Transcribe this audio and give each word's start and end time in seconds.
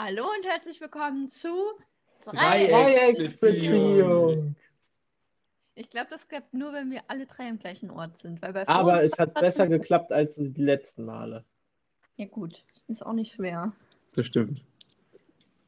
Hallo 0.00 0.22
und 0.22 0.46
herzlich 0.46 0.80
willkommen 0.80 1.26
zu 1.26 1.48
Dreiecksbeziehung. 2.24 4.54
Ich 5.74 5.90
glaube, 5.90 6.06
das 6.08 6.28
klappt 6.28 6.54
nur, 6.54 6.72
wenn 6.72 6.92
wir 6.92 7.00
alle 7.08 7.26
drei 7.26 7.48
am 7.48 7.58
gleichen 7.58 7.90
Ort 7.90 8.16
sind. 8.16 8.40
Weil 8.40 8.52
bei 8.52 8.68
Aber 8.68 9.02
es 9.02 9.18
hat 9.18 9.34
besser 9.34 9.66
geklappt 9.66 10.12
als 10.12 10.36
die 10.36 10.62
letzten 10.62 11.04
Male. 11.04 11.44
Ja, 12.14 12.26
gut. 12.26 12.62
Ist 12.86 13.04
auch 13.04 13.12
nicht 13.12 13.34
schwer. 13.34 13.72
Das 14.14 14.26
stimmt. 14.26 14.62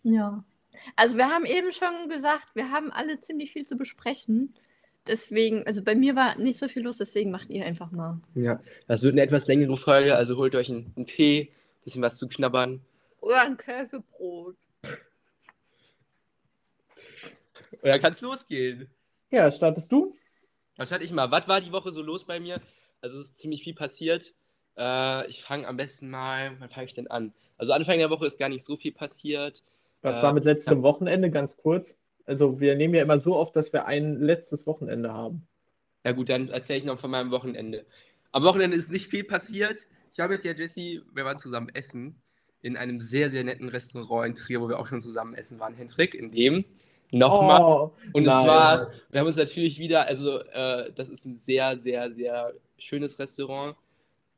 Ja. 0.04 0.44
Also, 0.94 1.16
wir 1.16 1.28
haben 1.28 1.44
eben 1.44 1.72
schon 1.72 2.08
gesagt, 2.08 2.50
wir 2.54 2.70
haben 2.70 2.92
alle 2.92 3.18
ziemlich 3.18 3.50
viel 3.50 3.66
zu 3.66 3.76
besprechen. 3.76 4.54
Deswegen, 5.08 5.66
also 5.66 5.82
bei 5.82 5.96
mir 5.96 6.14
war 6.14 6.38
nicht 6.38 6.60
so 6.60 6.68
viel 6.68 6.84
los, 6.84 6.98
deswegen 6.98 7.32
macht 7.32 7.50
ihr 7.50 7.66
einfach 7.66 7.90
mal. 7.90 8.20
Ja, 8.36 8.60
das 8.86 9.02
wird 9.02 9.14
eine 9.14 9.22
etwas 9.22 9.48
längere 9.48 9.76
Folge, 9.76 10.14
also 10.14 10.36
holt 10.36 10.54
euch 10.54 10.70
einen, 10.70 10.92
einen 10.94 11.06
Tee, 11.06 11.50
bisschen 11.82 12.02
was 12.02 12.16
zu 12.16 12.28
knabbern. 12.28 12.84
Oder 13.30 13.42
ein 13.42 13.56
Käsebrot. 13.56 14.56
Und 17.80 17.84
dann 17.84 18.00
kann 18.00 18.12
es 18.12 18.20
losgehen. 18.22 18.90
Ja, 19.30 19.52
startest 19.52 19.92
du? 19.92 20.16
Was 20.76 20.90
hatte 20.90 21.04
ich 21.04 21.12
mal? 21.12 21.30
Was 21.30 21.46
war 21.46 21.60
die 21.60 21.70
Woche 21.70 21.92
so 21.92 22.02
los 22.02 22.24
bei 22.24 22.40
mir? 22.40 22.56
Also 23.00 23.20
es 23.20 23.26
ist 23.26 23.38
ziemlich 23.38 23.62
viel 23.62 23.74
passiert. 23.76 24.34
Äh, 24.76 25.28
ich 25.28 25.44
fange 25.44 25.68
am 25.68 25.76
besten 25.76 26.10
mal, 26.10 26.56
wann 26.58 26.70
fange 26.70 26.86
ich 26.86 26.94
denn 26.94 27.06
an? 27.06 27.32
Also 27.56 27.72
Anfang 27.72 27.98
der 27.98 28.10
Woche 28.10 28.26
ist 28.26 28.36
gar 28.36 28.48
nicht 28.48 28.64
so 28.64 28.76
viel 28.76 28.90
passiert. 28.90 29.62
Was 30.02 30.18
Äh, 30.18 30.22
war 30.22 30.32
mit 30.32 30.42
letztem 30.42 30.82
Wochenende? 30.82 31.30
Ganz 31.30 31.56
kurz. 31.56 31.94
Also 32.26 32.58
wir 32.58 32.74
nehmen 32.74 32.94
ja 32.94 33.02
immer 33.02 33.20
so 33.20 33.36
oft, 33.36 33.54
dass 33.54 33.72
wir 33.72 33.86
ein 33.86 34.18
letztes 34.20 34.66
Wochenende 34.66 35.12
haben. 35.12 35.46
Ja 36.04 36.10
gut, 36.10 36.30
dann 36.30 36.48
erzähle 36.48 36.80
ich 36.80 36.84
noch 36.84 36.98
von 36.98 37.12
meinem 37.12 37.30
Wochenende. 37.30 37.86
Am 38.32 38.42
Wochenende 38.42 38.76
ist 38.76 38.90
nicht 38.90 39.08
viel 39.08 39.22
passiert. 39.22 39.86
Ich 40.10 40.18
habe 40.18 40.32
mit 40.32 40.42
der 40.42 40.56
Jessie, 40.56 41.02
wir 41.14 41.24
waren 41.24 41.38
zusammen 41.38 41.68
essen 41.68 42.20
in 42.62 42.76
einem 42.76 43.00
sehr, 43.00 43.30
sehr 43.30 43.44
netten 43.44 43.68
Restaurant 43.68 44.28
in 44.28 44.34
Trier, 44.34 44.60
wo 44.60 44.68
wir 44.68 44.78
auch 44.78 44.86
schon 44.86 45.00
zusammen 45.00 45.34
essen 45.34 45.58
waren, 45.60 45.74
Hendrik, 45.74 46.14
in 46.14 46.30
dem 46.30 46.64
nochmal 47.10 47.62
Oh, 47.62 47.92
Und 48.12 48.24
nein. 48.24 48.40
es 48.42 48.46
war, 48.46 48.90
wir 49.10 49.20
haben 49.20 49.26
uns 49.26 49.36
natürlich 49.36 49.78
wieder, 49.78 50.06
also 50.06 50.38
äh, 50.40 50.92
das 50.94 51.08
ist 51.08 51.24
ein 51.24 51.36
sehr, 51.36 51.78
sehr, 51.78 52.10
sehr 52.10 52.52
schönes 52.78 53.18
Restaurant. 53.18 53.76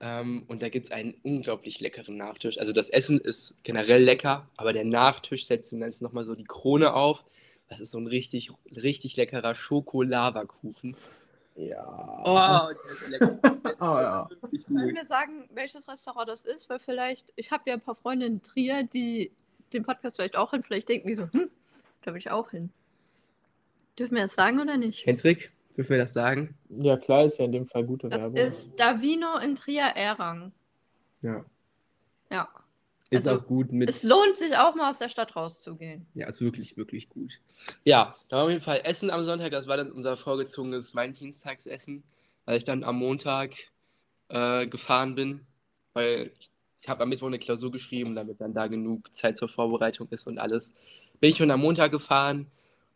Ähm, 0.00 0.44
und 0.48 0.62
da 0.62 0.68
gibt 0.68 0.86
es 0.86 0.92
einen 0.92 1.14
unglaublich 1.22 1.80
leckeren 1.80 2.16
Nachtisch. 2.16 2.58
Also 2.58 2.72
das 2.72 2.88
Essen 2.90 3.20
ist 3.20 3.54
generell 3.62 4.02
lecker, 4.02 4.48
aber 4.56 4.72
der 4.72 4.84
Nachtisch 4.84 5.46
setzt 5.46 5.70
dem 5.70 5.80
Ganzen 5.80 6.04
nochmal 6.04 6.24
so 6.24 6.34
die 6.34 6.44
Krone 6.44 6.92
auf. 6.94 7.24
Das 7.68 7.80
ist 7.80 7.92
so 7.92 7.98
ein 7.98 8.08
richtig, 8.08 8.50
richtig 8.82 9.16
leckerer 9.16 9.54
Schokolavakuchen. 9.54 10.96
Ja. 11.54 12.22
Oh, 12.24 12.72
der 12.84 12.92
ist 12.92 13.08
lecker. 13.08 13.26
Der 13.64 13.76
Oh, 13.80 13.98
ja. 13.98 14.28
Können 14.66 14.94
wir 14.96 15.06
sagen, 15.06 15.48
welches 15.52 15.86
Restaurant 15.88 16.28
das 16.28 16.44
ist? 16.44 16.68
Weil 16.70 16.78
vielleicht, 16.78 17.32
ich 17.36 17.50
habe 17.50 17.64
ja 17.66 17.74
ein 17.74 17.80
paar 17.80 17.94
Freunde 17.94 18.26
in 18.26 18.42
Trier, 18.42 18.84
die 18.84 19.32
den 19.72 19.84
Podcast 19.84 20.16
vielleicht 20.16 20.36
auch 20.36 20.50
hin. 20.52 20.62
Vielleicht 20.62 20.88
denken 20.88 21.08
die 21.08 21.14
so, 21.16 21.28
hm, 21.30 21.50
da 22.02 22.12
will 22.12 22.18
ich 22.18 22.30
auch 22.30 22.50
hin. 22.50 22.70
Dürfen 23.98 24.16
wir 24.16 24.22
das 24.22 24.34
sagen 24.34 24.60
oder 24.60 24.76
nicht? 24.76 25.04
Hendrik, 25.06 25.52
dürfen 25.76 25.90
wir 25.90 25.98
das 25.98 26.12
sagen? 26.14 26.56
Ja, 26.70 26.96
klar, 26.96 27.26
ist 27.26 27.38
ja 27.38 27.44
in 27.44 27.52
dem 27.52 27.66
Fall 27.66 27.84
gute 27.84 28.08
Das 28.08 28.20
Werbung. 28.20 28.36
ist 28.36 28.78
Davino 28.80 29.36
in 29.38 29.54
Trier-Errang. 29.54 30.52
Ja. 31.22 31.44
Ja. 32.30 32.48
Ist 33.12 33.28
Also, 33.28 33.40
auch 33.40 33.46
gut 33.46 33.72
mit. 33.72 33.88
Es 33.90 34.02
lohnt 34.02 34.36
sich 34.36 34.56
auch 34.56 34.74
mal 34.74 34.90
aus 34.90 34.98
der 34.98 35.08
Stadt 35.08 35.36
rauszugehen. 35.36 36.06
Ja, 36.14 36.28
ist 36.28 36.40
wirklich, 36.40 36.76
wirklich 36.76 37.08
gut. 37.08 37.40
Ja, 37.84 38.16
da 38.28 38.36
war 38.38 38.44
auf 38.44 38.50
jeden 38.50 38.62
Fall 38.62 38.80
Essen 38.84 39.10
am 39.10 39.22
Sonntag. 39.24 39.50
Das 39.50 39.66
war 39.66 39.76
dann 39.76 39.92
unser 39.92 40.16
vorgezogenes 40.16 40.94
Valentinstagsessen, 40.94 42.02
weil 42.46 42.56
ich 42.56 42.64
dann 42.64 42.84
am 42.84 42.96
Montag 42.96 43.54
äh, 44.28 44.66
gefahren 44.66 45.14
bin, 45.14 45.40
weil 45.92 46.32
ich, 46.40 46.50
ich 46.80 46.88
habe 46.88 47.02
am 47.02 47.08
Mittwoch 47.10 47.26
eine 47.26 47.38
Klausur 47.38 47.70
geschrieben, 47.70 48.14
damit 48.16 48.40
dann 48.40 48.54
da 48.54 48.66
genug 48.66 49.14
Zeit 49.14 49.36
zur 49.36 49.48
Vorbereitung 49.48 50.08
ist 50.10 50.26
und 50.26 50.38
alles. 50.38 50.70
Bin 51.20 51.30
ich 51.30 51.36
schon 51.36 51.50
am 51.50 51.60
Montag 51.60 51.92
gefahren. 51.92 52.50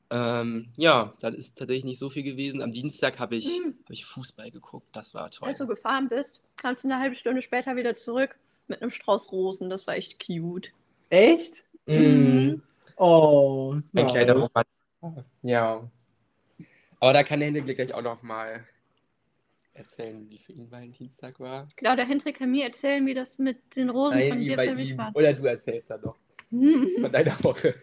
Ähm, 0.08 0.68
ja, 0.76 1.12
dann 1.20 1.34
ist 1.34 1.58
tatsächlich 1.58 1.84
nicht 1.84 1.98
so 1.98 2.08
viel 2.10 2.22
gewesen. 2.22 2.62
Am 2.62 2.70
Dienstag 2.72 3.18
habe 3.18 3.36
ich, 3.36 3.46
Mhm. 3.46 3.74
hab 3.84 3.90
ich 3.90 4.04
Fußball 4.04 4.50
geguckt. 4.50 4.88
Das 4.94 5.14
war 5.14 5.30
toll. 5.30 5.48
Als 5.48 5.58
du 5.58 5.66
gefahren 5.66 6.08
bist, 6.08 6.40
kamst 6.56 6.84
du 6.84 6.88
eine 6.88 6.98
halbe 7.00 7.16
Stunde 7.16 7.42
später 7.42 7.76
wieder 7.76 7.94
zurück 7.94 8.38
mit 8.68 8.82
einem 8.82 8.90
Strauß 8.90 9.32
Rosen. 9.32 9.70
Das 9.70 9.86
war 9.86 9.94
echt 9.96 10.24
cute. 10.24 10.72
Echt? 11.10 11.64
Mhm. 11.86 12.62
Oh, 12.96 13.74
Ein 13.74 13.84
nice. 13.92 14.10
kleiner 14.12 14.32
Roman. 14.34 15.24
Ja. 15.42 15.88
Aber 16.98 17.12
da 17.12 17.22
kann 17.22 17.40
der 17.40 17.50
Hendrik 17.52 17.76
gleich 17.76 17.94
auch 17.94 18.02
noch 18.02 18.22
mal 18.22 18.66
erzählen, 19.74 20.28
wie 20.30 20.38
für 20.38 20.52
ihn 20.52 20.70
Valentinstag 20.70 21.38
war. 21.38 21.68
Klar, 21.76 21.96
der 21.96 22.06
Hendrik 22.06 22.38
kann 22.38 22.50
mir 22.50 22.64
erzählen, 22.64 23.04
wie 23.06 23.12
das 23.14 23.38
mit 23.38 23.76
den 23.76 23.90
Rosen 23.90 24.18
von 24.18 24.28
Nein, 24.38 24.40
dir 24.40 24.56
bei 24.56 24.68
für 24.70 24.74
mich 24.74 24.90
ihm. 24.92 24.98
war. 24.98 25.12
Oder 25.14 25.34
du 25.34 25.44
erzählst 25.44 25.90
dann 25.90 26.00
noch 26.00 26.16
Hm. 26.50 26.88
von 27.00 27.12
deiner 27.12 27.42
Woche. 27.44 27.74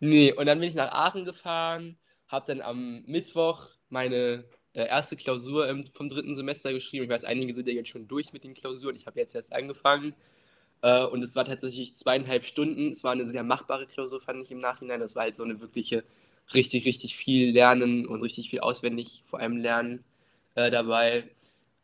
Nee, 0.00 0.32
und 0.32 0.46
dann 0.46 0.60
bin 0.60 0.68
ich 0.68 0.74
nach 0.74 0.92
Aachen 0.92 1.24
gefahren, 1.24 1.98
habe 2.28 2.46
dann 2.46 2.60
am 2.62 3.02
Mittwoch 3.06 3.68
meine 3.88 4.44
äh, 4.76 4.88
erste 4.88 5.16
Klausur 5.16 5.66
vom 5.94 6.10
dritten 6.10 6.34
Semester 6.34 6.70
geschrieben. 6.70 7.04
Ich 7.04 7.10
weiß, 7.10 7.24
einige 7.24 7.54
sind 7.54 7.66
ja 7.66 7.72
jetzt 7.72 7.88
schon 7.88 8.06
durch 8.08 8.34
mit 8.34 8.44
den 8.44 8.52
Klausuren. 8.52 8.94
Ich 8.94 9.06
habe 9.06 9.18
jetzt 9.18 9.34
erst 9.34 9.54
angefangen. 9.54 10.14
Äh, 10.82 11.04
und 11.06 11.24
es 11.24 11.34
war 11.34 11.46
tatsächlich 11.46 11.96
zweieinhalb 11.96 12.44
Stunden. 12.44 12.90
Es 12.90 13.02
war 13.02 13.12
eine 13.12 13.26
sehr 13.26 13.42
machbare 13.42 13.86
Klausur, 13.86 14.20
fand 14.20 14.44
ich 14.44 14.52
im 14.52 14.58
Nachhinein. 14.58 15.00
Das 15.00 15.16
war 15.16 15.22
halt 15.22 15.34
so 15.34 15.44
eine 15.44 15.62
wirkliche, 15.62 16.04
richtig, 16.52 16.84
richtig 16.84 17.16
viel 17.16 17.52
Lernen 17.52 18.06
und 18.06 18.20
richtig 18.20 18.50
viel 18.50 18.60
auswendig 18.60 19.24
vor 19.26 19.40
allem 19.40 19.56
Lernen 19.56 20.04
äh, 20.56 20.70
dabei. 20.70 21.24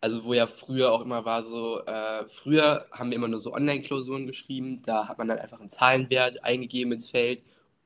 Also 0.03 0.25
wo 0.25 0.35
ja 0.35 0.47
früher 0.47 0.93
auch 0.93 1.01
immer 1.01 1.25
war 1.25 1.45
so, 1.45 1.81
früher 2.27 2.87
haben 2.91 3.11
wir 3.11 3.17
immer 3.17 3.29
nur 3.29 3.39
so 3.39 3.55
Online-Klausuren 3.55 4.27
geschrieben, 4.27 4.83
da 4.83 5.07
hat 5.07 5.17
man 5.17 5.29
dann 5.29 5.39
einfach 5.39 5.61
einen 5.61 5.69
Zahlenwert 5.69 6.43
eingegeben 6.43 6.93
ins 6.93 7.09
Feld 7.09 7.41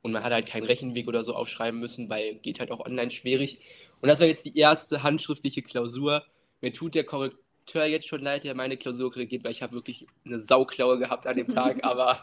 und 0.07 0.13
man 0.13 0.23
hat 0.23 0.33
halt 0.33 0.47
keinen 0.47 0.65
Rechenweg 0.65 1.09
oder 1.09 1.25
so 1.25 1.35
aufschreiben 1.35 1.81
müssen, 1.81 2.09
weil 2.09 2.37
geht 2.37 2.61
halt 2.61 2.71
auch 2.71 2.79
online 2.87 3.11
schwierig. 3.11 3.59
Und 4.01 4.09
das 4.09 4.21
war 4.21 4.27
jetzt 4.27 4.45
die 4.45 4.57
erste 4.59 5.03
handschriftliche 5.03 5.63
Klausur. 5.63 6.25
Mir 6.61 6.73
tut 6.73 6.95
der 6.95 7.05
Korrekteur 7.05 7.85
jetzt 7.87 8.07
schon 8.09 8.23
leid, 8.23 8.45
der 8.45 8.55
meine 8.55 8.77
Klausur 8.77 9.11
korrigiert, 9.11 9.45
weil 9.45 9.53
ich 9.53 9.63
habe 9.63 9.73
wirklich 9.73 10.07
eine 10.25 10.39
Sauklaue 10.41 10.99
gehabt 10.99 11.27
an 11.27 11.37
dem 11.37 11.49
Tag, 11.49 11.79
aber 11.85 12.23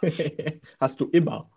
Hast 0.80 1.00
du 1.02 1.06
immer. 1.12 1.50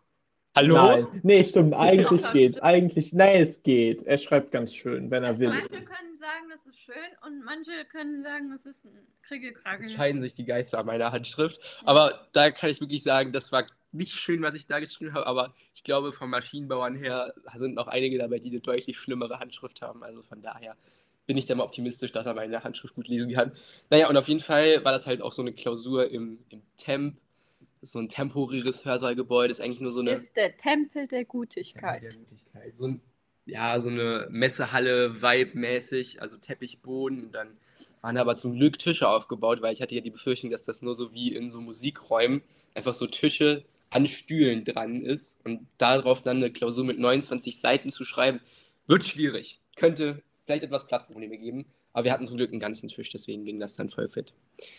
hallo? 0.54 0.74
Nein. 0.74 1.06
Nee, 1.22 1.44
stimmt. 1.44 1.74
Eigentlich 1.74 2.22
Doch, 2.22 2.32
geht. 2.32 2.52
stimmt. 2.52 2.62
Eigentlich, 2.62 3.12
nein, 3.12 3.42
es 3.42 3.62
geht. 3.62 4.02
Er 4.02 4.18
schreibt 4.18 4.50
ganz 4.52 4.74
schön, 4.74 5.10
wenn 5.10 5.22
er 5.24 5.38
will. 5.38 5.48
Manche 5.50 5.68
können 5.68 6.16
sagen, 6.16 6.48
das 6.50 6.66
ist 6.66 6.78
schön 6.78 6.94
und 7.26 7.44
manche 7.44 7.70
können 7.90 8.22
sagen, 8.22 8.50
das 8.50 8.66
ist 8.66 8.84
ein 8.84 9.06
Kriegelkragel. 9.22 9.84
Es 9.84 9.92
scheiden 9.92 10.20
sich 10.20 10.34
die 10.34 10.44
Geister 10.44 10.78
an 10.78 10.86
meiner 10.86 11.12
Handschrift. 11.12 11.60
Aber 11.84 12.26
da 12.32 12.50
kann 12.50 12.70
ich 12.70 12.80
wirklich 12.80 13.02
sagen, 13.02 13.32
das 13.32 13.52
war 13.52 13.64
nicht 13.92 14.12
schön, 14.12 14.42
was 14.42 14.54
ich 14.54 14.66
da 14.66 14.80
geschrieben 14.80 15.14
habe. 15.14 15.26
Aber 15.26 15.54
ich 15.74 15.84
glaube, 15.84 16.12
vom 16.12 16.30
Maschinenbauern 16.30 16.94
her 16.94 17.34
sind 17.56 17.74
noch 17.74 17.88
einige 17.88 18.18
dabei, 18.18 18.38
die 18.38 18.50
eine 18.50 18.60
deutlich 18.60 18.98
schlimmere 18.98 19.38
Handschrift 19.38 19.82
haben. 19.82 20.02
Also 20.02 20.22
von 20.22 20.42
daher 20.42 20.76
bin 21.26 21.36
ich 21.36 21.46
da 21.46 21.54
mal 21.54 21.64
optimistisch, 21.64 22.12
dass 22.12 22.26
er 22.26 22.34
meine 22.34 22.62
Handschrift 22.62 22.94
gut 22.94 23.08
lesen 23.08 23.32
kann. 23.32 23.52
Naja, 23.90 24.08
und 24.08 24.16
auf 24.16 24.28
jeden 24.28 24.40
Fall 24.40 24.84
war 24.84 24.92
das 24.92 25.06
halt 25.06 25.22
auch 25.22 25.32
so 25.32 25.42
eine 25.42 25.52
Klausur 25.52 26.10
im, 26.10 26.38
im 26.50 26.62
Temp. 26.76 27.18
So 27.82 27.98
ein 27.98 28.08
temporäres 28.08 28.84
Hörsaalgebäude. 28.84 29.50
Ist 29.50 29.60
eigentlich 29.60 29.80
nur 29.80 29.92
so 29.92 30.00
eine. 30.00 30.12
ist 30.12 30.36
der 30.36 30.56
Tempel 30.56 31.06
der 31.06 31.24
Gutigkeit. 31.24 32.02
Der 32.02 32.14
Mutigkeit. 32.14 32.74
So 32.74 32.88
ein, 32.88 33.00
ja, 33.44 33.78
so 33.80 33.90
eine 33.90 34.26
Messehalle, 34.30 35.22
Vibe-mäßig, 35.22 36.20
also 36.20 36.36
Teppichboden. 36.36 37.26
Und 37.26 37.32
dann 37.32 37.56
waren 38.00 38.16
aber 38.16 38.34
zum 38.34 38.54
Glück 38.54 38.78
Tische 38.78 39.08
aufgebaut, 39.08 39.62
weil 39.62 39.72
ich 39.72 39.82
hatte 39.82 39.94
ja 39.94 40.00
die 40.00 40.10
Befürchtung, 40.10 40.50
dass 40.50 40.64
das 40.64 40.82
nur 40.82 40.94
so 40.94 41.12
wie 41.12 41.34
in 41.34 41.50
so 41.50 41.60
Musikräumen 41.60 42.42
einfach 42.74 42.94
so 42.94 43.06
Tische 43.06 43.64
an 43.96 44.06
Stühlen 44.06 44.62
dran 44.62 45.02
ist 45.02 45.40
und 45.46 45.66
darauf 45.78 46.22
dann 46.22 46.36
eine 46.36 46.52
Klausur 46.52 46.84
mit 46.84 46.98
29 46.98 47.58
Seiten 47.58 47.90
zu 47.90 48.04
schreiben, 48.04 48.40
wird 48.86 49.04
schwierig. 49.04 49.58
Könnte 49.74 50.22
vielleicht 50.44 50.64
etwas 50.64 50.86
Platzprobleme 50.86 51.38
geben, 51.38 51.64
aber 51.94 52.04
wir 52.04 52.12
hatten 52.12 52.26
zum 52.26 52.36
Glück 52.36 52.50
einen 52.50 52.60
ganzen 52.60 52.90
Tisch, 52.90 53.08
deswegen 53.08 53.46
ging 53.46 53.58
das 53.58 53.72
dann 53.72 53.88
voll 53.88 54.08
fit. 54.08 54.34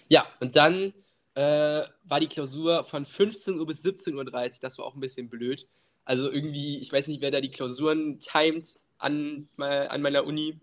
Ja, 0.07 0.28
und 0.39 0.55
dann 0.55 0.94
äh, 1.33 1.81
war 2.03 2.19
die 2.19 2.28
Klausur 2.28 2.83
von 2.83 3.05
15 3.05 3.57
Uhr 3.59 3.66
bis 3.66 3.83
17.30 3.83 4.13
Uhr, 4.16 4.51
das 4.61 4.78
war 4.78 4.85
auch 4.85 4.94
ein 4.94 5.01
bisschen 5.01 5.29
blöd. 5.29 5.67
Also 6.05 6.31
irgendwie, 6.31 6.78
ich 6.78 6.93
weiß 6.93 7.08
nicht, 7.08 7.22
wer 7.22 7.31
da 7.31 7.41
die 7.41 7.49
Klausuren 7.49 8.19
timet 8.19 8.78
an, 8.99 9.47
an 9.58 10.02
meiner 10.03 10.25
Uni, 10.25 10.59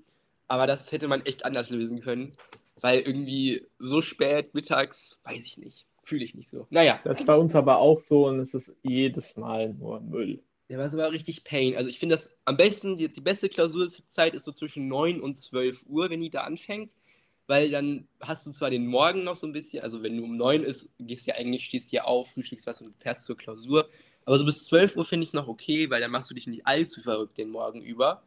aber 0.47 0.69
das 0.69 0.93
hätte 0.93 1.09
man 1.09 1.27
echt 1.27 1.45
anders 1.45 1.71
lösen 1.71 2.01
können, 2.01 2.33
weil 2.81 3.01
irgendwie 3.01 3.67
so 3.81 4.01
spät 4.01 4.55
mittags, 4.55 5.19
weiß 5.25 5.45
ich 5.45 5.59
nicht, 5.59 5.87
fühle 6.05 6.25
ich 6.25 6.35
nicht 6.35 6.49
so. 6.49 6.67
Naja, 6.71 7.01
Das 7.05 7.21
ist 7.21 7.27
bei 7.27 7.37
uns 7.37 7.55
aber 7.55 7.79
auch 7.79 8.01
so 8.01 8.27
und 8.27 8.41
es 8.41 8.55
ist 8.55 8.73
jedes 8.83 9.37
Mal 9.37 9.75
nur 9.75 10.01
Müll. 10.01 10.43
der 10.69 10.79
war 10.79 10.87
aber 10.87 11.13
richtig 11.13 11.45
Pain. 11.45 11.77
Also 11.77 11.89
ich 11.89 11.99
finde 11.99 12.15
das 12.15 12.37
am 12.45 12.57
besten, 12.57 12.97
die, 12.97 13.09
die 13.09 13.21
beste 13.21 13.49
Klausurzeit 13.49 14.35
ist 14.35 14.45
so 14.45 14.53
zwischen 14.53 14.89
9 14.89 15.21
und 15.21 15.37
12 15.37 15.85
Uhr, 15.89 16.11
wenn 16.11 16.21
die 16.21 16.31
da 16.31 16.43
anfängt, 16.43 16.93
weil 17.47 17.71
dann 17.71 18.09
hast 18.21 18.47
du 18.47 18.51
zwar 18.51 18.71
den 18.71 18.87
Morgen 18.87 19.25
noch 19.25 19.35
so 19.37 19.47
ein 19.47 19.53
bisschen, 19.53 19.83
also 19.83 20.03
wenn 20.03 20.17
du 20.17 20.25
um 20.25 20.35
9 20.35 20.63
ist, 20.63 20.91
gehst 20.99 21.27
du 21.27 21.33
ja 21.33 21.37
eigentlich, 21.37 21.65
stehst 21.65 21.93
dir 21.93 22.07
auf, 22.07 22.31
frühstückst 22.33 22.67
was 22.67 22.81
und 22.81 22.95
fährst 22.99 23.25
zur 23.25 23.37
Klausur, 23.37 23.89
aber 24.25 24.39
so 24.39 24.45
bis 24.45 24.65
12 24.65 24.97
Uhr 24.97 25.05
finde 25.05 25.25
ich 25.25 25.31
es 25.31 25.35
noch 25.35 25.49
okay, 25.49 25.91
weil 25.91 26.01
dann 26.01 26.11
machst 26.11 26.31
du 26.31 26.35
dich 26.35 26.47
nicht 26.47 26.67
allzu 26.67 27.03
verrückt 27.03 27.37
den 27.37 27.51
Morgen 27.51 27.83
über. 27.83 28.23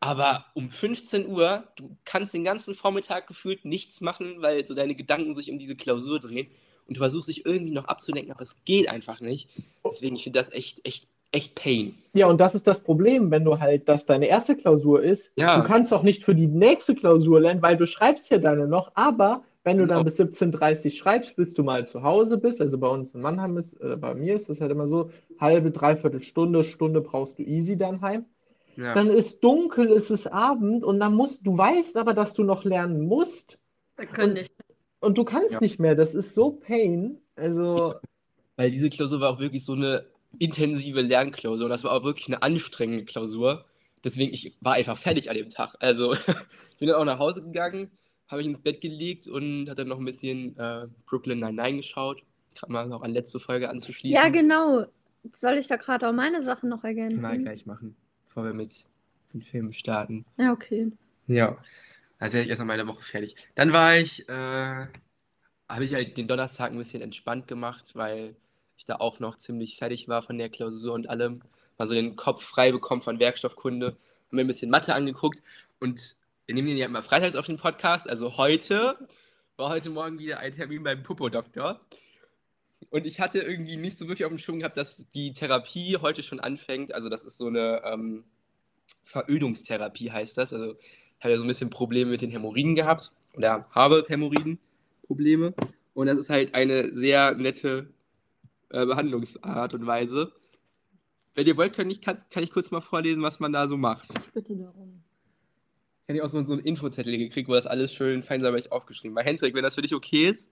Aber 0.00 0.46
um 0.54 0.68
15 0.68 1.26
Uhr, 1.28 1.66
du 1.76 1.96
kannst 2.04 2.34
den 2.34 2.44
ganzen 2.44 2.74
Vormittag 2.74 3.26
gefühlt 3.26 3.64
nichts 3.64 4.00
machen, 4.00 4.42
weil 4.42 4.66
so 4.66 4.74
deine 4.74 4.94
Gedanken 4.94 5.34
sich 5.34 5.50
um 5.50 5.58
diese 5.58 5.76
Klausur 5.76 6.20
drehen. 6.20 6.48
Und 6.88 6.96
du 6.96 6.98
versuchst 6.98 7.28
dich 7.28 7.46
irgendwie 7.46 7.72
noch 7.72 7.86
abzulenken, 7.86 8.32
aber 8.32 8.42
es 8.42 8.64
geht 8.64 8.90
einfach 8.90 9.20
nicht. 9.20 9.48
Deswegen, 9.84 10.16
ich 10.16 10.24
finde 10.24 10.38
das 10.38 10.52
echt, 10.52 10.86
echt, 10.86 11.06
echt 11.32 11.54
Pain. 11.54 11.94
Ja, 12.12 12.26
und 12.28 12.40
das 12.40 12.54
ist 12.54 12.66
das 12.66 12.80
Problem, 12.80 13.30
wenn 13.30 13.44
du 13.44 13.58
halt, 13.58 13.88
dass 13.88 14.06
deine 14.06 14.26
erste 14.26 14.56
Klausur 14.56 15.02
ist. 15.02 15.32
Ja. 15.36 15.60
Du 15.60 15.66
kannst 15.66 15.92
auch 15.92 16.02
nicht 16.02 16.24
für 16.24 16.34
die 16.34 16.46
nächste 16.46 16.94
Klausur 16.94 17.40
lernen, 17.40 17.62
weil 17.62 17.76
du 17.76 17.86
schreibst 17.86 18.30
ja 18.30 18.38
deine 18.38 18.68
noch, 18.68 18.92
aber 18.94 19.42
wenn 19.64 19.78
du 19.78 19.86
dann 19.86 20.04
Genau. 20.04 20.04
bis 20.04 20.20
17.30 20.20 20.84
Uhr 20.84 20.90
schreibst, 20.90 21.36
bis 21.36 21.54
du 21.54 21.62
mal 21.64 21.86
zu 21.86 22.02
Hause 22.02 22.36
bist, 22.36 22.60
also 22.60 22.76
bei 22.78 22.88
uns 22.88 23.14
in 23.14 23.22
Mannheim 23.22 23.56
ist, 23.56 23.80
äh, 23.80 23.96
bei 23.96 24.14
mir 24.14 24.34
ist 24.34 24.50
das 24.50 24.60
halt 24.60 24.70
immer 24.70 24.88
so, 24.88 25.10
halbe, 25.40 25.70
dreiviertel 25.70 26.22
Stunde, 26.22 26.62
Stunde 26.64 27.00
brauchst 27.00 27.38
du 27.38 27.42
easy 27.42 27.76
dann 27.76 28.02
heim. 28.02 28.26
Ja. 28.76 28.92
Dann 28.92 29.08
ist 29.08 29.42
dunkel, 29.42 29.86
ist 29.86 30.10
es 30.10 30.26
Abend 30.26 30.84
und 30.84 31.00
dann 31.00 31.14
musst, 31.14 31.46
du 31.46 31.56
weißt 31.56 31.96
aber, 31.96 32.12
dass 32.12 32.34
du 32.34 32.42
noch 32.42 32.64
lernen 32.64 33.06
musst 33.06 33.58
Da 33.96 34.04
können 34.04 34.34
nicht. 34.34 34.52
Und 35.04 35.18
du 35.18 35.24
kannst 35.24 35.52
Ja. 35.52 35.60
nicht 35.60 35.78
mehr. 35.78 35.94
Das 35.94 36.14
ist 36.14 36.34
so 36.34 36.52
Pain. 36.52 37.18
Also, 37.36 37.94
Weil 38.56 38.70
diese 38.70 38.88
Klausur 38.90 39.20
war 39.20 39.30
auch 39.30 39.40
wirklich 39.40 39.64
so 39.64 39.72
eine 39.72 40.06
intensive 40.38 41.00
Lernklausur. 41.00 41.64
Und 41.66 41.70
das 41.70 41.84
war 41.84 41.92
auch 41.92 42.04
wirklich 42.04 42.26
eine 42.28 42.42
anstrengende 42.42 43.04
Klausur. 43.04 43.64
Deswegen, 44.02 44.32
ich 44.32 44.56
war 44.60 44.74
einfach 44.74 44.96
fertig 44.96 45.30
an 45.30 45.36
dem 45.36 45.48
Tag. 45.48 45.74
Also, 45.80 46.12
ich 46.72 46.78
bin 46.78 46.88
dann 46.88 46.96
auch 46.98 47.04
nach 47.04 47.18
Hause 47.18 47.42
gegangen, 47.42 47.90
habe 48.28 48.38
mich 48.38 48.46
ins 48.48 48.60
Bett 48.60 48.80
gelegt 48.80 49.26
und 49.28 49.68
hatte 49.68 49.82
dann 49.82 49.88
noch 49.88 49.98
ein 49.98 50.04
bisschen 50.04 50.56
äh, 50.58 50.86
Brooklyn 51.06 51.38
Nine-Nine 51.40 51.78
geschaut. 51.78 52.22
Gerade 52.54 52.72
mal 52.72 52.86
noch 52.86 53.02
an 53.02 53.10
letzte 53.12 53.40
Folge 53.40 53.68
anzuschließen. 53.70 54.14
Ja, 54.14 54.28
genau. 54.28 54.84
Soll 55.34 55.54
ich 55.54 55.66
da 55.66 55.76
gerade 55.76 56.08
auch 56.08 56.12
meine 56.12 56.42
Sachen 56.44 56.68
noch 56.68 56.84
ergänzen? 56.84 57.20
Mal 57.20 57.38
gleich 57.38 57.66
machen, 57.66 57.96
bevor 58.24 58.44
wir 58.44 58.52
mit 58.52 58.84
den 59.32 59.40
Filmen 59.40 59.72
starten. 59.72 60.24
Ja, 60.36 60.52
okay. 60.52 60.90
Ja. 61.26 61.56
Also 62.24 62.38
hätte 62.38 62.44
ich 62.44 62.48
erstmal 62.48 62.78
meine 62.78 62.88
Woche 62.88 63.02
fertig. 63.02 63.36
Dann 63.54 63.74
war 63.74 63.98
ich, 63.98 64.26
äh, 64.30 64.86
habe 65.68 65.84
ich 65.84 65.92
halt 65.92 66.16
den 66.16 66.26
Donnerstag 66.26 66.72
ein 66.72 66.78
bisschen 66.78 67.02
entspannt 67.02 67.48
gemacht, 67.48 67.90
weil 67.92 68.34
ich 68.78 68.86
da 68.86 68.96
auch 68.96 69.20
noch 69.20 69.36
ziemlich 69.36 69.76
fertig 69.76 70.08
war 70.08 70.22
von 70.22 70.38
der 70.38 70.48
Klausur 70.48 70.94
und 70.94 71.10
allem. 71.10 71.42
Mal 71.76 71.86
so 71.86 71.92
den 71.92 72.16
Kopf 72.16 72.42
frei 72.42 72.72
bekommen 72.72 73.02
von 73.02 73.20
Werkstoffkunde. 73.20 73.88
Haben 73.88 73.98
mir 74.30 74.40
ein 74.40 74.46
bisschen 74.46 74.70
Mathe 74.70 74.94
angeguckt 74.94 75.42
und 75.80 76.16
wir 76.46 76.54
nehmen 76.54 76.68
den 76.68 76.78
ja 76.78 76.86
immer 76.86 77.02
freitags 77.02 77.36
auf 77.36 77.44
den 77.44 77.58
Podcast. 77.58 78.08
Also 78.08 78.38
heute 78.38 78.96
war 79.58 79.68
heute 79.68 79.90
Morgen 79.90 80.18
wieder 80.18 80.38
ein 80.38 80.56
Termin 80.56 80.82
beim 80.82 81.02
Popo-Doktor. 81.02 81.78
Und 82.88 83.04
ich 83.04 83.20
hatte 83.20 83.40
irgendwie 83.40 83.76
nicht 83.76 83.98
so 83.98 84.08
wirklich 84.08 84.24
auf 84.24 84.32
dem 84.32 84.38
Schwung 84.38 84.60
gehabt, 84.60 84.78
dass 84.78 85.04
die 85.10 85.34
Therapie 85.34 85.98
heute 85.98 86.22
schon 86.22 86.40
anfängt. 86.40 86.94
Also 86.94 87.10
das 87.10 87.22
ist 87.22 87.36
so 87.36 87.48
eine 87.48 87.82
ähm, 87.84 88.24
Verödungstherapie 89.02 90.10
heißt 90.10 90.38
das. 90.38 90.54
Also 90.54 90.76
habe 91.20 91.32
ja 91.32 91.36
so 91.36 91.44
ein 91.44 91.48
bisschen 91.48 91.70
Probleme 91.70 92.10
mit 92.10 92.20
den 92.20 92.30
Hämorrhoiden 92.30 92.74
gehabt 92.74 93.12
oder 93.36 93.66
habe 93.70 94.04
Hämorrhoidenprobleme. 94.08 95.54
Und 95.94 96.06
das 96.06 96.18
ist 96.18 96.30
halt 96.30 96.54
eine 96.54 96.92
sehr 96.94 97.34
nette 97.34 97.88
äh, 98.70 98.84
Behandlungsart 98.84 99.74
und 99.74 99.86
Weise. 99.86 100.32
Wenn 101.34 101.46
ihr 101.46 101.56
wollt, 101.56 101.74
kann 101.74 101.90
ich, 101.90 102.00
kann, 102.00 102.22
kann 102.30 102.42
ich 102.42 102.50
kurz 102.50 102.70
mal 102.70 102.80
vorlesen, 102.80 103.22
was 103.22 103.40
man 103.40 103.52
da 103.52 103.66
so 103.66 103.76
macht. 103.76 104.06
Ich 104.18 104.32
bitte 104.32 104.56
darum. 104.56 105.02
Ich 106.06 106.10
habe 106.10 106.22
auch 106.22 106.28
so, 106.28 106.44
so 106.44 106.52
einen 106.52 106.62
Infozettel 106.62 107.16
gekriegt, 107.16 107.48
wo 107.48 107.54
das 107.54 107.66
alles 107.66 107.92
schön 107.92 108.22
fein 108.22 108.42
säuberlich 108.42 108.70
aufgeschrieben 108.70 109.16
war. 109.16 109.24
Hendrik, 109.24 109.54
wenn 109.54 109.62
das 109.62 109.74
für 109.74 109.82
dich 109.82 109.94
okay 109.94 110.28
ist. 110.28 110.50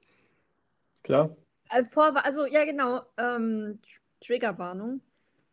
klar. 1.02 1.36
Also, 1.68 1.90
vor, 1.90 2.24
also 2.24 2.46
ja, 2.46 2.64
genau. 2.64 3.02
Ähm, 3.16 3.78
Triggerwarnung. 4.20 5.00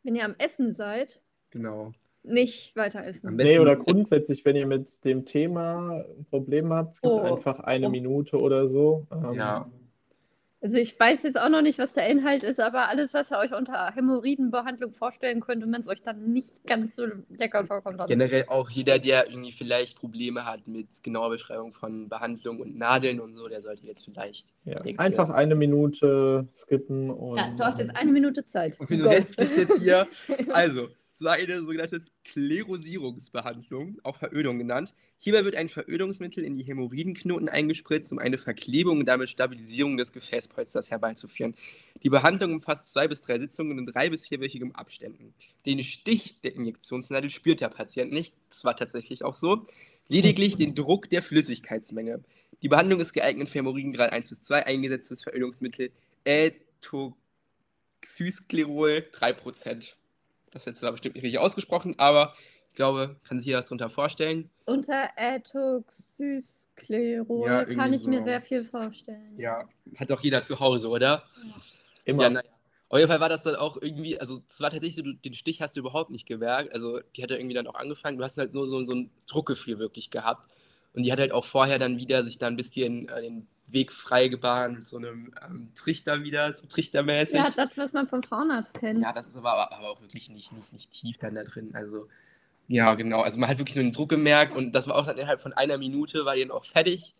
Wenn 0.03 0.15
ihr 0.15 0.25
am 0.25 0.35
Essen 0.37 0.73
seid, 0.73 1.19
Genau. 1.51 1.91
Nicht 2.29 2.75
weiter 2.75 3.03
essen. 3.05 3.35
Nee, 3.35 3.59
oder 3.59 3.75
grundsätzlich, 3.75 4.45
wenn 4.45 4.55
ihr 4.55 4.67
mit 4.67 5.03
dem 5.03 5.25
Thema 5.25 6.03
ein 6.17 6.25
Problem 6.29 6.71
habt, 6.73 6.95
es 6.95 7.01
gibt 7.01 7.13
Oh. 7.13 7.19
einfach 7.21 7.59
eine 7.61 7.87
Oh. 7.87 7.91
Minute 7.91 8.39
oder 8.39 8.67
so. 8.69 9.07
Ähm, 9.11 9.33
Ja. 9.33 9.69
Also 10.61 10.75
ich 10.75 10.99
weiß 10.99 11.23
jetzt 11.23 11.39
auch 11.39 11.47
noch 11.47 11.61
nicht, 11.61 11.79
was 11.79 11.93
der 11.93 12.07
Inhalt 12.09 12.43
ist, 12.43 12.59
aber 12.59 12.89
alles, 12.89 13.13
was 13.13 13.31
ihr 13.31 13.37
euch 13.37 13.53
unter 13.57 13.95
Hämorrhoidenbehandlung 13.95 14.91
vorstellen 14.91 15.39
könnt 15.39 15.63
und 15.63 15.71
wenn 15.71 15.79
es 15.79 15.87
euch 15.87 16.01
dann 16.03 16.33
nicht 16.33 16.67
ganz 16.67 16.97
so 16.97 17.05
lecker 17.29 17.63
vorkommt. 17.63 17.97
dann- 17.97 18.07
Generell 18.09 18.43
auch 18.49 18.69
jeder, 18.69 18.99
der 18.99 19.29
irgendwie 19.29 19.53
vielleicht 19.53 19.97
Probleme 19.97 20.43
hat 20.45 20.67
mit 20.67 20.87
genauer 21.01 21.29
Beschreibung 21.29 21.71
von 21.71 22.09
Behandlung 22.09 22.59
und 22.59 22.77
Nadeln 22.77 23.21
und 23.21 23.35
so, 23.35 23.47
der 23.47 23.61
sollte 23.61 23.85
jetzt 23.87 24.03
vielleicht. 24.03 24.49
Ja. 24.65 24.81
Einfach 24.97 25.29
eine 25.29 25.55
Minute 25.55 26.45
skippen 26.53 27.09
und. 27.09 27.37
Ja, 27.37 27.53
du 27.57 27.63
hast 27.63 27.79
jetzt 27.79 27.95
eine 27.95 28.11
Minute 28.11 28.45
Zeit. 28.45 28.77
Und 28.81 28.87
für 28.87 28.97
den 28.97 29.03
Go. 29.03 29.11
Rest 29.11 29.37
gibt 29.37 29.51
es 29.51 29.57
jetzt 29.57 29.81
hier, 29.81 30.07
also, 30.51 30.89
eine 31.27 31.61
sogenannte 31.61 31.99
Sklerosierungsbehandlung, 31.99 33.99
auch 34.03 34.15
Verödung 34.15 34.57
genannt. 34.57 34.93
Hierbei 35.17 35.45
wird 35.45 35.55
ein 35.55 35.69
Verödungsmittel 35.69 36.43
in 36.43 36.55
die 36.55 36.63
Hämorrhoidenknoten 36.63 37.49
eingespritzt, 37.49 38.11
um 38.11 38.19
eine 38.19 38.37
Verklebung 38.37 38.99
und 38.99 39.05
damit 39.05 39.29
Stabilisierung 39.29 39.97
des 39.97 40.11
Gefäßpolsters 40.11 40.91
herbeizuführen. 40.91 41.55
Die 42.03 42.09
Behandlung 42.09 42.53
umfasst 42.53 42.91
zwei 42.91 43.07
bis 43.07 43.21
drei 43.21 43.39
Sitzungen 43.39 43.77
in 43.77 43.85
drei 43.85 44.09
bis 44.09 44.27
vierwöchigen 44.27 44.75
Abständen. 44.75 45.33
Den 45.65 45.83
Stich 45.83 46.41
der 46.41 46.55
Injektionsnadel 46.55 47.29
spürt 47.29 47.61
der 47.61 47.69
Patient 47.69 48.11
nicht, 48.11 48.33
das 48.49 48.63
war 48.63 48.75
tatsächlich 48.75 49.23
auch 49.23 49.35
so, 49.35 49.65
lediglich 50.07 50.55
den 50.55 50.75
Druck 50.75 51.09
der 51.09 51.21
Flüssigkeitsmenge. 51.21 52.23
Die 52.61 52.69
Behandlung 52.69 52.99
ist 52.99 53.13
geeignet 53.13 53.49
für 53.49 53.59
Hämorrhoidengrad 53.59 54.11
1 54.11 54.29
bis 54.29 54.43
2 54.43 54.65
eingesetztes 54.65 55.23
Verödungsmittel 55.23 55.91
Etoxysklerol 56.25 59.05
3%. 59.13 59.93
Das 60.51 60.65
letzte 60.65 60.85
war 60.85 60.93
bestimmt 60.93 61.15
nicht 61.15 61.23
richtig 61.23 61.39
ausgesprochen, 61.39 61.95
aber 61.97 62.33
ich 62.71 62.75
glaube, 62.75 63.17
kann 63.27 63.37
sich 63.37 63.47
jeder 63.47 63.59
was 63.59 63.65
darunter 63.65 63.89
vorstellen. 63.89 64.49
Unter 64.65 65.09
Etoxysklerol 65.15 67.47
Ja, 67.47 67.65
kann 67.65 67.93
ich 67.93 68.05
mir 68.05 68.19
so. 68.19 68.25
sehr 68.25 68.41
viel 68.41 68.63
vorstellen. 68.63 69.37
Ja, 69.37 69.67
hat 69.97 70.11
auch 70.11 70.21
jeder 70.21 70.41
zu 70.41 70.59
Hause, 70.59 70.89
oder? 70.89 71.23
Immer. 72.05 72.23
Ja, 72.23 72.29
naja. 72.29 72.49
Auf 72.91 72.97
jeden 72.97 73.09
Fall 73.09 73.19
war 73.19 73.29
das 73.29 73.43
dann 73.43 73.55
auch 73.55 73.77
irgendwie, 73.79 74.19
also 74.19 74.39
es 74.47 74.59
war 74.61 74.71
tatsächlich 74.71 74.95
so, 74.95 75.03
du, 75.03 75.13
den 75.13 75.35
Stich 75.35 75.61
hast 75.61 75.75
du 75.75 75.79
überhaupt 75.79 76.09
nicht 76.09 76.25
gemerkt. 76.25 76.73
Also 76.73 76.99
die 77.15 77.21
hat 77.21 77.29
ja 77.29 77.37
irgendwie 77.37 77.53
dann 77.53 77.67
auch 77.67 77.75
angefangen. 77.75 78.17
Du 78.17 78.23
hast 78.23 78.35
halt 78.37 78.51
so, 78.51 78.65
so, 78.65 78.81
so 78.81 78.95
ein 78.95 79.11
Druckgefühl 79.27 79.77
wirklich 79.77 80.09
gehabt. 80.09 80.49
Und 80.93 81.03
die 81.03 81.11
hat 81.11 81.19
halt 81.19 81.31
auch 81.31 81.45
vorher 81.45 81.77
dann 81.77 81.97
wieder 81.97 82.23
sich 82.23 82.39
da 82.39 82.47
ein 82.47 82.55
bisschen 82.55 83.07
äh, 83.09 83.21
den 83.21 83.47
Weg 83.71 83.91
frei 83.91 84.27
gebahnt 84.27 84.77
mit 84.79 84.87
so 84.87 84.97
einem 84.97 85.33
ähm, 85.45 85.69
Trichter 85.75 86.23
wieder, 86.23 86.53
so 86.53 86.65
trichtermäßig. 86.67 87.37
Ja, 87.37 87.49
das, 87.55 87.69
was 87.75 87.93
man 87.93 88.07
vom 88.07 88.23
Frauenarzt 88.23 88.73
kennt. 88.73 89.01
Ja, 89.01 89.13
das 89.13 89.27
ist 89.27 89.37
aber, 89.37 89.71
aber 89.71 89.89
auch 89.89 90.01
wirklich 90.01 90.29
nicht, 90.29 90.51
nicht, 90.53 90.73
nicht 90.73 90.91
tief 90.91 91.17
dann 91.17 91.35
da 91.35 91.43
drin. 91.43 91.71
Also, 91.73 92.07
ja, 92.67 92.93
genau. 92.95 93.21
Also 93.21 93.39
man 93.39 93.49
hat 93.49 93.57
wirklich 93.57 93.75
nur 93.75 93.83
den 93.83 93.91
Druck 93.91 94.09
gemerkt 94.09 94.55
und 94.55 94.73
das 94.73 94.87
war 94.87 94.95
auch 94.95 95.05
dann 95.05 95.17
innerhalb 95.17 95.41
von 95.41 95.53
einer 95.53 95.77
Minute, 95.77 96.25
war 96.25 96.35
die 96.35 96.41
dann 96.41 96.51
auch 96.51 96.65
fertig. 96.65 97.15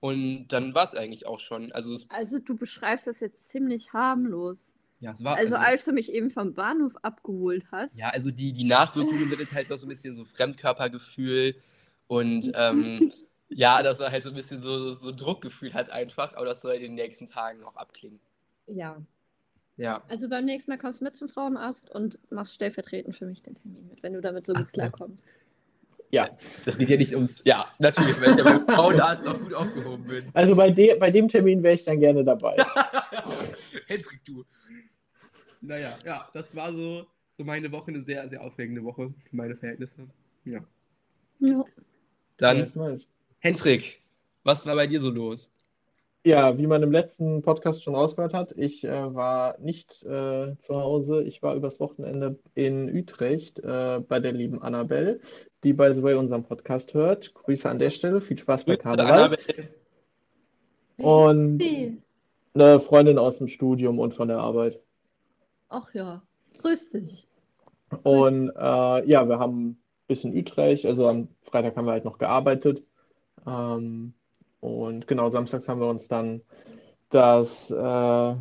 Und 0.00 0.48
dann 0.48 0.74
war 0.74 0.84
es 0.84 0.94
eigentlich 0.94 1.26
auch 1.26 1.40
schon. 1.40 1.72
Also, 1.72 1.96
Also 2.08 2.38
du 2.38 2.56
beschreibst 2.56 3.06
das 3.06 3.20
jetzt 3.20 3.48
ziemlich 3.48 3.92
harmlos. 3.92 4.76
ja, 5.00 5.10
es 5.10 5.24
war. 5.24 5.36
Also 5.36 5.56
als 5.56 5.84
du 5.84 5.92
mich 5.92 6.12
eben 6.12 6.30
vom 6.30 6.54
Bahnhof 6.54 6.94
abgeholt 7.02 7.64
hast. 7.72 7.98
ja, 7.98 8.08
also 8.10 8.30
die, 8.30 8.52
die 8.52 8.64
Nachwirkungen 8.64 9.28
sind 9.28 9.52
halt 9.52 9.68
noch 9.70 9.76
so 9.76 9.86
ein 9.86 9.88
bisschen 9.88 10.14
so 10.14 10.24
Fremdkörpergefühl 10.24 11.56
und 12.06 12.50
ähm, 12.54 13.12
ja, 13.48 13.82
das 13.82 13.98
war 13.98 14.10
halt 14.10 14.24
so 14.24 14.30
ein 14.30 14.34
bisschen 14.34 14.60
so, 14.60 14.78
so, 14.78 14.94
so 14.94 15.12
Druckgefühl 15.12 15.74
halt 15.74 15.90
einfach, 15.90 16.34
aber 16.34 16.46
das 16.46 16.60
soll 16.60 16.74
in 16.74 16.82
den 16.82 16.94
nächsten 16.94 17.26
Tagen 17.26 17.62
auch 17.64 17.76
abklingen. 17.76 18.20
ja. 18.66 19.00
Ja. 19.78 20.02
Also 20.08 20.28
beim 20.28 20.44
nächsten 20.44 20.72
Mal 20.72 20.76
kommst 20.76 21.00
du 21.00 21.04
mit 21.04 21.14
zum 21.14 21.28
Frauenarzt 21.28 21.88
und 21.88 22.18
machst 22.32 22.52
stellvertretend 22.52 23.14
für 23.14 23.26
mich 23.26 23.44
den 23.44 23.54
Termin 23.54 23.86
mit, 23.86 24.02
wenn 24.02 24.12
du 24.12 24.20
damit 24.20 24.44
so 24.44 24.52
Ach 24.52 24.58
gut 24.58 24.72
klarkommst. 24.72 25.32
Ja. 26.10 26.28
Das 26.64 26.76
geht 26.76 26.88
ja 26.88 26.96
nicht 26.96 27.14
ums. 27.14 27.42
Ja, 27.44 27.64
natürlich, 27.78 28.20
weil 28.20 28.32
ich 28.32 28.38
ja 28.38 28.44
beim 28.44 28.66
Frauenarzt 28.66 29.28
auch 29.28 29.38
gut 29.38 29.54
aufgehoben 29.54 30.04
bin. 30.04 30.30
Also 30.32 30.56
bei, 30.56 30.70
de 30.70 30.98
bei 30.98 31.12
dem 31.12 31.28
Termin 31.28 31.62
wäre 31.62 31.74
ich 31.74 31.84
dann 31.84 32.00
gerne 32.00 32.24
dabei. 32.24 32.56
Hendrik, 33.86 34.24
du. 34.24 34.44
Naja, 35.60 35.96
ja, 36.04 36.28
das 36.34 36.56
war 36.56 36.72
so, 36.72 37.06
so 37.30 37.44
meine 37.44 37.70
Woche, 37.70 37.92
eine 37.92 38.00
sehr, 38.00 38.28
sehr 38.28 38.42
aufregende 38.42 38.82
Woche 38.82 39.14
für 39.28 39.36
meine 39.36 39.54
Verhältnisse. 39.54 40.08
Ja. 40.44 40.60
Ja. 41.38 41.64
Dann, 42.36 42.70
nice. 42.74 43.06
Hendrik, 43.40 44.02
was 44.42 44.66
war 44.66 44.74
bei 44.74 44.86
dir 44.86 45.00
so 45.00 45.10
los? 45.10 45.50
Ja, 46.24 46.58
wie 46.58 46.66
man 46.66 46.82
im 46.82 46.90
letzten 46.90 47.42
Podcast 47.42 47.82
schon 47.82 47.94
rausgehört 47.94 48.34
hat, 48.34 48.52
ich 48.56 48.84
äh, 48.84 49.14
war 49.14 49.56
nicht 49.60 50.02
äh, 50.02 50.56
zu 50.58 50.74
Hause. 50.74 51.22
Ich 51.22 51.42
war 51.42 51.54
übers 51.54 51.78
Wochenende 51.78 52.38
in 52.54 52.94
Utrecht 52.94 53.60
äh, 53.60 54.00
bei 54.00 54.18
der 54.18 54.32
lieben 54.32 54.60
Annabelle, 54.60 55.20
die 55.62 55.72
by 55.72 55.92
the 55.94 56.02
way 56.02 56.14
unseren 56.14 56.42
Podcast 56.42 56.92
hört. 56.94 57.32
Grüße 57.34 57.70
an 57.70 57.78
der 57.78 57.90
Stelle, 57.90 58.20
viel 58.20 58.36
Spaß 58.38 58.64
bei 58.64 58.76
Karneval. 58.76 59.38
Und 60.96 61.62
eine 62.54 62.80
Freundin 62.80 63.18
aus 63.18 63.38
dem 63.38 63.46
Studium 63.46 64.00
und 64.00 64.14
von 64.14 64.26
der 64.26 64.38
Arbeit. 64.38 64.80
Ach 65.68 65.94
ja. 65.94 66.22
Grüß 66.58 66.90
dich. 66.90 67.28
Und 68.02 68.50
äh, 68.50 69.08
ja, 69.08 69.28
wir 69.28 69.38
haben 69.38 69.68
ein 69.68 69.82
bisschen 70.08 70.36
Utrecht, 70.36 70.84
also 70.84 71.06
am 71.06 71.28
Freitag 71.42 71.76
haben 71.76 71.86
wir 71.86 71.92
halt 71.92 72.04
noch 72.04 72.18
gearbeitet. 72.18 72.82
Ähm, 73.46 74.14
und 74.60 75.06
genau, 75.06 75.30
samstags 75.30 75.68
haben 75.68 75.80
wir 75.80 75.88
uns 75.88 76.08
dann 76.08 76.42
das 77.10 77.70
äh, 77.70 78.34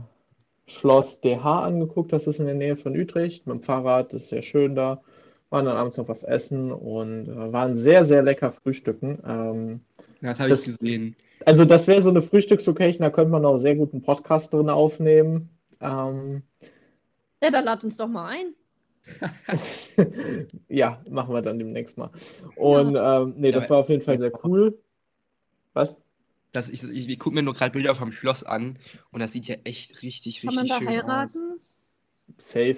Schloss 0.68 1.22
DH 1.22 1.46
angeguckt, 1.66 2.12
das 2.14 2.28
ist 2.28 2.40
in 2.40 2.46
der 2.48 2.56
Nähe 2.56 2.78
von 2.78 2.96
Utrecht, 2.98 3.48
mit 3.48 3.56
dem 3.56 3.64
Fahrrad, 3.64 4.14
das 4.14 4.24
ist 4.24 4.30
sehr 4.30 4.42
schön 4.42 4.76
da. 4.76 5.02
Waren 5.50 5.66
dann 5.66 5.78
abends 5.78 5.98
noch 5.98 6.10
was 6.10 6.24
essen 6.24 6.72
und 6.72 7.30
äh, 7.30 7.54
waren 7.54 7.76
sehr, 7.78 8.04
sehr 8.06 8.22
lecker 8.24 8.52
frühstücken. 8.52 9.20
Ähm, 9.26 9.82
Ja, 10.22 10.30
das 10.30 10.40
habe 10.40 10.52
ich 10.52 10.64
gesehen. 10.64 11.16
Also 11.46 11.66
das 11.66 11.88
wäre 11.88 12.02
so 12.02 12.10
eine 12.10 12.22
Frühstückslocation, 12.22 13.04
da 13.04 13.10
könnte 13.10 13.32
man 13.32 13.46
auch 13.46 13.58
sehr 13.58 13.76
gut 13.76 13.94
einen 13.94 14.02
Podcast 14.02 14.52
drin 14.54 14.70
aufnehmen. 14.70 15.50
Ähm, 15.80 16.44
Ja, 17.42 17.52
dann 17.52 17.66
lad 17.66 17.84
uns 17.84 17.98
doch 17.98 18.08
mal 18.08 18.28
ein. 18.28 18.54
ja, 20.68 21.02
machen 21.10 21.34
wir 21.34 21.42
dann 21.42 21.60
demnächst 21.60 21.98
mal. 21.98 22.12
Und 22.56 22.96
ähm, 23.00 23.36
nee, 23.38 23.52
das 23.52 23.66
Ja, 23.66 23.70
war 23.70 23.78
auf 23.80 23.90
jeden 23.90 24.02
Fall 24.04 24.18
sehr 24.20 24.34
cool. 24.46 24.78
Was? 25.78 25.96
Das, 26.54 26.70
ich 26.70 26.84
ich, 26.84 27.08
ich 27.10 27.20
gucke 27.20 27.36
mir 27.36 27.44
nur 27.44 27.54
gerade 27.54 27.72
Bilder 27.72 27.94
vom 27.94 28.12
Schloss 28.12 28.44
an 28.44 28.80
und 29.12 29.20
das 29.20 29.32
sieht 29.34 29.48
ja 29.48 29.56
echt 29.64 30.02
richtig, 30.02 30.42
Kann 30.42 30.56
man 30.56 30.64
richtig 30.64 30.72
da 30.88 30.92
schön 30.92 31.02
aus. 31.02 31.36
heiraten? 31.36 31.60
Safe. 32.40 32.78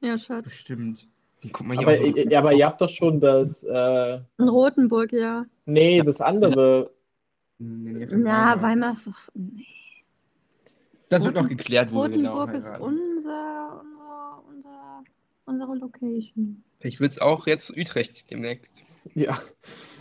Ja, 0.00 0.16
Schatz. 0.16 0.44
Bestimmt. 0.44 1.08
Die, 1.42 1.50
guck 1.50 1.66
mal 1.66 1.76
hier 1.76 1.86
Aber, 1.86 1.96
auch 1.98 2.16
äh, 2.16 2.34
aber 2.36 2.52
ihr 2.54 2.66
habt 2.66 2.80
doch 2.80 2.88
schon 2.88 3.20
das, 3.20 3.62
äh, 3.62 4.14
In 4.38 4.48
Rotenburg, 4.48 5.12
ja. 5.12 5.44
nee, 5.66 6.00
das 6.02 6.20
andere. 6.20 6.90
der 7.58 7.92
Nähe 7.92 8.08
von 8.08 8.22
Na, 8.22 8.56
Weimar. 8.56 8.62
Weimar 8.62 8.92
ist 8.94 9.06
doch. 9.08 9.18
Nee. 9.34 9.66
Das 11.10 11.24
wird 11.24 11.34
noch 11.34 11.48
geklärt, 11.48 11.92
wo 11.92 12.02
wir 12.02 12.08
genau 12.10 12.38
Rotenburg 12.40 12.58
ist 12.58 12.66
heiraten. 12.66 12.82
unser, 12.84 13.82
unser, 13.84 14.42
unser, 14.48 15.04
unsere 15.44 15.74
Location. 15.76 16.64
Ich 16.82 17.00
will 17.00 17.08
es 17.08 17.18
auch 17.20 17.46
jetzt 17.46 17.76
Utrecht 17.76 18.30
demnächst. 18.30 18.82
Ja. 19.14 19.38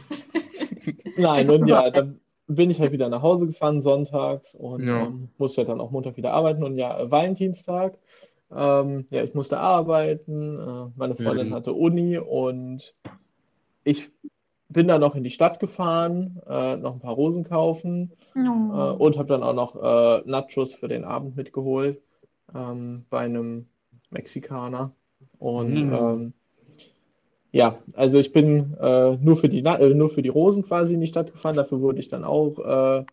Nein, 1.17 1.49
und 1.49 1.67
ja, 1.67 1.89
dann 1.89 2.19
bin 2.47 2.69
ich 2.69 2.79
halt 2.79 2.91
wieder 2.91 3.09
nach 3.09 3.21
Hause 3.21 3.47
gefahren 3.47 3.81
sonntags 3.81 4.55
und 4.55 4.83
Ja. 4.85 5.03
ähm, 5.07 5.29
musste 5.37 5.65
dann 5.65 5.81
auch 5.81 5.91
Montag 5.91 6.17
wieder 6.17 6.33
arbeiten 6.33 6.63
und 6.63 6.77
ja, 6.77 6.99
äh, 6.99 7.11
Valentinstag. 7.11 7.97
Ähm, 8.55 9.07
ja, 9.09 9.23
ich 9.23 9.33
musste 9.33 9.57
arbeiten, 9.59 10.57
äh, 10.57 10.91
meine 10.95 11.15
Freundin 11.15 11.49
Mhm. 11.49 11.53
hatte 11.53 11.73
Uni 11.73 12.17
und 12.17 12.93
ich 13.83 14.09
bin 14.69 14.87
dann 14.87 15.01
noch 15.01 15.15
in 15.15 15.23
die 15.23 15.31
Stadt 15.31 15.59
gefahren, 15.59 16.41
äh, 16.47 16.77
noch 16.77 16.93
ein 16.93 16.99
paar 16.99 17.13
Rosen 17.13 17.43
kaufen 17.43 18.11
äh, 18.35 18.39
Oh. 18.47 18.95
und 18.97 19.17
habe 19.17 19.27
dann 19.27 19.43
auch 19.43 19.53
noch 19.53 19.75
äh, 19.75 20.21
Nachos 20.29 20.73
für 20.75 20.87
den 20.87 21.03
Abend 21.03 21.35
mitgeholt 21.35 22.01
ähm, 22.55 23.05
bei 23.09 23.19
einem 23.19 23.67
Mexikaner. 24.09 24.91
Und 25.39 25.69
Mhm. 25.73 26.33
Ja, 27.57 27.79
also 27.93 28.19
ich 28.19 28.31
bin 28.31 28.77
äh, 28.79 29.17
nur 29.17 29.35
für 29.35 29.49
die, 29.49 29.63
Na- 29.63 29.79
äh, 29.79 29.93
nur 29.93 30.09
für 30.11 30.21
die 30.21 30.29
Rosen 30.29 30.63
quasi 30.63 30.93
in 30.93 31.01
die 31.01 31.07
Stadt 31.07 31.31
gefahren. 31.31 31.55
Dafür 31.55 31.81
wurde 31.81 31.99
ich 31.99 32.07
dann 32.07 32.23
auch 32.23 32.59
äh, 32.59 33.03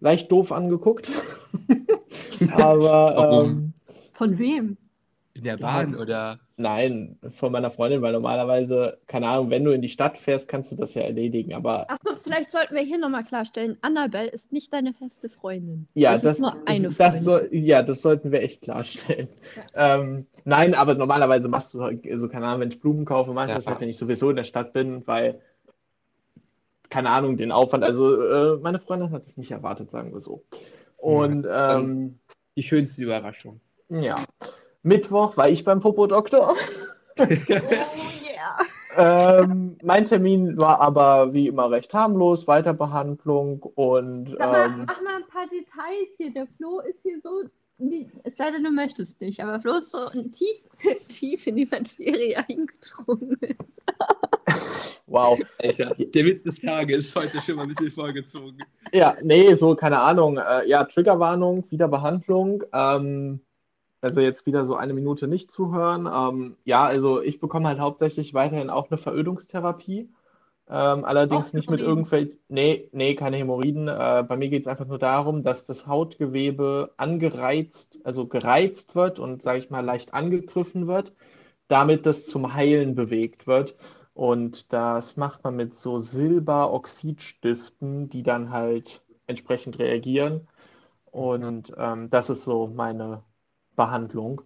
leicht 0.00 0.30
doof 0.30 0.52
angeguckt. 0.52 1.10
Aber 2.52 3.42
ähm, 3.42 3.72
Von 4.12 4.38
wem? 4.38 4.76
In 5.36 5.42
der 5.42 5.56
Bahn 5.56 5.96
oder? 5.96 6.38
nein, 6.56 7.18
von 7.34 7.50
meiner 7.50 7.72
Freundin, 7.72 8.00
weil 8.02 8.12
normalerweise, 8.12 8.98
keine 9.08 9.26
Ahnung, 9.26 9.50
wenn 9.50 9.64
du 9.64 9.72
in 9.72 9.82
die 9.82 9.88
Stadt 9.88 10.16
fährst, 10.16 10.46
kannst 10.48 10.70
du 10.70 10.76
das 10.76 10.94
ja 10.94 11.02
erledigen. 11.02 11.54
Aber 11.54 11.90
Achso, 11.90 12.14
vielleicht 12.14 12.50
sollten 12.50 12.76
wir 12.76 12.82
hier 12.82 12.98
nochmal 12.98 13.24
klarstellen: 13.24 13.76
Annabelle 13.80 14.28
ist 14.28 14.52
nicht 14.52 14.72
deine 14.72 14.94
feste 14.94 15.28
Freundin. 15.28 15.88
Ja, 15.94 16.12
das, 16.12 16.22
das, 16.22 16.36
ist 16.36 16.40
nur 16.42 16.56
eine 16.66 16.84
das 16.88 16.94
Freundin. 16.96 17.20
soll, 17.20 17.48
ja, 17.50 17.82
das 17.82 18.00
sollten 18.00 18.30
wir 18.30 18.42
echt 18.42 18.62
klarstellen. 18.62 19.26
Ähm, 19.74 20.26
nein, 20.44 20.72
aber 20.74 20.94
normalerweise 20.94 21.48
machst 21.48 21.74
du, 21.74 21.82
halt- 21.82 22.08
also 22.08 22.28
keine 22.28 22.46
Ahnung, 22.46 22.60
wenn 22.60 22.68
ich 22.70 22.78
Blumen 22.80 23.04
kaufe, 23.04 23.32
mache 23.32 23.46
ich 23.46 23.50
Ja. 23.50 23.56
das 23.56 23.66
halt, 23.66 23.80
wenn 23.80 23.88
ich 23.88 23.98
sowieso 23.98 24.30
in 24.30 24.36
der 24.36 24.44
Stadt 24.44 24.72
bin, 24.72 25.04
weil, 25.08 25.40
keine 26.90 27.10
Ahnung, 27.10 27.36
den 27.36 27.50
Aufwand, 27.50 27.82
also 27.82 28.22
äh, 28.22 28.56
meine 28.58 28.78
Freundin 28.78 29.10
hat 29.10 29.26
es 29.26 29.36
nicht 29.36 29.50
erwartet, 29.50 29.90
sagen 29.90 30.12
wir 30.12 30.20
so. 30.20 30.44
Und 30.96 31.44
ähm, 31.50 32.20
Die 32.56 32.62
schönste 32.62 33.02
Überraschung. 33.02 33.60
ja, 33.88 34.14
Mittwoch 34.84 35.36
war 35.36 35.48
ich 35.48 35.64
beim 35.64 35.80
Popodoktor. 35.80 36.54
Oh 37.18 37.22
yeah. 37.24 38.58
Ähm, 38.96 39.76
mein 39.82 40.04
Termin 40.04 40.56
war 40.58 40.80
aber 40.80 41.32
wie 41.32 41.48
immer 41.48 41.70
recht 41.70 41.92
harmlos, 41.94 42.46
Weiterbehandlung 42.46 43.62
und 43.62 44.36
Sag 44.38 44.52
mal, 44.52 44.66
ähm, 44.66 44.84
mach 44.86 45.02
mal 45.02 45.16
ein 45.16 45.26
paar 45.26 45.46
Details 45.46 46.14
hier. 46.16 46.32
Der 46.32 46.46
Flo 46.46 46.80
ist 46.80 47.02
hier 47.02 47.20
so. 47.20 47.44
Es 48.22 48.36
sei 48.36 48.52
denn, 48.52 48.62
du 48.62 48.70
möchtest 48.70 49.20
nicht, 49.20 49.42
aber 49.42 49.58
Flo 49.58 49.78
ist 49.78 49.90
so 49.90 50.08
tief, 50.10 50.68
tief 51.08 51.46
in 51.46 51.56
die 51.56 51.68
Materie 51.68 52.36
eingedrungen. 52.36 53.38
wow. 55.06 55.38
Alter, 55.58 55.94
der 55.96 56.24
Witz 56.24 56.44
des 56.44 56.60
Tages 56.60 57.06
ist 57.06 57.16
heute 57.16 57.40
schon 57.40 57.56
mal 57.56 57.62
ein 57.62 57.68
bisschen 57.68 57.90
vorgezogen. 57.90 58.58
Ja, 58.92 59.16
nee, 59.22 59.54
so, 59.56 59.74
keine 59.74 59.98
Ahnung. 59.98 60.36
Äh, 60.36 60.68
ja, 60.68 60.84
Triggerwarnung, 60.84 61.64
wieder 61.70 61.88
Behandlung. 61.88 62.62
Ähm, 62.72 63.40
also 64.04 64.20
jetzt 64.20 64.46
wieder 64.46 64.66
so 64.66 64.76
eine 64.76 64.92
Minute 64.92 65.26
nicht 65.26 65.50
zuhören. 65.50 66.06
Ähm, 66.06 66.56
ja, 66.64 66.84
also 66.84 67.22
ich 67.22 67.40
bekomme 67.40 67.68
halt 67.68 67.80
hauptsächlich 67.80 68.34
weiterhin 68.34 68.68
auch 68.70 68.90
eine 68.90 68.98
Verödungstherapie. 68.98 70.10
Ähm, 70.68 71.04
allerdings 71.04 71.48
Auch 71.48 71.54
nicht 71.54 71.70
mit 71.70 71.80
irgendwelchen, 71.80 72.38
nee, 72.48 72.88
nee, 72.92 73.14
keine 73.14 73.38
Hämorrhoiden. 73.38 73.88
Äh, 73.88 74.24
bei 74.26 74.36
mir 74.36 74.48
geht 74.48 74.62
es 74.62 74.68
einfach 74.68 74.86
nur 74.86 74.98
darum, 74.98 75.42
dass 75.42 75.66
das 75.66 75.86
Hautgewebe 75.86 76.92
angereizt, 76.96 77.98
also 78.04 78.26
gereizt 78.26 78.94
wird 78.94 79.18
und, 79.18 79.42
sage 79.42 79.58
ich 79.58 79.68
mal, 79.70 79.84
leicht 79.84 80.14
angegriffen 80.14 80.86
wird, 80.86 81.12
damit 81.68 82.06
das 82.06 82.26
zum 82.26 82.54
Heilen 82.54 82.94
bewegt 82.94 83.46
wird. 83.46 83.76
Und 84.14 84.72
das 84.72 85.16
macht 85.16 85.44
man 85.44 85.56
mit 85.56 85.76
so 85.76 85.98
Silberoxidstiften, 85.98 88.08
die 88.10 88.22
dann 88.22 88.50
halt 88.50 89.02
entsprechend 89.26 89.78
reagieren. 89.78 90.48
Und 91.10 91.72
ähm, 91.78 92.10
das 92.10 92.30
ist 92.30 92.44
so 92.44 92.66
meine 92.66 93.22
Behandlung. 93.76 94.42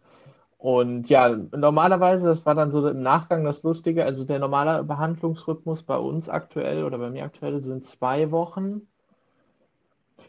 Und 0.58 1.08
ja, 1.08 1.28
normalerweise, 1.28 2.26
das 2.28 2.44
war 2.44 2.56
dann 2.56 2.70
so 2.70 2.86
im 2.88 3.00
Nachgang 3.00 3.44
das 3.44 3.62
Lustige, 3.62 4.04
also 4.04 4.24
der 4.24 4.40
normale 4.40 4.82
Behandlungsrhythmus 4.82 5.84
bei 5.84 5.96
uns 5.96 6.28
aktuell 6.28 6.84
oder 6.84 6.98
bei 6.98 7.10
mir 7.10 7.24
aktuell 7.24 7.62
sind 7.62 7.86
zwei 7.86 8.32
Wochen. 8.32 8.82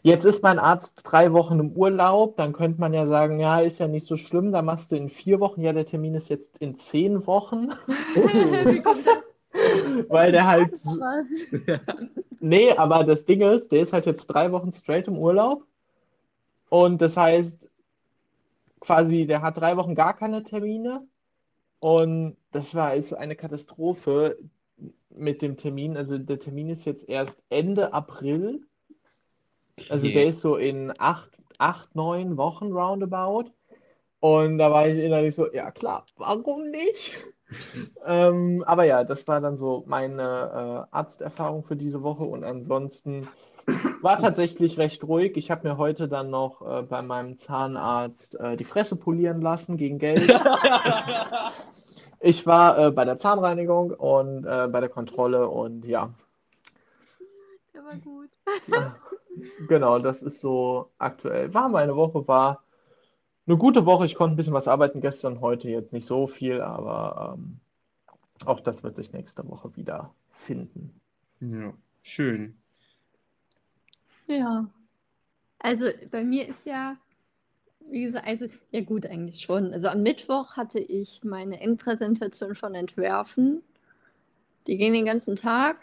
Jetzt 0.02 0.24
ist 0.24 0.42
mein 0.42 0.58
Arzt 0.58 1.02
drei 1.04 1.32
Wochen 1.32 1.58
im 1.58 1.72
Urlaub, 1.72 2.36
dann 2.36 2.52
könnte 2.52 2.80
man 2.80 2.94
ja 2.94 3.06
sagen, 3.06 3.38
ja, 3.40 3.60
ist 3.60 3.80
ja 3.80 3.88
nicht 3.88 4.06
so 4.06 4.16
schlimm, 4.16 4.52
da 4.52 4.62
machst 4.62 4.92
du 4.92 4.96
in 4.96 5.10
vier 5.10 5.40
Wochen, 5.40 5.60
ja, 5.62 5.72
der 5.72 5.84
Termin 5.84 6.14
ist 6.14 6.30
jetzt 6.30 6.56
in 6.58 6.78
zehn 6.78 7.26
Wochen, 7.26 7.72
Wie 8.14 8.80
kommt 8.80 9.06
das? 9.06 9.24
weil 10.08 10.32
der 10.32 10.46
halt, 10.46 10.72
nee, 12.38 12.72
aber 12.72 13.04
das 13.04 13.24
Ding 13.24 13.42
ist, 13.42 13.72
der 13.72 13.82
ist 13.82 13.92
halt 13.92 14.06
jetzt 14.06 14.26
drei 14.28 14.52
Wochen 14.52 14.72
straight 14.72 15.08
im 15.08 15.18
Urlaub 15.18 15.64
und 16.68 17.02
das 17.02 17.16
heißt, 17.16 17.68
quasi, 18.80 19.26
der 19.26 19.42
hat 19.42 19.58
drei 19.58 19.76
Wochen 19.76 19.94
gar 19.94 20.16
keine 20.16 20.42
Termine 20.42 21.06
und 21.78 22.36
das 22.52 22.74
war 22.74 22.94
ist 22.94 23.12
eine 23.12 23.36
Katastrophe 23.36 24.38
mit 25.10 25.42
dem 25.42 25.56
Termin. 25.56 25.96
Also 25.96 26.18
der 26.18 26.38
Termin 26.38 26.68
ist 26.68 26.84
jetzt 26.84 27.08
erst 27.08 27.42
Ende 27.48 27.92
April. 27.92 28.66
Also 29.88 30.06
Okay. 30.06 30.14
der 30.14 30.26
ist 30.26 30.40
so 30.40 30.56
in 30.56 30.92
acht, 30.98 31.30
acht, 31.58 31.94
neun 31.94 32.36
Wochen 32.36 32.72
roundabout. 32.72 33.50
Und 34.20 34.58
da 34.58 34.70
war 34.70 34.86
ich 34.86 34.98
innerlich 34.98 35.34
so, 35.34 35.50
ja 35.52 35.70
klar, 35.70 36.04
warum 36.16 36.70
nicht? 36.70 37.18
ähm, 38.06 38.62
aber 38.66 38.84
ja, 38.84 39.02
das 39.04 39.26
war 39.26 39.40
dann 39.40 39.56
so 39.56 39.84
meine 39.86 40.86
äh, 40.92 40.94
Arzterfahrung 40.94 41.64
für 41.64 41.76
diese 41.76 42.02
Woche 42.02 42.24
und 42.24 42.44
ansonsten 42.44 43.28
war 44.02 44.18
tatsächlich 44.18 44.78
recht 44.78 45.04
ruhig. 45.04 45.36
Ich 45.36 45.50
habe 45.50 45.68
mir 45.68 45.76
heute 45.76 46.08
dann 46.08 46.30
noch 46.30 46.62
äh, 46.62 46.82
bei 46.82 47.02
meinem 47.02 47.38
Zahnarzt 47.38 48.34
äh, 48.36 48.56
die 48.56 48.64
Fresse 48.64 48.96
polieren 48.96 49.40
lassen 49.40 49.76
gegen 49.76 49.98
Geld. 49.98 50.22
Ich 52.22 52.46
war 52.46 52.78
äh, 52.78 52.90
bei 52.90 53.06
der 53.06 53.18
Zahnreinigung 53.18 53.92
und 53.92 54.44
äh, 54.44 54.68
bei 54.70 54.80
der 54.80 54.90
Kontrolle 54.90 55.48
und 55.48 55.86
ja, 55.86 56.12
Der 57.74 57.82
war 57.82 57.96
gut. 57.96 58.28
ja, 58.66 58.94
genau, 59.68 59.98
das 59.98 60.22
ist 60.22 60.40
so 60.40 60.90
aktuell. 60.98 61.54
War 61.54 61.70
meine 61.70 61.96
Woche, 61.96 62.28
war 62.28 62.62
eine 63.46 63.56
gute 63.56 63.86
Woche. 63.86 64.04
Ich 64.04 64.16
konnte 64.16 64.34
ein 64.34 64.36
bisschen 64.36 64.52
was 64.52 64.68
arbeiten 64.68 65.00
gestern, 65.00 65.40
heute 65.40 65.70
jetzt 65.70 65.94
nicht 65.94 66.06
so 66.06 66.26
viel, 66.26 66.60
aber 66.60 67.36
ähm, 67.38 67.58
auch 68.44 68.60
das 68.60 68.82
wird 68.82 68.96
sich 68.96 69.12
nächste 69.12 69.48
Woche 69.48 69.74
wieder 69.76 70.12
finden. 70.32 71.00
ja, 71.40 71.72
schön. 72.02 72.59
Ja. 74.30 74.70
Also 75.58 75.86
bei 76.10 76.22
mir 76.22 76.48
ist 76.48 76.64
ja, 76.64 76.96
wie 77.90 78.02
gesagt, 78.02 78.26
also, 78.26 78.46
ja 78.70 78.80
gut, 78.80 79.06
eigentlich 79.06 79.42
schon. 79.42 79.72
Also 79.74 79.88
am 79.88 80.02
Mittwoch 80.02 80.56
hatte 80.56 80.78
ich 80.78 81.22
meine 81.24 81.60
Endpräsentation 81.60 82.54
von 82.54 82.74
Entwerfen. 82.74 83.62
Die 84.66 84.76
ging 84.76 84.92
den 84.92 85.04
ganzen 85.06 85.36
Tag. 85.36 85.78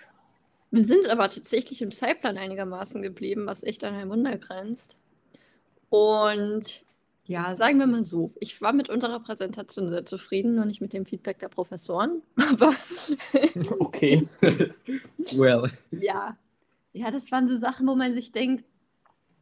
Wir 0.72 0.86
sind 0.86 1.08
aber 1.10 1.30
tatsächlich 1.30 1.82
im 1.82 1.92
Zeitplan 1.92 2.38
einigermaßen 2.38 3.02
geblieben, 3.02 3.46
was 3.46 3.64
echt 3.64 3.84
an 3.84 3.94
ein 3.96 4.10
Wunder 4.10 4.38
grenzt. 4.38 4.96
Und 5.90 6.86
ja, 7.26 7.56
sagen 7.58 7.80
wir 7.80 7.88
mal 7.88 8.06
so, 8.06 8.32
ich 8.40 8.62
war 8.62 8.72
mit 8.74 8.90
unserer 8.90 9.20
Präsentation 9.20 9.90
sehr 9.90 10.06
zufrieden, 10.06 10.56
nur 10.56 10.66
nicht 10.66 10.82
mit 10.82 10.94
dem 10.94 11.06
Feedback 11.06 11.40
der 11.40 11.50
Professoren. 11.50 12.22
Aber 12.52 12.74
Okay. 13.80 14.22
well. 15.34 15.70
ja, 15.92 16.38
ja, 16.98 17.12
das 17.12 17.32
waren 17.32 17.48
so 17.48 17.58
Sachen, 17.58 17.88
wo 17.88 17.96
man 17.96 18.14
sich 18.14 18.32
denkt, 18.32 18.66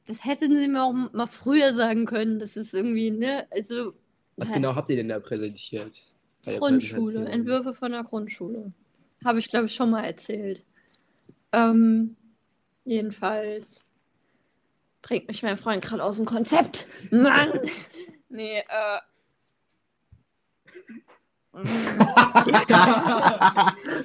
das 0.07 0.23
hätten 0.23 0.55
sie 0.55 0.67
mir 0.67 0.83
auch 0.83 0.93
mal 0.93 1.27
früher 1.27 1.73
sagen 1.73 2.05
können. 2.05 2.39
Das 2.39 2.55
ist 2.55 2.73
irgendwie, 2.73 3.11
ne, 3.11 3.47
also 3.51 3.93
Was 4.35 4.49
ja, 4.49 4.55
genau 4.55 4.75
habt 4.75 4.89
ihr 4.89 4.97
denn 4.97 5.09
da 5.09 5.19
präsentiert? 5.19 6.03
Grundschule? 6.43 7.25
Entwürfe 7.27 7.73
von 7.73 7.91
der 7.91 8.03
Grundschule. 8.03 8.71
Habe 9.23 9.39
ich, 9.39 9.47
glaube 9.47 9.65
ich, 9.65 9.73
schon 9.73 9.89
mal 9.89 10.03
erzählt. 10.03 10.63
Ähm, 11.51 12.15
Jedenfalls 12.85 13.83
bringt 15.01 15.27
mich 15.27 15.41
mein 15.41 15.57
Freund 15.57 15.83
gerade 15.83 16.03
aus 16.03 16.17
dem 16.17 16.25
Konzept. 16.25 16.85
Mann! 17.11 17.59
nee, 18.29 18.59
äh. 18.59 18.99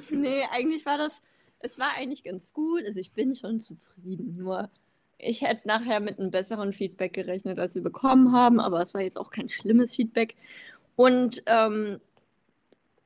nee, 0.09 0.43
eigentlich 0.51 0.85
war 0.85 0.97
das, 0.97 1.21
es 1.63 1.79
war 1.79 1.89
eigentlich 1.97 2.23
ganz 2.23 2.53
gut. 2.53 2.85
Also 2.85 2.99
ich 2.99 3.13
bin 3.13 3.35
schon 3.35 3.59
zufrieden. 3.59 4.37
Nur 4.37 4.69
ich 5.17 5.41
hätte 5.41 5.67
nachher 5.67 5.99
mit 5.99 6.19
einem 6.19 6.31
besseren 6.31 6.73
Feedback 6.73 7.13
gerechnet, 7.13 7.59
als 7.59 7.75
wir 7.75 7.83
bekommen 7.83 8.31
haben, 8.31 8.59
aber 8.59 8.81
es 8.81 8.93
war 8.93 9.01
jetzt 9.01 9.17
auch 9.17 9.29
kein 9.29 9.49
schlimmes 9.49 9.95
Feedback. 9.95 10.35
Und 10.95 11.43
ähm, 11.45 11.99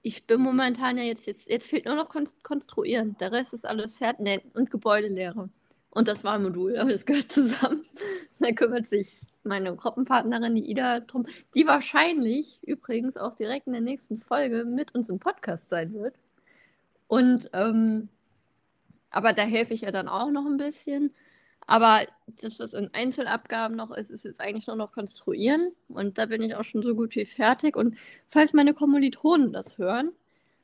ich 0.01 0.25
bin 0.25 0.41
momentan 0.41 0.97
ja 0.97 1.03
jetzt, 1.03 1.27
jetzt, 1.27 1.49
jetzt 1.49 1.67
fehlt 1.67 1.85
nur 1.85 1.95
noch 1.95 2.09
Konstruieren. 2.43 3.17
Der 3.19 3.31
Rest 3.31 3.53
ist 3.53 3.65
alles 3.65 3.97
fertig 3.97 4.43
und 4.53 4.71
Gebäudelehre. 4.71 5.49
Und 5.89 6.07
das 6.07 6.23
Wahlmodul, 6.23 6.77
aber 6.77 6.91
das 6.91 7.05
gehört 7.05 7.31
zusammen. 7.31 7.81
da 8.39 8.51
kümmert 8.51 8.87
sich 8.87 9.21
meine 9.43 9.75
Gruppenpartnerin, 9.75 10.55
die 10.55 10.69
Ida, 10.69 10.99
drum, 10.99 11.25
die 11.55 11.65
wahrscheinlich 11.65 12.59
übrigens 12.63 13.17
auch 13.17 13.33
direkt 13.33 13.67
in 13.67 13.73
der 13.73 13.81
nächsten 13.81 14.17
Folge 14.17 14.65
mit 14.65 14.93
uns 14.93 15.09
im 15.09 15.19
Podcast 15.19 15.69
sein 15.69 15.93
wird. 15.93 16.15
Und 17.07 17.49
ähm, 17.53 18.09
aber 19.15 19.31
da 19.31 19.43
helfe 19.43 19.73
ich 19.73 19.81
ja 19.81 19.91
dann 19.91 20.09
auch 20.09 20.29
noch 20.29 20.45
ein 20.45 20.57
bisschen. 20.57 21.13
Aber 21.67 22.01
dass 22.41 22.57
das 22.57 22.73
in 22.73 22.93
Einzelabgaben 22.93 23.75
noch 23.77 23.91
ist, 23.91 24.11
ist 24.11 24.25
jetzt 24.25 24.41
eigentlich 24.41 24.67
nur 24.67 24.75
noch 24.75 24.91
konstruieren. 24.91 25.71
Und 25.87 26.17
da 26.17 26.25
bin 26.25 26.41
ich 26.41 26.55
auch 26.55 26.65
schon 26.65 26.83
so 26.83 26.95
gut 26.95 27.15
wie 27.15 27.25
fertig. 27.25 27.77
Und 27.77 27.95
falls 28.27 28.51
meine 28.51 28.73
Kommilitonen 28.73 29.53
das 29.53 29.77
hören, 29.77 30.11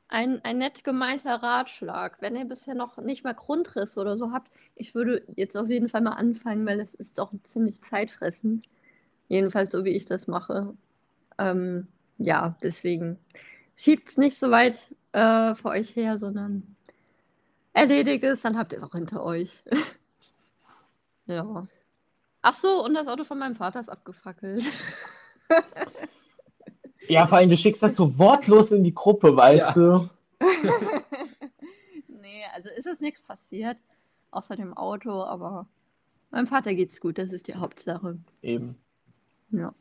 ein, 0.08 0.44
ein 0.44 0.58
nett 0.58 0.84
gemeinter 0.84 1.36
Ratschlag. 1.36 2.20
Wenn 2.20 2.36
ihr 2.36 2.44
bisher 2.44 2.74
noch 2.74 2.98
nicht 2.98 3.24
mal 3.24 3.32
Grundriss 3.34 3.96
oder 3.96 4.18
so 4.18 4.32
habt, 4.32 4.52
ich 4.76 4.94
würde 4.94 5.22
jetzt 5.34 5.56
auf 5.56 5.70
jeden 5.70 5.88
Fall 5.88 6.02
mal 6.02 6.12
anfangen, 6.12 6.66
weil 6.66 6.80
es 6.80 6.94
ist 6.94 7.18
doch 7.18 7.32
ziemlich 7.44 7.80
zeitfressend. 7.80 8.68
Jedenfalls 9.28 9.72
so, 9.72 9.86
wie 9.86 9.96
ich 9.96 10.04
das 10.04 10.26
mache. 10.26 10.74
Ähm, 11.38 11.88
ja, 12.18 12.54
deswegen 12.62 13.18
schiebt 13.76 14.10
es 14.10 14.18
nicht 14.18 14.36
so 14.38 14.50
weit 14.50 14.94
äh, 15.12 15.54
vor 15.54 15.70
euch 15.70 15.96
her, 15.96 16.18
sondern 16.18 16.76
erledigt 17.72 18.24
es, 18.24 18.42
dann 18.42 18.58
habt 18.58 18.72
ihr 18.72 18.78
es 18.78 18.84
auch 18.84 18.92
hinter 18.92 19.22
euch. 19.24 19.62
Ja. 21.26 21.68
Ach 22.42 22.52
so, 22.52 22.84
und 22.84 22.94
das 22.94 23.06
Auto 23.06 23.22
von 23.22 23.38
meinem 23.38 23.54
Vater 23.54 23.78
ist 23.78 23.88
abgefackelt. 23.88 24.64
Ja, 27.08 27.26
vor 27.26 27.38
allem, 27.38 27.50
du 27.50 27.56
schickst 27.56 27.82
das 27.82 27.96
so 27.96 28.18
wortlos 28.18 28.70
in 28.70 28.84
die 28.84 28.94
Gruppe, 28.94 29.36
weißt 29.36 29.58
ja. 29.58 29.72
du? 29.72 30.10
nee, 32.08 32.42
also 32.54 32.68
ist 32.70 32.86
es 32.86 33.00
nichts 33.00 33.20
passiert, 33.20 33.76
außer 34.30 34.56
dem 34.56 34.72
Auto, 34.74 35.22
aber 35.24 35.66
meinem 36.30 36.46
Vater 36.46 36.74
geht's 36.74 37.00
gut, 37.00 37.18
das 37.18 37.32
ist 37.32 37.48
die 37.48 37.54
Hauptsache. 37.54 38.18
Eben. 38.40 38.76
Ja. 39.50 39.74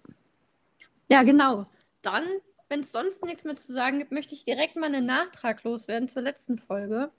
Ja, 1.09 1.23
genau. 1.23 1.67
Dann, 2.01 2.23
wenn 2.69 2.81
es 2.81 2.91
sonst 2.91 3.23
nichts 3.23 3.43
mehr 3.43 3.55
zu 3.55 3.71
sagen 3.71 3.99
gibt, 3.99 4.11
möchte 4.11 4.33
ich 4.33 4.43
direkt 4.43 4.75
mal 4.75 4.87
einen 4.87 5.05
Nachtrag 5.05 5.63
loswerden 5.63 6.07
zur 6.07 6.23
letzten 6.23 6.57
Folge. 6.57 7.11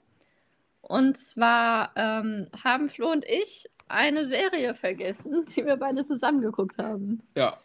Und 0.83 1.17
zwar 1.17 1.91
ähm, 1.95 2.47
haben 2.61 2.89
Flo 2.89 3.11
und 3.11 3.25
ich 3.25 3.69
eine 3.87 4.25
Serie 4.25 4.75
vergessen, 4.75 5.45
die 5.55 5.65
wir 5.65 5.77
beide 5.77 6.05
zusammengeguckt 6.05 6.77
haben. 6.77 7.21
Ja. 7.35 7.57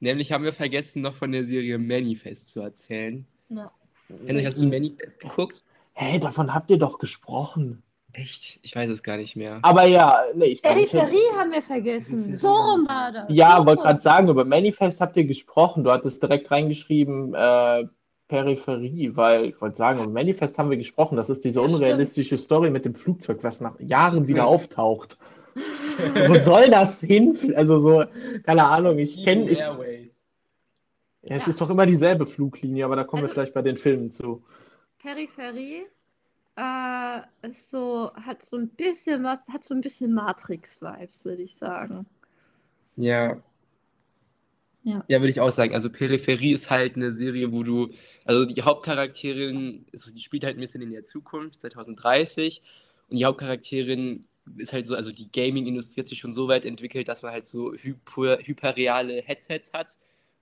Nämlich 0.00 0.32
haben 0.32 0.42
wir 0.42 0.52
vergessen, 0.52 1.02
noch 1.02 1.14
von 1.14 1.30
der 1.30 1.44
Serie 1.44 1.78
Manifest 1.78 2.50
zu 2.50 2.60
erzählen. 2.60 3.24
Ja. 3.50 3.70
Henrik, 4.26 4.46
hast 4.46 4.60
du 4.60 4.66
Manifest 4.66 5.20
geguckt? 5.20 5.62
Hä, 5.92 6.12
hey, 6.12 6.20
davon 6.20 6.52
habt 6.54 6.70
ihr 6.70 6.78
doch 6.78 6.98
gesprochen. 6.98 7.82
Echt? 8.14 8.58
Ich 8.62 8.74
weiß 8.74 8.90
es 8.90 9.02
gar 9.02 9.16
nicht 9.16 9.36
mehr. 9.36 9.58
Aber 9.62 9.84
ja, 9.86 10.24
nee, 10.34 10.46
ich 10.46 10.62
Peripherie 10.62 11.36
haben 11.38 11.52
wir 11.52 11.62
vergessen. 11.62 12.36
So 12.36 12.48
rum 12.48 12.86
war 12.88 13.12
das. 13.12 13.24
Ja, 13.28 13.58
so 13.58 13.66
wollte 13.66 13.82
gerade 13.82 14.00
sagen, 14.00 14.28
über 14.28 14.44
Manifest 14.44 15.00
habt 15.00 15.16
ihr 15.16 15.24
gesprochen. 15.24 15.84
Du 15.84 15.90
hattest 15.90 16.22
direkt 16.22 16.50
reingeschrieben, 16.50 17.34
äh, 17.34 17.84
Peripherie, 18.32 19.14
weil 19.14 19.44
ich 19.44 19.60
wollte 19.60 19.76
sagen, 19.76 20.00
um 20.00 20.10
Manifest 20.10 20.56
haben 20.56 20.70
wir 20.70 20.78
gesprochen. 20.78 21.16
Das 21.16 21.28
ist 21.28 21.44
diese 21.44 21.60
unrealistische 21.60 22.38
Story 22.38 22.70
mit 22.70 22.86
dem 22.86 22.94
Flugzeug, 22.94 23.40
was 23.42 23.60
nach 23.60 23.78
Jahren 23.78 24.26
wieder 24.26 24.46
auftaucht. 24.46 25.18
Wo 26.28 26.34
soll 26.38 26.70
das 26.70 27.00
hin? 27.00 27.52
Also 27.54 27.78
so, 27.80 28.04
keine 28.42 28.64
Ahnung, 28.64 28.98
ich 28.98 29.22
kenne. 29.22 29.50
Ich, 29.50 29.58
ja, 29.58 29.76
es 31.24 31.46
ist 31.46 31.60
doch 31.60 31.68
immer 31.68 31.84
dieselbe 31.84 32.24
Fluglinie, 32.24 32.86
aber 32.86 32.96
da 32.96 33.04
kommen 33.04 33.22
also, 33.22 33.32
wir 33.32 33.34
vielleicht 33.34 33.52
bei 33.52 33.60
den 33.60 33.76
Filmen 33.76 34.12
zu. 34.12 34.42
Peripherie 35.02 35.84
äh, 36.56 37.20
ist 37.42 37.68
so, 37.68 38.12
hat 38.14 38.42
so 38.42 38.56
ein 38.56 38.68
bisschen 38.68 39.24
was, 39.24 39.46
hat 39.48 39.62
so 39.62 39.74
ein 39.74 39.82
bisschen 39.82 40.14
Matrix-Vibes, 40.14 41.26
würde 41.26 41.42
ich 41.42 41.54
sagen. 41.54 42.06
Ja. 42.96 43.36
Ja. 44.84 45.04
ja, 45.06 45.20
würde 45.20 45.30
ich 45.30 45.40
auch 45.40 45.52
sagen. 45.52 45.74
Also 45.74 45.90
Peripherie 45.90 46.52
ist 46.52 46.70
halt 46.70 46.96
eine 46.96 47.12
Serie, 47.12 47.52
wo 47.52 47.62
du, 47.62 47.92
also 48.24 48.44
die 48.44 48.62
Hauptcharakterin, 48.62 49.86
die 49.92 50.20
spielt 50.20 50.44
halt 50.44 50.56
ein 50.56 50.60
bisschen 50.60 50.82
in 50.82 50.90
der 50.90 51.04
Zukunft, 51.04 51.60
2030, 51.60 52.62
und 53.08 53.16
die 53.18 53.24
Hauptcharakterin 53.24 54.24
ist 54.56 54.72
halt 54.72 54.86
so, 54.86 54.96
also 54.96 55.12
die 55.12 55.30
Gaming-Industrie 55.30 56.00
hat 56.00 56.08
sich 56.08 56.18
schon 56.18 56.32
so 56.32 56.48
weit 56.48 56.64
entwickelt, 56.64 57.08
dass 57.08 57.22
man 57.22 57.32
halt 57.32 57.46
so 57.46 57.74
hyper, 57.74 58.38
hyperreale 58.42 59.22
Headsets 59.22 59.72
hat, 59.72 59.98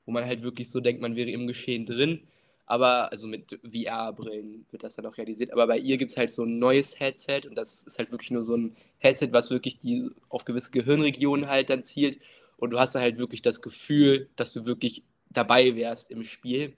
wo 0.07 0.13
man 0.13 0.25
halt 0.25 0.43
wirklich 0.43 0.71
so 0.71 0.81
denkt, 0.81 1.03
man 1.03 1.17
wäre 1.17 1.31
im 1.31 1.47
Geschehen 1.47 1.85
drin. 1.85 2.23
Aber, 2.67 3.11
also 3.11 3.27
mit 3.27 3.59
VR-Brillen 3.65 4.65
wird 4.71 4.85
das 4.85 4.95
dann 4.95 5.05
auch 5.07 5.19
realisiert. 5.19 5.53
Aber 5.53 5.67
bei 5.67 5.79
ihr 5.79 5.97
gibt 5.97 6.13
es 6.13 6.17
halt 6.17 6.33
so 6.33 6.45
ein 6.45 6.61
neues 6.61 6.99
Headset 7.01 7.43
und 7.49 7.57
das 7.59 7.83
ist 7.83 7.99
halt 7.99 8.13
wirklich 8.13 8.31
nur 8.31 8.45
so 8.45 8.57
ein 8.57 8.77
Headset, 8.99 9.29
was 9.33 9.51
wirklich 9.51 9.79
die 9.79 10.09
auf 10.29 10.45
gewisse 10.45 10.71
Gehirnregionen 10.71 11.49
halt 11.49 11.69
dann 11.69 11.83
zielt. 11.83 12.21
Und 12.61 12.71
du 12.71 12.79
hast 12.79 12.95
halt 12.95 13.19
wirklich 13.19 13.43
das 13.43 13.63
Gefühl, 13.63 14.29
dass 14.37 14.53
du 14.53 14.67
wirklich 14.67 15.03
dabei 15.31 15.75
wärst 15.77 16.11
im 16.11 16.25
Spiel. 16.25 16.77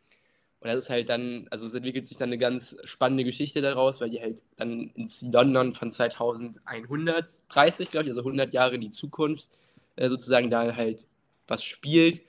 Und 0.61 0.69
das 0.69 0.85
ist 0.85 0.91
halt 0.91 1.09
dann, 1.09 1.49
also 1.51 1.67
es 1.67 1.75
entwickelt 1.75 2.07
sich 2.07 2.17
dann 2.17 2.29
eine 2.29 2.39
ganz 2.39 2.77
spannende 2.85 3.25
Geschichte 3.25 3.61
daraus, 3.61 4.01
weil 4.01 4.11
die 4.11 4.21
halt 4.21 4.43
dann 4.57 4.93
ins 4.95 5.23
London 5.23 5.73
von 5.73 5.91
2130, 5.91 7.91
glaube 7.91 8.05
ich, 8.05 8.11
also 8.11 8.21
100 8.21 8.53
Jahre 8.55 8.77
in 8.77 8.81
die 8.81 8.91
Zukunft 8.91 9.51
äh, 9.97 10.09
sozusagen 10.09 10.51
da 10.51 10.77
halt 10.77 11.05
was 11.49 11.65
spielt. 11.65 12.23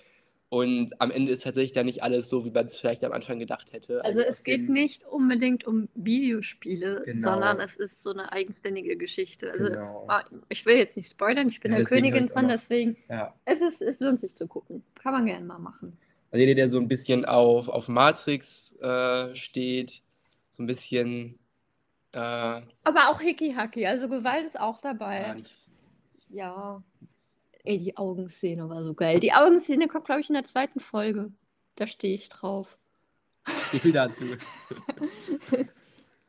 Und 0.54 1.02
am 1.02 1.10
Ende 1.10 1.32
ist 1.32 1.42
tatsächlich 1.42 1.72
da 1.72 1.82
nicht 1.82 2.04
alles 2.04 2.30
so, 2.30 2.46
wie 2.46 2.52
man 2.52 2.68
es 2.68 2.78
vielleicht 2.78 3.04
am 3.04 3.12
Anfang 3.12 3.40
gedacht 3.40 3.74
hätte. 3.74 4.06
Also, 4.06 4.20
also 4.20 4.30
es 4.30 4.44
geht 4.44 4.70
nicht 4.70 5.04
unbedingt 5.04 5.66
um 5.66 5.90
Videospiele, 5.96 7.02
genau. 7.06 7.32
sondern 7.32 7.60
es 7.60 7.76
ist 7.76 8.04
so 8.04 8.12
eine 8.12 8.32
eigenständige 8.32 8.96
Geschichte. 8.96 9.50
Also 9.50 9.64
genau. 9.64 10.06
Ah, 10.08 10.24
ich 10.50 10.64
will 10.68 10.78
jetzt 10.78 10.96
nicht 10.96 11.10
spoilern, 11.10 11.48
ich 11.48 11.60
bin 11.60 11.72
ja, 11.72 11.80
der 11.80 11.88
Königin 11.88 12.28
dran, 12.28 12.50
deswegen 12.50 12.98
ja. 13.10 13.34
es, 13.46 13.62
ist, 13.62 13.82
es 13.82 14.00
lohnt 14.00 14.20
sich 14.20 14.36
zu 14.36 14.46
gucken. 14.46 14.84
Kann 14.94 15.14
man 15.14 15.26
gerne 15.26 15.44
mal 15.44 15.58
machen. 15.58 15.90
Also 16.30 16.46
jeder, 16.46 16.54
der 16.54 16.70
so 16.70 16.78
ein 16.78 16.88
bisschen 16.88 17.26
auf, 17.26 17.68
auf 17.68 17.88
Matrix 17.88 18.76
äh, 18.80 19.34
steht, 19.36 20.04
so 20.52 20.62
ein 20.62 20.68
bisschen. 20.68 21.40
Äh, 22.12 22.20
Aber 22.20 23.10
auch 23.10 23.22
Hickey-Hacky, 23.22 23.88
also 23.88 24.08
Gewalt 24.08 24.46
ist 24.46 24.60
auch 24.60 24.80
dabei. 24.82 25.20
Ja, 25.20 25.34
nicht, 25.34 25.72
ja. 26.30 26.84
Ey, 27.64 27.78
die 27.78 27.96
Augenszene 27.98 28.70
war 28.70 28.84
so 28.84 28.94
geil. 28.94 29.20
Die 29.20 29.34
Augenszene 29.34 29.88
kommt, 29.88 30.06
glaube 30.06 30.22
ich, 30.22 30.30
in 30.30 30.36
der 30.36 30.44
zweiten 30.44 30.80
Folge. 30.80 31.32
Da 31.76 31.88
stehe 31.88 32.14
ich 32.14 32.30
drauf. 32.30 32.78
Wie 33.72 33.80
viel 33.80 33.94
dazu? 33.94 34.24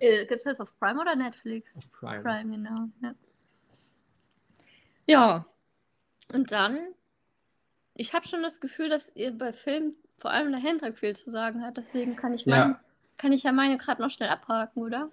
Äh, 0.00 0.26
Gibt 0.26 0.32
es 0.32 0.42
das 0.42 0.60
auf 0.60 0.76
Prime 0.78 1.00
oder 1.00 1.14
Netflix? 1.14 1.74
Auf 1.76 1.90
Prime. 1.92 2.22
Prime, 2.22 2.50
genau. 2.50 2.88
Ja. 3.00 3.14
ja. 5.06 5.46
Und 6.32 6.50
dann 6.50 6.78
ich 7.94 8.12
habe 8.12 8.26
schon 8.26 8.42
das 8.42 8.60
Gefühl, 8.60 8.88
dass 8.88 9.14
ihr 9.14 9.36
bei 9.36 9.52
Filmen 9.52 9.94
vor 10.18 10.32
allem 10.32 10.50
der 10.50 10.60
Hendrik 10.60 10.98
viel 10.98 11.14
zu 11.14 11.30
sagen 11.30 11.62
hat. 11.62 11.76
Deswegen 11.76 12.16
kann 12.16 12.34
ich, 12.34 12.44
mein, 12.44 12.76
kann 13.16 13.32
ich 13.32 13.44
ja 13.44 13.52
meine 13.52 13.78
gerade 13.78 14.02
noch 14.02 14.10
schnell 14.10 14.28
abhaken, 14.28 14.82
oder? 14.82 15.10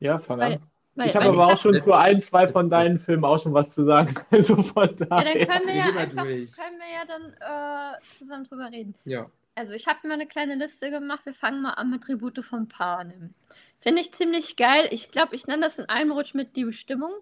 Ja, 0.00 0.18
fang 0.18 0.40
weil, 0.40 0.54
an. 0.54 0.70
Weil, 0.94 1.08
ich 1.08 1.16
habe 1.16 1.26
aber 1.26 1.34
ich 1.34 1.52
auch 1.54 1.58
schon 1.58 1.80
zu 1.80 1.92
ein, 1.92 2.20
zwei 2.20 2.48
von 2.48 2.68
deinen 2.68 2.98
Filmen 2.98 3.24
auch 3.24 3.42
schon 3.42 3.54
was 3.54 3.70
zu 3.70 3.84
sagen. 3.84 4.14
Also 4.30 4.62
von 4.62 4.94
daher. 4.96 5.38
Ja, 5.38 5.46
dann 5.46 5.48
können 5.48 5.66
wir 5.66 5.74
ja, 5.74 5.84
einfach, 5.86 6.24
können 6.24 6.78
wir 6.78 6.92
ja 6.92 7.04
dann 7.06 7.94
äh, 7.94 8.18
zusammen 8.18 8.44
drüber 8.44 8.70
reden. 8.70 8.94
Ja. 9.04 9.26
Also 9.54 9.72
ich 9.74 9.86
habe 9.86 10.06
mir 10.06 10.14
eine 10.14 10.26
kleine 10.26 10.54
Liste 10.54 10.90
gemacht. 10.90 11.24
Wir 11.24 11.34
fangen 11.34 11.62
mal 11.62 11.72
an 11.72 11.90
mit 11.90 12.02
Tribute 12.02 12.44
von 12.44 12.68
Panem. 12.68 13.34
Finde 13.80 14.00
ich 14.00 14.12
ziemlich 14.12 14.56
geil. 14.56 14.86
Ich 14.90 15.10
glaube, 15.10 15.34
ich 15.34 15.46
nenne 15.46 15.62
das 15.62 15.78
in 15.78 15.88
einem 15.88 16.12
Rutsch 16.12 16.34
mit 16.34 16.56
die 16.56 16.64
Bestimmung. 16.64 17.12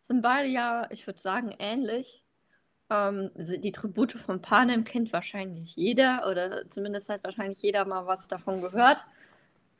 Sind 0.00 0.22
beide 0.22 0.48
ja, 0.48 0.86
ich 0.90 1.06
würde 1.06 1.18
sagen, 1.18 1.54
ähnlich. 1.58 2.22
Ähm, 2.90 3.30
die 3.34 3.72
Tribute 3.72 4.12
von 4.12 4.42
Panem 4.42 4.84
kennt 4.84 5.12
wahrscheinlich 5.12 5.76
jeder 5.76 6.28
oder 6.30 6.70
zumindest 6.70 7.08
hat 7.08 7.24
wahrscheinlich 7.24 7.60
jeder 7.62 7.84
mal 7.86 8.06
was 8.06 8.28
davon 8.28 8.60
gehört. 8.60 9.04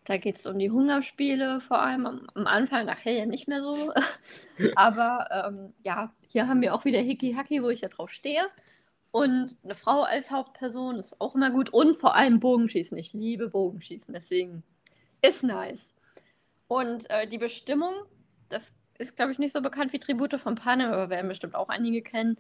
Da 0.05 0.19
geht 0.19 0.37
es 0.37 0.47
um 0.47 0.59
die 0.59 0.71
Hungerspiele, 0.71 1.61
vor 1.61 1.81
allem 1.81 2.07
am, 2.07 2.27
am, 2.35 2.47
Anfang, 2.47 2.85
nachher 2.85 3.13
ja 3.13 3.27
nicht 3.27 3.49
mehr 3.49 3.63
so. 3.63 3.93
Aber 4.77 5.29
ähm, 5.31 5.73
ja, 5.83 6.13
hier 6.29 6.47
haben 6.47 6.61
wir 6.61 6.75
auch 6.75 6.85
wieder 6.85 7.01
Hickey 7.01 7.33
Hacky, 7.33 7.63
wo 7.63 7.71
ich 7.71 7.81
ja 7.81 7.89
drauf 7.89 8.11
stehe. 8.11 8.43
Und 9.11 9.57
eine 9.63 9.75
Frau 9.75 10.03
als 10.03 10.31
Hauptperson 10.31 10.99
ist 10.99 11.21
auch 11.21 11.35
immer 11.35 11.51
gut. 11.51 11.71
Und 11.71 11.97
vor 11.97 12.15
allem 12.17 12.41
Bogenschießen. 12.41 12.99
Ich 12.99 13.13
liebe 13.13 13.49
Bogenschießen, 13.49 14.13
deswegen 14.13 14.63
ist 15.23 15.43
nice. 15.43 15.95
Und 16.69 17.09
äh, 17.11 17.27
die 17.27 17.39
Bestimmung, 17.39 17.95
das 18.49 18.75
ist, 18.99 19.17
glaube 19.17 19.33
ich, 19.33 19.39
nicht 19.39 19.53
so 19.53 19.63
bekannt 19.63 19.93
wie 19.93 19.99
Tribute 19.99 20.39
von 20.41 20.55
Panem, 20.55 20.91
aber 20.93 21.11
werden 21.11 21.29
bestimmt 21.29 21.55
auch 21.55 21.69
einige 21.69 22.03
kennen. 22.03 22.37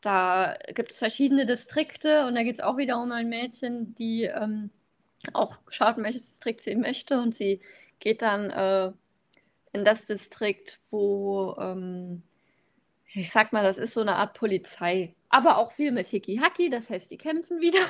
Da 0.00 0.56
gibt 0.74 0.92
es 0.92 0.98
verschiedene 0.98 1.46
Distrikte 1.46 2.26
und 2.26 2.34
da 2.34 2.42
geht 2.42 2.56
es 2.56 2.64
auch 2.64 2.76
wieder 2.76 3.00
um 3.00 3.10
ein 3.12 3.28
Mädchen, 3.28 3.94
die 3.94 4.24
ähm, 4.24 4.70
auch 5.32 5.56
schaut, 5.68 5.96
welches 5.98 6.26
Distrikt 6.26 6.62
sie 6.62 6.76
möchte 6.76 7.18
und 7.20 7.34
sie 7.34 7.60
geht 7.98 8.22
dann 8.22 8.50
äh, 8.50 8.92
in 9.72 9.84
das 9.84 10.06
Distrikt, 10.06 10.80
wo, 10.90 11.56
ähm, 11.58 12.22
ich 13.12 13.30
sag 13.30 13.52
mal, 13.52 13.62
das 13.62 13.78
ist 13.78 13.94
so 13.94 14.00
eine 14.00 14.16
Art 14.16 14.34
Polizei, 14.34 15.14
aber 15.28 15.58
auch 15.58 15.72
viel 15.72 15.92
mit 15.92 16.06
Hiki-Haki, 16.06 16.70
das 16.70 16.90
heißt, 16.90 17.10
die 17.10 17.18
kämpfen 17.18 17.60
wieder. 17.60 17.80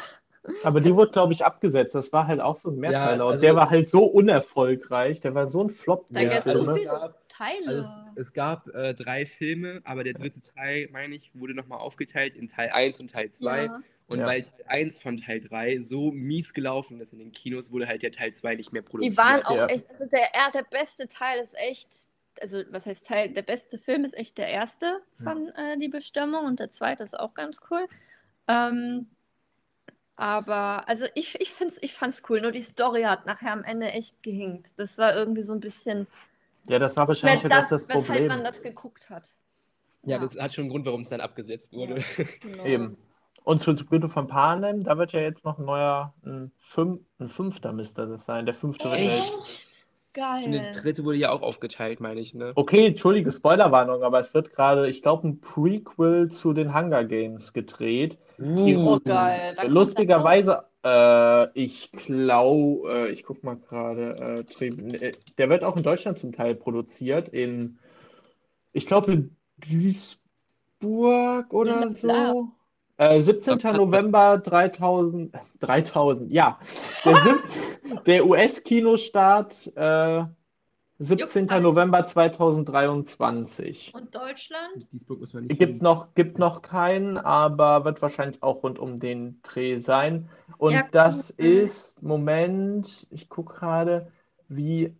Aber 0.65 0.81
die 0.81 0.95
wurde, 0.95 1.11
glaube 1.13 1.33
ich, 1.33 1.45
abgesetzt. 1.45 1.95
Das 1.95 2.13
war 2.13 2.27
halt 2.27 2.41
auch 2.41 2.57
so 2.57 2.71
ein 2.71 2.77
Mehrteiler. 2.77 3.17
Ja, 3.17 3.25
und 3.25 3.33
also- 3.33 3.41
der 3.43 3.57
war 3.57 3.71
halt 3.71 3.89
so 3.89 4.05
unerfolgreich. 4.05 5.21
Der 5.21 5.35
war 5.35 5.47
so 5.47 5.63
ein 5.65 5.71
Flop. 5.71 6.07
Da 6.11 6.21
Ja, 6.21 6.31
es 6.39 6.47
also 6.47 6.65
so 6.65 6.71
es 6.73 6.77
viele 6.79 6.91
gab- 6.91 7.29
Teile. 7.29 7.67
Also 7.69 7.81
es, 7.81 8.03
es 8.17 8.33
gab 8.33 8.69
äh, 8.69 8.95
drei 8.95 9.27
Filme, 9.27 9.81
aber 9.85 10.05
der 10.05 10.15
dritte 10.15 10.41
Teil, 10.41 10.89
meine 10.91 11.15
ich, 11.15 11.31
wurde 11.39 11.55
nochmal 11.55 11.79
aufgeteilt 11.79 12.35
in 12.35 12.49
Teil 12.49 12.71
1 12.73 12.99
und 13.01 13.11
Teil 13.11 13.31
2. 13.31 13.65
ja. 13.65 13.81
Und 14.09 14.21
Ja. 14.21 14.27
weil 14.27 14.43
Teil 14.43 14.53
1 14.69 15.03
von 15.03 15.17
Teil 15.17 15.41
3 15.41 15.81
so 15.81 16.13
mies 16.13 16.55
gelaufen 16.55 17.01
ist 17.01 17.13
in 17.13 17.19
den 17.19 17.33
Kinos, 17.33 17.73
wurde 17.73 17.89
halt 17.89 18.03
der 18.03 18.13
Teil 18.13 18.33
2 18.33 18.55
nicht 18.55 18.73
mehr 18.73 18.83
produziert. 18.83 19.13
Die 19.13 19.17
waren 19.19 19.43
auch 19.45 19.57
Ja. 19.57 19.67
echt, 19.67 19.91
also 19.91 20.07
der, 20.07 20.29
ja, 20.35 20.51
der 20.55 20.63
beste 20.63 21.09
Teil 21.09 21.41
ist 21.43 21.55
echt, 21.57 21.89
also 22.41 22.63
was 22.71 22.87
heißt 22.87 23.07
Teil, 23.07 23.31
der 23.31 23.43
beste 23.43 23.79
Film 23.79 24.05
ist 24.05 24.17
echt 24.17 24.39
der 24.39 24.49
erste 24.49 25.01
von 25.23 25.49
äh, 25.49 25.77
Die 25.79 25.89
Bestimmung 25.89 26.45
und 26.47 26.61
der 26.61 26.69
zweite 26.71 27.03
ist 27.03 27.19
auch 27.19 27.35
ganz 27.35 27.61
cool. 27.71 27.87
Ähm, 28.49 29.09
aber, 30.17 30.89
also 30.89 31.05
ich, 31.15 31.41
ich, 31.41 31.51
find's, 31.51 31.79
ich 31.81 31.93
fand's 31.95 32.23
cool, 32.29 32.41
nur 32.41 32.53
die 32.53 32.63
Story 32.63 33.03
hat 33.03 33.27
nachher 33.27 33.53
am 33.53 33.65
Ende 33.65 33.91
echt 33.93 34.23
gehinkt. 34.23 34.71
Das 34.77 34.99
war 34.99 35.15
irgendwie 35.15 35.43
so 35.43 35.53
ein 35.53 35.61
bisschen, 35.61 36.07
Ja, 36.69 36.79
das 36.79 36.97
war 36.97 37.07
wahrscheinlich 37.09 37.43
das, 37.43 37.53
halt 37.53 37.71
das 37.73 37.89
weshalb 37.89 38.07
Problem. 38.07 38.29
man 38.29 38.45
das 38.45 38.63
geguckt 38.63 39.11
hat. 39.11 39.31
Ja, 40.05 40.19
das 40.19 40.39
hat 40.39 40.55
schon 40.55 40.63
einen 40.63 40.71
Grund, 40.71 40.87
warum 40.87 41.01
es 41.01 41.09
dann 41.09 41.21
abgesetzt 41.21 41.73
wurde. 41.73 42.03
Genau. 42.41 42.65
Eben. 42.65 42.97
Und 43.45 43.61
zu 43.61 43.73
Tribute 43.75 44.11
von 44.11 44.27
Panem, 44.27 44.83
da 44.83 44.99
wird 44.99 45.13
ja 45.13 45.21
jetzt 45.21 45.45
noch 45.45 45.59
ein 45.59 45.65
neuer, 45.65 46.13
ein, 46.25 46.51
Fünf, 46.59 47.01
ein 47.21 47.29
fünfter 47.29 47.73
müsste 47.73 48.07
das 48.07 48.25
sein. 48.25 48.45
Der 48.45 48.55
fünfte 48.55 48.91
wird 48.91 48.99
ja 48.99 49.05
jetzt. 49.05 49.39
Echt? 49.39 49.67
Geil. 50.15 50.45
Und 50.47 50.53
der 50.53 50.73
dritte 50.73 51.05
wurde 51.05 51.19
ja 51.19 51.31
auch 51.31 51.43
aufgeteilt, 51.43 52.01
meine 52.01 52.21
ich, 52.21 52.35
ne? 52.35 52.53
Okay, 52.55 52.87
entschuldige 52.87 53.31
Spoilerwarnung, 53.31 54.03
aber 54.03 54.19
es 54.19 54.33
wird 54.33 54.53
gerade, 54.53 54.89
ich 54.89 55.03
glaube, 55.03 55.29
ein 55.29 55.41
Prequel 55.41 56.31
zu 56.31 56.55
den 56.55 56.75
Hunger 56.75 57.05
Games 57.05 57.53
gedreht. 57.53 58.19
Oh, 58.39 58.99
geil. 59.05 59.57
Lustigerweise, 59.67 60.65
äh, 60.85 61.49
ich 61.59 61.91
glaube, 61.93 63.09
äh, 63.09 63.13
ich 63.13 63.23
guck 63.25 63.43
mal 63.43 63.57
gerade, 63.57 64.45
äh, 64.61 64.67
äh, 64.67 65.13
der 65.39 65.49
wird 65.49 65.65
auch 65.65 65.77
in 65.77 65.83
Deutschland 65.83 66.19
zum 66.19 66.33
Teil 66.33 66.55
produziert, 66.55 67.29
in, 67.29 67.79
ich 68.73 68.87
glaube, 68.87 69.13
in 69.13 69.37
Duisburg 69.59 71.53
oder 71.53 71.91
so. 71.91 72.49
Äh, 72.99 73.21
17. 73.21 73.59
November 73.77 74.39
3000, 74.39 75.35
3000, 75.61 76.33
ja. 76.33 76.59
Der, 77.05 77.37
der 78.07 78.27
US-Kinostart, 78.27 79.73
äh, 79.77 80.25
17. 80.99 81.43
Juckt 81.43 81.53
alle. 81.53 81.63
November 81.63 82.07
2023. 82.07 83.93
Und 83.95 84.15
Deutschland? 84.15 84.93
Duisburg 84.93 85.21
muss 85.21 85.35
man 85.35 85.45
nicht. 85.45 85.59
Gibt 85.59 85.83
noch, 85.83 86.15
gibt 86.15 86.39
noch 86.39 86.63
keinen, 86.63 87.19
aber 87.19 87.85
wird 87.85 88.01
wahrscheinlich 88.01 88.43
auch 88.43 88.63
rund 88.63 88.79
um 88.79 88.99
den 88.99 89.41
Dreh 89.43 89.77
sein. 89.77 90.31
Und 90.59 90.73
Ja, 90.73 90.87
das 90.91 91.31
ist, 91.31 92.03
Moment, 92.03 93.07
ich 93.11 93.29
gucke 93.29 93.55
gerade, 93.55 94.11
wie. 94.49 94.95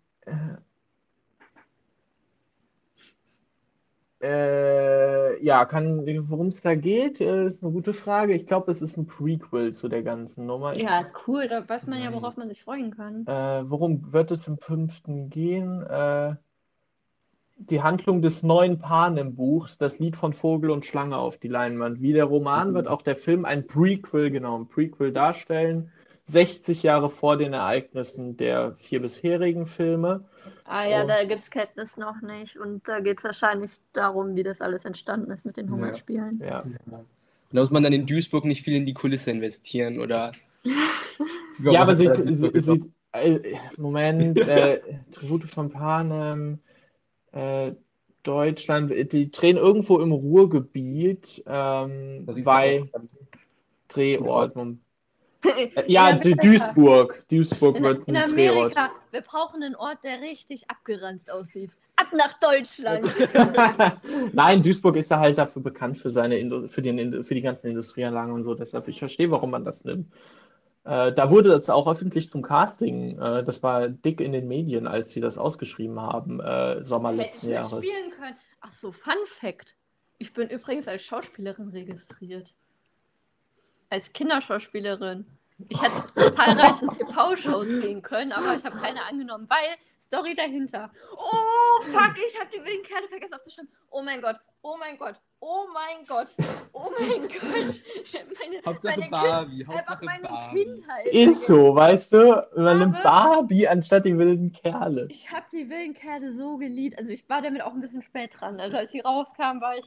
Äh, 4.27 5.45
ja, 5.45 5.65
kann, 5.67 6.05
worum 6.29 6.49
es 6.49 6.61
da 6.61 6.75
geht, 6.75 7.21
äh, 7.21 7.47
ist 7.47 7.63
eine 7.63 7.73
gute 7.73 7.93
Frage. 7.93 8.35
Ich 8.35 8.47
glaube, 8.47 8.73
es 8.73 8.83
ist 8.83 8.97
ein 8.97 9.07
Prequel 9.07 9.73
zu 9.73 9.89
der 9.89 10.03
ganzen 10.03 10.47
Nummer. 10.47 10.75
Ja, 10.75 11.05
cool. 11.27 11.47
Da 11.47 11.69
weiß 11.69 11.87
man 11.87 12.03
ja, 12.03 12.13
worauf 12.13 12.37
man 12.37 12.49
sich 12.49 12.61
freuen 12.61 12.91
kann. 12.91 13.25
äh, 13.27 13.71
worum 13.71 14.13
wird 14.13 14.33
es 14.33 14.49
im 14.49 14.59
fünften 14.59 15.31
gehen? 15.31 15.83
Äh, 15.83 16.35
die 17.59 17.83
Handlung 17.83 18.21
des 18.21 18.43
neuen 18.43 18.81
Panem-Buchs, 18.81 19.79
das 19.79 19.99
Lied 20.01 20.17
von 20.17 20.33
Vogel 20.33 20.71
und 20.71 20.85
Schlange 20.85 21.17
auf 21.17 21.39
die 21.39 21.49
Leinwand. 21.49 22.03
Wie 22.03 22.13
der 22.13 22.25
Roman 22.25 22.75
wird 22.75 22.89
auch 22.89 23.03
der 23.03 23.17
Film 23.17 23.45
ein 23.45 23.67
Prequel, 23.67 24.31
genau, 24.31 24.59
ein 24.59 24.69
Prequel 24.69 25.13
darstellen. 25.13 25.93
60 26.29 26.83
Jahre 26.83 27.09
vor 27.11 27.37
den 27.37 27.53
Ereignissen 27.53 28.37
der 28.37 28.75
vier 28.79 29.01
bisherigen 29.01 29.67
Filme. 29.67 30.25
Ah 30.65 30.85
ja, 30.85 31.05
Oh. 31.05 31.07
da 31.07 31.25
gibt 31.25 31.41
es 31.41 31.51
Kenntnis 31.51 31.97
noch 31.97 32.21
nicht. 32.21 32.57
Und 32.59 32.87
da 32.89 33.01
geht 33.01 33.19
es 33.19 33.25
wahrscheinlich 33.25 33.73
darum, 33.93 34.35
wie 34.35 34.43
das 34.43 34.61
alles 34.61 34.85
entstanden 34.85 35.31
ist 35.31 35.45
mit 35.45 35.57
den. 35.57 35.71
Hungerspielen. 35.71 36.41
Ja. 36.41 36.65
Ja. 36.91 37.01
Da 37.53 37.61
muss 37.61 37.71
man 37.71 37.83
dann 37.85 37.93
in 37.93 38.07
Duisburg 38.07 38.45
nicht 38.45 38.63
viel 38.63 38.77
in 38.77 38.87
die 38.87 38.95
Kulisse 38.95 39.31
investieren, 39.31 40.01
oder? 40.01 40.33
Ja, 41.65 41.81
aber 41.81 41.97
sie, 41.97 42.11
sie, 42.15 42.61
sie, 42.61 42.93
äh, 43.13 43.57
Moment, 43.79 44.39
äh, 44.39 44.83
Tribute 45.11 45.45
von 45.49 45.71
Panem, 45.71 46.59
äh, 47.33 47.73
Deutschland, 48.25 48.93
die 49.13 49.31
drehen 49.31 49.57
irgendwo 49.57 50.01
im 50.01 50.13
Ruhrgebiet, 50.13 51.43
ähm, 51.47 52.27
bei. 52.45 52.85
Drehort. 53.89 54.55
Äh, 55.47 55.85
ja, 55.87 56.09
Amerika. 56.09 56.43
Duisburg. 56.43 57.25
Duisburg 57.31 57.77
In, 57.77 57.83
wird 57.83 58.09
in 58.09 58.17
ein 58.17 58.31
Drehort. 58.31 58.77
Amerika, 58.77 58.91
wir 59.11 59.21
brauchen 59.21 59.63
einen 59.63 59.75
Ort, 59.77 60.05
der 60.05 60.21
richtig 60.21 60.69
abgeranzt 60.71 61.31
aussieht. 61.31 61.71
Ab 61.97 62.09
nach 62.13 62.39
Deutschland. 62.39 63.07
Nein, 64.33 64.63
Duisburg 64.63 64.97
ist 64.97 65.11
ja 65.11 65.19
halt 65.19 65.39
dafür 65.39 65.63
bekannt 65.63 65.99
für 65.99 66.11
seine 66.11 66.39
Indu 66.39 66.69
für, 66.69 66.83
den, 66.83 67.25
für 67.25 67.35
die 67.35 67.41
ganzen 67.43 67.69
Industrieanlagen 67.69 68.33
und 68.33 68.45
so. 68.45 68.55
Deshalb, 68.55 68.89
ich 68.89 68.99
verstehe, 68.99 69.31
warum 69.31 69.51
man 69.51 69.65
das 69.65 69.85
nimmt. 69.85 70.13
Äh, 70.85 71.13
da 71.13 71.31
wurde 71.31 71.49
das 71.49 71.69
auch 71.69 71.89
öffentlich 71.89 72.31
zum 72.31 72.43
Casting. 72.43 73.19
Äh, 73.19 73.43
das 73.43 73.63
war 73.63 73.89
dick 73.89 74.21
in 74.21 74.33
den 74.33 74.47
Medien, 74.47 74.87
als 74.87 75.11
sie 75.11 75.21
das 75.21 75.37
ausgeschrieben 75.37 75.99
haben, 75.99 76.41
äh, 76.41 76.85
Sommer 76.85 77.11
Hätte 77.11 77.23
ich 77.23 77.27
letzten 77.27 77.51
Jahres. 77.51 77.73
mitspielen 77.73 78.11
können. 78.13 78.37
Ach 78.61 78.73
so, 78.73 78.93
Fun 78.93 79.15
Fact. 79.25 79.75
Ich 80.19 80.33
bin 80.33 80.49
übrigens 80.49 80.87
als 80.87 81.03
Schauspielerin 81.03 81.69
registriert. 81.71 82.55
Als 83.91 84.13
Kinderschauspielerin. 84.13 85.27
Ich 85.69 85.83
hätte 85.83 86.07
zu 86.07 86.35
zahlreichen 86.35 86.91
TV-Shows 86.91 87.67
gehen 87.81 88.03
können, 88.03 88.33
aber 88.33 88.55
ich 88.55 88.65
habe 88.65 88.79
keine 88.79 89.05
angenommen, 89.05 89.49
weil 89.49 89.77
Story 90.07 90.35
dahinter. 90.35 90.91
Oh, 91.17 91.83
fuck, 91.83 92.15
ich 92.29 92.39
habe 92.39 92.51
die 92.53 92.65
wilden 92.65 92.85
Kerle 92.85 93.09
vergessen 93.09 93.35
aufzuschreiben. 93.35 93.71
Oh 93.91 94.03
mein 94.03 94.21
Gott, 94.21 94.37
oh 94.63 94.77
mein 94.79 94.97
Gott, 94.99 95.17
oh 95.41 95.67
mein 95.73 96.07
Gott, 96.07 96.29
oh 96.73 96.91
mein 96.99 97.23
Gott. 97.23 97.81
Meine, 98.39 98.63
Hauptsache 98.65 99.01
meine 99.01 99.11
Barbie, 99.11 99.57
Kind, 99.57 99.71
einfach 99.71 99.89
Hauptsache 99.89 100.05
meine 100.05 100.29
Barbie. 100.29 100.65
Kindheit. 100.65 101.07
Ist 101.07 101.47
so, 101.47 101.75
weißt 101.75 102.13
du? 102.13 102.47
Man 102.57 102.79
nimmt 102.79 103.03
Barbie 103.03 103.67
anstatt 103.67 104.05
die 104.05 104.17
wilden 104.17 104.53
Kerle. 104.53 105.09
Ich 105.11 105.33
habe 105.33 105.47
die 105.51 105.69
wilden 105.69 105.95
Kerle 105.95 106.33
so 106.35 106.57
geliebt. 106.59 106.99
Also 106.99 107.11
ich 107.11 107.29
war 107.29 107.43
damit 107.43 107.63
auch 107.63 107.73
ein 107.73 107.81
bisschen 107.81 108.03
spät 108.03 108.31
dran. 108.39 108.61
Also 108.61 108.77
als 108.77 108.93
sie 108.93 109.01
rauskam, 109.01 109.61
war 109.61 109.77
ich 109.77 109.87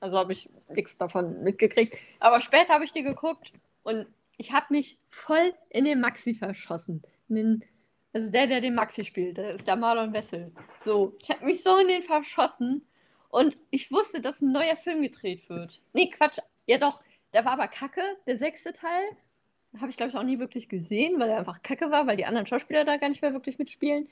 also 0.00 0.18
habe 0.18 0.32
ich 0.32 0.50
nichts 0.68 0.96
davon 0.96 1.42
mitgekriegt. 1.42 1.96
Aber 2.20 2.40
später 2.40 2.74
habe 2.74 2.84
ich 2.84 2.92
die 2.92 3.02
geguckt 3.02 3.52
und 3.88 4.06
ich 4.36 4.52
habe 4.52 4.66
mich 4.70 5.00
voll 5.08 5.54
in 5.70 5.86
den 5.86 6.00
Maxi 6.00 6.34
verschossen. 6.34 7.02
Den, 7.28 7.64
also 8.12 8.30
der, 8.30 8.46
der 8.46 8.60
den 8.60 8.74
Maxi 8.74 9.04
spielt, 9.04 9.38
der 9.38 9.52
ist 9.54 9.66
der 9.66 9.76
Marlon 9.76 10.12
Wessel. 10.12 10.52
So, 10.84 11.16
ich 11.20 11.30
habe 11.30 11.44
mich 11.46 11.62
so 11.62 11.78
in 11.78 11.88
den 11.88 12.02
verschossen 12.02 12.86
und 13.30 13.56
ich 13.70 13.90
wusste, 13.90 14.20
dass 14.20 14.42
ein 14.42 14.52
neuer 14.52 14.76
Film 14.76 15.00
gedreht 15.02 15.48
wird. 15.48 15.80
Nee, 15.94 16.10
Quatsch. 16.10 16.38
Ja 16.66 16.76
doch, 16.76 17.02
der 17.32 17.46
war 17.46 17.52
aber 17.52 17.68
kacke, 17.68 18.02
der 18.26 18.36
sechste 18.36 18.74
Teil. 18.74 19.04
Habe 19.80 19.90
ich, 19.90 19.96
glaube 19.96 20.10
ich, 20.10 20.16
auch 20.16 20.22
nie 20.22 20.38
wirklich 20.38 20.68
gesehen, 20.68 21.18
weil 21.18 21.30
er 21.30 21.38
einfach 21.38 21.62
kacke 21.62 21.90
war, 21.90 22.06
weil 22.06 22.16
die 22.16 22.26
anderen 22.26 22.46
Schauspieler 22.46 22.84
da 22.84 22.98
gar 22.98 23.08
nicht 23.08 23.22
mehr 23.22 23.32
wirklich 23.32 23.58
mitspielen. 23.58 24.08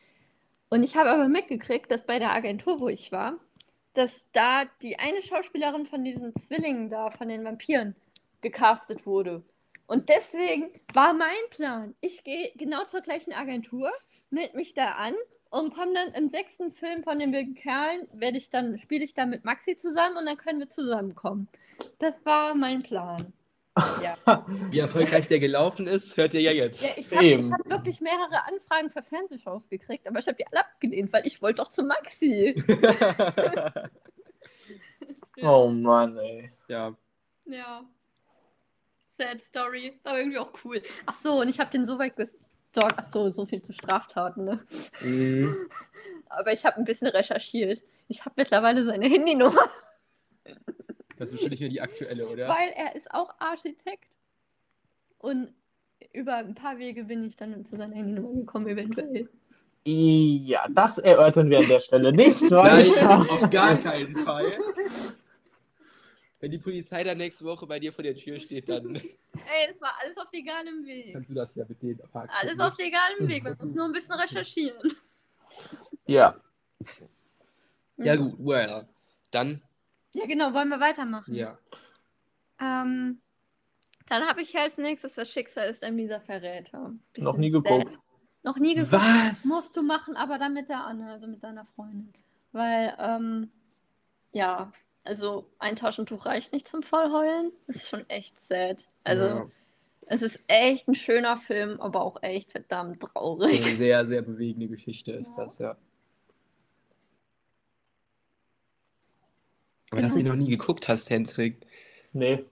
Und 0.71 0.83
ich 0.83 0.97
habe 0.97 1.11
aber 1.11 1.29
mitgekriegt, 1.29 1.91
dass 1.91 2.05
bei 2.05 2.19
der 2.19 2.33
Agentur, 2.33 2.81
wo 2.81 2.89
ich 2.89 3.13
war, 3.13 3.39
dass 3.93 4.27
da 4.33 4.65
die 4.83 4.99
eine 4.99 5.23
Schauspielerin 5.23 5.87
von 5.87 6.03
diesen 6.03 6.35
Zwillingen 6.37 6.89
da, 6.89 7.11
von 7.11 7.29
den 7.29 7.45
Vampiren, 7.45 7.95
gecastet 8.43 9.07
wurde. 9.07 9.43
Und 9.87 10.09
deswegen 10.09 10.71
war 10.93 11.13
mein 11.13 11.29
Plan, 11.51 11.95
ich 12.01 12.25
gehe 12.25 12.51
genau 12.57 12.85
zur 12.85 13.03
gleichen 13.03 13.33
Agentur, 13.33 13.91
melde 14.31 14.57
mich 14.57 14.75
da 14.75 14.93
an 14.93 15.15
und 15.51 15.75
komme 15.75 15.95
dann 15.95 16.13
im 16.13 16.29
sechsten 16.29 16.73
Film 16.73 17.05
von 17.05 17.19
den 17.19 17.33
wilden 17.33 17.55
Kerlen, 17.55 18.09
werde 18.13 18.37
ich 18.37 18.51
dann, 18.51 18.79
spiele 18.79 19.05
ich 19.05 19.15
dann 19.15 19.31
mit 19.31 19.45
Maxi 19.45 19.77
zusammen 19.77 20.17
und 20.17 20.27
dann 20.27 20.37
können 20.37 20.59
wir 20.59 20.69
zusammenkommen. 20.69 21.49
Das 21.99 22.27
war 22.27 22.55
mein 22.55 22.83
Plan. 22.83 23.33
Ja. 24.03 24.17
Wie 24.71 24.79
erfolgreich 24.79 25.29
der 25.29 25.39
gelaufen 25.39 25.87
ist, 25.87 26.17
hört 26.17 26.35
ihr 26.35 26.41
ja 26.41 26.53
jetzt. 26.53 26.83
Ja, 26.83 26.89
ich 26.97 27.13
habe 27.13 27.53
hab 27.53 27.71
wirklich 27.71 28.01
mehrere 28.01 28.45
Anfragen 28.47 28.91
für 28.91 29.03
Fernsehshows 29.03 29.69
gekriegt, 29.69 30.09
aber 30.09 30.19
ich 30.19 30.27
habe 30.27 30.37
die 30.37 30.47
alle 30.47 30.61
abgelehnt, 30.61 31.13
weil 31.13 31.27
ich 31.27 31.41
wollte 31.43 31.63
doch 31.63 31.69
zu 31.69 31.85
Maxi. 31.85 32.57
Oh 35.43 35.69
Mann, 35.69 36.17
ey. 36.17 36.51
ja. 36.69 36.97
Ja. 37.45 37.85
Sad 39.17 39.41
Story, 39.41 39.99
aber 40.05 40.19
irgendwie 40.19 40.39
auch 40.39 40.53
cool. 40.65 40.83
Ach 41.07 41.15
so, 41.15 41.41
und 41.41 41.49
ich 41.49 41.59
habe 41.61 41.71
den 41.71 41.85
so 41.85 41.99
weit 41.99 42.17
TikTok. 42.77 42.99
Achso, 42.99 43.31
so 43.31 43.47
viel 43.47 43.63
zu 43.63 43.73
Straftaten, 43.73 44.45
ne? 44.45 44.61
Mhm. 45.03 45.57
Aber 46.29 46.53
ich 46.53 46.65
habe 46.65 46.77
ein 46.77 46.85
bisschen 46.85 47.09
recherchiert. 47.09 47.83
Ich 48.09 48.25
habe 48.25 48.35
mittlerweile 48.37 48.85
seine 48.85 49.09
Handynummer, 49.09 49.69
Das 51.17 51.29
ist 51.29 51.35
wahrscheinlich 51.35 51.61
nur 51.61 51.71
die 51.71 51.81
aktuelle, 51.81 52.27
oder? 52.27 52.49
weil 52.49 52.71
er 52.77 52.95
ist 52.95 53.13
auch 53.13 53.35
Architekt. 53.39 54.11
Und 55.19 55.53
über 56.13 56.37
ein 56.37 56.55
paar 56.55 56.79
Wege 56.79 57.05
bin 57.05 57.25
ich 57.25 57.37
dann 57.37 57.65
zu 57.65 57.77
seiner 57.77 57.95
Handynummer 57.95 58.35
gekommen, 58.35 58.69
eventuell. 58.69 59.29
Ja, 59.85 60.67
das 60.69 60.99
erörtern 60.99 61.49
wir 61.49 61.59
an 61.61 61.69
der 61.69 61.81
Stelle 61.81 62.13
nicht 62.13 62.43
Nein, 62.51 62.91
auf 63.31 63.49
gar 63.51 63.77
keinen 63.77 64.17
Fall. 64.17 64.59
Wenn 66.41 66.51
die 66.51 66.59
Polizei 66.59 67.03
dann 67.03 67.17
nächste 67.19 67.45
Woche 67.47 67.67
bei 67.67 67.79
dir 67.79 67.93
vor 67.93 68.03
der 68.05 68.15
Tür 68.15 68.39
steht, 68.39 68.69
dann 68.69 68.95
Ey, 68.97 69.11
es 69.71 69.81
war 69.81 69.93
alles 70.03 70.19
auf 70.19 70.31
legalem 70.33 70.85
Weg. 70.85 71.13
kannst 71.15 71.31
du 71.31 71.35
das 71.35 71.55
ja 71.55 71.65
mit 71.67 71.83
denen 71.83 72.01
abhaken. 72.03 72.31
Alles 72.41 72.61
auf 72.61 72.77
legalem 72.79 73.29
Weg. 73.29 73.43
Man 73.45 73.57
muss 73.59 73.75
nur 73.75 73.87
ein 73.87 73.93
bisschen 73.93 74.15
recherchieren. 74.21 74.93
Ja, 76.07 76.37
Ja, 77.97 78.17
gut, 78.17 78.35
well. 78.39 78.87
Dann, 79.31 79.63
Ja, 80.13 80.27
genau. 80.27 80.53
Wollen 80.53 80.69
wir 80.69 80.81
weitermachen? 80.81 81.35
ja. 81.35 81.59
Ähm, 82.61 83.21
dann 84.09 84.23
habe 84.29 84.41
ich 84.43 84.57
als 84.57 84.77
nächstes 84.79 85.15
das 85.15 85.31
Schicksal 85.31 85.69
ist 85.69 85.83
ein 85.85 85.95
mieser 85.97 86.21
Verräter. 86.21 86.93
Bisschen 87.13 87.25
Noch 87.25 87.37
nie 87.37 87.51
geguckt. 87.51 87.91
sad. 87.93 88.01
Noch 88.45 88.57
nie 88.59 88.75
geguckt. 88.75 88.93
Was? 88.93 89.45
Musst 89.45 89.77
du 89.77 89.83
machen, 89.83 90.17
aber 90.17 90.39
dann 90.39 90.55
mit 90.55 90.69
der 90.69 90.85
Anne, 90.85 91.11
also 91.13 91.27
mit 91.27 91.43
deiner 91.43 91.67
Freundin. 91.75 92.13
Weil, 92.53 92.97
ähm, 92.99 93.51
ja, 94.33 94.73
also 95.07 95.47
ein 95.59 95.77
Taschentuch 95.77 96.27
reicht 96.27 96.53
nicht 96.53 96.67
zum 96.69 96.83
Vollheulen. 96.83 97.53
Das 97.67 97.77
ist 97.77 97.89
schon 97.89 98.09
echt 98.11 98.35
sad. 98.49 98.85
Also, 99.05 99.27
Ja. 99.27 99.49
es 100.09 100.23
ist 100.23 100.41
echt 100.49 100.89
ein 100.89 100.95
schöner 100.95 101.37
Film, 101.37 101.81
aber 101.81 102.03
auch 102.03 102.23
echt 102.23 102.53
verdammt 102.53 103.01
traurig. 103.03 103.65
Eine 103.67 103.77
sehr, 103.77 104.07
sehr 104.07 104.23
bewegende 104.23 104.69
Geschichte 104.69 105.13
ist 105.13 105.37
Ja. 105.39 105.45
das, 105.47 105.59
ja. 105.59 105.77
Aber 109.93 110.03
dass 110.03 110.15
du 110.15 110.21
ihn 110.21 110.27
noch 110.27 110.35
nie 110.35 110.49
geguckt 110.51 110.89
hast, 110.89 111.11
Hendrik. 111.11 111.67
nee. 112.13 112.45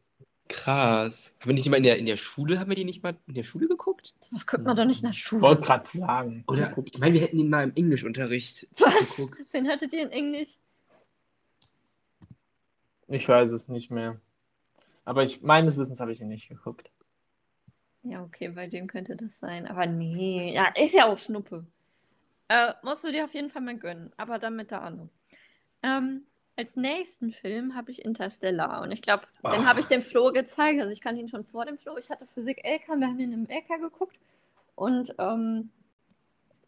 Krass. 0.46 1.32
Haben 1.40 1.48
wir 1.48 1.54
nicht 1.54 1.66
mal 1.70 1.78
in 1.78 1.84
der, 1.84 1.96
in 1.96 2.04
der 2.04 2.16
Schule, 2.16 2.60
haben 2.60 2.68
wir 2.68 2.76
die 2.76 2.84
nicht 2.84 3.02
mal 3.02 3.16
in 3.26 3.32
der 3.32 3.44
Schule 3.44 3.66
geguckt? 3.66 4.12
Was 4.30 4.46
guckt 4.46 4.62
man 4.64 4.76
doch 4.76 4.84
nicht 4.84 5.02
nach 5.02 5.12
Ich 5.12 5.24
Schule? 5.24 5.40
wollte 5.40 5.62
gerade 5.62 5.88
sagen. 5.98 6.44
Oder, 6.46 6.76
ich 6.84 6.98
meine, 6.98 7.14
wir 7.14 7.22
hätten 7.22 7.38
ihn 7.38 7.48
mal 7.48 7.64
im 7.64 7.72
Englischunterricht 7.74 8.68
Was? 8.78 9.16
geguckt. 9.16 9.38
Wen 9.52 9.68
hattet 9.68 9.94
ihr 9.94 10.02
in 10.02 10.10
Englisch? 10.10 10.58
Ich 13.08 13.28
weiß 13.28 13.50
es 13.52 13.68
nicht 13.68 13.90
mehr. 13.90 14.20
Aber 15.04 15.22
ich, 15.22 15.42
meines 15.42 15.76
Wissens 15.76 16.00
habe 16.00 16.12
ich 16.12 16.20
ihn 16.20 16.28
nicht 16.28 16.48
geguckt. 16.48 16.90
Ja, 18.02 18.22
okay, 18.22 18.48
bei 18.48 18.66
dem 18.66 18.86
könnte 18.86 19.16
das 19.16 19.38
sein. 19.40 19.66
Aber 19.66 19.86
nee, 19.86 20.52
ja, 20.54 20.66
ist 20.76 20.94
ja 20.94 21.06
auch 21.06 21.18
Schnuppe. 21.18 21.66
Äh, 22.48 22.72
musst 22.82 23.04
du 23.04 23.10
dir 23.12 23.24
auf 23.24 23.34
jeden 23.34 23.50
Fall 23.50 23.62
mal 23.62 23.76
gönnen, 23.76 24.12
aber 24.16 24.38
dann 24.38 24.56
mit 24.56 24.70
der 24.70 24.82
Anno. 24.82 25.08
Ähm, 25.82 26.22
als 26.56 26.76
nächsten 26.76 27.32
Film 27.32 27.74
habe 27.74 27.90
ich 27.90 28.04
Interstellar 28.04 28.82
und 28.82 28.92
ich 28.92 29.02
glaube, 29.02 29.24
den 29.42 29.62
Ah. 29.62 29.64
habe 29.64 29.80
ich 29.80 29.86
dem 29.86 30.02
Flo 30.02 30.30
gezeigt. 30.32 30.78
Also 30.80 30.90
ich 30.92 31.00
kannte 31.00 31.20
ihn 31.20 31.28
schon 31.28 31.44
vor 31.44 31.64
dem 31.64 31.78
Flo. 31.78 31.96
Ich 31.98 32.10
hatte 32.10 32.26
Physik 32.26 32.62
LK, 32.64 32.88
wir 33.00 33.06
haben 33.08 33.18
ihn 33.20 33.32
im 33.32 33.46
LK 33.48 33.80
geguckt 33.80 34.18
und 34.76 35.14
ähm, 35.18 35.70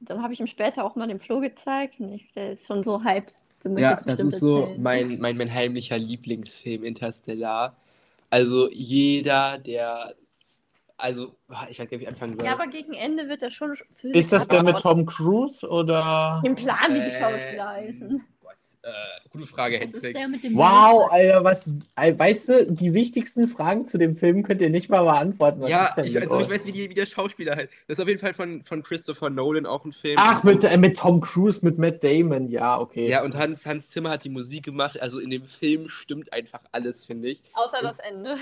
dann 0.00 0.22
habe 0.22 0.32
ich 0.32 0.40
ihm 0.40 0.46
später 0.46 0.84
auch 0.84 0.96
mal 0.96 1.06
dem 1.06 1.20
Flo 1.20 1.40
gezeigt 1.40 2.00
und 2.00 2.10
ich, 2.12 2.30
der 2.32 2.52
ist 2.52 2.66
schon 2.66 2.82
so 2.82 3.04
hyped. 3.04 3.34
Ja, 3.64 4.00
das 4.04 4.18
ist 4.20 4.38
so 4.40 4.60
erzählen. 4.60 4.82
mein, 4.82 5.18
mein, 5.18 5.36
mein 5.36 5.52
heimlicher 5.52 5.98
Lieblingsfilm, 5.98 6.84
Interstellar. 6.84 7.76
Also 8.30 8.70
jeder, 8.70 9.58
der, 9.58 10.14
also, 10.96 11.36
ich 11.68 11.78
weiß 11.78 11.78
gar 11.78 11.84
nicht, 11.84 11.90
wie 11.92 12.02
ich 12.04 12.08
anfangen 12.08 12.36
soll. 12.36 12.46
Ja, 12.46 12.52
aber 12.52 12.66
gegen 12.68 12.94
Ende 12.94 13.28
wird 13.28 13.42
er 13.42 13.50
schon 13.50 13.74
Ist 14.02 14.32
das 14.32 14.48
der 14.48 14.62
mit. 14.62 14.78
Tom 14.78 15.04
Cruise 15.06 15.68
oder? 15.68 16.40
Den 16.44 16.54
Plan, 16.54 16.94
wie 16.94 17.00
die 17.00 17.08
Äh, 17.08 17.20
Schauspieler 17.20 17.68
heißen. 17.68 18.24
Gott, 18.56 18.90
äh, 18.90 19.28
gute 19.30 19.46
Frage, 19.46 19.78
Hendrik. 19.78 20.14
der 20.14 20.28
mit 20.28 20.42
dem 20.42 20.56
Wow, 20.56 21.10
Alter, 21.10 21.44
was, 21.44 21.68
weißt 21.96 22.48
du, 22.48 22.72
die 22.72 22.94
wichtigsten 22.94 23.48
Fragen 23.48 23.86
zu 23.86 23.98
dem 23.98 24.16
Film 24.16 24.42
könnt 24.42 24.60
ihr 24.60 24.70
nicht 24.70 24.88
mal 24.88 25.02
beantworten. 25.02 25.60
Was 25.62 25.70
Ja, 25.70 25.94
ich, 26.02 26.18
also 26.20 26.40
ich 26.40 26.48
weiß, 26.48 26.64
wie, 26.64 26.72
die, 26.72 26.88
wie 26.88 26.94
der 26.94 27.06
Schauspieler 27.06 27.56
heißt. 27.56 27.68
Das 27.86 27.98
ist 27.98 28.02
auf 28.02 28.08
jeden 28.08 28.20
Fall 28.20 28.34
von, 28.34 28.62
von 28.62 28.82
Christopher 28.82 29.30
Nolan 29.30 29.66
auch 29.66 29.84
ein 29.84 29.92
Film. 29.92 30.16
Ach, 30.18 30.42
Und 30.42 30.54
mit, 30.54 30.64
äh, 30.64 30.76
mit 30.76 30.96
Tom 30.98 31.20
Cruise, 31.20 31.64
mit 31.64 31.78
Matt 31.78 32.02
Damon, 32.02 32.48
ja, 32.48 32.78
okay. 32.78 33.08
Ja, 33.08 33.22
und 33.22 33.36
Hans, 33.36 33.66
Hans 33.66 33.90
Zimmer 33.90 34.10
hat 34.10 34.24
die 34.24 34.30
Musik 34.30 34.64
gemacht. 34.64 35.00
Also 35.00 35.18
in 35.18 35.30
dem 35.30 35.44
Film 35.44 35.88
stimmt 35.88 36.32
einfach 36.32 36.60
alles, 36.72 37.04
finde 37.04 37.28
ich. 37.28 37.42
Außer 37.54 37.82
das 37.82 37.98
Ende. 37.98 38.36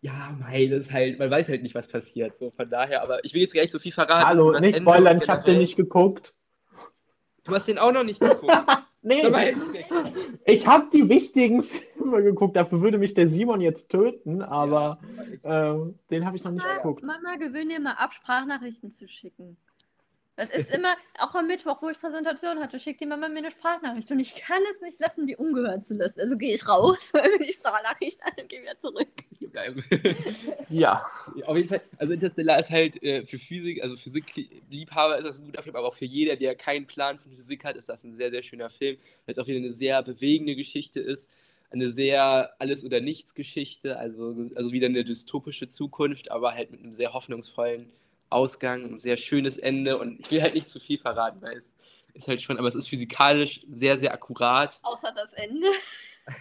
Ja, 0.00 0.36
mei, 0.38 0.66
das 0.66 0.80
ist 0.80 0.92
halt, 0.92 1.18
man 1.18 1.30
weiß 1.30 1.48
halt 1.48 1.62
nicht, 1.64 1.74
was 1.74 1.88
passiert. 1.88 2.36
So 2.36 2.52
von 2.52 2.70
daher, 2.70 3.02
aber 3.02 3.24
ich 3.24 3.34
will 3.34 3.40
jetzt 3.40 3.54
gar 3.54 3.62
nicht 3.62 3.72
so 3.72 3.80
viel 3.80 3.90
verraten. 3.90 4.28
Hallo, 4.28 4.52
nicht 4.52 4.76
Ende 4.76 4.78
spoilern, 4.78 5.16
und 5.16 5.22
ich 5.24 5.28
habe 5.28 5.42
den 5.44 5.58
nicht 5.58 5.76
geguckt. 5.76 6.34
Du 7.42 7.52
hast 7.52 7.66
den 7.66 7.78
auch 7.78 7.92
noch 7.92 8.04
nicht 8.04 8.20
geguckt. 8.20 8.52
Nee, 9.02 9.22
ich 10.44 10.66
habe 10.66 10.88
die 10.92 11.08
wichtigen 11.08 11.62
Filme 11.62 12.22
geguckt, 12.22 12.56
dafür 12.56 12.80
würde 12.80 12.98
mich 12.98 13.14
der 13.14 13.28
Simon 13.28 13.60
jetzt 13.60 13.90
töten, 13.90 14.42
aber 14.42 14.98
äh, 15.42 15.74
den 16.10 16.26
habe 16.26 16.36
ich 16.36 16.44
noch 16.44 16.50
nicht 16.50 16.64
Mama, 16.64 16.76
geguckt. 16.76 17.04
Mama, 17.04 17.36
gewöhn 17.36 17.68
dir 17.68 17.80
mal 17.80 17.92
ab, 17.92 18.12
Sprachnachrichten 18.12 18.90
zu 18.90 19.06
schicken. 19.06 19.56
Das 20.38 20.50
ist 20.50 20.72
immer, 20.72 20.94
auch 21.18 21.34
am 21.34 21.48
Mittwoch, 21.48 21.82
wo 21.82 21.88
ich 21.88 21.98
Präsentation 21.98 22.60
hatte, 22.60 22.78
schickt 22.78 23.00
die 23.00 23.06
Mama 23.06 23.28
mir 23.28 23.38
eine 23.38 23.50
Sprachnachricht 23.50 24.08
und 24.12 24.20
ich 24.20 24.36
kann 24.36 24.62
es 24.72 24.80
nicht 24.80 25.00
lassen, 25.00 25.26
die 25.26 25.34
ungehört 25.34 25.84
zu 25.84 25.94
lassen. 25.94 26.20
Also 26.20 26.38
gehe 26.38 26.54
ich 26.54 26.68
raus, 26.68 27.10
wenn 27.12 27.42
ich 27.42 27.56
Sprachnachricht 27.56 28.22
an 28.22 28.32
und 28.40 28.48
gehe 28.48 28.62
wieder 28.62 28.78
zurück. 28.78 29.08
Ja, 30.70 31.04
Ja, 31.34 31.46
Auf 31.46 31.56
jeden 31.56 31.68
Fall, 31.68 31.80
also 31.96 32.12
Interstellar 32.12 32.60
ist 32.60 32.70
halt 32.70 33.02
äh, 33.02 33.26
für 33.26 33.36
Physik, 33.36 33.82
also 33.82 33.96
Physikliebhaber 33.96 35.18
ist 35.18 35.26
das 35.26 35.40
ein 35.40 35.46
guter 35.46 35.62
Film, 35.62 35.74
aber 35.74 35.88
auch 35.88 35.94
für 35.94 36.04
jeder, 36.04 36.36
der 36.36 36.54
keinen 36.54 36.86
Plan 36.86 37.16
von 37.16 37.32
Physik 37.32 37.64
hat, 37.64 37.76
ist 37.76 37.88
das 37.88 38.04
ein 38.04 38.16
sehr, 38.16 38.30
sehr 38.30 38.44
schöner 38.44 38.70
Film, 38.70 38.96
weil 39.26 39.32
es 39.32 39.38
auch 39.40 39.46
wieder 39.48 39.58
eine 39.58 39.72
sehr 39.72 40.04
bewegende 40.04 40.54
Geschichte 40.54 41.00
ist, 41.00 41.30
eine 41.70 41.90
sehr 41.90 42.52
Alles- 42.60 42.84
oder 42.84 43.00
Nichts-Geschichte, 43.00 43.98
also, 43.98 44.36
also 44.54 44.70
wieder 44.70 44.86
eine 44.86 45.02
dystopische 45.02 45.66
Zukunft, 45.66 46.30
aber 46.30 46.54
halt 46.54 46.70
mit 46.70 46.80
einem 46.80 46.92
sehr 46.92 47.12
hoffnungsvollen 47.12 47.90
Ausgang, 48.30 48.84
ein 48.84 48.98
sehr 48.98 49.16
schönes 49.16 49.56
Ende 49.58 49.98
und 49.98 50.20
ich 50.20 50.30
will 50.30 50.42
halt 50.42 50.54
nicht 50.54 50.68
zu 50.68 50.80
viel 50.80 50.98
verraten, 50.98 51.40
weil 51.42 51.58
es 51.58 51.74
ist 52.14 52.28
halt 52.28 52.42
schon, 52.42 52.58
aber 52.58 52.68
es 52.68 52.74
ist 52.74 52.88
physikalisch 52.88 53.60
sehr, 53.68 53.96
sehr 53.98 54.12
akkurat. 54.12 54.78
Außer 54.82 55.12
das 55.14 55.32
Ende. 55.34 55.66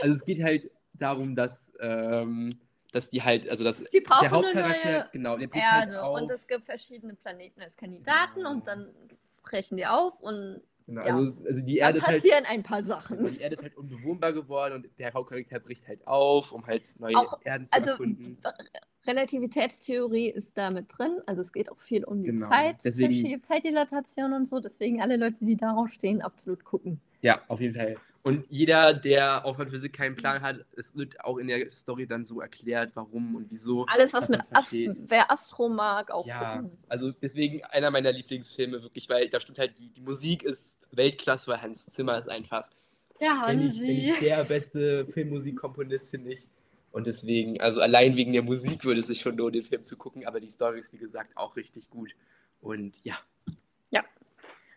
Also 0.00 0.14
es 0.16 0.24
geht 0.24 0.42
halt 0.42 0.70
darum, 0.94 1.34
dass, 1.36 1.72
ähm, 1.80 2.58
dass 2.92 3.08
die 3.08 3.22
halt, 3.22 3.48
also 3.48 3.64
dass 3.64 3.82
brauchen 3.82 4.20
der 4.22 4.30
Hauptcharakter, 4.30 5.08
genau, 5.12 5.36
der 5.38 5.46
bricht 5.46 5.64
halt 5.70 5.88
Erde 5.88 6.02
auf. 6.02 6.20
und 6.20 6.30
es 6.30 6.46
gibt 6.46 6.64
verschiedene 6.64 7.14
Planeten 7.14 7.62
als 7.62 7.76
Kandidaten 7.76 8.34
Genau. 8.36 8.50
und 8.50 8.66
dann 8.66 8.92
brechen 9.42 9.76
die 9.76 9.86
auf 9.86 10.20
und 10.20 10.60
Genau, 10.86 11.04
Ja. 11.04 11.16
also, 11.16 11.44
also 11.44 11.64
die 11.64 11.78
Erde 11.78 11.98
ist 11.98 12.06
halt, 12.06 12.22
ein 12.48 12.62
paar 12.62 12.84
Sachen. 12.84 13.18
die 13.34 13.40
Erde 13.40 13.56
ist 13.56 13.62
halt 13.62 13.76
unbewohnbar 13.76 14.32
geworden 14.32 14.74
und 14.74 14.98
der 14.98 15.12
Hauptcharakter 15.12 15.58
bricht 15.58 15.88
halt 15.88 16.06
auf, 16.06 16.52
um 16.52 16.64
halt 16.64 16.94
neue 17.00 17.16
Auch- 17.16 17.40
Erden 17.44 17.66
zu 17.66 17.74
Also 17.74 17.90
erkunden. 17.90 18.38
Relativitätstheorie 19.06 20.30
ist 20.30 20.56
da 20.58 20.70
mit 20.70 20.86
drin. 20.88 21.18
Also 21.26 21.42
es 21.42 21.52
geht 21.52 21.70
auch 21.70 21.78
viel 21.78 22.04
um 22.04 22.22
die 22.22 22.30
Genau. 22.30 22.48
Zeit, 22.48 22.76
Deswegen- 22.84 23.42
Zeitdilatation 23.42 24.32
und 24.32 24.44
so. 24.46 24.60
Deswegen 24.60 25.00
alle 25.00 25.16
Leute, 25.16 25.36
die 25.40 25.56
darauf 25.56 25.90
stehen, 25.90 26.22
absolut 26.22 26.64
gucken. 26.64 27.00
Ja, 27.20 27.40
auf 27.48 27.60
jeden 27.60 27.74
Fall. 27.74 27.96
Und 28.26 28.44
jeder, 28.48 28.92
der 28.92 29.44
auch 29.44 29.54
von 29.54 29.68
Physik 29.68 29.92
keinen 29.92 30.16
Plan 30.16 30.42
hat, 30.42 30.66
es 30.76 30.96
wird 30.96 31.20
auch 31.20 31.38
in 31.38 31.46
der 31.46 31.70
Story 31.70 32.08
dann 32.08 32.24
so 32.24 32.40
erklärt, 32.40 32.90
warum 32.94 33.36
und 33.36 33.48
wieso. 33.52 33.86
Alles, 33.86 34.12
was 34.12 34.28
mit 34.28 34.40
Ast 34.50 34.72
wer 34.72 35.30
Astro 35.30 35.68
mag, 35.68 36.10
auch 36.10 36.26
Ja, 36.26 36.56
gucken. 36.56 36.76
also 36.88 37.12
deswegen 37.12 37.62
einer 37.66 37.92
meiner 37.92 38.10
Lieblingsfilme, 38.10 38.82
wirklich, 38.82 39.08
weil 39.08 39.28
da 39.28 39.38
stimmt 39.38 39.60
halt, 39.60 39.78
die, 39.78 39.90
die 39.90 40.00
Musik 40.00 40.42
ist 40.42 40.80
Weltklasse, 40.90 41.46
weil 41.46 41.62
Hans 41.62 41.86
Zimmer 41.86 42.18
ist 42.18 42.28
einfach 42.28 42.68
Der 43.20 43.44
wenn 43.46 43.58
nicht, 43.58 43.80
wenn 43.80 43.94
nicht 43.94 44.20
der 44.20 44.42
beste 44.42 45.06
Filmmusikkomponist, 45.06 46.10
finde 46.10 46.32
ich. 46.32 46.48
Und 46.90 47.06
deswegen, 47.06 47.60
also 47.60 47.80
allein 47.80 48.16
wegen 48.16 48.32
der 48.32 48.42
Musik 48.42 48.84
würde 48.84 48.98
es 48.98 49.06
sich 49.06 49.20
schon 49.20 49.36
lohnen, 49.36 49.52
den 49.52 49.62
Film 49.62 49.84
zu 49.84 49.96
gucken, 49.96 50.26
aber 50.26 50.40
die 50.40 50.50
Story 50.50 50.80
ist, 50.80 50.92
wie 50.92 50.98
gesagt, 50.98 51.36
auch 51.36 51.54
richtig 51.54 51.90
gut. 51.90 52.16
Und 52.60 52.98
ja, 53.04 53.20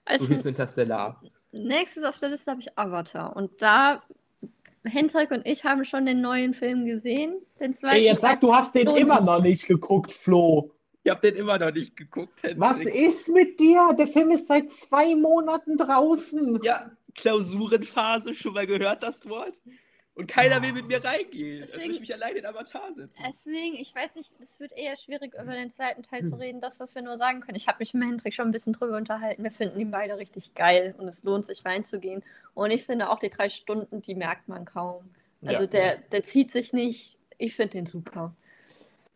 Als 0.05 0.19
so 0.19 0.25
viel 0.27 0.39
zu 0.39 0.49
Interstellar. 0.49 1.19
Nächstes 1.51 2.03
auf 2.03 2.19
der 2.19 2.29
Liste 2.29 2.51
habe 2.51 2.61
ich 2.61 2.77
Avatar. 2.77 3.35
Und 3.35 3.61
da, 3.61 4.01
Hendrik 4.83 5.31
und 5.31 5.45
ich 5.45 5.63
haben 5.63 5.85
schon 5.85 6.05
den 6.05 6.21
neuen 6.21 6.53
Film 6.53 6.85
gesehen. 6.85 7.35
Den 7.59 7.73
zweiten 7.73 7.97
ey, 7.97 8.05
jetzt 8.05 8.21
sag, 8.21 8.41
du 8.41 8.53
hast 8.53 8.75
den 8.75 8.87
immer 8.87 9.21
noch 9.21 9.41
nicht 9.41 9.67
geguckt, 9.67 10.11
Flo. 10.11 10.71
Ich 11.03 11.11
habe 11.11 11.21
den 11.21 11.39
immer 11.39 11.57
noch 11.57 11.73
nicht 11.73 11.95
geguckt. 11.95 12.43
Hendrik. 12.43 12.59
Was 12.59 12.81
ist 12.81 13.29
mit 13.29 13.59
dir? 13.59 13.95
Der 13.97 14.07
Film 14.07 14.31
ist 14.31 14.47
seit 14.47 14.71
zwei 14.71 15.15
Monaten 15.15 15.77
draußen. 15.77 16.59
Ja, 16.63 16.91
Klausurenphase, 17.15 18.35
schon 18.35 18.53
mal 18.53 18.67
gehört 18.67 19.03
das 19.03 19.27
Wort? 19.27 19.53
Und 20.19 20.27
keiner 20.27 20.61
will 20.61 20.73
mit 20.73 20.87
mir 20.87 21.03
reingehen. 21.03 21.61
Als 21.61 21.71
Deswegen- 21.71 21.85
würde 21.85 21.93
ich 21.95 21.99
mich 22.01 22.13
alleine 22.13 22.39
in 22.39 22.45
Avatar 22.45 22.91
setzen. 22.93 23.23
Deswegen, 23.27 23.75
ich 23.75 23.95
weiß 23.95 24.15
nicht, 24.15 24.31
es 24.43 24.59
wird 24.59 24.73
eher 24.77 24.97
schwierig, 24.97 25.33
über 25.33 25.53
den 25.53 25.71
zweiten 25.71 26.03
Teil 26.03 26.25
zu 26.27 26.37
reden. 26.37 26.59
Das, 26.59 26.79
was 26.79 26.93
wir 26.93 27.01
nur 27.01 27.17
sagen 27.17 27.39
können. 27.39 27.55
Ich 27.55 27.67
habe 27.67 27.77
mich 27.79 27.93
mit 27.93 28.07
Hendrik 28.07 28.33
schon 28.33 28.49
ein 28.49 28.51
bisschen 28.51 28.73
drüber 28.73 28.97
unterhalten. 28.97 29.43
Wir 29.43 29.51
finden 29.51 29.79
ihn 29.79 29.91
beide 29.91 30.17
richtig 30.17 30.53
geil 30.55 30.93
und 30.97 31.07
es 31.07 31.23
lohnt 31.23 31.45
sich 31.45 31.63
reinzugehen. 31.65 32.21
Und 32.53 32.71
ich 32.71 32.83
finde 32.83 33.09
auch 33.09 33.19
die 33.19 33.29
drei 33.29 33.47
Stunden, 33.49 34.01
die 34.01 34.13
merkt 34.15 34.49
man 34.49 34.65
kaum. 34.65 35.09
Also 35.45 35.63
Ja. 35.63 35.67
der, 35.69 35.97
der 36.11 36.23
zieht 36.25 36.51
sich 36.51 36.73
nicht. 36.73 37.17
Ich 37.37 37.55
finde 37.55 37.71
den 37.71 37.85
super. 37.85 38.35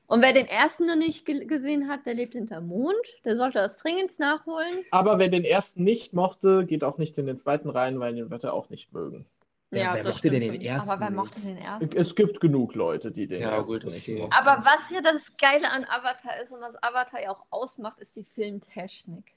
Und 0.07 0.21
wer 0.21 0.31
den 0.31 0.47
ersten 0.47 0.85
noch 0.85 0.95
nicht 0.95 1.25
ge 1.25 1.43
gesehen 1.45 1.89
hat, 1.89 2.05
der 2.05 2.13
lebt 2.13 2.33
hinterm 2.33 2.67
Mond. 2.67 2.95
Der 3.25 3.35
sollte 3.35 3.57
das 3.59 3.77
dringend 3.77 4.17
nachholen. 4.19 4.77
Aber 4.91 5.19
wer 5.19 5.27
den 5.27 5.43
ersten 5.43 5.83
nicht 5.83 6.13
mochte, 6.13 6.65
geht 6.65 6.83
auch 6.85 6.97
nicht 6.97 7.17
in 7.17 7.25
den 7.25 7.39
zweiten 7.39 7.69
rein, 7.69 7.99
weil 7.99 8.15
den 8.15 8.29
wird 8.29 8.43
er 8.45 8.53
auch 8.53 8.69
nicht 8.69 8.93
mögen. 8.93 9.25
Ja, 9.73 9.93
wer 9.95 10.03
mochte 10.03 10.29
denn 10.29 10.41
den 10.41 10.62
ersten 10.62 10.89
Aber 10.91 11.01
wer 11.01 11.12
mochte 11.12 11.39
den 11.41 11.57
ersten? 11.57 11.97
Es 11.97 12.15
gibt 12.15 12.39
genug 12.39 12.75
Leute, 12.75 13.12
die 13.12 13.27
den 13.27 13.41
Ja, 13.41 13.57
ersten 13.57 13.71
gut, 13.73 13.86
nicht 13.86 14.07
okay. 14.07 14.19
mochten. 14.19 14.33
Aber 14.33 14.65
was 14.65 14.88
hier 14.89 15.01
das 15.01 15.36
Geile 15.38 15.69
an 15.71 15.86
Avatar 15.86 16.38
ist 16.41 16.51
und 16.51 16.62
was 16.62 16.81
Avatar 16.81 17.21
ja 17.21 17.31
auch 17.31 17.43
ausmacht, 17.49 17.99
ist 17.99 18.15
die 18.15 18.23
Filmtechnik. 18.23 19.33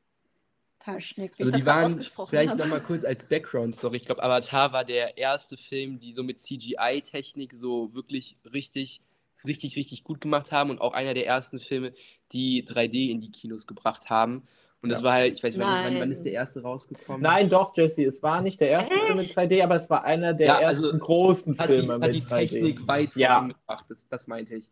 Technik, 0.78 1.32
wie 1.38 1.42
Also 1.42 1.56
ich 1.56 1.62
die 1.62 1.66
waren, 1.66 2.06
vielleicht 2.28 2.56
nochmal 2.58 2.80
kurz 2.80 3.04
als 3.04 3.28
Background-Story. 3.28 3.96
Ich 3.96 4.04
glaube, 4.04 4.22
Avatar 4.22 4.72
war 4.72 4.84
der 4.84 5.18
erste 5.18 5.56
Film, 5.56 5.98
die 5.98 6.12
so 6.12 6.22
mit 6.22 6.38
CGI-Technik 6.38 7.52
so 7.52 7.92
wirklich 7.94 8.36
richtig, 8.52 9.02
richtig, 9.46 9.76
richtig 9.76 10.04
gut 10.04 10.20
gemacht 10.20 10.52
haben 10.52 10.70
und 10.70 10.80
auch 10.80 10.92
einer 10.92 11.14
der 11.14 11.26
ersten 11.26 11.58
Filme, 11.58 11.92
die 12.32 12.64
3D 12.64 13.10
in 13.10 13.20
die 13.20 13.30
Kinos 13.30 13.66
gebracht 13.66 14.10
haben. 14.10 14.46
Und 14.86 14.90
das 14.90 15.00
Ja. 15.00 15.04
war 15.06 15.12
halt, 15.14 15.34
ich 15.36 15.42
weiß 15.42 15.56
nicht, 15.56 15.66
wann, 15.66 15.74
wann, 15.82 15.92
Nein. 15.94 16.00
wann 16.00 16.12
ist 16.12 16.22
der 16.22 16.30
erste 16.32 16.62
rausgekommen? 16.62 17.20
Nein, 17.20 17.50
doch, 17.50 17.76
Jesse, 17.76 18.04
es 18.04 18.22
war 18.22 18.40
nicht 18.40 18.60
der 18.60 18.68
erste 18.68 18.94
Film 18.94 19.18
mit 19.18 19.36
3D, 19.36 19.64
aber 19.64 19.74
es 19.74 19.90
war 19.90 20.04
einer 20.04 20.32
der 20.32 20.46
Ja, 20.46 20.58
ersten 20.60 20.86
also 20.86 20.98
großen 20.98 21.58
Hat 21.58 21.70
die, 21.70 21.74
Filme 21.74 21.94
hat 21.94 22.02
mit 22.02 22.14
die 22.14 22.22
3D. 22.22 22.48
Technik 22.50 22.86
weit 22.86 23.12
Ja. 23.16 23.34
vorangebracht, 23.34 23.90
das, 23.90 24.04
das 24.04 24.28
meinte 24.28 24.54
ich. 24.54 24.70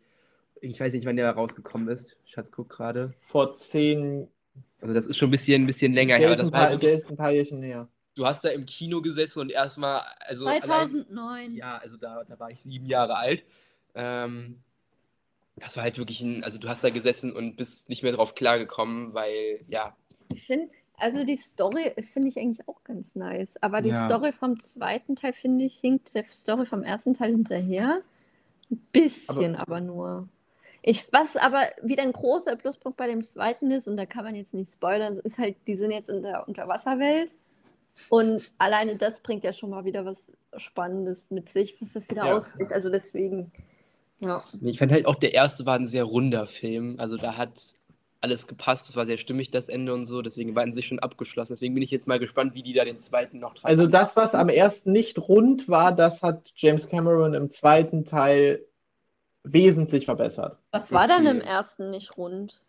Ich 0.61 0.79
weiß 0.79 0.93
nicht, 0.93 1.05
wann 1.05 1.17
der 1.17 1.29
rausgekommen 1.31 1.89
ist. 1.89 2.17
Schatz, 2.23 2.49
guck 2.49 2.69
gerade. 2.69 3.13
Vor 3.27 3.55
zehn 3.57 4.29
Also 4.79 4.93
das 4.93 5.05
ist 5.05 5.17
schon 5.17 5.27
ein 5.27 5.31
bisschen, 5.31 5.63
ein 5.63 5.65
bisschen 5.65 5.91
länger 5.91 6.17
der 6.17 6.29
her. 6.29 6.33
ist, 6.33 6.39
ein 6.39 6.43
Das 6.43 6.51
paar, 6.51 6.75
der 6.77 6.93
ist 6.93 7.09
ein 7.09 7.17
paar 7.17 7.31
Jährchen 7.31 7.61
her. 7.61 7.89
du 8.15 8.25
hast 8.25 8.45
da 8.45 8.49
im 8.49 8.65
Kino 8.65 9.01
gesessen 9.01 9.41
und 9.41 9.51
erstmal, 9.51 10.01
also 10.21 10.47
allein, 10.47 10.61
2009. 10.89 11.55
ja, 11.55 11.77
also 11.77 11.97
da, 11.97 12.23
da 12.23 12.39
war 12.39 12.49
ich 12.51 12.61
sieben 12.63 12.85
Jahre 12.85 13.17
alt. 13.17 13.43
Ähm, 13.95 14.61
das 15.57 15.75
war 15.77 15.83
halt 15.83 15.97
wirklich 15.97 16.19
ein, 16.21 16.43
also 16.43 16.57
du 16.59 16.67
hast 16.67 16.83
da 16.83 16.89
gesessen 16.89 17.31
und 17.31 17.55
bist 17.55 17.87
nicht 17.89 18.03
mehr 18.03 18.11
drauf 18.11 18.35
klargekommen, 18.35 19.13
weil, 19.13 19.63
ja, 19.69 19.95
finde, 20.45 20.69
also 20.97 21.23
die 21.23 21.35
Story 21.35 21.93
finde 22.01 22.27
ich 22.29 22.37
eigentlich 22.37 22.67
auch 22.67 22.83
ganz 22.83 23.15
nice. 23.15 23.55
Aber 23.61 23.81
die 23.81 23.89
Ja. 23.89 24.05
Story 24.05 24.31
vom 24.31 24.59
zweiten 24.59 25.15
Teil, 25.15 25.33
finde 25.33 25.65
ich, 25.65 25.77
hinkt 25.79 26.15
der 26.15 26.23
Story 26.25 26.65
vom 26.65 26.83
ersten 26.83 27.13
Teil 27.13 27.31
hinterher. 27.31 28.01
Ein 28.71 28.81
bisschen 28.91 29.55
aber, 29.55 29.81
nur. 29.81 30.27
Ich, 30.81 31.11
was 31.11 31.35
aber 31.35 31.61
wieder 31.81 32.03
ein 32.03 32.11
großer 32.13 32.55
Pluspunkt 32.55 32.97
bei 32.97 33.07
dem 33.07 33.23
zweiten 33.23 33.71
ist, 33.71 33.87
und 33.87 33.97
da 33.97 34.05
kann 34.05 34.23
man 34.23 34.35
jetzt 34.35 34.53
nicht 34.53 34.71
spoilern, 34.71 35.19
ist 35.19 35.37
halt, 35.37 35.55
die 35.67 35.75
sind 35.75 35.91
jetzt 35.91 36.09
in 36.09 36.23
der 36.23 36.47
Unterwasserwelt. 36.47 37.35
Und 38.09 38.51
alleine 38.57 38.95
das 38.95 39.21
bringt 39.21 39.43
ja 39.43 39.53
schon 39.53 39.69
mal 39.69 39.85
wieder 39.85 40.05
was 40.05 40.31
Spannendes 40.57 41.27
mit 41.29 41.49
sich, 41.49 41.81
was 41.81 41.93
das 41.93 42.09
wieder 42.09 42.25
Ja. 42.25 42.35
auskriegt. 42.35 42.73
Also 42.73 42.89
deswegen, 42.89 43.51
ja. 44.19 44.43
ich 44.61 44.79
fand 44.79 44.91
halt 44.91 45.05
auch, 45.05 45.15
der 45.15 45.33
erste 45.33 45.65
war 45.65 45.75
ein 45.75 45.87
sehr 45.87 46.03
runder 46.03 46.45
Film. 46.45 46.95
Also 46.99 47.17
da 47.17 47.37
hat 47.37 47.57
alles 48.25 48.47
gepasst, 48.47 48.89
es 48.89 48.95
war 48.95 49.05
sehr 49.05 49.17
stimmig, 49.17 49.51
das 49.51 49.67
Ende 49.69 49.93
und 49.93 50.05
so, 50.07 50.21
deswegen 50.21 50.55
war 50.55 50.63
in 50.63 50.73
sich 50.73 50.87
schon 50.87 50.99
abgeschlossen. 50.99 51.53
Deswegen 51.53 51.73
bin 51.75 51.83
ich 51.83 51.91
jetzt 51.91 52.07
mal 52.07 52.17
gespannt, 52.19 52.55
wie 52.55 52.63
die 52.63 52.73
da 52.73 52.83
den 52.83 52.97
zweiten 52.97 53.39
noch 53.39 53.53
dran 53.53 53.69
Also 53.69 53.85
das, 53.87 54.15
was 54.15 54.33
am 54.33 54.49
ersten 54.49 54.91
nicht 54.91 55.17
rund 55.19 55.69
war, 55.69 55.91
das 55.91 56.23
hat 56.23 56.51
James 56.55 56.89
Cameron 56.89 57.33
im 57.35 57.51
zweiten 57.51 58.03
Teil 58.05 58.65
wesentlich 59.43 60.05
verbessert. 60.05 60.57
Was 60.71 60.91
war 60.91 61.07
dann 61.07 61.25
im 61.27 61.41
ersten 61.41 61.91
nicht 61.91 62.17
rund? 62.17 62.61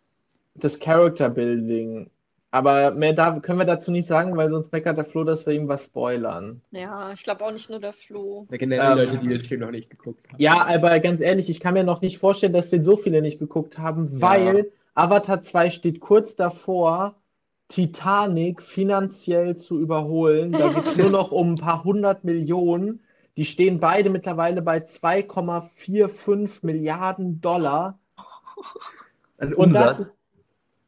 Das 0.55 0.79
Character 0.79 1.31
Building. 1.31 2.11
Aber 2.51 2.93
mehr 2.93 3.13
da 3.13 3.39
können 3.41 3.59
wir 3.59 3.65
dazu 3.67 3.91
nicht 3.91 4.09
sagen, 4.09 4.37
weil 4.37 4.51
sonst 4.51 4.73
meckert 4.73 4.97
der 4.97 5.05
Flo, 5.05 5.25
dass 5.25 5.45
wir 5.47 5.53
ihm 5.53 5.69
was 5.69 5.85
spoilern. 5.85 6.63
Ja, 6.71 7.13
ich 7.13 7.23
glaube 7.23 7.45
auch 7.45 7.51
nicht 7.53 7.69
nur 7.69 7.81
der 7.81 7.93
Flo. 7.93 8.47
Da 8.49 8.57
generell 8.57 8.93
Ähm, 8.93 8.99
Leute, 8.99 9.19
die 9.19 9.29
den 9.29 9.41
Film 9.41 9.61
noch 9.61 9.71
nicht 9.71 9.91
geguckt 9.91 10.27
haben. 10.29 10.37
Ja, 10.41 10.65
aber 10.67 10.99
ganz 11.01 11.21
ehrlich, 11.21 11.51
ich 11.51 11.61
kann 11.61 11.75
mir 11.75 11.85
noch 11.85 12.01
nicht 12.01 12.19
vorstellen, 12.19 12.53
dass 12.53 12.71
den 12.71 12.85
so 12.85 12.97
viele 12.97 13.21
nicht 13.21 13.39
geguckt 13.39 13.79
haben, 13.79 14.13
Ja. 14.15 14.21
weil 14.23 14.73
Avatar 14.97 15.43
2 15.43 15.71
steht 15.71 16.01
kurz 16.01 16.37
davor, 16.37 17.15
Titanic 17.69 18.63
finanziell 18.63 19.57
zu 19.57 19.79
überholen. 19.79 20.53
Da 20.53 20.73
geht 20.73 20.87
es 20.87 20.97
nur 20.97 21.11
noch 21.11 21.33
um 21.33 21.53
ein 21.53 21.57
paar 21.57 21.85
hundert 21.85 22.25
Millionen. 22.25 23.05
Die 23.37 23.45
stehen 23.45 23.79
beide 23.79 24.09
mittlerweile 24.09 24.63
bei 24.63 24.79
2,45 24.79 26.61
Milliarden 26.63 27.41
Dollar. 27.43 27.99
Ein 29.39 29.53
Und 29.55 29.75
das 29.75 29.99
ist, 29.99 30.17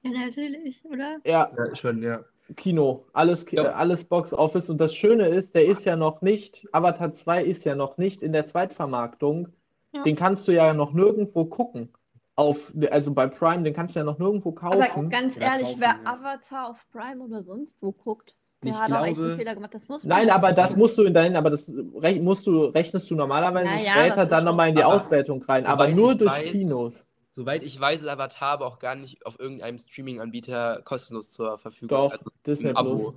Ja, 0.03 0.11
natürlich, 0.12 0.83
oder? 0.85 1.18
ja, 1.25 1.51
Ja, 1.55 1.75
schon, 1.77 2.03
ja. 2.03 2.21
Kino, 2.57 3.05
alles, 3.12 3.44
Ja. 3.51 3.73
alles 3.73 4.05
Box 4.05 4.33
Office. 4.33 4.71
Und 4.71 4.79
das 4.79 4.94
Schöne 4.94 5.29
ist, 5.29 5.55
der 5.55 5.66
ist 5.66 5.85
ja 5.85 5.97
noch 5.97 6.23
nicht, 6.23 6.66
Avatar 6.73 7.12
2 7.12 7.44
ist 7.44 7.64
ja 7.64 7.75
noch 7.75 7.99
nicht 7.99 8.23
in 8.23 8.33
der 8.33 8.47
Zweitvermarktung. 8.47 9.49
Ja. 9.92 10.03
Den 10.05 10.16
kannst 10.16 10.49
du 10.49 10.53
ja 10.53 10.73
noch 10.73 10.94
nirgendwo 10.94 11.44
gucken. 11.44 11.90
Auf, 12.38 12.72
also 12.92 13.12
bei 13.12 13.27
Prime, 13.27 13.64
den 13.64 13.74
kannst 13.74 13.96
du 13.96 13.98
ja 13.98 14.05
noch 14.05 14.18
nirgendwo 14.18 14.55
Aber 14.61 14.87
kaufen. 14.87 15.11
ganz 15.11 15.35
Ja, 15.35 15.42
ehrlich, 15.55 15.66
kaufen, 15.70 15.81
wer 15.81 15.96
ja. 16.05 16.12
Avatar 16.12 16.70
auf 16.70 16.87
Prime 16.92 17.20
oder 17.24 17.42
sonst 17.42 17.77
wo 17.81 17.90
guckt, 17.90 18.37
der 18.62 18.70
Ich 18.72 18.79
hat 18.79 18.92
auch 18.92 19.05
echt 19.05 19.16
glaube- 19.16 19.31
einen 19.31 19.38
Fehler 19.40 19.55
gemacht. 19.57 19.74
Das 19.74 19.88
muss 19.88 20.05
Nein, 20.05 20.31
aber 20.31 20.53
das 20.53 20.77
musst 20.77 20.96
du 20.98 21.03
in 21.03 21.14
deinen, 21.14 21.35
aber 21.35 21.51
das 21.51 21.68
rech- 21.68 22.20
musst 22.22 22.46
du, 22.46 22.66
rechnest 22.66 23.11
du 23.11 23.16
normalerweise 23.16 23.68
Na 23.74 23.83
ja, 23.83 23.92
später 23.92 24.24
dann 24.27 24.44
nochmal 24.44 24.68
in 24.68 24.77
die 24.77 24.85
aber- 24.85 24.94
Auswertung 24.94 25.42
rein. 25.42 25.66
Aber 25.66 25.88
nur 25.88 26.14
durch 26.14 26.33
weiß- 26.33 26.53
Kinos. 26.53 27.07
Soweit 27.31 27.64
ich 27.64 27.79
weiß, 27.81 28.03
ist 28.03 28.09
Avatar 28.09 28.51
aber 28.53 28.66
auch 28.66 28.79
gar 28.79 28.94
nicht 28.94 29.27
auf 29.27 29.40
irgendeinem 29.40 29.79
Streaming-Anbieter 29.81 30.81
kostenlos 30.85 31.31
zur 31.31 31.59
Verfügung. 31.59 31.88
Doch, 31.88 32.12
Also 32.12 32.24
Disney. 32.46 32.72
Plus. 32.72 33.14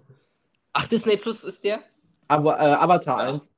Ach, 0.74 0.88
Disney 0.88 1.16
Plus 1.18 1.44
ist 1.44 1.64
der? 1.64 1.78
Aber 2.28 2.60
äh, 2.60 2.64
Avatar 2.74 3.20
Ja. 3.28 3.34
1. 3.36 3.51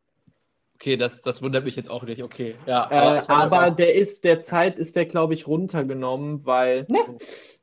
Okay, 0.76 0.98
das, 0.98 1.22
das 1.22 1.42
wundert 1.42 1.64
mich 1.66 1.76
jetzt 1.76 1.90
auch 1.90 2.04
nicht. 2.04 2.22
Okay, 2.24 2.56
ja. 2.66 2.88
Äh, 2.92 3.22
aber 3.28 3.68
auch- 3.68 3.76
der 3.76 3.96
ist, 3.96 4.24
der 4.24 4.42
Zeit 4.44 4.80
ist 4.80 4.96
der, 4.96 5.06
glaube 5.06 5.34
ich, 5.34 5.48
runtergenommen, 5.48 6.46
weil 6.46 6.86
ne, 6.90 7.00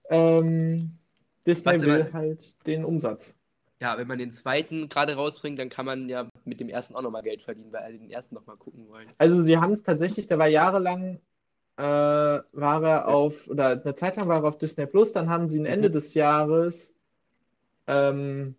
ähm, 0.09 0.99
Disney 1.46 1.66
Warte 1.73 1.87
will 1.87 1.99
mal. 2.05 2.12
halt 2.12 2.66
den 2.66 2.85
Umsatz. 2.85 3.37
ja, 3.83 3.96
wenn 3.99 4.07
man 4.07 4.18
den 4.18 4.31
zweiten 4.33 4.88
gerade 4.88 5.14
rausbringt, 5.14 5.59
dann 5.59 5.68
kann 5.70 5.87
man 5.87 6.09
ja 6.09 6.29
mit 6.44 6.61
dem 6.61 6.68
ersten 6.68 6.94
auch 6.96 7.03
nochmal 7.03 7.23
Geld 7.23 7.42
verdienen, 7.42 7.73
weil 7.73 7.83
alle 7.83 7.99
den 7.99 8.11
ersten 8.11 8.35
nochmal 8.35 8.57
gucken 8.57 8.88
wollen. 8.88 9.09
Also 9.18 9.42
sie 9.42 9.57
haben 9.59 9.73
es 9.73 9.83
tatsächlich, 9.83 10.27
der 10.27 10.38
war 10.38 10.49
jahrelang, 10.49 11.18
äh, 11.79 11.83
war 11.83 12.83
er 12.85 13.09
auf, 13.09 13.49
oder 13.49 13.81
eine 13.83 13.94
Zeit 13.96 14.16
lang 14.16 14.29
war 14.29 14.42
er 14.42 14.49
auf 14.49 14.59
Disney 14.59 14.87
Plus, 14.87 15.12
dann 15.12 15.31
haben 15.31 15.49
sie 15.49 15.57
ihn 15.59 15.64
Ende 15.66 15.88
Mhm. 15.88 15.92
des 15.94 16.12
Jahres 16.14 16.94
ähm, 17.87 18.55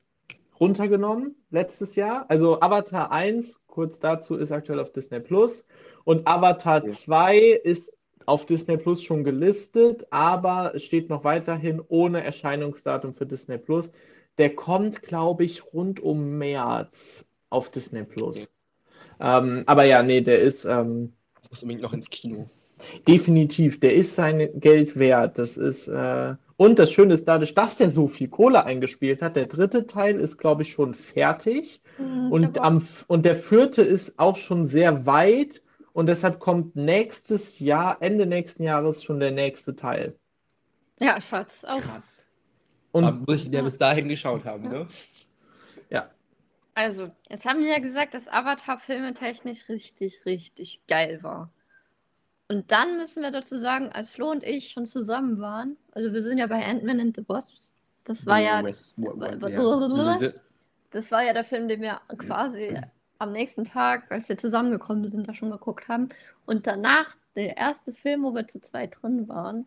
runtergenommen, 0.60 1.36
letztes 1.52 1.96
Jahr. 1.96 2.26
Also 2.30 2.60
Avatar 2.62 3.12
1, 3.12 3.60
kurz 3.71 3.99
dazu, 3.99 4.36
ist 4.36 4.51
aktuell 4.51 4.79
auf 4.79 4.91
Disney 4.91 5.19
Plus 5.19 5.65
und 6.03 6.27
Avatar 6.27 6.86
Ja. 6.86 6.91
2 6.91 7.38
ist 7.63 7.91
auf 8.27 8.45
Disney 8.45 8.77
Plus 8.77 9.01
schon 9.01 9.23
gelistet, 9.23 10.05
aber 10.12 10.75
es 10.75 10.84
steht 10.84 11.10
noch 11.10 11.23
weiterhin 11.23 11.81
ohne 11.88 12.23
Erscheinungsdatum 12.23 13.15
für 13.15 13.25
Disney 13.25 13.57
Plus. 13.57 13.91
Der 14.38 14.55
kommt, 14.55 15.01
glaube 15.01 15.43
ich, 15.43 15.73
rund 15.73 15.99
um 15.99 16.38
März 16.38 17.27
auf 17.49 17.71
Disney 17.71 18.03
Plus. 18.03 18.38
Okay. 18.38 18.47
Ähm, 19.19 19.63
aber 19.65 19.86
ja, 19.86 20.03
nee, 20.03 20.21
der 20.21 20.39
ist 20.41 20.65
ähm, 20.65 21.13
Ich 21.43 21.49
muss 21.49 21.63
unbedingt 21.63 21.81
noch 21.84 21.93
ins 21.93 22.10
Kino. 22.10 22.49
definitiv, 23.07 23.79
der 23.79 23.93
ist 23.95 24.15
sein 24.15 24.49
Geld 24.60 24.97
wert. 24.97 25.38
Das 25.38 25.57
ist, 25.57 25.88
äh, 25.88 26.36
und 26.62 26.78
das 26.78 26.91
Schöne 26.91 27.15
ist, 27.15 27.28
dadurch, 27.28 27.56
dass 27.56 27.78
der 27.78 27.89
so 27.89 28.08
viel 28.08 28.28
Kohle 28.28 28.63
eingespielt 28.65 29.24
hat, 29.24 29.36
der 29.36 29.47
dritte 29.47 29.88
Teil 29.88 30.19
ist, 30.19 30.38
glaube 30.38 30.62
ich, 30.62 30.71
schon 30.71 30.93
fertig. 30.93 31.82
Hm, 31.97 32.28
ich 32.28 32.32
Und, 32.32 32.60
am, 32.60 32.88
und 33.08 33.26
der 33.26 33.36
vierte 33.36 33.82
ist 33.82 34.19
auch 34.19 34.36
schon 34.36 34.67
sehr 34.67 35.08
weit. 35.08 35.63
Und 35.93 36.06
deshalb 36.06 36.39
kommt 36.39 36.76
nächstes 36.76 37.58
Jahr, 37.58 37.97
Ende 38.00 38.28
nächsten 38.28 38.62
Jahres, 38.62 39.04
schon 39.04 39.19
der 39.19 39.32
nächste 39.32 39.76
Teil. 39.76 40.15
Ja, 41.00 41.19
Schatz, 41.19 41.63
auch. 41.63 41.80
Krass. 41.80 42.28
Und 42.91 43.06
Aber 43.06 43.24
muss 43.28 43.47
ich 43.47 43.52
ja 43.52 43.63
bis 43.63 43.80
dahin 43.80 44.08
geschaut 44.08 44.45
haben, 44.45 44.69
ne? 44.69 44.86
Also, 46.76 47.10
jetzt 47.28 47.45
haben 47.45 47.62
wir 47.62 47.71
ja 47.71 47.80
gesagt, 47.80 48.13
dass 48.13 48.28
Avatar 48.28 48.80
filmetechnisch 48.80 49.67
richtig, 49.67 50.26
richtig 50.28 50.82
geil 50.88 51.24
war. 51.24 51.52
Und 52.52 52.70
dann 52.70 52.98
müssen 52.98 53.24
wir 53.24 53.32
dazu 53.32 53.58
sagen, 53.58 53.94
als 53.94 54.10
Flo 54.10 54.30
und 54.30 54.44
ich 54.44 54.72
schon 54.72 54.86
zusammen 54.86 55.40
waren, 55.40 55.78
also 55.94 56.12
wir 56.12 56.22
sind 56.22 56.38
ja 56.38 56.48
bei 56.48 56.66
Ant-Man 56.66 57.00
and 57.00 57.16
the 57.16 57.24
Wasp, 57.30 57.54
das 58.04 58.26
war 58.26 58.40
ja, 58.40 58.62
West- 58.62 58.94
ja. 58.98 60.32
das 60.90 61.12
war 61.12 61.24
ja 61.24 61.32
der 61.32 61.46
Film, 61.46 61.70
den 61.70 61.82
wir 61.82 62.02
quasi 62.18 62.78
am 63.20 63.32
nächsten 63.32 63.64
Tag, 63.64 64.12
als 64.12 64.28
wir 64.28 64.38
zusammengekommen 64.38 65.08
sind, 65.08 65.30
da 65.30 65.34
schon 65.34 65.49
geguckt 65.49 65.88
haben. 65.88 66.10
Und 66.45 66.68
danach, 66.68 67.16
der 67.38 67.56
erste 67.56 67.93
Film, 67.93 68.24
wo 68.24 68.36
wir 68.36 68.45
zu 68.47 68.60
zweit 68.60 68.97
drin 69.02 69.30
waren, 69.30 69.66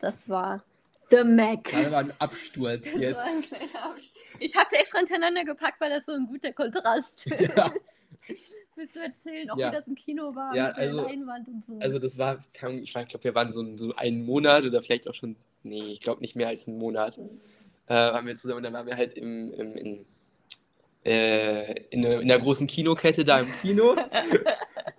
das 0.00 0.30
war 0.30 0.64
The 1.10 1.24
Mac. 1.24 1.64
Das 1.70 1.92
war 1.92 1.98
ein 2.00 2.12
Absturz 2.20 2.94
jetzt. 2.94 3.20
ein 3.26 3.44
Ich 4.40 4.56
habe 4.56 4.74
extra 4.76 5.00
hintereinander 5.00 5.44
gepackt, 5.44 5.78
weil 5.78 5.90
das 5.90 6.06
so 6.06 6.12
ein 6.12 6.26
guter 6.26 6.54
Kontrast 6.54 7.26
ist. 7.26 7.52
Willst 8.76 8.94
du 8.94 9.00
erzählen, 9.00 9.50
auch 9.50 9.58
Ja. 9.58 9.70
wie 9.70 9.76
das 9.76 9.86
im 9.88 9.94
Kino 9.94 10.34
war 10.34 10.54
Ja, 10.54 10.68
mit 10.68 10.76
der 10.76 10.82
also- 10.84 11.02
Leinwand 11.02 11.48
und 11.48 11.64
so? 11.64 11.78
Also 11.80 11.98
das 11.98 12.18
war, 12.18 12.44
ich 12.52 12.92
glaube, 12.92 13.24
wir 13.24 13.34
waren 13.34 13.50
so, 13.50 13.76
so 13.76 13.94
einen 13.96 14.24
Monat 14.24 14.64
oder 14.64 14.82
vielleicht 14.82 15.08
auch 15.08 15.14
schon, 15.14 15.36
nee, 15.62 15.86
ich 15.90 16.00
glaube 16.00 16.20
nicht 16.20 16.36
mehr 16.36 16.48
als 16.48 16.68
einen 16.68 16.78
Monat, 16.78 17.18
äh, 17.86 17.94
waren 17.94 18.26
wir 18.26 18.34
zusammen 18.34 18.58
und 18.58 18.62
dann 18.64 18.72
waren 18.74 18.86
wir 18.86 18.96
halt 18.96 19.14
im, 19.14 19.52
im, 19.52 19.74
in, 19.76 20.06
äh, 21.04 21.80
in, 21.90 22.02
der- 22.02 22.20
in 22.20 22.28
der 22.28 22.38
großen 22.38 22.66
Kinokette 22.66 23.24
da 23.24 23.40
im 23.40 23.50
Kino 23.60 23.94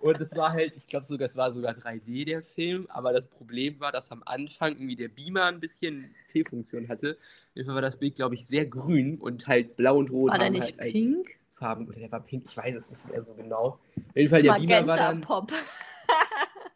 Und 0.01 0.21
es 0.21 0.33
war 0.37 0.53
halt, 0.53 0.73
ich 0.77 0.87
glaube 0.87 1.05
sogar, 1.05 1.27
es 1.27 1.35
war 1.35 1.53
sogar 1.53 1.73
3D 1.73 2.23
der 2.23 2.41
Film, 2.41 2.87
aber 2.89 3.11
das 3.11 3.27
Problem 3.27 3.81
war, 3.81 3.91
dass 3.91 4.11
am 4.11 4.23
Anfang 4.25 4.71
irgendwie 4.73 4.95
der 4.95 5.09
Beamer 5.09 5.45
ein 5.47 5.59
bisschen 5.59 6.15
Fehlfunktion 6.25 6.87
hatte. 6.87 7.17
Jedenfalls 7.53 7.75
war 7.75 7.81
das 7.81 7.97
Bild, 7.97 8.15
glaube 8.15 8.33
ich, 8.35 8.45
sehr 8.45 8.65
grün 8.65 9.17
und 9.19 9.47
halt 9.47 9.75
blau 9.75 9.97
und 9.97 10.09
rot 10.09 10.31
War 10.31 10.39
der 10.39 10.51
nicht 10.51 10.79
halt 10.79 10.93
pink? 10.93 11.37
Farben. 11.59 11.87
Oder 11.87 11.99
der 11.99 12.11
war 12.11 12.21
pink, 12.23 12.43
ich 12.47 12.55
weiß 12.57 12.73
es 12.75 12.89
nicht 12.89 13.07
mehr 13.09 13.21
so 13.21 13.33
genau. 13.33 13.77
Auf 13.95 14.15
jeden 14.15 14.29
Fall, 14.29 14.41
der 14.41 14.53
Beamer 14.53 14.87
war 14.87 14.97
Magenta 14.97 15.07
dann. 15.11 15.21
Pop. 15.21 15.51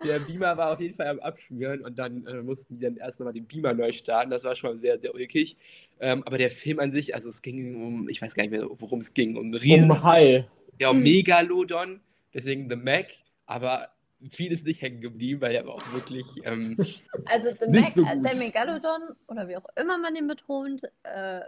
Der 0.04 0.20
Beamer 0.20 0.58
war 0.58 0.74
auf 0.74 0.82
jeden 0.82 0.94
Fall 0.94 1.08
am 1.08 1.20
Abschmieren 1.22 1.80
und 1.86 1.98
dann 1.98 2.28
äh, 2.28 2.42
mussten 2.42 2.78
die 2.78 2.82
dann 2.84 2.98
erst 2.98 3.22
nochmal 3.22 3.32
den 3.34 3.46
Beamer 3.46 3.74
neu 3.74 3.94
starten. 3.94 4.32
Das 4.32 4.44
war 4.44 4.54
schon 4.54 4.72
mal 4.72 4.76
sehr, 4.78 5.00
sehr 5.00 5.16
ulkig. 5.16 5.56
Ähm, 6.02 6.24
aber 6.26 6.38
der 6.38 6.50
Film 6.50 6.80
an 6.82 6.92
sich, 6.92 7.16
also 7.16 7.30
es 7.30 7.42
ging 7.42 7.82
um, 7.82 8.10
ich 8.10 8.22
weiß 8.22 8.36
gar 8.36 8.44
nicht 8.44 8.52
mehr, 8.52 8.68
worum 8.70 9.00
es 9.00 9.14
ging, 9.14 9.38
um 9.38 9.46
einen 9.46 9.54
Riesen, 9.56 9.92
Um 9.92 10.04
Hai. 10.04 10.46
ja, 10.78 10.90
um 10.90 10.98
Hm. 10.98 11.04
Megalodon, 11.04 12.02
deswegen 12.34 12.70
The 12.70 12.76
Mac, 12.76 13.08
aber 13.46 13.92
viel 14.30 14.52
ist 14.52 14.66
nicht 14.66 14.82
hängen 14.82 15.00
geblieben, 15.00 15.40
weil 15.40 15.56
er 15.56 15.66
war 15.66 15.76
auch 15.76 15.94
wirklich, 15.94 16.26
ähm, 16.44 16.76
Also 17.26 17.50
The 17.62 17.70
Nicht 17.70 17.84
Meg 17.86 17.94
so 17.94 18.04
äh, 18.04 18.16
gut. 18.18 18.26
der 18.26 18.36
Megalodon, 18.36 19.02
oder 19.28 19.48
wie 19.48 19.56
auch 19.56 19.66
immer 19.78 19.98
man 19.98 20.16
den 20.16 20.28
betont, 20.28 20.84
äh, 21.04 21.40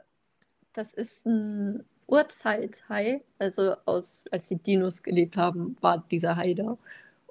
das 0.72 0.94
ist 0.94 1.26
ein 1.26 1.84
Urzeithai. 2.08 3.22
Also 3.40 3.76
aus, 3.86 4.24
als 4.32 4.48
die 4.48 4.58
Dinos 4.58 5.04
gelebt 5.04 5.38
haben, 5.38 5.76
war 5.82 6.06
dieser 6.12 6.36
Hai 6.38 6.54
da. 6.54 6.78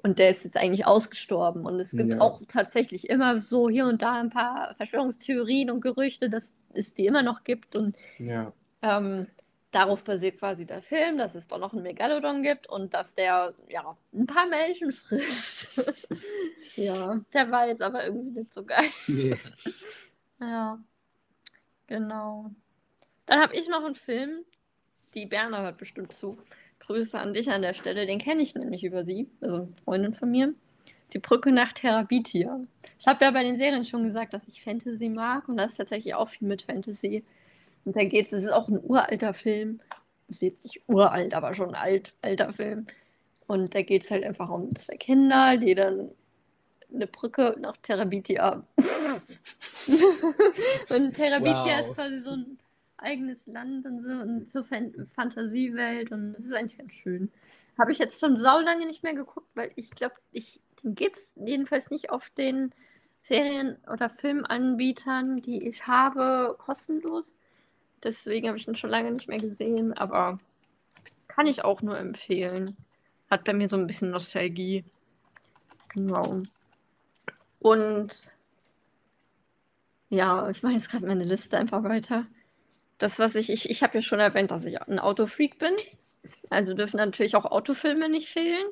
Und 0.02 0.18
der 0.18 0.30
ist 0.30 0.44
jetzt 0.44 0.56
eigentlich 0.56 0.86
ausgestorben. 0.86 1.64
Und 1.66 1.80
es 1.80 1.90
gibt 1.90 2.10
Ja. 2.10 2.20
auch 2.20 2.42
tatsächlich 2.48 3.08
immer 3.08 3.40
so 3.42 3.68
hier 3.70 3.86
und 3.86 4.02
da 4.02 4.14
ein 4.20 4.30
paar 4.30 4.74
Verschwörungstheorien 4.76 5.70
und 5.70 5.80
Gerüchte, 5.80 6.28
dass 6.30 6.44
es 6.74 6.92
die 6.94 7.06
immer 7.06 7.22
noch 7.22 7.44
gibt. 7.44 7.74
Und 7.76 7.96
ja. 8.18 8.52
ähm, 8.82 9.26
darauf 9.70 10.04
basiert 10.04 10.38
quasi 10.38 10.66
der 10.66 10.82
Film, 10.82 11.18
dass 11.18 11.34
es 11.34 11.46
doch 11.48 11.58
noch 11.58 11.72
einen 11.72 11.82
Megalodon 11.82 12.42
gibt 12.42 12.68
und 12.68 12.92
dass 12.94 13.14
der 13.14 13.54
ja 13.68 13.96
ein 14.12 14.26
paar 14.26 14.46
Menschen 14.46 14.92
frisst. 14.92 15.68
ja, 16.76 17.20
der 17.32 17.50
war 17.50 17.66
jetzt 17.68 17.82
aber 17.82 18.04
irgendwie 18.04 18.40
nicht 18.40 18.52
so 18.54 18.64
geil. 18.64 18.90
Nee. 19.06 19.36
Ja, 20.40 20.78
genau. 21.86 22.50
Dann 23.26 23.40
habe 23.40 23.54
ich 23.56 23.68
noch 23.68 23.84
einen 23.84 23.94
Film, 23.94 24.44
die 25.14 25.26
Berner 25.26 25.62
hört 25.62 25.78
bestimmt 25.78 26.12
zu. 26.12 26.38
Grüße 26.80 27.18
an 27.18 27.32
dich 27.32 27.50
an 27.50 27.62
der 27.62 27.74
Stelle, 27.74 28.06
den 28.06 28.18
kenne 28.18 28.42
ich 28.42 28.54
nämlich 28.54 28.84
über 28.84 29.04
sie, 29.04 29.28
also 29.40 29.56
eine 29.56 29.68
Freundin 29.84 30.14
von 30.14 30.30
mir. 30.30 30.54
Die 31.12 31.18
Brücke 31.18 31.52
nach 31.52 31.72
Therabitia. 31.72 32.60
Ich 32.98 33.06
habe 33.06 33.24
ja 33.24 33.30
bei 33.30 33.44
den 33.44 33.56
Serien 33.56 33.84
schon 33.84 34.04
gesagt, 34.04 34.34
dass 34.34 34.48
ich 34.48 34.62
Fantasy 34.62 35.08
mag 35.08 35.48
und 35.48 35.56
das 35.56 35.72
ist 35.72 35.76
tatsächlich 35.78 36.14
auch 36.14 36.28
viel 36.28 36.48
mit 36.48 36.62
Fantasy. 36.62 37.24
Und 37.84 37.96
da 37.96 38.04
geht 38.04 38.26
es, 38.26 38.32
es 38.32 38.44
ist 38.44 38.52
auch 38.52 38.68
ein 38.68 38.80
uralter 38.82 39.34
Film. 39.34 39.80
Ist 40.28 40.42
jetzt 40.42 40.64
nicht 40.64 40.82
uralt, 40.88 41.34
aber 41.34 41.54
schon 41.54 41.70
ein 41.70 41.74
alt, 41.74 42.14
alter 42.22 42.52
Film. 42.52 42.86
Und 43.46 43.74
da 43.74 43.82
geht 43.82 44.04
es 44.04 44.10
halt 44.10 44.24
einfach 44.24 44.48
um 44.48 44.74
zwei 44.74 44.96
Kinder, 44.96 45.56
die 45.56 45.74
dann 45.74 46.10
eine 46.92 47.06
Brücke 47.06 47.56
nach 47.60 47.76
Therabitia. 47.76 48.64
und 50.90 51.12
Therabitia 51.12 51.64
Wow. 51.64 51.88
ist 51.88 51.94
quasi 51.94 52.20
so 52.20 52.30
ein 52.30 52.58
eigenes 53.04 53.46
Land 53.46 53.86
und 53.86 54.02
so, 54.02 54.10
und 54.10 54.50
so 54.50 54.62
Fan 54.64 55.06
Fantasiewelt 55.14 56.10
und 56.12 56.34
es 56.38 56.46
ist 56.46 56.54
eigentlich 56.54 56.78
ganz 56.78 56.94
schön. 56.94 57.30
Habe 57.78 57.92
ich 57.92 57.98
jetzt 57.98 58.20
schon 58.20 58.36
saulange 58.36 58.86
nicht 58.86 59.02
mehr 59.02 59.14
geguckt, 59.14 59.48
weil 59.54 59.70
ich 59.76 59.90
glaube, 59.90 60.14
ich, 60.32 60.60
den 60.82 60.94
gibt 60.94 61.18
es 61.18 61.32
jedenfalls 61.36 61.90
nicht 61.90 62.10
auf 62.10 62.30
den 62.30 62.72
Serien- 63.22 63.78
oder 63.90 64.08
Filmanbietern, 64.08 65.40
die 65.40 65.66
ich 65.66 65.86
habe, 65.86 66.56
kostenlos. 66.58 67.38
Deswegen 68.02 68.48
habe 68.48 68.58
ich 68.58 68.68
ihn 68.68 68.76
schon 68.76 68.90
lange 68.90 69.10
nicht 69.10 69.28
mehr 69.28 69.38
gesehen, 69.38 69.92
aber 69.94 70.38
kann 71.26 71.46
ich 71.46 71.64
auch 71.64 71.82
nur 71.82 71.98
empfehlen. 71.98 72.76
Hat 73.30 73.44
bei 73.44 73.54
mir 73.54 73.68
so 73.68 73.76
ein 73.76 73.86
bisschen 73.86 74.10
Nostalgie. 74.10 74.84
Genau. 75.88 76.42
Und 77.60 78.30
ja, 80.10 80.48
ich 80.50 80.62
mache 80.62 80.74
jetzt 80.74 80.90
gerade 80.90 81.06
meine 81.06 81.24
Liste 81.24 81.56
einfach 81.58 81.82
weiter. 81.82 82.26
Das, 83.04 83.18
was 83.18 83.34
ich, 83.34 83.50
ich, 83.50 83.68
ich 83.68 83.82
habe 83.82 83.98
ja 83.98 84.02
schon 84.02 84.18
erwähnt, 84.18 84.50
dass 84.50 84.64
ich 84.64 84.80
ein 84.80 84.98
Autofreak 84.98 85.58
bin. 85.58 85.74
Also 86.48 86.72
dürfen 86.72 86.96
natürlich 86.96 87.36
auch 87.36 87.44
Autofilme 87.44 88.08
nicht 88.08 88.30
fehlen. 88.30 88.66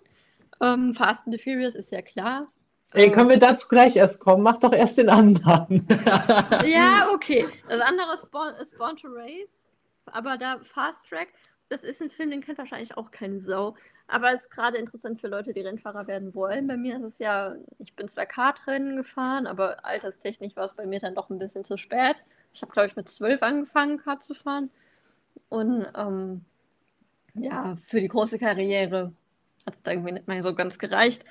Ähm, 0.62 0.94
Fast 0.94 1.26
and 1.26 1.34
the 1.34 1.38
Furious 1.38 1.74
ist 1.74 1.92
ja 1.92 2.00
klar. 2.00 2.50
Ey, 2.94 3.08
Ähm, 3.08 3.12
können 3.12 3.28
wir 3.28 3.38
dazu 3.38 3.68
gleich 3.68 3.94
erst 3.94 4.20
kommen? 4.20 4.42
Mach 4.42 4.56
doch 4.58 4.72
erst 4.72 4.96
den 4.96 5.10
anderen. 5.10 5.84
Ja, 6.64 7.10
okay. 7.12 7.46
Das 7.68 7.82
andere 7.82 8.14
ist 8.14 8.30
Born, 8.30 8.54
ist 8.54 8.78
Born 8.78 8.96
to 8.96 9.08
Race. 9.08 9.68
Aber 10.06 10.38
da 10.38 10.60
Fast 10.62 11.06
Track, 11.10 11.28
das 11.68 11.84
ist 11.84 12.00
ein 12.00 12.08
Film, 12.08 12.30
den 12.30 12.40
kennt 12.40 12.56
wahrscheinlich 12.56 12.96
auch 12.96 13.10
keine 13.10 13.38
Sau. 13.40 13.76
Aber 14.06 14.32
ist 14.32 14.50
gerade 14.50 14.78
interessant 14.78 15.20
für 15.20 15.28
Leute, 15.28 15.52
die 15.52 15.60
Rennfahrer 15.60 16.06
werden 16.06 16.34
wollen. 16.34 16.66
Bei 16.68 16.78
mir 16.78 16.96
ist 16.96 17.02
es 17.04 17.18
ja, 17.18 17.54
ich 17.78 17.94
bin 17.96 18.08
zwar 18.08 18.24
Kartrennen 18.24 18.96
gefahren, 18.96 19.46
aber 19.46 19.84
alterstechnisch 19.84 20.56
war 20.56 20.64
es 20.64 20.74
bei 20.74 20.86
mir 20.86 21.00
dann 21.00 21.14
doch 21.14 21.28
ein 21.28 21.38
bisschen 21.38 21.64
zu 21.64 21.76
spät. 21.76 22.24
Ich 22.52 22.62
habe, 22.62 22.72
glaube 22.72 22.88
ich, 22.88 22.96
mit 22.96 23.08
zwölf 23.08 23.42
angefangen, 23.42 23.98
Kart 23.98 24.22
zu 24.22 24.34
fahren. 24.34 24.70
Und 25.48 25.86
ähm, 25.96 26.44
ja, 27.34 27.76
für 27.84 28.00
die 28.00 28.08
große 28.08 28.38
Karriere 28.38 29.12
hat 29.66 29.74
es 29.74 29.82
da 29.82 29.92
irgendwie 29.92 30.12
nicht 30.12 30.28
mehr 30.28 30.42
so 30.42 30.54
ganz 30.54 30.78
gereicht. 30.78 31.24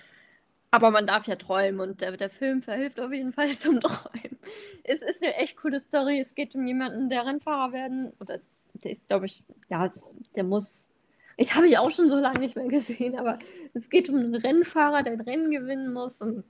Aber 0.72 0.90
man 0.90 1.06
darf 1.06 1.28
ja 1.28 1.36
träumen 1.36 1.82
und 1.82 2.02
der, 2.02 2.16
der 2.16 2.30
Film 2.30 2.62
verhilft 2.62 3.00
auf 3.00 3.12
jeden 3.12 3.34
Fall 3.34 3.50
zum 3.58 3.80
Träumen. 3.82 4.40
Es 4.84 5.02
ist 5.02 5.22
eine 5.22 5.36
echt 5.36 5.58
coole 5.58 5.80
Story. 5.80 6.20
Es 6.20 6.34
geht 6.34 6.56
um 6.56 6.66
jemanden, 6.66 7.10
der 7.10 7.26
Rennfahrer 7.26 7.74
werden, 7.74 8.14
oder 8.20 8.40
der 8.74 8.92
ist, 8.92 9.08
glaube 9.08 9.26
ich, 9.26 9.44
ja, 9.70 9.92
der 10.36 10.44
muss. 10.44 10.90
Das 11.38 11.56
habe 11.56 11.68
ich 11.68 11.78
auch 11.78 11.90
schon 11.90 12.08
so 12.08 12.18
lange 12.18 12.40
nicht 12.40 12.56
mehr 12.56 12.68
gesehen, 12.68 13.18
aber 13.18 13.40
es 13.74 13.90
geht 13.90 14.10
um 14.10 14.16
einen 14.16 14.36
Rennfahrer, 14.36 15.04
der 15.04 15.14
ein 15.14 15.22
Rennen 15.22 15.50
gewinnen 15.50 15.92
muss 15.92 16.22
und 16.22 16.44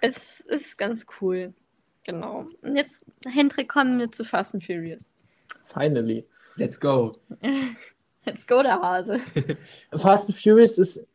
es 0.00 0.40
ist 0.40 0.76
ganz 0.76 1.06
cool. 1.20 1.54
Genau. 2.06 2.46
Und 2.62 2.76
jetzt, 2.76 3.04
Hendrik, 3.26 3.68
kommen 3.68 3.98
wir 3.98 4.12
zu 4.12 4.24
Fast 4.24 4.54
and 4.54 4.64
Furious. 4.64 5.02
Finally. 5.66 6.24
Let's 6.56 6.78
go. 6.80 7.12
Let's 8.24 8.46
go, 8.46 8.62
der 8.62 8.80
Hase. 8.80 9.20
Fast 9.96 10.28
and 10.28 10.36
Furious 10.36 10.78
ist 10.78 11.06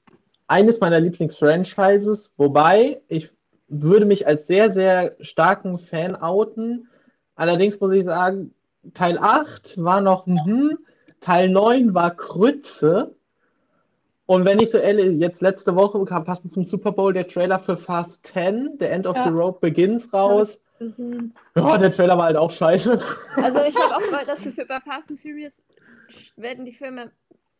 eines 0.47 0.79
meiner 0.81 0.99
Lieblingsfranchises, 0.99 2.31
wobei 2.37 3.01
ich 3.07 3.31
würde 3.69 4.05
mich 4.05 4.27
als 4.27 4.47
sehr, 4.47 4.73
sehr 4.73 5.15
starken 5.21 5.79
Fan 5.79 6.15
outen. 6.15 6.89
Allerdings 7.35 7.79
muss 7.79 7.93
ich 7.93 8.03
sagen, 8.03 8.53
Teil 8.93 9.17
8 9.17 9.81
war 9.81 10.01
noch, 10.01 10.25
mhm, 10.27 10.77
Teil 11.21 11.49
9 11.49 11.93
war 11.93 12.11
Krütze. 12.11 13.15
Und 14.25 14.45
wenn 14.45 14.59
ich 14.59 14.71
so 14.71 14.77
ehrlich, 14.77 15.19
jetzt 15.19 15.41
letzte 15.41 15.75
Woche 15.75 16.03
kam 16.05 16.25
passend 16.25 16.53
zum 16.53 16.65
Super 16.65 16.91
Bowl 16.91 17.13
der 17.13 17.27
Trailer 17.27 17.59
für 17.59 17.77
Fast 17.77 18.27
10, 18.27 18.77
The 18.79 18.85
End 18.85 19.07
of 19.07 19.15
Ja. 19.15 19.23
the 19.25 19.29
Road 19.29 19.61
Begins 19.61 20.11
raus. 20.13 20.59
Gesehen. 20.81 21.35
Ja, 21.55 21.77
der 21.77 21.91
Trailer 21.91 22.17
war 22.17 22.25
halt 22.25 22.37
auch 22.37 22.49
scheiße. 22.49 22.99
Also 23.35 23.59
ich 23.63 23.75
habe 23.75 23.95
auch 23.95 24.11
mal 24.11 24.25
das 24.25 24.41
Gefühl, 24.41 24.65
bei 24.65 24.79
Fast 24.79 25.11
and 25.11 25.19
Furious 25.19 25.61
werden 26.35 26.65
die 26.65 26.71
Filme 26.71 27.11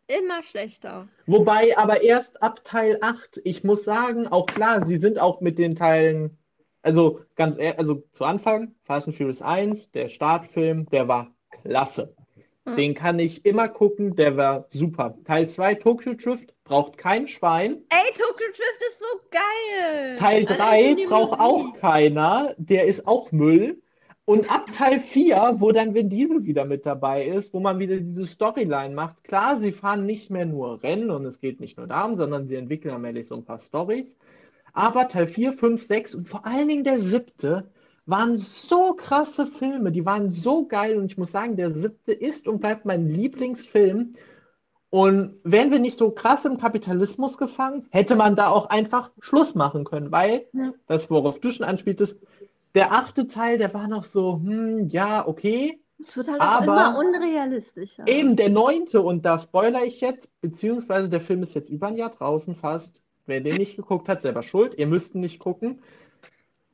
immer 0.08 0.42
schlechter. 0.42 1.08
Wobei 1.28 1.78
aber 1.78 2.02
erst 2.02 2.42
ab 2.42 2.62
Teil 2.64 2.98
8, 3.00 3.42
ich 3.44 3.64
muss 3.64 3.84
sagen, 3.84 4.28
auch 4.28 4.48
klar, 4.48 4.88
sie 4.88 4.98
sind 4.98 5.20
auch 5.20 5.40
mit 5.40 5.60
den 5.60 5.76
Teilen, 5.76 6.40
also 6.82 7.22
ganz 7.36 7.58
ehrlich, 7.58 7.78
also 7.78 8.04
zu 8.12 8.26
Anfang, 8.26 8.74
Fast 8.86 9.08
and 9.08 9.16
Furious 9.16 9.44
1, 9.44 9.92
der 9.92 10.08
Startfilm, 10.08 10.88
der 10.88 11.08
war 11.08 11.30
klasse. 11.62 12.16
Den 12.66 12.94
kann 12.94 13.18
ich 13.18 13.44
immer 13.46 13.68
gucken, 13.70 14.16
der 14.16 14.38
war 14.38 14.68
super. 14.70 15.18
Teil 15.26 15.50
2, 15.50 15.76
Tokyo 15.76 16.14
Drift, 16.14 16.54
braucht 16.64 16.98
kein 16.98 17.28
Schwein. 17.28 17.84
Ey, 17.90 18.14
Tokyo 18.14 18.48
Drift 18.48 18.82
ist 18.88 19.00
so 19.00 19.06
geil! 19.32 20.16
Teil 20.16 20.46
Allein 20.46 20.58
3 20.58 20.88
schon 20.88 20.98
die 20.98 21.06
braucht 21.06 21.40
auch 21.40 21.74
keiner, 21.80 22.54
der 22.58 22.86
ist 22.86 23.08
auch 23.08 23.32
Müll. 23.32 23.82
Und 24.26 24.52
ab 24.52 24.68
Teil 24.78 25.00
4, 25.00 25.56
wo 25.58 25.72
dann 25.72 25.96
Vin 25.96 26.10
Diesel 26.10 26.46
wieder 26.46 26.66
mit 26.66 26.86
dabei 26.86 27.26
ist, 27.26 27.54
wo 27.56 27.60
man 27.60 27.80
wieder 27.80 27.98
diese 27.98 28.28
Storyline 28.28 28.94
macht. 28.94 29.24
Klar, 29.24 29.58
sie 29.58 29.72
fahren 29.72 30.06
nicht 30.06 30.30
mehr 30.30 30.46
nur 30.46 30.84
Rennen 30.84 31.10
und 31.10 31.26
es 31.26 31.40
geht 31.40 31.60
nicht 31.60 31.78
nur 31.78 31.88
darum, 31.88 32.16
sondern 32.16 32.48
sie 32.48 32.56
entwickeln 32.56 32.94
allmählich 32.94 33.28
so 33.28 33.36
ein 33.36 33.44
paar 33.44 33.60
Storys. 33.60 34.16
Aber 34.72 35.10
Teil 35.10 35.28
4, 35.28 35.54
5, 35.54 35.84
6 35.84 36.16
und 36.16 36.30
vor 36.30 36.46
allen 36.46 36.68
Dingen 36.68 36.84
der 36.84 37.00
siebte 37.00 37.72
waren 38.12 38.38
so 38.38 38.94
krasse 38.94 39.48
Filme, 39.48 39.92
die 39.92 40.06
waren 40.06 40.32
so 40.32 40.68
geil 40.68 40.98
und 41.00 41.06
ich 41.06 41.18
muss 41.18 41.32
sagen, 41.32 41.56
der 41.58 41.74
siebte 41.74 42.12
ist 42.12 42.48
und 42.48 42.60
bleibt 42.60 42.86
mein 42.86 43.10
Lieblingsfilm. 43.10 44.14
Und 44.92 45.36
wären 45.46 45.72
wir 45.72 45.80
nicht 45.80 45.98
so 45.98 46.12
krass 46.12 46.44
im 46.44 46.58
Kapitalismus 46.60 47.38
gefangen, 47.38 47.86
hätte 47.92 48.16
man 48.16 48.36
da 48.36 48.50
auch 48.50 48.70
einfach 48.70 49.10
Schluss 49.22 49.56
machen 49.56 49.86
können, 49.86 50.12
weil 50.12 50.48
Ja. 50.54 50.74
das, 50.88 51.10
worauf 51.10 51.40
du 51.40 51.50
schon 51.52 51.66
anspieltest, 51.66 52.20
der 52.76 52.92
achte 52.92 53.28
Teil, 53.30 53.58
der 53.58 53.74
war 53.74 53.88
noch 53.88 54.04
so, 54.04 54.34
hm, 54.44 54.90
ja, 54.90 55.26
okay. 55.26 55.80
Es 55.98 56.18
wird 56.18 56.30
halt 56.30 56.42
Aber- 56.42 56.64
immer 56.66 56.98
unrealistischer. 57.00 58.06
Eben 58.08 58.36
der 58.36 58.50
neunte, 58.50 59.02
und 59.02 59.24
da 59.24 59.40
spoiler 59.40 59.86
ich 59.86 60.02
jetzt, 60.02 60.30
beziehungsweise 60.42 61.10
der 61.10 61.22
Film 61.22 61.42
ist 61.44 61.54
jetzt 61.54 61.70
über 61.70 61.88
ein 61.88 61.96
Jahr 61.96 62.10
draußen 62.12 62.56
fast. 62.56 63.02
Wer 63.28 63.40
den 63.40 63.58
nicht 63.58 63.78
geguckt 63.78 64.10
hat, 64.10 64.22
selber 64.24 64.42
schuld. 64.42 64.74
Ihr 64.78 64.88
müsst 64.88 65.16
ihn 65.16 65.22
nicht 65.22 65.40
gucken. 65.40 65.80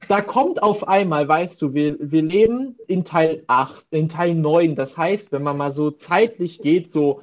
Da 0.08 0.22
kommt 0.22 0.64
auf 0.64 0.88
einmal, 0.88 1.28
weißt 1.28 1.62
du, 1.62 1.74
wir, 1.74 1.98
wir 2.00 2.22
leben 2.22 2.78
in 2.88 3.04
Teil 3.04 3.44
8, 3.48 3.88
in 3.92 4.10
Teil 4.10 4.36
9. 4.36 4.76
Das 4.76 4.98
heißt, 4.98 5.32
wenn 5.32 5.44
man 5.44 5.58
mal 5.58 5.72
so 5.72 5.92
zeitlich 5.92 6.60
geht, 6.62 6.92
so 6.92 7.22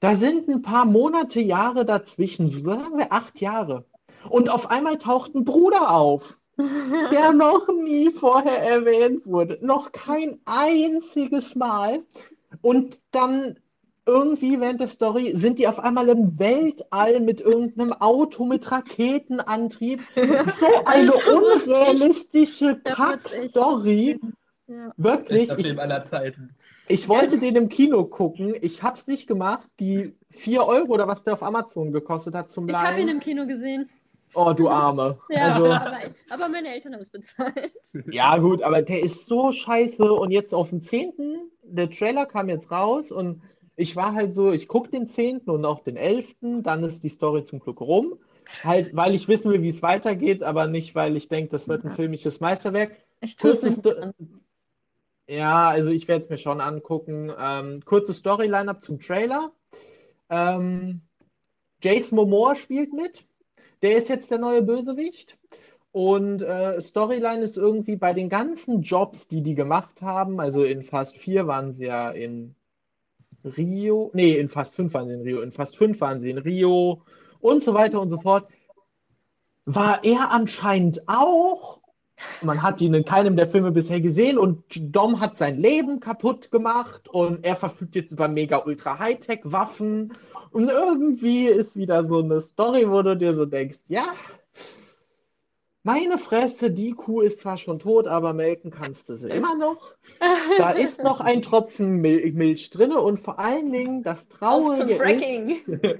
Da 0.00 0.14
sind 0.14 0.48
ein 0.48 0.62
paar 0.62 0.84
Monate, 0.84 1.40
Jahre 1.40 1.84
dazwischen, 1.84 2.50
so 2.50 2.62
sagen 2.62 2.98
wir 2.98 3.12
acht 3.12 3.40
Jahre. 3.40 3.84
Und 4.28 4.48
auf 4.48 4.70
einmal 4.70 4.98
taucht 4.98 5.34
ein 5.34 5.44
Bruder 5.44 5.90
auf, 5.90 6.38
der 7.12 7.32
noch 7.32 7.68
nie 7.68 8.10
vorher 8.10 8.62
erwähnt 8.62 9.26
wurde. 9.26 9.58
Noch 9.60 9.92
kein 9.92 10.38
einziges 10.44 11.54
Mal. 11.54 12.02
Und 12.62 13.00
dann 13.10 13.58
irgendwie 14.08 14.58
während 14.58 14.80
der 14.80 14.88
Story 14.88 15.32
sind 15.34 15.58
die 15.58 15.68
auf 15.68 15.78
einmal 15.78 16.08
im 16.08 16.38
Weltall 16.38 17.20
mit 17.20 17.42
irgendeinem 17.42 17.92
Auto 17.92 18.46
mit 18.46 18.70
Raketenantrieb. 18.72 20.00
So 20.16 20.66
eine 20.86 21.12
unrealistische 21.12 22.80
Kack-Story. 22.82 24.18
Ja. 24.66 24.92
Wirklich. 24.96 25.40
Bester 25.48 25.58
Ich, 25.58 25.66
Film 25.66 25.78
aller 25.78 26.02
Zeiten. 26.04 26.54
ich 26.88 27.08
wollte 27.08 27.38
den 27.38 27.56
im 27.56 27.68
Kino 27.68 28.04
gucken. 28.04 28.54
Ich 28.60 28.82
habe 28.82 28.96
es 28.98 29.06
nicht 29.06 29.26
gemacht. 29.26 29.68
Die 29.78 30.14
4 30.30 30.64
Euro 30.66 30.92
oder 30.94 31.06
was 31.06 31.22
der 31.24 31.34
auf 31.34 31.42
Amazon 31.42 31.92
gekostet 31.92 32.34
hat 32.34 32.50
zum 32.50 32.68
Ich 32.68 32.74
habe 32.74 33.00
ihn 33.00 33.08
im 33.08 33.20
Kino 33.20 33.46
gesehen. 33.46 33.88
Oh, 34.34 34.52
du 34.56 34.68
Arme. 34.68 35.18
Ja, 35.30 35.54
Also, 35.54 35.72
aber, 35.72 35.98
aber 36.30 36.48
meine 36.48 36.68
Eltern 36.68 36.94
haben 36.94 37.02
es 37.02 37.10
bezahlt. 37.10 37.72
ja, 38.10 38.36
gut, 38.38 38.62
aber 38.62 38.82
der 38.82 39.02
ist 39.02 39.26
so 39.26 39.52
scheiße. 39.52 40.02
Und 40.12 40.30
jetzt 40.30 40.54
auf 40.54 40.70
dem 40.70 40.82
10. 40.82 41.12
Der 41.62 41.90
Trailer 41.90 42.26
kam 42.26 42.48
jetzt 42.48 42.70
raus 42.70 43.10
und 43.12 43.42
ich 43.78 43.94
war 43.94 44.12
halt 44.14 44.34
so, 44.34 44.50
ich 44.50 44.66
gucke 44.66 44.90
den 44.90 45.08
10. 45.08 45.42
und 45.42 45.64
auch 45.64 45.84
den 45.84 45.96
11. 45.96 46.34
Dann 46.40 46.82
ist 46.82 47.04
die 47.04 47.08
Story 47.08 47.44
zum 47.44 47.60
Glück 47.60 47.80
rum. 47.80 48.18
Halt, 48.64 48.96
weil 48.96 49.14
ich 49.14 49.28
wissen 49.28 49.52
will, 49.52 49.62
wie 49.62 49.68
es 49.68 49.82
weitergeht, 49.82 50.42
aber 50.42 50.66
nicht, 50.66 50.96
weil 50.96 51.16
ich 51.16 51.28
denke, 51.28 51.50
das 51.50 51.68
wird 51.68 51.84
ein 51.84 51.92
filmisches 51.92 52.40
Meisterwerk. 52.40 52.96
Ich 53.20 53.36
tue 53.36 53.52
es 53.52 53.60
Kurzes 53.60 53.84
nicht 53.84 53.96
Sto-. 53.96 54.12
Ja, 55.28 55.68
also 55.68 55.90
ich 55.90 56.08
werde 56.08 56.24
es 56.24 56.30
mir 56.30 56.38
schon 56.38 56.60
angucken. 56.60 57.30
Ähm, 57.38 57.84
kurze 57.84 58.14
Storyline-up 58.14 58.82
zum 58.82 58.98
Trailer. 58.98 59.52
Ähm, 60.28 61.02
Jason 61.80 62.16
Momoa 62.16 62.56
spielt 62.56 62.92
mit. 62.92 63.26
Der 63.82 63.98
ist 63.98 64.08
jetzt 64.08 64.30
der 64.32 64.38
neue 64.38 64.62
Bösewicht. 64.62 65.38
Und 65.92 66.42
äh, 66.42 66.80
Storyline 66.80 67.42
ist 67.42 67.56
irgendwie 67.56 67.96
bei 67.96 68.12
den 68.12 68.28
ganzen 68.28 68.82
Jobs, 68.82 69.28
die 69.28 69.42
die 69.42 69.54
gemacht 69.54 70.02
haben, 70.02 70.40
also 70.40 70.64
in 70.64 70.82
Fast 70.82 71.16
4 71.16 71.46
waren 71.46 71.72
sie 71.72 71.86
ja 71.86 72.10
in 72.10 72.56
Rio, 73.44 74.10
nee, 74.14 74.36
in 74.36 74.48
Fast 74.48 74.74
5 74.74 74.92
waren 74.94 75.08
sie 75.08 75.14
in 75.14 75.22
Rio, 75.22 75.40
in 75.40 75.52
Fast 75.52 75.76
5 75.76 76.00
waren 76.00 76.20
sie 76.20 76.30
in 76.30 76.38
Rio 76.38 77.02
und 77.40 77.62
so 77.62 77.74
weiter 77.74 78.00
und 78.00 78.10
so 78.10 78.18
fort, 78.18 78.48
war 79.64 80.02
er 80.04 80.30
anscheinend 80.30 81.08
auch. 81.08 81.80
Man 82.42 82.62
hat 82.62 82.80
ihn 82.80 82.94
in 82.94 83.04
keinem 83.04 83.36
der 83.36 83.48
Filme 83.48 83.70
bisher 83.70 84.00
gesehen 84.00 84.38
und 84.38 84.64
Dom 84.76 85.20
hat 85.20 85.38
sein 85.38 85.56
Leben 85.56 86.00
kaputt 86.00 86.50
gemacht 86.50 87.06
und 87.08 87.44
er 87.44 87.54
verfügt 87.54 87.94
jetzt 87.94 88.10
über 88.10 88.26
mega 88.26 88.64
ultra 88.64 88.98
Hightech 88.98 89.40
Waffen 89.44 90.12
und 90.50 90.68
irgendwie 90.68 91.46
ist 91.46 91.76
wieder 91.76 92.04
so 92.04 92.18
eine 92.18 92.40
Story, 92.40 92.90
wo 92.90 93.02
du 93.02 93.16
dir 93.16 93.34
so 93.34 93.46
denkst, 93.46 93.78
ja, 93.86 94.04
meine 95.88 96.18
Fresse, 96.18 96.70
die 96.70 96.90
Kuh 96.90 97.22
ist 97.22 97.40
zwar 97.40 97.56
schon 97.56 97.78
tot, 97.78 98.06
aber 98.08 98.34
melken 98.34 98.70
kannst 98.70 99.08
du 99.08 99.16
sie 99.16 99.30
immer 99.30 99.56
noch. 99.56 99.94
Da 100.58 100.72
ist 100.72 101.02
noch 101.02 101.20
ein 101.20 101.40
Tropfen 101.48 102.02
Mil 102.02 102.30
Milch 102.34 102.68
drin 102.68 102.92
und 102.92 103.18
vor 103.18 103.38
allen 103.38 103.72
Dingen 103.72 104.02
das 104.02 104.28
Traurige 104.28 104.92
ist, 104.92 105.66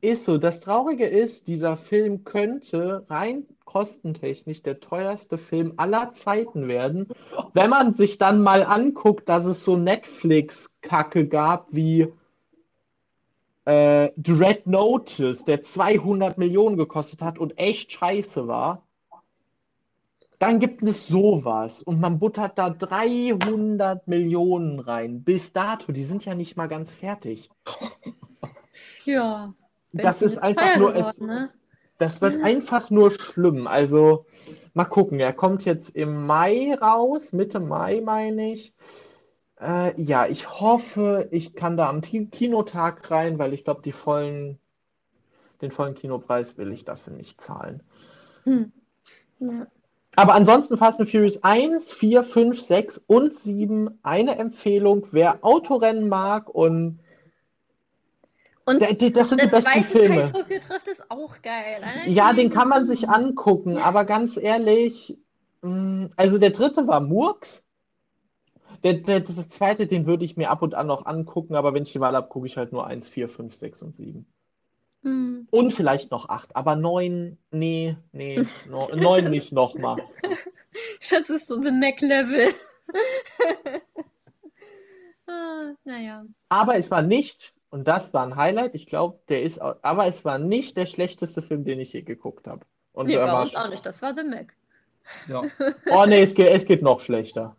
ist 0.00 0.24
so, 0.24 0.38
das 0.38 0.60
Traurige 0.60 1.06
ist, 1.06 1.46
dieser 1.46 1.76
Film 1.76 2.24
könnte 2.24 3.04
rein 3.10 3.44
kostentechnisch 3.66 4.62
der 4.62 4.80
teuerste 4.80 5.36
Film 5.36 5.74
aller 5.76 6.14
Zeiten 6.14 6.66
werden, 6.66 7.08
wenn 7.52 7.68
man 7.68 7.92
sich 7.92 8.16
dann 8.16 8.42
mal 8.42 8.64
anguckt, 8.64 9.28
dass 9.28 9.44
es 9.44 9.62
so 9.62 9.76
Netflix-Kacke 9.76 11.28
gab 11.28 11.66
wie 11.70 12.10
äh, 13.64 14.10
Dread 14.16 14.66
Notice, 14.66 15.44
der 15.44 15.62
200 15.62 16.38
Millionen 16.38 16.76
gekostet 16.76 17.22
hat 17.22 17.38
und 17.38 17.58
echt 17.58 17.92
scheiße 17.92 18.48
war. 18.48 18.82
Dann 20.38 20.58
gibt 20.58 20.82
es 20.82 21.06
sowas 21.06 21.82
und 21.82 22.00
man 22.00 22.18
buttert 22.18 22.58
da 22.58 22.70
300 22.70 24.08
Millionen 24.08 24.80
rein. 24.80 25.22
Bis 25.22 25.52
dato, 25.52 25.92
die 25.92 26.04
sind 26.04 26.24
ja 26.24 26.34
nicht 26.34 26.56
mal 26.56 26.68
ganz 26.68 26.92
fertig. 26.92 27.50
Ja. 29.04 29.52
Das 29.92 30.22
ist 30.22 30.38
einfach 30.38 30.76
nur, 30.76 30.94
es, 30.94 31.16
geworden, 31.16 31.26
ne? 31.26 31.50
das 31.98 32.22
wird 32.22 32.42
einfach 32.42 32.90
nur 32.90 33.10
schlimm. 33.10 33.66
Also 33.66 34.26
mal 34.72 34.84
gucken, 34.84 35.20
er 35.20 35.32
kommt 35.32 35.64
jetzt 35.64 35.90
im 35.90 36.26
Mai 36.26 36.74
raus, 36.74 37.32
Mitte 37.32 37.60
Mai 37.60 38.00
meine 38.00 38.52
ich. 38.52 38.72
Äh, 39.60 40.00
ja, 40.00 40.26
ich 40.26 40.48
hoffe, 40.60 41.28
ich 41.30 41.54
kann 41.54 41.76
da 41.76 41.88
am 41.88 42.02
Ti- 42.02 42.26
Kinotag 42.26 43.10
rein, 43.10 43.38
weil 43.38 43.52
ich 43.52 43.64
glaube, 43.64 43.82
den 43.82 43.92
vollen 43.92 44.58
Kinopreis 45.94 46.56
will 46.56 46.72
ich 46.72 46.84
dafür 46.84 47.12
nicht 47.12 47.42
zahlen. 47.42 47.82
Hm. 48.44 48.72
Ja. 49.40 49.66
Aber 50.16 50.34
ansonsten 50.34 50.76
Fast 50.76 51.00
and 51.00 51.10
Furious 51.10 51.42
1, 51.44 51.92
4, 51.92 52.24
5, 52.24 52.60
6 52.60 52.98
und 53.06 53.38
7 53.38 53.98
eine 54.02 54.38
Empfehlung, 54.38 55.06
wer 55.12 55.44
Autorennen 55.44 56.08
mag 56.08 56.48
und 56.48 56.98
Und 58.64 58.80
das 58.80 59.28
sind 59.28 59.42
die 59.42 59.46
besten 59.46 59.84
Filme. 59.84 60.32
Teil 60.32 60.60
Drift 60.60 60.88
ist 60.88 61.10
auch 61.10 61.40
geil. 61.42 61.82
Ja, 62.06 62.32
den 62.32 62.50
kann 62.50 62.68
man 62.68 62.86
sich 62.86 63.08
angucken, 63.08 63.78
aber 63.78 64.04
ganz 64.04 64.36
ehrlich, 64.36 65.18
mh, 65.62 66.10
also 66.16 66.38
der 66.38 66.50
dritte 66.50 66.86
war 66.86 67.00
Murks. 67.00 67.62
Der, 68.82 68.94
der, 68.94 69.20
der 69.20 69.50
zweite, 69.50 69.86
den 69.86 70.06
würde 70.06 70.24
ich 70.24 70.36
mir 70.36 70.50
ab 70.50 70.62
und 70.62 70.74
an 70.74 70.86
noch 70.86 71.06
angucken, 71.06 71.54
aber 71.54 71.74
wenn 71.74 71.82
ich 71.82 71.92
die 71.92 72.00
Wahl 72.00 72.14
habe, 72.14 72.28
gucke 72.28 72.46
ich 72.46 72.56
halt 72.56 72.72
nur 72.72 72.86
1, 72.86 73.08
4, 73.08 73.28
5, 73.28 73.54
6 73.54 73.82
und 73.82 73.96
7. 73.96 74.26
Hm. 75.02 75.48
Und 75.50 75.72
vielleicht 75.72 76.10
noch 76.10 76.28
8, 76.28 76.56
aber 76.56 76.76
9, 76.76 77.38
nee, 77.50 77.96
nee, 78.12 78.42
no, 78.68 78.88
9 78.94 79.30
nicht 79.30 79.52
nochmal. 79.52 79.96
Das 81.10 81.28
ist 81.28 81.48
so 81.48 81.60
The 81.60 81.72
Mac-Level. 81.72 82.54
ah, 85.26 85.72
naja. 85.82 86.24
Aber 86.48 86.76
es 86.76 86.90
war 86.92 87.02
nicht, 87.02 87.52
und 87.70 87.88
das 87.88 88.14
war 88.14 88.24
ein 88.24 88.36
Highlight, 88.36 88.76
ich 88.76 88.86
glaube, 88.86 89.18
der 89.28 89.42
ist, 89.42 89.58
aber 89.58 90.06
es 90.06 90.24
war 90.24 90.38
nicht 90.38 90.76
der 90.76 90.86
schlechteste 90.86 91.42
Film, 91.42 91.64
den 91.64 91.80
ich 91.80 91.92
je 91.92 92.02
geguckt 92.02 92.46
habe. 92.46 92.64
Und 92.92 93.06
Nee, 93.06 93.16
war 93.16 93.42
uns 93.42 93.56
auch 93.56 93.68
nicht. 93.68 93.84
Das 93.84 94.02
war 94.02 94.14
The 94.14 94.22
Mac. 94.24 94.54
Ja. 95.28 95.42
Oh 95.90 96.04
nee, 96.06 96.22
es 96.22 96.34
geht, 96.34 96.48
es 96.48 96.66
geht 96.66 96.82
noch 96.82 97.00
schlechter. 97.00 97.56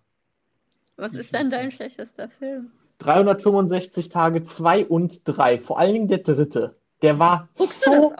Was 1.01 1.15
ist 1.15 1.33
denn 1.33 1.49
dein 1.49 1.71
schlechtester 1.71 2.29
Film? 2.29 2.71
365 2.99 4.09
Tage 4.09 4.45
2 4.45 4.85
und 4.85 5.21
3, 5.25 5.57
vor 5.59 5.79
allen 5.79 5.93
Dingen 5.93 6.07
der 6.07 6.19
dritte. 6.19 6.75
Der 7.01 7.17
war 7.17 7.49
Guckst 7.57 7.87
du 7.87 7.91
so. 7.91 8.13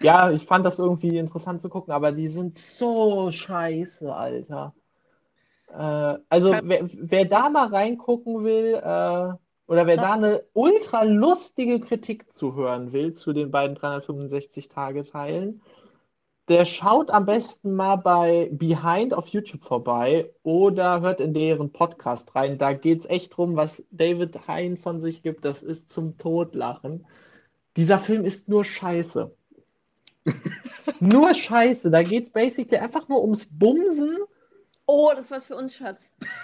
Ja, 0.00 0.30
ich 0.30 0.46
fand 0.46 0.64
das 0.64 0.78
irgendwie 0.78 1.18
interessant 1.18 1.60
zu 1.60 1.68
gucken, 1.68 1.92
aber 1.92 2.12
die 2.12 2.28
sind 2.28 2.58
so 2.58 3.30
scheiße, 3.30 4.12
Alter. 4.12 4.74
Äh, 5.68 6.18
also, 6.30 6.56
wer, 6.62 6.88
wer 6.94 7.24
da 7.26 7.50
mal 7.50 7.68
reingucken 7.68 8.42
will, 8.42 8.74
äh, 8.74 9.32
oder 9.66 9.86
wer 9.86 9.96
da 9.96 10.14
eine 10.14 10.44
ultra 10.54 11.02
lustige 11.02 11.78
Kritik 11.78 12.32
zuhören 12.32 12.92
will 12.92 13.12
zu 13.12 13.34
den 13.34 13.50
beiden 13.50 13.76
365-Tage-Teilen, 13.76 15.60
der 16.48 16.64
schaut 16.64 17.10
am 17.10 17.26
besten 17.26 17.74
mal 17.74 17.96
bei 17.96 18.48
Behind 18.52 19.14
auf 19.14 19.28
YouTube 19.28 19.64
vorbei 19.64 20.30
oder 20.42 21.00
hört 21.00 21.20
in 21.20 21.34
deren 21.34 21.72
Podcast 21.72 22.34
rein. 22.34 22.58
Da 22.58 22.72
geht 22.72 23.00
es 23.00 23.10
echt 23.10 23.36
drum, 23.36 23.56
was 23.56 23.82
David 23.90 24.48
Hein 24.48 24.76
von 24.76 25.00
sich 25.00 25.22
gibt. 25.22 25.44
Das 25.44 25.62
ist 25.62 25.88
zum 25.88 26.18
Totlachen. 26.18 27.06
Dieser 27.76 27.98
Film 27.98 28.24
ist 28.24 28.48
nur 28.48 28.64
Scheiße. 28.64 29.34
nur 31.00 31.32
Scheiße. 31.32 31.90
Da 31.90 32.02
geht 32.02 32.24
es 32.24 32.30
basically 32.30 32.78
einfach 32.78 33.08
nur 33.08 33.22
ums 33.22 33.46
Bumsen. 33.46 34.18
Oh, 34.86 35.10
das 35.12 35.26
ist 35.26 35.30
was 35.30 35.46
für 35.46 35.56
uns, 35.56 35.76
Schatz. 35.76 36.00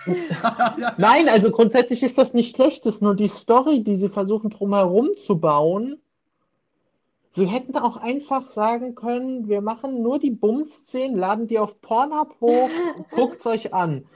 Nein, 0.97 1.29
also 1.29 1.51
grundsätzlich 1.51 2.05
ist 2.05 2.19
das 2.19 2.35
nicht 2.35 2.55
schlecht. 2.55 2.87
Es 2.87 2.97
ist 2.97 3.03
nur 3.03 3.17
die 3.17 3.27
Story, 3.27 3.83
die 3.83 3.97
sie 3.97 4.09
versuchen 4.09 4.51
drumherum 4.51 5.11
zu 5.21 5.41
bauen. 5.41 6.01
Sie 7.39 7.47
hätten 7.47 7.77
auch 7.77 7.97
einfach 7.97 8.51
sagen 8.51 8.97
können, 8.97 9.49
wir 9.49 9.61
machen 9.61 10.03
nur 10.03 10.19
die 10.19 10.33
Bums-Szenen, 10.33 11.17
laden 11.17 11.47
die 11.47 11.61
auf 11.61 11.81
Pornhub 11.81 12.35
hoch, 12.41 12.69
guckt 13.13 13.47
euch 13.47 13.73
an. 13.73 14.09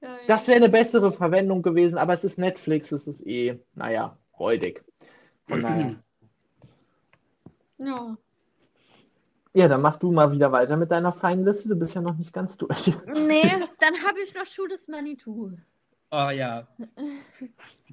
Ja, 0.00 0.08
ja. 0.08 0.14
Das 0.28 0.46
wäre 0.46 0.58
eine 0.58 0.68
bessere 0.68 1.10
Verwendung 1.10 1.62
gewesen, 1.62 1.98
aber 1.98 2.12
es 2.12 2.22
ist 2.22 2.38
Netflix, 2.38 2.92
es 2.92 3.08
ist 3.08 3.26
eh, 3.26 3.58
naja, 3.74 4.16
räudig. 4.38 4.84
Von 5.48 5.62
daher. 5.62 5.96
ja. 7.78 8.16
Ja, 9.56 9.68
dann 9.68 9.82
mach 9.82 9.96
du 9.96 10.12
mal 10.12 10.30
wieder 10.30 10.52
weiter 10.52 10.76
mit 10.76 10.92
deiner 10.92 11.12
feinen 11.12 11.44
Liste. 11.44 11.68
Du 11.68 11.76
bist 11.76 11.94
ja 11.94 12.00
noch 12.00 12.16
nicht 12.16 12.32
ganz 12.32 12.56
durch. 12.56 12.92
Nee, 13.06 13.42
dann 13.80 13.94
habe 14.06 14.20
ich 14.22 14.32
noch 14.34 14.46
Schuh 14.46 14.66
des 14.68 14.86
Manitou. 14.86 15.50
Oh 16.12 16.30
ja. 16.30 16.68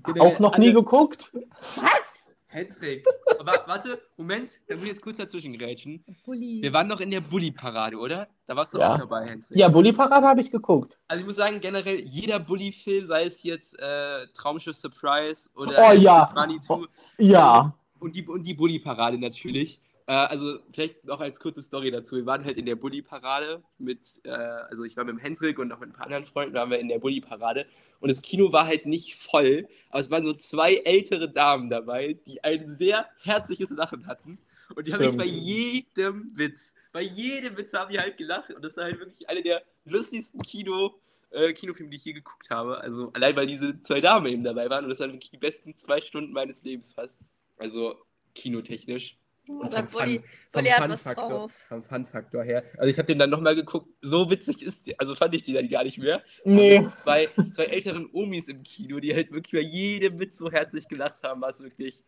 Auch 0.19 0.37
noch 0.37 0.57
nie 0.59 0.73
geguckt? 0.73 1.31
Was? 1.75 2.10
Hendrik, 2.51 3.05
aber 3.39 3.53
warte, 3.65 4.01
Moment, 4.17 4.51
da 4.67 4.75
muss 4.75 4.83
ich 4.83 4.89
jetzt 4.89 5.01
kurz 5.01 5.15
dazwischen 5.17 5.57
grätschen. 5.57 6.03
Bulli. 6.25 6.61
Wir 6.61 6.73
waren 6.73 6.87
noch 6.87 6.99
in 6.99 7.09
der 7.09 7.21
Bully-Parade, 7.21 7.95
oder? 7.97 8.27
Da 8.45 8.55
warst 8.57 8.73
du 8.73 8.79
Ja. 8.79 8.93
auch 8.93 8.97
dabei, 8.97 9.25
Hendrik. 9.25 9.57
Ja, 9.57 9.69
Bulli-Parade 9.69 10.27
habe 10.27 10.41
ich 10.41 10.51
geguckt. 10.51 10.97
Also 11.07 11.21
ich 11.21 11.27
muss 11.27 11.37
sagen, 11.37 11.61
generell 11.61 12.01
jeder 12.01 12.39
Bully-Film, 12.39 13.05
sei 13.05 13.23
es 13.23 13.41
jetzt 13.43 13.79
äh, 13.79 14.27
Traumschiff 14.33 14.75
Surprise 14.75 15.49
oder 15.55 15.77
Oh 15.89 15.93
ja. 15.93 16.29
Manitou 16.35 16.87
Ja. 17.17 17.73
und 17.99 18.17
die, 18.17 18.27
und 18.27 18.45
die 18.45 18.53
Bully-Parade 18.53 19.17
natürlich. 19.17 19.79
Äh, 20.07 20.13
also 20.13 20.59
vielleicht 20.71 21.05
noch 21.05 21.19
als 21.19 21.39
kurze 21.39 21.61
Story 21.61 21.91
dazu. 21.91 22.15
Wir 22.15 22.25
waren 22.25 22.43
halt 22.43 22.57
in 22.57 22.65
der 22.65 22.75
Bully-Parade 22.75 23.63
mit, 23.77 23.99
äh, 24.23 24.29
also 24.29 24.83
ich 24.83 24.97
war 24.97 25.03
mit 25.03 25.13
dem 25.13 25.19
Hendrik 25.19 25.59
und 25.59 25.67
noch 25.67 25.79
mit 25.79 25.89
ein 25.89 25.93
paar 25.93 26.05
anderen 26.05 26.25
Freunden, 26.25 26.53
waren 26.53 26.69
wir 26.69 26.79
in 26.79 26.87
der 26.87 26.99
Bully-Parade. 26.99 27.65
Und 27.99 28.09
das 28.09 28.21
Kino 28.21 28.51
war 28.51 28.65
halt 28.65 28.85
nicht 28.85 29.15
voll, 29.15 29.67
aber 29.89 29.99
es 29.99 30.09
waren 30.09 30.23
so 30.23 30.33
zwei 30.33 30.75
ältere 30.77 31.29
Damen 31.29 31.69
dabei, 31.69 32.13
die 32.25 32.43
ein 32.43 32.75
sehr 32.77 33.07
herzliches 33.21 33.69
Lachen 33.69 34.07
hatten. 34.07 34.39
Und 34.75 34.87
die 34.87 34.93
haben 34.93 35.05
mich 35.05 35.17
bei 35.17 35.25
jedem 35.25 36.31
Witz, 36.35 36.73
bei 36.91 37.01
jedem 37.01 37.57
Witz 37.57 37.73
haben 37.73 37.91
die 37.91 37.99
halt 37.99 38.17
gelacht. 38.17 38.51
Und 38.51 38.63
das 38.63 38.77
war 38.77 38.85
halt 38.85 38.99
wirklich 38.99 39.29
eine 39.29 39.41
der 39.41 39.61
lustigsten 39.85 40.41
Kino, 40.41 40.99
äh, 41.31 41.53
Kinofilme, 41.53 41.89
die 41.89 41.97
ich 41.97 42.05
je 42.05 42.13
geguckt 42.13 42.49
habe. 42.49 42.79
Also 42.79 43.11
allein, 43.13 43.35
weil 43.35 43.47
diese 43.47 43.79
zwei 43.81 44.01
Damen 44.01 44.27
eben 44.27 44.43
dabei 44.43 44.69
waren. 44.69 44.85
Und 44.85 44.89
das 44.89 44.99
waren 44.99 45.13
wirklich 45.13 45.31
die 45.31 45.37
besten 45.37 45.75
zwei 45.75 46.01
Stunden 46.01 46.33
meines 46.33 46.63
Lebens 46.63 46.93
fast. 46.93 47.19
Also 47.57 47.95
kinotechnisch. 48.33 49.17
Und 49.47 49.73
Der 49.73 49.87
vom 49.87 49.87
Fun, 49.87 50.23
vom 50.49 50.65
Fun-Faktor 50.65 51.29
drauf. 51.29 51.51
vom 51.67 51.81
Fun-Faktor 51.81 52.43
her. 52.43 52.63
Also 52.77 52.89
ich 52.91 52.97
habe 52.97 53.07
den 53.07 53.19
dann 53.19 53.31
nochmal 53.31 53.55
geguckt, 53.55 53.89
so 54.01 54.29
witzig 54.29 54.61
ist 54.61 54.85
die, 54.85 54.99
also 54.99 55.15
fand 55.15 55.33
ich 55.33 55.43
die 55.43 55.53
dann 55.53 55.67
gar 55.67 55.83
nicht 55.83 55.97
mehr. 55.97 56.21
Nee. 56.45 56.87
Bei 57.05 57.27
zwei 57.51 57.65
älteren 57.65 58.07
Omis 58.13 58.47
im 58.49 58.61
Kino, 58.63 58.99
die 58.99 59.15
halt 59.15 59.31
wirklich 59.31 59.53
bei 59.53 59.67
jedem 59.67 60.19
Witz 60.19 60.37
so 60.37 60.51
herzlich 60.51 60.87
gelacht 60.87 61.23
haben, 61.23 61.41
war 61.41 61.49
es 61.49 61.59
wirklich 61.59 62.03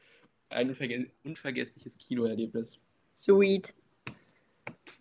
ein 0.49 0.69
unverge 0.69 1.11
unvergessliches 1.23 1.97
Kinoerlebnis. 1.97 2.79
Sweet. 3.15 3.73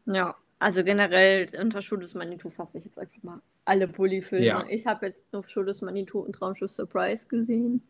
Ja, 0.06 0.34
also 0.58 0.84
generell 0.84 1.48
unter 1.60 1.82
Schuh 1.82 1.96
des 1.96 2.14
Manitou 2.14 2.48
fasse 2.50 2.78
ich 2.78 2.84
jetzt 2.86 2.98
einfach 2.98 3.22
mal 3.22 3.42
alle 3.64 3.88
Bulli-Filme. 3.88 4.44
Ja. 4.44 4.66
Ich 4.68 4.86
habe 4.86 5.06
jetzt 5.06 5.32
nur 5.32 5.46
Schuh 5.48 5.62
des 5.62 5.82
Manitou 5.82 6.20
und 6.20 6.32
Traumschiff 6.34 6.70
Surprise 6.70 7.26
gesehen. 7.26 7.82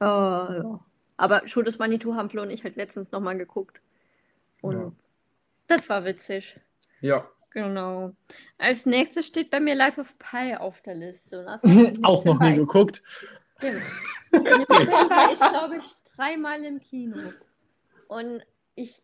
Äh, 0.00 0.04
ja. 0.04 0.80
Aber 1.20 1.46
Schuh 1.46 1.62
des 1.62 1.78
Manitou 1.78 2.14
haben 2.14 2.30
Flo 2.30 2.42
und 2.42 2.50
ich 2.50 2.64
halt 2.64 2.76
letztens 2.76 3.12
nochmal 3.12 3.36
geguckt. 3.36 3.80
Und 4.62 4.80
Ja. 4.80 4.92
das 5.66 5.88
war 5.88 6.04
witzig. 6.04 6.58
Ja. 7.00 7.28
Genau. 7.50 8.12
Als 8.58 8.86
nächstes 8.86 9.26
steht 9.26 9.50
bei 9.50 9.58
mir 9.60 9.74
Life 9.74 10.00
of 10.00 10.14
Pi 10.18 10.54
auf 10.56 10.80
der 10.82 10.94
Liste. 10.94 11.46
Auch 12.02 12.24
noch 12.24 12.38
nie 12.40 12.54
geguckt. 12.56 13.02
Genau. 13.58 13.78
War 14.30 15.32
ich, 15.32 15.38
glaube 15.40 15.76
ich, 15.78 15.92
dreimal 16.16 16.64
im 16.64 16.80
Kino. 16.80 17.32
Und 18.08 18.42
ich, 18.76 19.02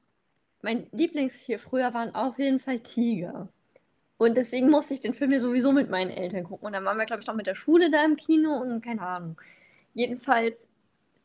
mein 0.62 0.86
Lieblingstier 0.92 1.58
früher 1.58 1.92
waren 1.92 2.14
auf 2.14 2.38
jeden 2.38 2.60
Fall 2.60 2.78
Tiger. 2.80 3.48
Und 4.16 4.36
deswegen 4.36 4.70
musste 4.70 4.94
ich 4.94 5.00
den 5.00 5.12
Film 5.12 5.32
ja 5.32 5.40
sowieso 5.40 5.72
mit 5.72 5.90
meinen 5.90 6.10
Eltern 6.10 6.44
gucken. 6.44 6.66
Und 6.66 6.72
dann 6.72 6.84
waren 6.84 6.96
wir, 6.96 7.04
glaube 7.04 7.20
ich, 7.20 7.26
noch 7.26 7.34
mit 7.34 7.46
der 7.46 7.54
Schule 7.56 7.90
da 7.90 8.04
im 8.04 8.16
Kino 8.16 8.56
und 8.56 8.80
keine 8.82 9.02
Ahnung. 9.02 9.38
Jedenfalls, 9.92 10.56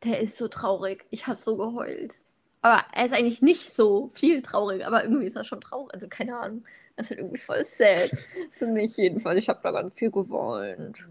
der 0.03 0.19
ist 0.21 0.37
so 0.37 0.47
traurig. 0.47 1.05
Ich 1.09 1.27
habe 1.27 1.37
so 1.37 1.57
geheult. 1.57 2.15
Aber 2.61 2.83
er 2.93 3.07
ist 3.07 3.13
eigentlich 3.13 3.41
nicht 3.41 3.73
so 3.73 4.11
viel 4.13 4.41
traurig, 4.41 4.85
aber 4.85 5.03
irgendwie 5.03 5.25
ist 5.25 5.35
er 5.35 5.45
schon 5.45 5.61
traurig. 5.61 5.93
Also 5.93 6.07
keine 6.07 6.37
Ahnung. 6.37 6.63
Das 6.95 7.07
ist 7.07 7.09
halt 7.11 7.19
irgendwie 7.19 7.39
voll 7.39 7.63
sad. 7.63 8.11
Für 8.51 8.67
mich 8.67 8.97
jedenfalls. 8.97 9.39
Ich 9.39 9.49
habe 9.49 9.59
da 9.63 9.71
ganz 9.71 9.93
viel 9.95 10.11
geweint. 10.11 11.07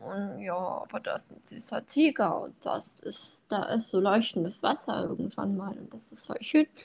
Und 0.00 0.40
ja, 0.40 0.54
aber 0.54 1.00
das 1.00 1.22
ist 1.22 1.30
ein 1.30 1.42
süßer 1.46 1.86
Tiger 1.86 2.42
und 2.42 2.54
das 2.60 3.00
ist, 3.00 3.44
da 3.48 3.62
ist 3.64 3.90
so 3.90 4.00
leuchtendes 4.00 4.62
Wasser 4.62 5.06
irgendwann 5.08 5.56
mal 5.56 5.78
und 5.78 5.94
das 5.94 6.02
ist 6.12 6.26
voll 6.26 6.42
schön. 6.42 6.66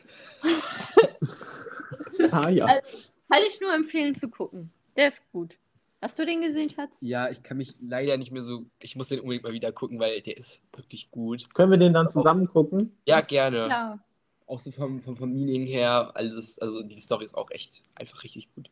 Ah 2.31 2.49
ja. 2.49 2.65
Kann 2.65 3.43
ich 3.47 3.61
nur 3.61 3.73
empfehlen 3.73 4.13
zu 4.13 4.29
gucken. 4.29 4.71
Der 4.95 5.07
ist 5.07 5.21
gut. 5.31 5.57
Hast 6.01 6.17
du 6.17 6.25
den 6.25 6.41
gesehen, 6.41 6.69
Schatz? 6.69 6.95
Ja, 7.01 7.29
ich 7.29 7.43
kann 7.43 7.57
mich 7.57 7.75
leider 7.81 8.15
nicht 8.17 8.31
mehr 8.31 8.41
so. 8.41 8.65
Ich 8.81 8.95
muss 8.95 9.09
den 9.09 9.19
unbedingt 9.19 9.43
mal 9.43 9.51
wieder 9.53 9.71
gucken, 9.71 9.99
weil 9.99 10.21
der 10.21 10.37
ist 10.37 10.63
wirklich 10.73 11.11
gut. 11.11 11.53
Können 11.53 11.71
wir 11.71 11.77
den 11.77 11.93
dann 11.93 12.09
zusammen 12.09 12.47
gucken? 12.47 12.97
Ja, 13.05 13.21
gerne. 13.21 13.65
Klar. 13.65 13.99
Auch 14.47 14.59
so 14.59 14.71
vom, 14.71 14.99
vom, 14.99 15.15
vom 15.15 15.31
Meaning 15.31 15.67
her, 15.67 16.11
alles, 16.15 16.57
also 16.59 16.81
die 16.81 16.99
Story 17.01 17.25
ist 17.25 17.35
auch 17.35 17.51
echt 17.51 17.83
einfach 17.95 18.23
richtig 18.23 18.53
gut. 18.55 18.69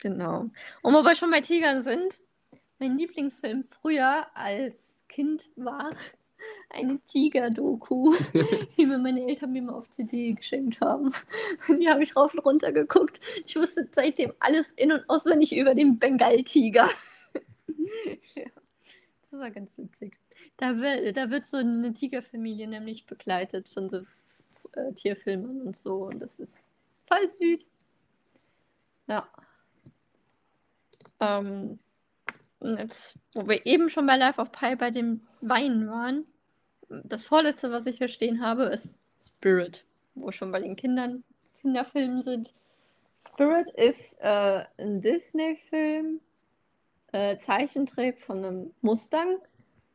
Genau. 0.00 0.50
Und 0.82 0.94
wo 0.94 1.02
wir 1.02 1.16
schon 1.16 1.30
bei 1.30 1.40
Tigern 1.40 1.82
sind, 1.82 2.20
mein 2.78 2.98
Lieblingsfilm 2.98 3.62
früher 3.62 4.26
als 4.34 5.02
Kind 5.08 5.48
war 5.56 5.92
eine 6.70 6.98
Tiger-Doku, 7.00 8.14
die 8.76 8.86
mir 8.86 8.98
meine 8.98 9.26
Eltern 9.28 9.52
mir 9.52 9.62
mal 9.62 9.74
auf 9.74 9.88
CD 9.90 10.32
geschenkt 10.32 10.80
haben. 10.80 11.12
Und 11.68 11.80
die 11.80 11.88
habe 11.88 12.02
ich 12.02 12.16
rauf 12.16 12.34
und 12.34 12.40
runter 12.40 12.72
geguckt. 12.72 13.20
Ich 13.46 13.56
wusste 13.56 13.88
seitdem 13.94 14.32
alles 14.40 14.66
in- 14.76 14.92
und 14.92 15.08
auswendig 15.08 15.56
über 15.56 15.74
den 15.74 15.98
Bengal-Tiger. 15.98 16.88
ja, 18.34 18.44
das 19.30 19.40
war 19.40 19.50
ganz 19.50 19.70
witzig. 19.76 20.18
Da 20.56 20.76
wird, 20.78 21.16
da 21.16 21.30
wird 21.30 21.44
so 21.44 21.56
eine 21.56 21.92
Tigerfamilie 21.94 22.68
nämlich 22.68 23.06
begleitet 23.06 23.68
von 23.68 23.88
so 23.88 23.98
äh, 24.72 24.92
Tierfilmern 24.92 25.62
und 25.62 25.76
so. 25.76 26.06
Und 26.06 26.20
das 26.20 26.38
ist 26.38 26.52
voll 27.06 27.28
süß. 27.28 27.72
Ja. 29.06 29.28
Ähm, 31.20 31.78
und 32.60 32.78
jetzt, 32.78 33.18
wo 33.34 33.46
wir 33.46 33.66
eben 33.66 33.90
schon 33.90 34.06
bei 34.06 34.16
Life 34.16 34.40
of 34.40 34.50
Pi 34.52 34.76
bei 34.76 34.90
dem 34.90 35.26
Weinen 35.40 35.88
waren, 35.88 36.26
das 37.04 37.26
vorletzte, 37.26 37.70
was 37.70 37.86
ich 37.86 37.98
hier 37.98 38.08
stehen 38.08 38.40
habe, 38.42 38.64
ist 38.64 38.92
Spirit, 39.20 39.84
wo 40.14 40.30
schon 40.30 40.52
bei 40.52 40.60
den 40.60 40.76
Kindern, 40.76 41.24
Kinderfilmen 41.60 42.22
sind. 42.22 42.54
Spirit 43.26 43.70
ist 43.72 44.18
äh, 44.20 44.64
ein 44.78 45.00
Disney-Film, 45.00 46.20
äh, 47.12 47.38
Zeichentrick 47.38 48.20
von 48.20 48.44
einem 48.44 48.70
Mustang. 48.82 49.38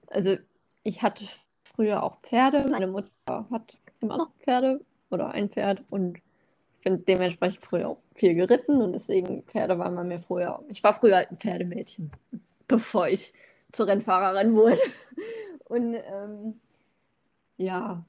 Also 0.08 0.38
ich 0.84 1.02
hatte 1.02 1.26
früher 1.64 2.04
auch 2.04 2.20
Pferde, 2.22 2.66
meine 2.70 2.88
Mutter 2.88 3.46
hat 3.52 3.78
immer 4.02 4.18
noch 4.18 4.32
Pferde 4.38 4.82
oder 5.12 5.32
ein 5.32 5.50
Pferd 5.50 5.84
und 5.92 6.18
ich 6.18 6.84
bin 6.84 7.04
dementsprechend 7.06 7.64
früher 7.64 7.90
auch 7.90 7.98
viel 8.16 8.34
geritten 8.36 8.82
und 8.82 8.94
deswegen 8.94 9.44
Pferde 9.44 9.78
waren 9.78 9.96
bei 9.96 10.04
mir 10.04 10.18
früher. 10.18 10.64
Ich 10.70 10.84
war 10.84 10.94
früher 10.94 11.18
ein 11.18 11.38
Pferdemädchen, 11.38 12.10
bevor 12.68 13.10
ich 13.10 13.34
zur 13.72 13.88
Rennfahrerin 13.88 14.56
wurde. 14.56 14.80
Und 15.66 15.94
ähm, 15.94 16.60
ja, 17.60 18.04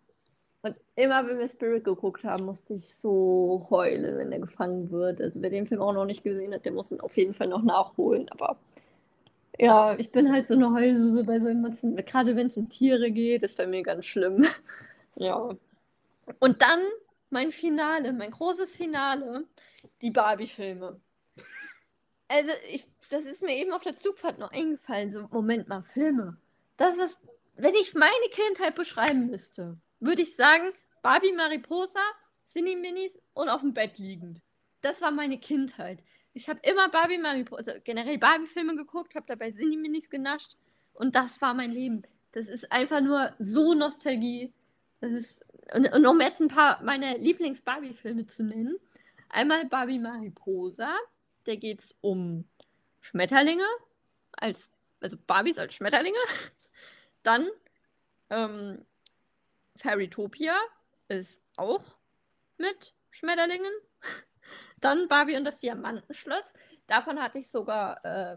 und 0.62 0.76
immer 0.94 1.26
wenn 1.26 1.38
wir 1.38 1.48
Spirit 1.48 1.84
geguckt 1.84 2.24
haben, 2.24 2.44
musste 2.44 2.74
ich 2.74 2.94
so 2.94 3.66
heulen, 3.70 4.18
wenn 4.18 4.32
er 4.32 4.40
gefangen 4.40 4.90
wird. 4.90 5.20
Also 5.20 5.40
wer 5.40 5.50
den 5.50 5.66
Film 5.66 5.80
auch 5.80 5.94
noch 5.94 6.04
nicht 6.04 6.22
gesehen 6.22 6.52
hat, 6.52 6.64
der 6.64 6.72
muss 6.72 6.92
ihn 6.92 7.00
auf 7.00 7.16
jeden 7.16 7.32
Fall 7.32 7.48
noch 7.48 7.62
nachholen. 7.62 8.28
Aber 8.28 8.58
ja, 9.58 9.94
ich 9.98 10.10
bin 10.10 10.30
halt 10.30 10.46
so 10.46 10.54
eine 10.54 10.72
Heulsuse 10.72 11.24
bei 11.24 11.40
so 11.40 11.48
Emotionen. 11.48 11.96
Gerade 11.96 12.36
wenn 12.36 12.48
es 12.48 12.56
um 12.58 12.68
Tiere 12.68 13.10
geht, 13.10 13.42
ist 13.42 13.56
bei 13.56 13.66
mir 13.66 13.82
ganz 13.82 14.04
schlimm. 14.04 14.46
ja. 15.16 15.54
Und 16.38 16.62
dann 16.62 16.80
mein 17.30 17.52
Finale, 17.52 18.12
mein 18.12 18.30
großes 18.30 18.76
Finale, 18.76 19.44
die 20.02 20.10
Barbie-Filme. 20.10 21.00
Also, 22.28 22.50
ich, 22.70 22.86
das 23.10 23.24
ist 23.24 23.42
mir 23.42 23.56
eben 23.56 23.72
auf 23.72 23.82
der 23.82 23.96
Zugfahrt 23.96 24.38
noch 24.38 24.52
eingefallen. 24.52 25.10
So, 25.10 25.26
Moment 25.30 25.68
mal, 25.68 25.82
Filme. 25.82 26.36
Das 26.76 26.96
ist, 26.98 27.18
wenn 27.62 27.74
ich 27.74 27.94
meine 27.94 28.28
Kindheit 28.30 28.74
beschreiben 28.74 29.26
müsste, 29.26 29.78
würde 29.98 30.22
ich 30.22 30.36
sagen, 30.36 30.72
Barbie 31.02 31.32
Mariposa, 31.32 32.00
Cine 32.46 32.76
Minis 32.76 33.18
und 33.34 33.48
auf 33.48 33.60
dem 33.60 33.74
Bett 33.74 33.98
liegend. 33.98 34.42
Das 34.82 35.00
war 35.00 35.10
meine 35.10 35.38
Kindheit. 35.38 36.02
Ich 36.32 36.48
habe 36.48 36.60
immer 36.62 36.88
Barbie 36.88 37.18
Mariposa, 37.18 37.72
also 37.72 37.80
generell 37.84 38.18
Barbie-Filme 38.18 38.76
geguckt, 38.76 39.14
habe 39.14 39.26
dabei 39.26 39.50
Cine 39.50 39.76
Minis 39.76 40.08
genascht 40.08 40.56
und 40.94 41.14
das 41.14 41.40
war 41.40 41.54
mein 41.54 41.72
Leben. 41.72 42.02
Das 42.32 42.48
ist 42.48 42.70
einfach 42.70 43.00
nur 43.00 43.34
so 43.38 43.74
Nostalgie. 43.74 44.52
Das 45.00 45.12
ist, 45.12 45.44
und, 45.74 45.92
und 45.92 46.06
um 46.06 46.20
jetzt 46.20 46.40
ein 46.40 46.48
paar 46.48 46.82
meiner 46.82 47.16
Lieblings-Barbie-Filme 47.18 48.26
zu 48.26 48.44
nennen. 48.44 48.76
Einmal 49.28 49.66
Barbie 49.66 49.98
Mariposa, 49.98 50.96
da 51.44 51.54
geht 51.54 51.80
es 51.80 51.94
um 52.00 52.44
Schmetterlinge, 53.00 53.66
als, 54.32 54.70
also 55.00 55.16
Barbies 55.26 55.58
als 55.58 55.74
Schmetterlinge. 55.74 56.18
Dann 57.22 57.48
ähm, 58.30 58.84
Fairytopia 59.76 60.56
ist 61.08 61.40
auch 61.56 61.96
mit 62.58 62.94
Schmetterlingen. 63.10 63.72
Dann 64.80 65.08
Barbie 65.08 65.36
und 65.36 65.44
das 65.44 65.60
Diamantenschloss. 65.60 66.54
Davon 66.86 67.20
hatte 67.20 67.38
ich 67.38 67.50
sogar 67.50 68.04
äh, 68.04 68.36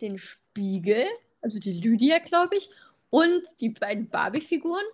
den 0.00 0.18
Spiegel, 0.18 1.06
also 1.40 1.58
die 1.58 1.72
Lydia, 1.72 2.18
glaube 2.18 2.56
ich, 2.56 2.70
und 3.10 3.42
die 3.60 3.70
beiden 3.70 4.08
Barbie-Figuren. 4.08 4.84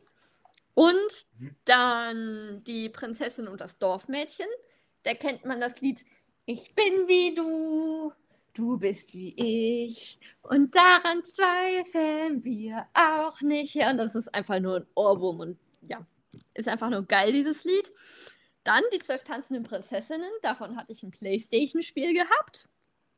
Und 0.74 1.26
dann 1.64 2.62
die 2.64 2.88
Prinzessin 2.88 3.48
und 3.48 3.60
das 3.60 3.78
Dorfmädchen. 3.78 4.46
Da 5.02 5.14
kennt 5.14 5.44
man 5.44 5.60
das 5.60 5.80
Lied 5.80 6.04
Ich 6.46 6.74
bin 6.74 7.06
wie 7.06 7.34
du, 7.34 8.12
du 8.54 8.78
bist 8.78 9.14
wie 9.14 9.34
ich 9.36 10.18
und 10.42 10.74
daran 10.74 11.24
zweifeln 11.24 12.44
wir 12.44 12.86
auch 12.94 13.40
nicht. 13.40 13.74
Ja, 13.74 13.90
und 13.90 13.98
das 13.98 14.14
ist 14.14 14.34
einfach 14.34 14.60
nur 14.60 14.76
ein 14.76 14.86
Ohrwurm 14.94 15.40
und 15.40 15.58
ja, 15.82 16.06
ist 16.54 16.68
einfach 16.68 16.90
nur 16.90 17.04
geil, 17.06 17.32
dieses 17.32 17.64
Lied. 17.64 17.92
Dann 18.64 18.82
die 18.92 18.98
zwölf 18.98 19.24
tanzenden 19.24 19.64
Prinzessinnen. 19.64 20.30
Davon 20.42 20.76
hatte 20.76 20.92
ich 20.92 21.02
ein 21.02 21.10
Playstation-Spiel 21.10 22.12
gehabt, 22.14 22.68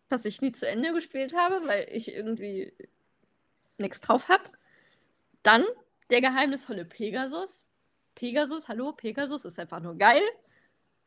das 0.09 0.24
ich 0.24 0.41
nie 0.41 0.53
zu 0.53 0.68
Ende 0.68 0.93
gespielt 0.93 1.35
habe, 1.35 1.66
weil 1.66 1.89
ich 1.91 2.14
irgendwie 2.14 2.72
nichts 3.78 4.01
drauf 4.01 4.28
habe. 4.28 4.45
Dann 5.43 5.64
der 6.11 6.20
geheimnisvolle 6.20 6.85
Pegasus. 6.85 7.66
Pegasus, 8.14 8.68
hallo, 8.68 8.93
Pegasus 8.93 9.45
ist 9.45 9.59
einfach 9.59 9.80
nur 9.80 9.97
geil. 9.97 10.22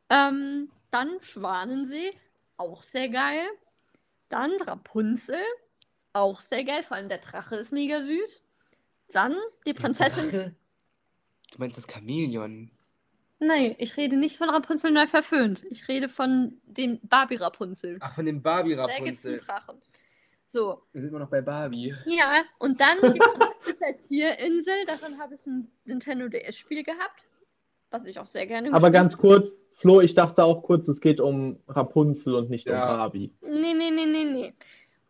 Ähm, 0.10 0.72
dann 0.92 1.18
Schwanensee, 1.22 2.12
auch 2.58 2.82
sehr 2.82 3.10
geil. 3.10 3.46
Dann 4.30 4.52
Rapunzel, 4.62 5.44
auch 6.14 6.42
sehr 6.42 6.64
geil. 6.64 6.84
Vor 6.84 6.98
allem 6.98 7.10
der 7.10 7.20
Drache 7.20 7.56
ist 7.58 7.72
mega 7.72 8.02
süß. 8.02 8.42
Dann 9.12 9.36
die 9.66 9.74
Prinzessin. 9.74 10.30
Drache? 10.32 10.56
Du 11.52 11.60
meinst 11.60 11.78
das 11.78 11.88
Chamäleon? 11.88 12.72
Nein, 13.40 13.76
ich 13.80 13.98
rede 13.98 14.18
nicht 14.18 14.38
von 14.38 14.50
Rapunzel 14.50 14.92
neu 14.92 15.08
verföhnt. 15.08 15.64
Ich 15.70 15.88
rede 15.88 16.10
von 16.10 16.60
dem 16.66 17.00
Barbie 17.04 17.36
Rapunzel. 17.36 17.98
Ach, 18.00 18.14
von 18.14 18.26
dem 18.26 18.42
Barbie 18.42 18.76
Da 18.76 18.88
gibt's 18.88 19.26
einen. 19.26 19.40
Drachen. 19.40 19.80
So, 20.48 20.84
Wir 20.94 21.02
sind 21.02 21.10
immer 21.10 21.20
noch 21.20 21.30
bei 21.30 21.42
Barbie. 21.42 21.94
ja, 22.06 22.44
und 22.60 22.80
dann 22.80 22.98
die 23.02 23.20
Prinzessin 23.20 23.76
der 23.82 23.98
Tierinsel. 23.98 24.86
Davon 24.88 25.20
habe 25.20 25.36
ich 25.36 25.46
ein 25.46 25.70
Nintendo 25.84 26.30
DS-Spiel 26.30 26.84
gehabt, 26.84 27.24
was 27.92 28.06
ich 28.06 28.18
auch 28.20 28.28
sehr 28.28 28.48
gerne 28.48 28.70
Aber 28.70 28.90
gespielt 28.90 28.94
ganz 28.94 29.18
kurz, 29.18 29.54
Flo, 29.76 30.02
ich 30.02 30.16
dachte 30.16 30.44
auch 30.44 30.64
kurz, 30.64 30.88
es 30.88 31.02
geht 31.02 31.20
um 31.20 31.60
Rapunzel 31.68 32.36
und 32.36 32.50
nicht 32.50 32.66
Ja. 32.68 32.92
um 32.92 32.98
Barbie. 32.98 33.34
Nee, 33.42 33.74
nee, 33.74 33.92
nee, 33.92 34.06
nee, 34.06 34.24
nee. 34.24 34.54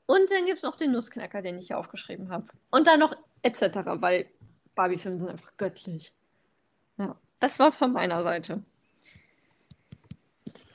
Und 0.07 0.30
dann 0.32 0.45
gibt 0.45 0.57
es 0.57 0.63
noch 0.63 0.76
den 0.76 0.91
Nussknacker, 0.91 1.41
den 1.41 1.57
ich 1.57 1.68
hier 1.68 1.78
aufgeschrieben 1.78 2.30
habe. 2.30 2.45
Und 2.72 2.88
dann 2.88 2.99
noch 2.99 3.16
etc., 3.43 3.61
weil 3.95 4.26
Barbie-Filme 4.76 5.20
sind 5.20 5.30
einfach 5.30 5.55
göttlich. 5.57 6.13
Ja, 6.97 7.16
das 7.39 7.57
war's 7.59 7.76
von 7.76 7.93
meiner 7.93 8.22
Seite. 8.24 8.63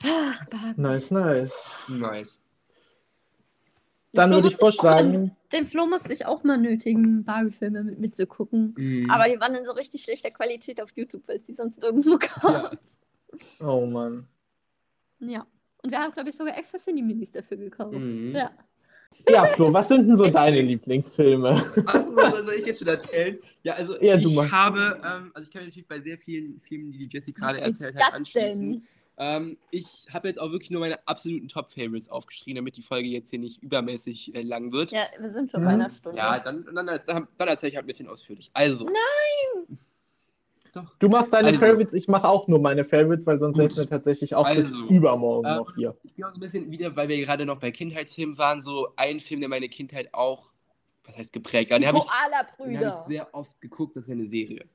Barbie. 0.01 0.81
Nice, 0.81 1.11
nice. 1.11 1.63
Nice. 1.87 2.39
Dann 4.13 4.31
würde 4.31 4.49
ich 4.49 4.57
vorschlagen, 4.57 5.35
Den 5.53 5.65
Flo 5.65 5.85
musste 5.85 6.11
ich 6.11 6.25
auch 6.25 6.43
mal 6.43 6.57
nötigen, 6.57 7.23
Barbie-Filme 7.23 7.83
mit 7.83 7.99
mitzugucken. 7.99 8.73
Mhm. 8.77 9.09
Aber 9.09 9.29
die 9.29 9.39
waren 9.39 9.55
in 9.55 9.63
so 9.63 9.71
richtig 9.71 10.03
schlechter 10.03 10.31
Qualität 10.31 10.81
auf 10.81 10.91
YouTube, 10.95 11.25
weil 11.27 11.37
es 11.37 11.45
die 11.45 11.53
sonst 11.53 11.79
nirgendwo 11.81 12.17
gab. 12.17 12.43
ja. 12.43 12.71
Oh 13.63 13.85
Mann. 13.85 14.27
Ja. 15.19 15.45
Und 15.83 15.91
wir 15.91 15.99
haben, 15.99 16.11
glaube 16.13 16.29
ich, 16.29 16.35
sogar 16.35 16.57
extra 16.57 16.77
Cineminis 16.77 17.31
dafür 17.31 17.57
gekauft. 17.57 17.93
Mhm. 17.97 18.33
Ja. 18.35 18.51
Ja, 19.29 19.45
Flo, 19.47 19.71
was 19.73 19.87
sind 19.87 20.07
denn 20.07 20.17
so 20.17 20.27
deine 20.31 20.61
Lieblingsfilme? 20.61 21.49
Ach, 21.85 21.93
was 22.15 22.45
soll 22.45 22.55
ich 22.59 22.65
jetzt 22.65 22.79
schon 22.79 22.87
erzählen? 22.87 23.37
Ja, 23.61 23.73
also 23.73 23.99
Ja, 24.01 24.17
du 24.17 24.29
ich 24.29 24.35
machst. 24.35 24.51
habe, 24.51 25.01
ähm, 25.05 25.31
also 25.33 25.47
ich 25.47 25.51
kann 25.53 25.61
mich 25.63 25.69
natürlich 25.75 25.87
bei 25.87 25.99
sehr 25.99 26.17
vielen 26.17 26.59
Filmen, 26.59 26.91
die 26.91 26.99
die 26.99 27.09
Jessie 27.11 27.33
gerade 27.33 27.59
erzählt 27.61 27.95
hat, 28.01 28.13
anschließen. 28.13 28.71
denn? 28.71 28.83
Ähm, 29.17 29.57
ich 29.69 30.07
habe 30.11 30.27
jetzt 30.29 30.39
auch 30.39 30.51
wirklich 30.51 30.71
nur 30.71 30.79
meine 30.79 31.05
absoluten 31.07 31.47
Top-Favorites 31.49 32.09
aufgeschrieben, 32.09 32.55
damit 32.55 32.77
die 32.77 32.81
Folge 32.81 33.09
jetzt 33.09 33.29
hier 33.29 33.37
nicht 33.39 33.61
übermäßig 33.61 34.33
äh, 34.33 34.41
lang 34.41 34.71
wird. 34.71 34.91
Ja, 34.91 35.03
wir 35.19 35.29
sind 35.29 35.51
schon 35.51 35.61
Mhm. 35.61 35.65
bei 35.65 35.71
einer 35.73 35.89
Stunde. 35.91 36.17
Ja, 36.17 36.39
dann, 36.39 36.65
dann, 36.73 36.85
dann, 37.05 37.27
dann 37.37 37.47
erzähle 37.47 37.69
ich 37.69 37.75
halt 37.75 37.83
ein 37.83 37.87
bisschen 37.87 38.07
ausführlich. 38.07 38.49
Also. 38.53 38.85
Nein! 38.85 39.77
Doch. 40.73 40.95
Du 40.99 41.09
machst 41.09 41.33
deine 41.33 41.49
Also. 41.49 41.59
Favorites, 41.59 41.93
ich 41.93 42.07
mache 42.07 42.27
auch 42.27 42.47
nur 42.47 42.59
meine 42.59 42.85
Favorites, 42.85 43.25
weil 43.25 43.39
sonst 43.39 43.57
hätten 43.57 43.75
wir 43.75 43.89
tatsächlich 43.89 44.35
auch 44.35 44.45
Also. 44.45 44.61
bis 44.61 44.89
übermorgen 44.89 45.47
Ähm, 45.47 45.57
noch 45.57 45.75
hier. 45.75 45.97
Ich 46.03 46.13
gehe 46.13 46.25
auch 46.25 46.31
so 46.31 46.35
ein 46.37 46.39
bisschen 46.39 46.71
wieder, 46.71 46.95
weil 46.95 47.09
wir 47.09 47.17
gerade 47.17 47.45
noch 47.45 47.59
bei 47.59 47.71
Kindheitsfilmen 47.71 48.37
waren, 48.37 48.61
so 48.61 48.89
ein 48.95 49.19
Film, 49.19 49.41
der 49.41 49.49
meine 49.49 49.67
Kindheit 49.67 50.13
auch, 50.13 50.49
was 51.03 51.17
heißt 51.17 51.33
geprägt, 51.33 51.71
den 51.71 51.85
habe 51.85 51.97
ich, 51.97 52.03
den 52.65 52.79
hab 52.79 52.93
ich 52.93 52.99
sehr 53.07 53.33
oft 53.33 53.59
geguckt, 53.59 53.95
das 53.97 54.05
ist 54.05 54.09
ja 54.09 54.13
eine 54.13 54.27
Serie. 54.27 54.65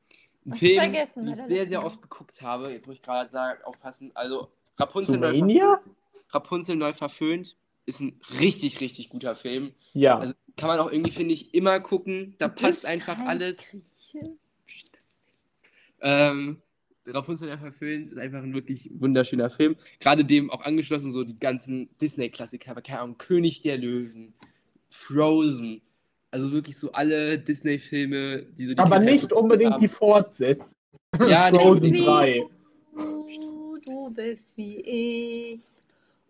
Ein 0.44 0.52
Hast 0.52 0.58
Film, 0.58 0.80
vergessen, 0.80 1.26
den 1.26 1.34
ich 1.34 1.44
sehr, 1.44 1.66
sehr 1.66 1.84
oft 1.84 2.02
geguckt 2.02 2.40
habe. 2.42 2.70
Jetzt 2.72 2.86
muss 2.86 2.96
ich 2.96 3.02
gerade 3.02 3.30
sagen, 3.30 3.60
aufpassen. 3.64 4.12
Also, 4.14 4.48
Rapunzel 4.78 5.18
neu, 5.18 5.32
Zoomania? 5.32 5.80
Rapunzel 6.28 6.76
neu 6.76 6.92
verföhnt 6.92 7.56
ist 7.86 8.00
ein 8.00 8.20
richtig, 8.40 8.80
richtig 8.80 9.08
guter 9.08 9.34
Film. 9.34 9.72
Ja. 9.92 10.18
Also 10.18 10.34
kann 10.56 10.68
man 10.68 10.80
auch 10.80 10.90
irgendwie, 10.90 11.12
finde 11.12 11.34
ich, 11.34 11.54
immer 11.54 11.80
gucken. 11.80 12.34
Da 12.38 12.48
Du 12.48 12.60
passt 12.60 12.84
einfach 12.84 13.18
alles. 13.18 13.76
Grieche. 14.12 14.36
Ähm, 16.00 16.62
Rapunzel 17.06 17.48
neu 17.48 17.58
verföhnt 17.58 18.12
ist 18.12 18.18
einfach 18.18 18.42
ein 18.42 18.54
wirklich 18.54 18.90
wunderschöner 18.94 19.50
Film. 19.50 19.76
Gerade 20.00 20.24
dem 20.24 20.50
auch 20.50 20.62
angeschlossen 20.62 21.12
so 21.12 21.24
die 21.24 21.38
ganzen 21.38 21.88
Disney-Klassiker, 22.00 22.72
aber 22.72 22.82
keine 22.82 23.00
Ahnung, 23.00 23.18
König 23.18 23.60
der 23.60 23.78
Löwen, 23.78 24.34
Frozen. 24.90 25.82
Also 26.30 26.50
wirklich 26.52 26.76
so 26.76 26.92
alle 26.92 27.38
Disney-Filme, 27.38 28.46
die 28.58 28.66
so 28.66 28.74
die 28.74 28.78
Aber 28.78 28.96
Kindheit 28.96 29.14
nicht 29.14 29.32
unbedingt 29.32 29.74
haben. 29.74 29.80
die 29.80 29.88
Fortsetzung. 29.88 30.66
Ja, 31.28 31.48
Frozen 31.50 31.90
nee. 31.90 32.04
3. 32.04 32.42
Du, 32.94 33.78
du 33.84 34.14
bist 34.14 34.56
wie 34.56 34.80
ich. 34.80 35.60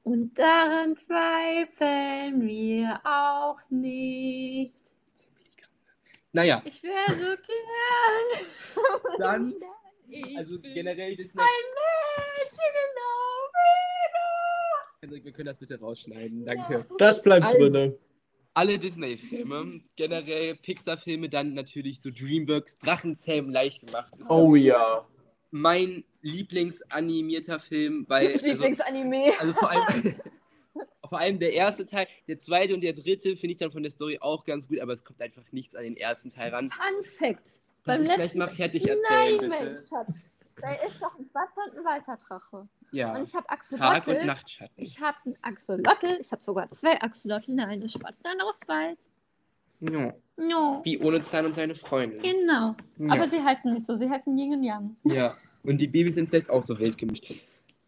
Und 0.05 0.39
daran 0.39 0.97
zweifeln 0.97 2.47
wir 2.47 3.01
auch 3.05 3.59
nicht. 3.71 4.86
Naja, 6.37 6.61
Ich 6.67 6.83
wäre 6.83 7.13
so 7.13 7.35
gern. 7.47 9.01
Dann, 9.19 9.55
Ich 10.11 10.37
also 10.37 10.59
bin 10.61 10.75
generell 10.75 11.17
Disney. 11.17 11.41
ein 11.41 11.47
Mädchen 12.45 12.59
genau 12.59 13.49
wie 13.55 15.09
Also, 15.15 15.25
Wir 15.25 15.33
können 15.33 15.47
das 15.47 15.57
bitte 15.59 15.81
rausschneiden, 15.81 16.45
danke. 16.45 16.85
Das 16.99 17.23
bleibt 17.23 17.47
Also. 17.47 17.59
drinne. 17.59 17.97
Alle 18.53 18.79
Disney-Filme, 18.79 19.81
generell 19.97 20.57
Pixar-Filme, 20.57 21.31
dann 21.31 21.55
natürlich 21.55 22.03
so 22.03 22.11
Dreamworks, 22.11 22.77
Drachenzähmen 22.79 23.51
leicht 23.51 23.87
gemacht. 23.87 24.13
Ist, 24.19 24.29
Oh 24.31 24.55
ja. 24.55 25.07
Mein 25.51 26.05
Lieblingsanimierter 26.21 27.59
Film, 27.61 28.05
weil. 28.09 28.29
du. 28.29 28.33
Also, 28.35 28.47
Lieblingsanime. 28.47 29.33
also 29.41 29.53
vor 29.55 29.71
allem. 29.71 30.15
Vor 31.09 31.19
allem 31.19 31.39
der 31.39 31.53
erste 31.53 31.87
Teil, 31.87 32.07
der 32.29 32.39
zweite 32.39 32.75
und 32.75 32.83
der 32.83 32.93
dritte 32.93 33.37
finde 33.37 33.53
ich 33.53 33.59
dann 33.59 33.71
von 33.71 33.83
der 33.83 33.91
Story 33.91 34.19
auch 34.21 34.45
ganz 34.45 34.69
gut, 34.69 34.81
aber 34.81 34.93
es 34.93 35.05
kommt 35.05 35.21
einfach 35.21 35.45
nichts 35.53 35.75
an 35.75 35.85
den 35.85 35.97
ersten 35.97 36.31
Teil 36.31 36.53
ran. 36.55 36.71
Fun 36.71 37.05
Fact. 37.19 37.59
Darf 37.85 37.99
Beim 37.99 38.03
ich 38.03 38.13
vielleicht 38.13 38.35
mal 38.35 38.49
fertig 38.49 38.89
erzählen, 38.89 39.39
Nein, 39.41 39.51
bitte? 39.51 39.65
Mensch, 39.65 39.89
Schatz. 39.89 40.15
Da 40.61 40.73
ist 40.87 41.03
doch 41.03 41.19
ein 41.19 41.27
schwarzer 41.31 41.61
und 41.71 41.79
ein 41.79 41.85
weißer 41.85 42.17
Drache. 42.17 42.69
Ja. 42.93 43.15
Und 43.15 43.23
ich 43.23 43.35
habe 43.35 43.47
Tag 43.47 43.53
Axolotl. 43.53 44.11
und 44.11 44.27
Nachtschatten. 44.27 44.83
Ich 44.83 45.01
habe 45.01 45.17
einen 45.25 45.37
Axolotl. 45.43 46.19
Ich 46.21 46.33
habe 46.33 46.43
sogar 46.43 46.71
zwei 46.71 47.01
Axolotl. 47.01 47.55
Der 47.55 47.69
eine 47.69 47.85
ist 47.85 47.93
schwarz, 47.93 48.23
der 48.23 48.33
andere 48.33 48.51
ist 48.51 48.67
weiß. 48.67 48.99
Ja. 49.81 50.15
No. 50.39 50.81
Wie 50.85 50.99
ohne 50.99 51.23
Zahn 51.23 51.47
und 51.47 51.55
seine 51.55 51.75
Freundin. 51.75 52.23
Genau. 52.23 52.75
Ja. 52.99 53.13
Aber 53.13 53.29
sie 53.29 53.43
heißen 53.43 53.73
nicht 53.73 53.87
so. 53.87 53.97
Sie 53.97 54.09
heißen 54.09 54.37
Yin 54.37 54.55
und 54.55 54.65
Yang. 54.65 54.97
Ja, 55.05 55.35
und 55.63 55.79
die 55.79 55.89
Babys 55.89 56.15
sind 56.15 56.29
vielleicht 56.29 56.51
auch 56.51 56.63
so 56.63 56.79
wild 56.79 56.97
gemischt. 56.97 57.35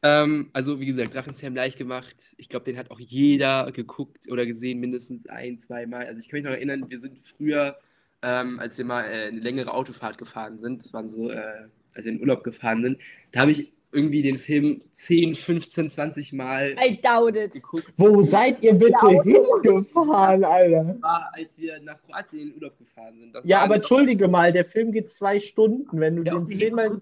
Ähm, 0.02 0.50
also, 0.52 0.80
wie 0.80 0.86
gesagt, 0.86 1.14
Drachenzähm 1.14 1.54
leicht 1.54 1.76
gemacht. 1.78 2.34
Ich 2.36 2.48
glaube, 2.48 2.64
den 2.64 2.78
hat 2.78 2.90
auch 2.90 3.00
jeder 3.00 3.70
geguckt 3.72 4.30
oder 4.30 4.46
gesehen, 4.46 4.78
mindestens 4.80 5.26
ein, 5.28 5.58
zweimal. 5.58 6.06
Also, 6.06 6.20
ich 6.20 6.28
kann 6.28 6.38
mich 6.38 6.44
noch 6.44 6.52
erinnern, 6.52 6.88
wir 6.88 6.98
sind 6.98 7.18
früher, 7.18 7.78
ähm, 8.22 8.60
als 8.60 8.78
wir 8.78 8.84
mal 8.84 9.04
äh, 9.04 9.28
eine 9.28 9.40
längere 9.40 9.72
Autofahrt 9.74 10.18
gefahren 10.18 10.58
sind, 10.58 10.84
das 10.84 10.92
waren 10.92 11.08
so, 11.08 11.30
äh, 11.30 11.68
als 11.94 12.04
wir 12.04 12.12
in 12.12 12.18
den 12.18 12.20
Urlaub 12.20 12.44
gefahren 12.44 12.82
sind, 12.82 12.98
da 13.32 13.40
habe 13.40 13.52
ich 13.52 13.72
irgendwie 13.90 14.22
den 14.22 14.36
Film 14.38 14.82
10, 14.90 15.34
15, 15.34 15.88
20 15.88 16.32
Mal 16.34 16.76
I 16.78 17.00
doubt 17.00 17.36
it. 17.36 17.52
geguckt. 17.52 17.86
Wo 17.96 18.22
seid 18.22 18.62
ihr 18.62 18.74
bitte 18.74 18.92
Ja, 18.92 19.22
hingefahren, 19.22 20.44
Alter? 20.44 20.84
Das 20.84 21.02
war, 21.02 21.30
als 21.32 21.58
wir 21.58 21.80
nach 21.80 22.00
Kroatien 22.02 22.40
in 22.42 22.48
den 22.48 22.54
Urlaub 22.56 22.78
gefahren 22.78 23.18
sind. 23.18 23.34
Das 23.34 23.46
Ja, 23.46 23.60
aber 23.60 23.76
entschuldige 23.76 24.28
mal, 24.28 24.52
der 24.52 24.64
Film 24.66 24.92
geht 24.92 25.10
zwei 25.10 25.40
Stunden. 25.40 25.86
Wenn 25.98 26.16
du 26.16 26.22
Ja, 26.24 26.34
den 26.34 26.44
zehnmal. 26.46 27.00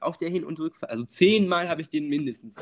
Auf 0.00 0.16
der 0.18 0.28
Hin- 0.28 0.44
und 0.44 0.58
Rückfahrt. 0.60 0.90
Also 0.90 1.04
zehnmal 1.04 1.68
habe 1.68 1.80
ich 1.80 1.88
den 1.88 2.08
mindestens. 2.08 2.56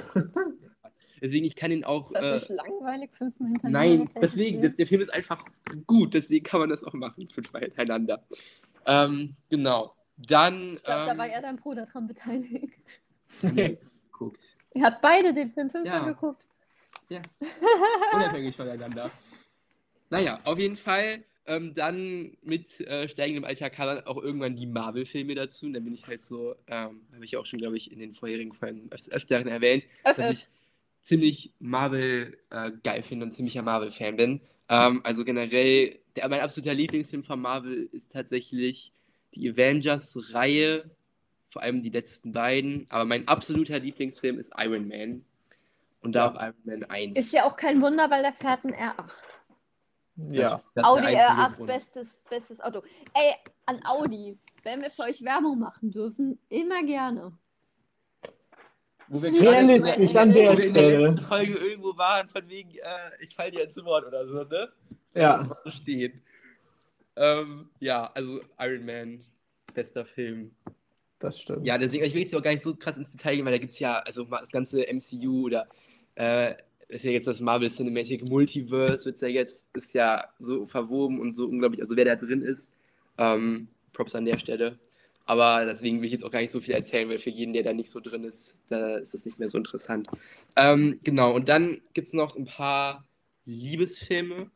Deswegen, 1.21 1.45
ich 1.45 1.57
kann 1.57 1.71
ihn 1.73 1.85
auch. 1.85 2.07
Ist 2.07 2.15
das 2.15 2.49
Äh, 2.49 2.53
nicht 2.53 2.63
langweilig? 2.63 3.11
Fünfmal 3.13 3.49
hintereinander? 3.51 3.97
nein, 4.05 4.09
deswegen, 4.21 4.61
das, 4.61 4.75
der 4.75 4.87
Film 4.87 5.01
ist 5.01 5.13
einfach 5.13 5.43
gut, 5.87 6.13
deswegen 6.15 6.45
kann 6.45 6.61
man 6.61 6.69
das 6.69 6.85
auch 6.85 6.93
machen, 6.93 7.29
fünfmal 7.29 7.63
hintereinander. 7.63 8.23
Ähm, 8.87 9.35
genau. 9.49 9.95
Dann. 10.17 10.75
Ich 10.75 10.83
glaube, 10.83 11.07
da 11.07 11.13
ähm, 11.13 11.19
war 11.19 11.27
eher 11.27 11.43
dein 11.43 11.57
Bruder 11.57 11.87
dran 11.87 12.07
beteiligt. 12.07 13.01
Geguckt. 13.41 14.57
Ihr 14.75 14.85
habt 14.85 15.03
beide 15.03 15.33
den 15.33 15.53
Film 15.53 15.71
fünfmal 15.71 16.01
Ja. 16.01 16.09
geguckt. 16.09 16.45
Unabhängig 18.13 18.57
voneinander. 18.57 19.11
Naja, 20.11 20.41
auf 20.45 20.59
jeden 20.59 20.77
Fall. 20.77 21.23
Ähm, 21.47 21.75
dann 21.75 22.37
mit 22.43 22.81
äh, 22.81 23.07
steigendem 23.07 23.45
Alter 23.45 23.69
kamen 23.69 23.97
dann 23.97 24.07
auch 24.07 24.17
irgendwann 24.17 24.57
die 24.57 24.67
Marvel-Filme 24.67 25.35
dazu. 25.35 25.67
Und 25.67 25.75
dann 25.75 25.85
bin 25.85 25.93
ich 25.93 26.07
halt 26.07 26.23
so, 26.23 26.55
ähm, 26.67 27.03
habe 27.13 27.25
ich 27.25 27.37
auch 27.37 27.45
schon, 27.45 27.59
glaube 27.59 27.77
ich, 27.77 27.93
in 27.93 27.99
den 27.99 28.15
vorherigen 28.15 28.53
Folgen 28.55 28.89
öf 28.93 29.09
öfteren 29.11 29.47
erwähnt, 29.49 29.87
Öff, 30.05 30.17
dass 30.17 30.33
ich 30.33 30.49
ziemlich 31.03 31.53
Marvel 31.59 32.39
äh, 32.51 32.73
geil 32.83 33.03
finde 33.03 33.27
und 33.27 33.33
ziemlicher 33.33 33.61
Marvel-Fan 33.63 34.17
bin. 34.17 34.41
Ähm, 34.71 35.03
also 35.05 35.25
generell, 35.25 35.99
der, 36.17 36.29
mein 36.31 36.41
absoluter 36.41 36.73
Lieblingsfilm 36.73 37.23
von 37.23 37.41
Marvel 37.41 37.91
ist 37.93 38.11
tatsächlich 38.11 38.93
die 39.35 39.51
Avengers-Reihe, 39.51 40.91
vor 41.55 41.63
allem 41.63 41.83
die 41.83 41.91
letzten 41.91 42.33
beiden. 42.33 42.87
Aber 42.91 43.05
mein 43.05 43.29
absoluter 43.29 43.79
Lieblingsfilm 43.79 44.39
ist 44.39 44.53
Iron 44.59 44.89
Man. 44.89 45.25
und 46.03 46.13
da 46.13 46.29
auf 46.29 46.35
Iron 46.35 46.55
Man 46.65 46.85
1. 46.91 47.17
Ist 47.17 47.33
ja 47.33 47.45
auch 47.45 47.57
kein 47.57 47.81
Wunder, 47.81 48.11
weil 48.11 48.23
der 48.23 48.33
fährt 48.33 48.65
ein 48.65 48.75
R8. 48.75 49.05
Ja. 50.31 50.61
Audi 50.83 51.03
der 51.07 51.31
einzige 51.31 51.41
R8, 51.41 51.57
Grund. 51.57 51.67
bestes, 51.69 52.23
bestes 52.29 52.61
Auto. 52.61 52.83
Ey, 53.15 53.35
an 53.67 53.81
Audi, 53.85 54.37
wenn 54.65 54.83
wir 54.83 54.91
für 54.91 55.03
euch 55.03 55.25
Werbung 55.25 55.61
machen 55.61 55.91
dürfen, 55.93 56.39
immer 56.49 56.83
gerne. 56.83 57.33
Wo 59.07 59.23
wir 59.23 59.33
Realistisch 59.33 60.13
gerade 60.13 60.21
an 60.21 60.31
in 60.31 60.35
der, 60.35 60.45
der 60.45 60.53
wo 60.53 60.59
wir 60.59 60.65
in 60.65 60.75
der 60.75 60.83
Stelle. 60.83 61.07
letzten 61.07 61.21
Folge 61.25 61.53
irgendwo 61.55 61.97
waren, 61.97 62.29
von 62.29 62.49
wegen, 62.49 62.71
äh, 62.71 63.11
ich 63.21 63.35
falle 63.35 63.53
dir 63.53 63.65
ins 63.65 63.85
Wort 63.85 64.07
oder 64.07 64.27
so, 64.27 64.43
ne? 64.43 64.73
Ja. 65.15 65.49
So 65.65 65.71
stehen. 65.71 66.21
Ähm, 67.17 67.71
ja, 67.79 68.11
also 68.13 68.41
Iron 68.59 68.85
Man, 68.85 69.25
bester 69.73 70.05
Film. 70.05 70.51
Das 71.25 71.41
stimmt. 71.41 71.65
Ja, 71.65 71.79
deswegen, 71.79 72.05
ich 72.05 72.13
will 72.13 72.21
jetzt 72.21 72.35
auch 72.35 72.43
gar 72.43 72.51
nicht 72.51 72.63
so 72.63 72.75
krass 72.75 72.99
ins 72.99 73.11
Detail 73.11 73.37
gehen, 73.37 73.47
weil 73.47 73.53
da 73.53 73.59
gibt 73.59 73.73
es 73.73 73.79
ja, 73.79 73.99
also 74.01 74.25
das 74.25 74.51
ganze 74.51 74.87
MCU 74.87 75.47
oder 75.47 75.67
äh, 76.17 76.55
ist 76.89 77.03
ja 77.03 77.13
jetzt 77.13 77.27
das 77.27 77.41
Marvel 77.41 77.71
Cinematic 77.71 78.29
Multiverse, 78.29 79.07
wird 79.07 79.19
ja 79.23 79.29
jetzt, 79.29 79.71
ist 79.75 79.95
ja 79.95 80.29
so 80.39 80.67
verwoben 80.67 81.21
und 81.21 81.33
so 81.33 81.47
unglaublich, 81.47 81.81
also 81.81 81.97
wer 81.97 82.05
da 82.05 82.17
drin 82.17 82.43
ist, 82.43 82.75
ähm, 83.17 83.69
Props 83.95 84.15
an 84.15 84.27
der 84.27 84.39
Stelle. 84.39 84.79
Aber 85.25 85.65
deswegen 85.65 86.01
will 86.01 86.07
ich 86.07 86.13
jetzt 86.13 86.25
auch 86.25 86.31
gar 86.31 86.41
nicht 86.41 86.51
so 86.51 86.61
viel 86.61 86.75
erzählen, 86.75 87.09
weil 87.09 87.19
für 87.19 87.31
jeden, 87.31 87.55
der 87.55 87.63
da 87.63 87.73
nicht 87.73 87.91
so 87.91 88.01
drin 88.01 88.25
ist, 88.25 88.59
da 88.69 88.99
ist 88.99 89.15
das 89.15 89.25
nicht 89.25 89.39
mehr 89.39 89.49
so 89.49 89.57
interessant. 89.57 90.09
Ähm, 90.57 91.01
genau, 91.03 91.35
und 91.35 91.49
dann 91.49 91.81
gibt 91.95 92.07
es 92.07 92.13
noch 92.13 92.37
ein 92.37 92.45
paar 92.45 93.07
Liebesfilme. 93.47 94.51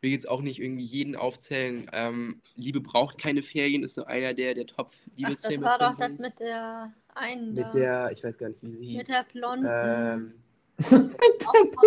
Will 0.00 0.12
jetzt 0.12 0.28
auch 0.28 0.40
nicht 0.40 0.60
irgendwie 0.60 0.84
jeden 0.84 1.14
aufzählen. 1.14 1.90
Ähm, 1.92 2.40
Liebe 2.54 2.80
braucht 2.80 3.18
keine 3.18 3.42
Ferien 3.42 3.82
ist 3.82 3.94
so 3.94 4.04
einer 4.04 4.32
der, 4.32 4.54
der 4.54 4.64
Ach, 4.64 4.66
das 4.66 4.76
Top-Liebesfilme. 4.76 5.66
war 5.66 5.78
doch 5.78 5.98
das 5.98 6.18
mit 6.18 6.40
der 6.40 6.92
einen. 7.14 7.54
Mit 7.54 7.64
da. 7.64 7.70
der, 7.70 8.10
ich 8.12 8.24
weiß 8.24 8.38
gar 8.38 8.48
nicht, 8.48 8.62
wie 8.62 8.68
sie 8.68 8.86
hieß. 8.86 8.96
Mit 8.98 9.08
der 9.08 9.24
blonden. 9.32 9.66
Ähm, 9.70 10.34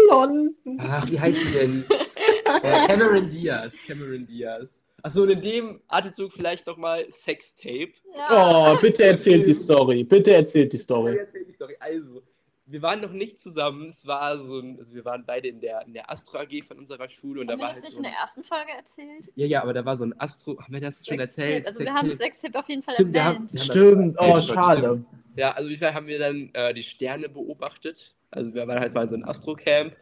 Blonden. 0.09 0.77
ach, 0.79 1.09
wie 1.09 1.19
heißt 1.19 1.39
die 1.41 1.51
denn? 1.51 1.85
äh, 2.45 2.87
Cameron 2.87 3.29
Diaz. 3.29 3.75
Cameron 3.87 4.21
Diaz. 4.21 4.83
Achso, 5.01 5.23
und 5.23 5.31
in 5.31 5.41
dem 5.41 5.81
Atemzug 5.87 6.31
vielleicht 6.31 6.65
nochmal 6.65 7.05
Sextape. 7.11 7.91
ja. 8.15 8.73
Oh, 8.73 8.77
bitte 8.79 9.03
erzählt 9.03 9.45
die 9.45 9.53
Story. 9.53 10.03
Bitte 10.03 10.33
erzählt 10.33 10.71
die 10.71 10.77
Story. 10.77 11.17
erzähl 11.17 11.43
die 11.43 11.51
Story. 11.51 11.75
Also, 11.79 12.21
wir 12.65 12.81
waren 12.81 13.01
noch 13.01 13.11
nicht 13.11 13.39
zusammen. 13.39 13.89
Es 13.89 14.05
war 14.07 14.37
so 14.37 14.59
ein, 14.59 14.77
also 14.77 14.93
wir 14.93 15.03
waren 15.05 15.25
beide 15.25 15.49
in 15.49 15.59
der, 15.59 15.81
in 15.85 15.93
der 15.93 16.09
Astro 16.09 16.39
AG 16.39 16.63
von 16.65 16.77
unserer 16.79 17.09
Schule 17.09 17.41
und 17.41 17.49
Haben 17.51 17.57
da 17.59 17.63
wir 17.63 17.67
war 17.67 17.73
das 17.73 17.83
halt 17.83 17.85
nicht 17.85 17.93
so 17.93 17.99
in 17.99 18.05
ein, 18.05 18.11
der 18.11 18.19
ersten 18.21 18.43
Folge 18.43 18.71
erzählt? 18.71 19.31
Ja, 19.35 19.45
ja, 19.45 19.61
aber 19.63 19.73
da 19.73 19.83
war 19.85 19.97
so 19.97 20.05
ein 20.05 20.19
Astro. 20.19 20.57
Haben 20.61 20.73
wir 20.73 20.81
das 20.81 21.05
schon 21.05 21.19
erzählt? 21.19 21.65
Also 21.67 21.79
wir 21.79 21.87
Sextape? 21.87 22.09
haben 22.09 22.17
Sextape 22.17 22.59
auf 22.59 22.69
jeden 22.69 22.83
Fall 22.83 22.93
Stimmt, 22.95 23.13
wir 23.13 23.23
haben, 23.23 23.35
erwähnt. 23.47 23.53
wir 23.53 23.59
haben 23.59 23.65
Stimmt, 23.65 24.15
das- 24.15 24.29
oh, 24.29 24.35
Stimmt, 24.41 24.59
schade. 24.63 25.05
Ja, 25.35 25.51
also 25.51 25.63
auf 25.65 25.69
jeden 25.71 25.81
Fall 25.81 25.93
haben 25.93 26.07
wir 26.07 26.19
dann 26.19 26.49
äh, 26.53 26.73
die 26.73 26.83
Sterne 26.83 27.27
beobachtet. 27.29 28.15
Also 28.31 28.53
wir 28.53 28.67
waren 28.67 28.79
halt 28.79 28.93
mal 28.93 29.07
so 29.07 29.15
ein 29.15 29.25
Astrocamp 29.25 29.95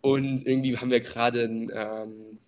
und 0.00 0.46
irgendwie 0.46 0.76
haben 0.76 0.90
wir 0.90 1.00
gerade 1.00 1.42
ein, 1.44 1.70
ähm, 1.74 2.38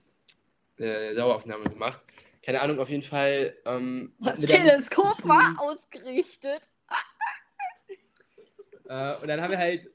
eine 0.79 1.15
Daueraufnahme 1.15 1.65
gemacht. 1.65 2.05
Keine 2.43 2.61
Ahnung, 2.63 2.79
auf 2.81 2.89
jeden 2.89 3.03
Fall. 3.03 3.55
Ähm, 3.67 4.15
Das 4.19 4.41
wir 4.41 4.49
Teleskop 4.49 5.23
war 5.29 5.55
ausgerichtet. 5.59 6.69
Äh, 8.91 9.15
und 9.23 9.29
dann 9.29 9.41
haben 9.41 9.53
wir 9.53 9.59
halt 9.59 9.89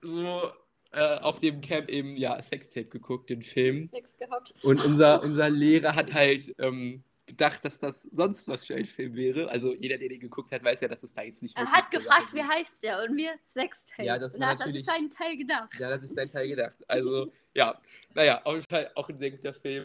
so 0.00 0.50
äh, 0.92 1.18
auf 1.18 1.38
dem 1.38 1.60
Camp 1.60 1.90
eben 1.90 2.16
ja 2.16 2.40
Sextape 2.40 2.86
geguckt, 2.86 3.28
den 3.28 3.42
Film. 3.42 3.88
Sex 3.88 4.16
gehabt. 4.16 4.54
Und 4.62 4.82
unser, 4.84 5.22
unser 5.22 5.50
Lehrer 5.50 5.94
hat 5.94 6.14
halt 6.14 6.54
ähm, 6.58 7.04
gedacht, 7.26 7.62
dass 7.62 7.78
das 7.78 8.04
sonst 8.04 8.48
was 8.48 8.64
für 8.64 8.74
ein 8.74 8.86
Film 8.86 9.14
wäre. 9.14 9.50
Also 9.50 9.74
jeder, 9.74 9.98
der 9.98 10.08
den 10.08 10.20
geguckt 10.20 10.50
hat, 10.50 10.64
weiß 10.64 10.80
ja, 10.80 10.88
dass 10.88 11.02
es 11.02 11.12
da 11.12 11.20
jetzt 11.22 11.42
nicht 11.42 11.58
Er 11.58 11.70
hat 11.70 11.90
gefragt, 11.90 12.32
wie 12.32 12.42
heißt 12.42 12.82
der? 12.82 13.02
Und 13.02 13.18
wir 13.18 13.34
Sextape. 13.52 14.04
Ja, 14.04 14.18
das 14.18 14.34
und 14.34 14.40
war 14.40 14.48
hat 14.48 14.60
natürlich- 14.60 14.88
an 14.88 14.94
seinen 14.94 15.10
Teil 15.10 15.36
gedacht. 15.36 15.74
Ja, 15.78 15.88
das 15.90 16.02
ist 16.02 16.16
dein 16.16 16.30
Teil 16.30 16.48
gedacht. 16.48 16.76
Also, 16.88 17.30
ja. 17.52 17.78
Naja, 18.14 18.40
auf 18.44 18.54
jeden 18.54 18.66
Fall 18.70 18.90
auch 18.94 19.10
ein 19.10 19.18
sehr 19.18 19.30
guter 19.30 19.52
Film. 19.52 19.84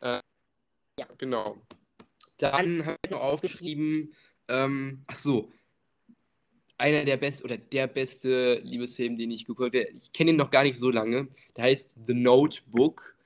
Äh, 0.00 0.18
ja, 0.98 1.06
genau. 1.16 1.56
Dann 2.38 2.84
habe 2.84 2.96
ich 3.04 3.10
noch 3.12 3.20
aufgeschrieben, 3.20 4.12
ähm, 4.48 5.04
ach 5.06 5.14
so, 5.14 5.52
einer 6.78 7.04
der 7.04 7.16
besten 7.16 7.44
oder 7.44 7.56
der 7.56 7.86
beste 7.88 8.60
Liebesfilm, 8.62 9.16
den 9.16 9.30
ich 9.30 9.44
geguckt 9.44 9.74
habe. 9.74 9.88
Ich 9.98 10.12
kenne 10.12 10.30
ihn 10.30 10.36
noch 10.36 10.50
gar 10.50 10.62
nicht 10.62 10.78
so 10.78 10.90
lange. 10.90 11.28
Der 11.56 11.64
heißt 11.64 11.96
The 12.06 12.14
Notebook. 12.14 13.16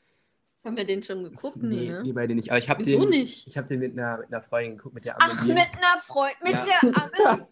Haben 0.65 0.77
wir 0.77 0.85
den 0.85 1.03
schon 1.03 1.25
geguckt? 1.25 1.57
Nee, 1.57 1.91
ne? 1.91 2.03
nee 2.05 2.13
beide 2.13 2.35
nicht. 2.35 2.51
Aber 2.51 2.59
ich 2.59 2.71
habe 2.71 2.85
Wieso 2.85 3.01
den, 3.01 3.11
nicht? 3.11 3.47
ich 3.47 3.57
habe 3.57 3.67
den 3.67 3.81
mit 3.81 3.93
einer, 3.93 4.19
mit 4.19 4.29
einer 4.29 4.41
Freundin 4.43 4.77
geguckt, 4.77 4.95
mit 4.95 5.05
der 5.05 5.17
Ach, 5.21 5.43
Amelie. 5.43 5.55
mit 5.55 5.69
einer 5.77 6.03
Freundin. 6.07 6.37
Mit 6.43 6.53
Ja. 6.53 6.65
der 6.65 7.03
Amelie. 7.03 7.47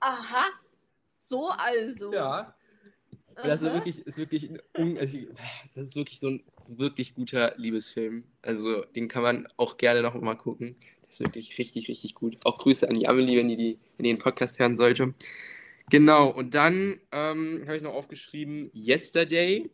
Aha. 0.00 0.44
So 1.18 1.48
also. 1.50 2.12
Ja. 2.12 2.54
Und 3.36 3.46
das 3.46 3.62
ist 3.62 3.72
wirklich, 3.72 3.98
ist 4.06 4.16
wirklich, 4.18 4.50
ein 4.74 4.98
also 4.98 5.18
das 5.74 5.84
ist 5.84 5.96
wirklich 5.96 6.20
so 6.20 6.28
ein 6.30 6.44
wirklich 6.68 7.14
guter 7.14 7.54
Liebesfilm. 7.56 8.24
Also 8.42 8.82
den 8.82 9.08
kann 9.08 9.22
man 9.22 9.48
auch 9.56 9.76
gerne 9.76 10.02
noch 10.02 10.14
mal 10.14 10.36
gucken. 10.36 10.76
Ist 11.14 11.20
wirklich 11.20 11.58
richtig, 11.58 11.88
richtig 11.88 12.14
gut. 12.16 12.36
Auch 12.44 12.58
Grüße 12.58 12.88
an 12.88 12.94
die 12.94 13.06
Amelie, 13.06 13.38
wenn 13.38 13.46
die, 13.46 13.56
die 13.56 13.78
wenn 13.96 14.04
den 14.04 14.18
Podcast 14.18 14.58
hören 14.58 14.74
sollte. 14.74 15.14
Genau, 15.90 16.28
und 16.28 16.54
dann 16.54 16.98
ähm, 17.12 17.62
habe 17.66 17.76
ich 17.76 17.82
noch 17.82 17.94
aufgeschrieben 17.94 18.72
Yesterday. 18.74 19.70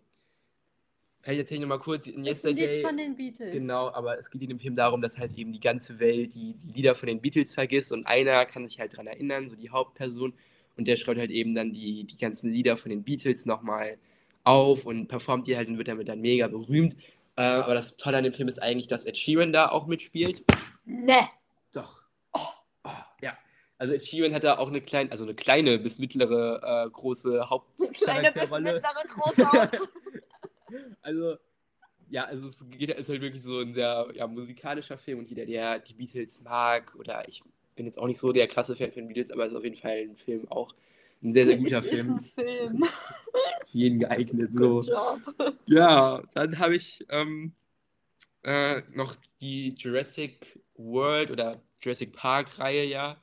Vielleicht 1.23 1.41
erzähle 1.41 1.57
ich 1.57 1.63
noch 1.63 1.69
mal 1.69 1.79
kurz. 1.79 2.07
In 2.07 2.25
Das 2.25 2.45
ein 2.45 2.57
Lied 2.57 2.65
Yesterday. 2.65 2.83
von 2.83 2.97
den 2.99 3.17
Beatles. 3.17 3.53
Genau, 3.55 3.91
aber 3.91 4.19
es 4.19 4.31
geht 4.31 4.43
in 4.43 4.51
dem 4.51 4.59
Film 4.59 4.77
darum, 4.77 5.01
dass 5.01 5.17
halt 5.17 5.33
eben 5.39 5.51
die 5.51 5.61
ganze 5.61 5.99
Welt 5.99 6.35
die, 6.35 6.55
die 6.55 6.73
Lieder 6.75 6.95
von 6.95 7.07
den 7.07 7.23
Beatles 7.23 7.55
vergisst 7.55 7.91
und 7.91 8.07
einer 8.07 8.45
kann 8.45 8.69
sich 8.69 8.79
halt 8.79 8.95
dran 8.95 9.07
erinnern, 9.07 9.49
so 9.49 9.57
die 9.57 9.71
Hauptperson, 9.71 10.35
und 10.77 10.89
der 10.89 10.97
schreibt 10.97 11.19
halt 11.19 11.31
eben 11.31 11.55
dann 11.55 11.73
die, 11.73 12.05
die 12.05 12.17
ganzen 12.19 12.53
Lieder 12.53 12.77
von 12.77 12.91
den 12.91 13.03
Beatles 13.03 13.47
nochmal 13.47 13.97
auf 14.45 14.85
und 14.85 15.09
performt 15.09 15.47
die 15.47 15.57
halt 15.57 15.69
und 15.69 15.79
wird 15.79 15.89
damit 15.89 16.09
dann 16.09 16.21
mega 16.21 16.49
berühmt. 16.49 16.97
Äh, 17.37 17.43
aber 17.43 17.75
das 17.75 17.97
Tolle 17.97 18.19
an 18.19 18.25
dem 18.25 18.33
Film 18.33 18.49
ist 18.49 18.61
eigentlich, 18.61 18.87
dass 18.89 19.07
Ed 19.07 19.17
Sheeran 19.17 19.53
da 19.53 19.71
auch 19.71 19.87
mitspielt. 19.87 20.43
Ne. 20.91 21.29
Doch. 21.73 22.03
Oh, 22.33 22.91
ja. 23.23 23.39
Also 23.79 23.95
Ed 23.95 24.03
Sheeran 24.03 24.35
hat 24.35 24.43
da 24.43 24.59
auch 24.59 24.69
eine 24.69 24.81
kleine, 24.81 25.11
also 25.13 25.25
eine 25.25 25.35
kleine 25.35 25.79
bis 25.79 25.99
mittlere 26.01 26.87
äh, 26.87 26.91
große 26.91 27.31
Kleine 27.31 28.33
bis 28.33 28.51
Hauptcharakterrolle. 28.51 28.75
mittlere 28.75 29.05
große. 29.09 29.83
also, 31.03 31.37
ja, 32.09 32.25
also 32.25 32.49
es 32.49 32.57
geht, 32.71 32.91
ist 32.91 33.09
halt 33.09 33.21
wirklich 33.23 33.43
so 33.43 33.61
ein 33.61 33.73
sehr 33.73 34.09
ja, 34.15 34.27
musikalischer 34.27 34.99
Film 34.99 35.21
und 35.21 35.29
jeder, 35.29 35.47
der 35.47 35.79
die 35.79 35.95
Beatles 35.95 36.43
mag, 36.43 36.95
oder 36.97 37.27
ich 37.29 37.43
bin 37.77 37.87
jetzt 37.87 37.99
auch 37.99 38.09
nicht 38.09 38.19
so 38.19 38.33
der 38.33 38.49
krasse 38.49 38.75
Fan 38.75 38.91
von 38.91 39.07
Beatles, 39.07 39.31
aber 39.31 39.45
es 39.45 39.53
ist 39.53 39.59
auf 39.59 39.65
jeden 39.65 39.77
Fall 39.77 40.09
ein 40.11 40.17
Film 40.17 40.51
auch 40.51 40.75
ein 41.23 41.33
sehr, 41.33 41.47
sehr 41.47 41.57
guter 41.59 41.79
Es 41.79 41.85
ist 41.85 41.91
Film. 41.91 42.17
ein 42.17 42.21
Film. 42.25 42.85
Für 43.67 43.79
jeden 43.79 43.99
geeignet. 44.01 44.53
So. 44.53 44.83
Ja, 45.67 46.23
dann 46.35 46.59
habe 46.59 46.75
ich 46.77 47.07
ähm, 47.11 47.55
äh, 48.43 48.83
noch 48.93 49.17
die 49.41 49.75
Jurassic 49.77 50.60
World 50.85 51.31
oder 51.31 51.61
Jurassic 51.81 52.13
Park 52.13 52.59
Reihe 52.59 52.85
ja 52.85 53.17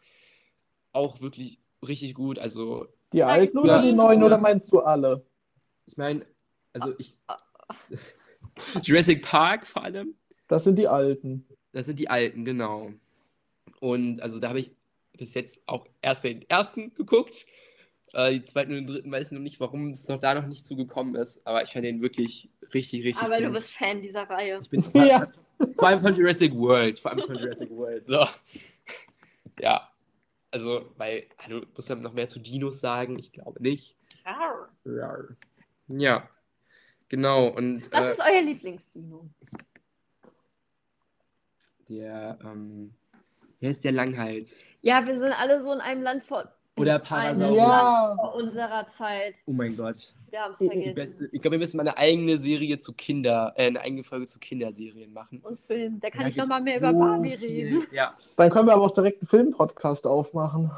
auch 0.93 1.21
wirklich 1.21 1.59
richtig 1.87 2.13
gut. 2.13 2.39
Also 2.39 2.87
Die 3.13 3.23
alten 3.23 3.57
oder 3.57 3.81
die 3.81 3.93
neuen 3.93 4.23
oder 4.23 4.37
meinst 4.37 4.71
du 4.71 4.79
alle? 4.79 5.25
ich 5.85 5.97
meine, 5.97 6.25
also 6.73 6.93
ich 6.97 7.15
Jurassic 8.83 9.21
Park 9.23 9.65
vor 9.65 9.83
allem, 9.83 10.15
Das 10.47 10.63
sind 10.63 10.77
die 10.79 10.87
alten. 10.87 11.47
das 11.71 11.85
sind 11.85 11.99
die 11.99 12.09
alten, 12.09 12.45
genau. 12.45 12.91
Und 13.79 14.21
also 14.21 14.39
da 14.39 14.49
habe 14.49 14.59
ich 14.59 14.71
bis 15.17 15.33
jetzt 15.33 15.61
auch 15.67 15.87
erst 16.01 16.23
den 16.23 16.47
ersten 16.49 16.93
geguckt. 16.93 17.45
Äh, 18.13 18.33
die 18.33 18.43
zweiten 18.43 18.71
und 18.71 18.77
den 18.77 18.87
dritten 18.87 19.11
weiß 19.11 19.27
ich 19.27 19.31
noch 19.31 19.39
nicht, 19.41 19.59
warum 19.59 19.91
es 19.91 20.07
noch 20.07 20.19
da 20.19 20.33
noch 20.33 20.47
nicht 20.47 20.65
zugekommen 20.65 21.15
ist, 21.15 21.45
aber 21.45 21.63
ich 21.63 21.71
fand 21.73 21.85
den 21.85 22.01
wirklich 22.01 22.49
richtig, 22.73 23.03
richtig 23.03 23.23
Aber 23.23 23.37
du 23.37 23.45
gut. 23.45 23.53
bist 23.53 23.73
Fan 23.73 24.01
dieser 24.01 24.29
Reihe. 24.29 24.59
Ich 24.61 24.69
bin 24.69 24.83
Ja. 24.93 25.27
Vor 25.75 25.87
allem 25.87 25.99
von 25.99 26.15
Jurassic 26.15 26.53
World, 26.53 26.99
vor 26.99 27.11
allem 27.11 27.25
von 27.25 27.35
Jurassic 27.35 27.69
World. 27.71 28.05
So. 28.05 28.25
Ja. 29.59 29.91
Also, 30.51 30.93
weil, 30.97 31.27
hallo, 31.39 31.65
muss 31.75 31.89
man 31.89 32.01
noch 32.01 32.13
mehr 32.13 32.27
zu 32.27 32.39
Dinos 32.39 32.79
sagen? 32.79 33.19
Ich 33.19 33.31
glaube 33.31 33.61
nicht. 33.61 33.95
Arr. 34.23 34.69
Rar. 34.85 35.25
Ja. 35.87 36.29
Genau, 37.09 37.47
und 37.47 37.91
Was 37.91 38.05
äh, 38.05 38.11
ist 38.11 38.21
euer 38.21 38.41
Lieblingsdino? 38.41 39.29
der, 41.89 42.37
ähm, 42.43 42.93
wer 43.59 43.71
ist 43.71 43.83
der 43.83 43.91
Langhals? 43.91 44.63
Ja, 44.81 45.05
wir 45.05 45.17
sind 45.17 45.33
alle 45.39 45.63
so 45.63 45.73
in 45.73 45.79
einem 45.79 46.01
Land 46.01 46.23
vor. 46.23 46.51
Oder 46.77 46.99
Parasaurus. 46.99 47.57
Ja. 47.57 48.15
Vor 48.15 48.35
unserer 48.35 48.87
Zeit. 48.87 49.35
Oh 49.45 49.51
mein 49.51 49.75
Gott. 49.75 50.13
Wir 50.29 50.39
haben 50.41 50.51
es 50.53 50.59
Die 50.59 50.65
Die 50.65 50.69
vergessen. 50.69 50.95
beste, 50.95 51.25
ich 51.31 51.41
glaube, 51.41 51.53
wir 51.53 51.59
müssen 51.59 51.77
mal 51.77 51.83
eine 51.87 51.97
eigene 51.97 52.37
Serie 52.37 52.77
zu 52.77 52.93
Kinder, 52.93 53.53
äh, 53.55 53.67
eine 53.67 53.81
eigene 53.81 54.03
Folge 54.03 54.25
zu 54.27 54.39
Kinderserien 54.39 55.11
machen. 55.13 55.39
Und 55.41 55.59
Film. 55.59 55.99
Da 55.99 56.09
kann 56.09 56.21
Da 56.21 56.27
ich 56.27 56.37
noch 56.37 56.47
mal 56.47 56.61
mehr 56.61 56.73
gibt's 56.79 56.81
über 56.89 56.93
so 56.93 56.99
Barbie 56.99 57.37
viel. 57.37 57.47
reden. 57.67 57.83
Ja. 57.91 58.13
Dann 58.37 58.49
können 58.51 58.67
wir 58.67 58.73
aber 58.73 58.83
auch 58.85 58.91
direkt 58.91 59.21
einen 59.21 59.27
Filmpodcast 59.27 60.05
aufmachen. 60.05 60.71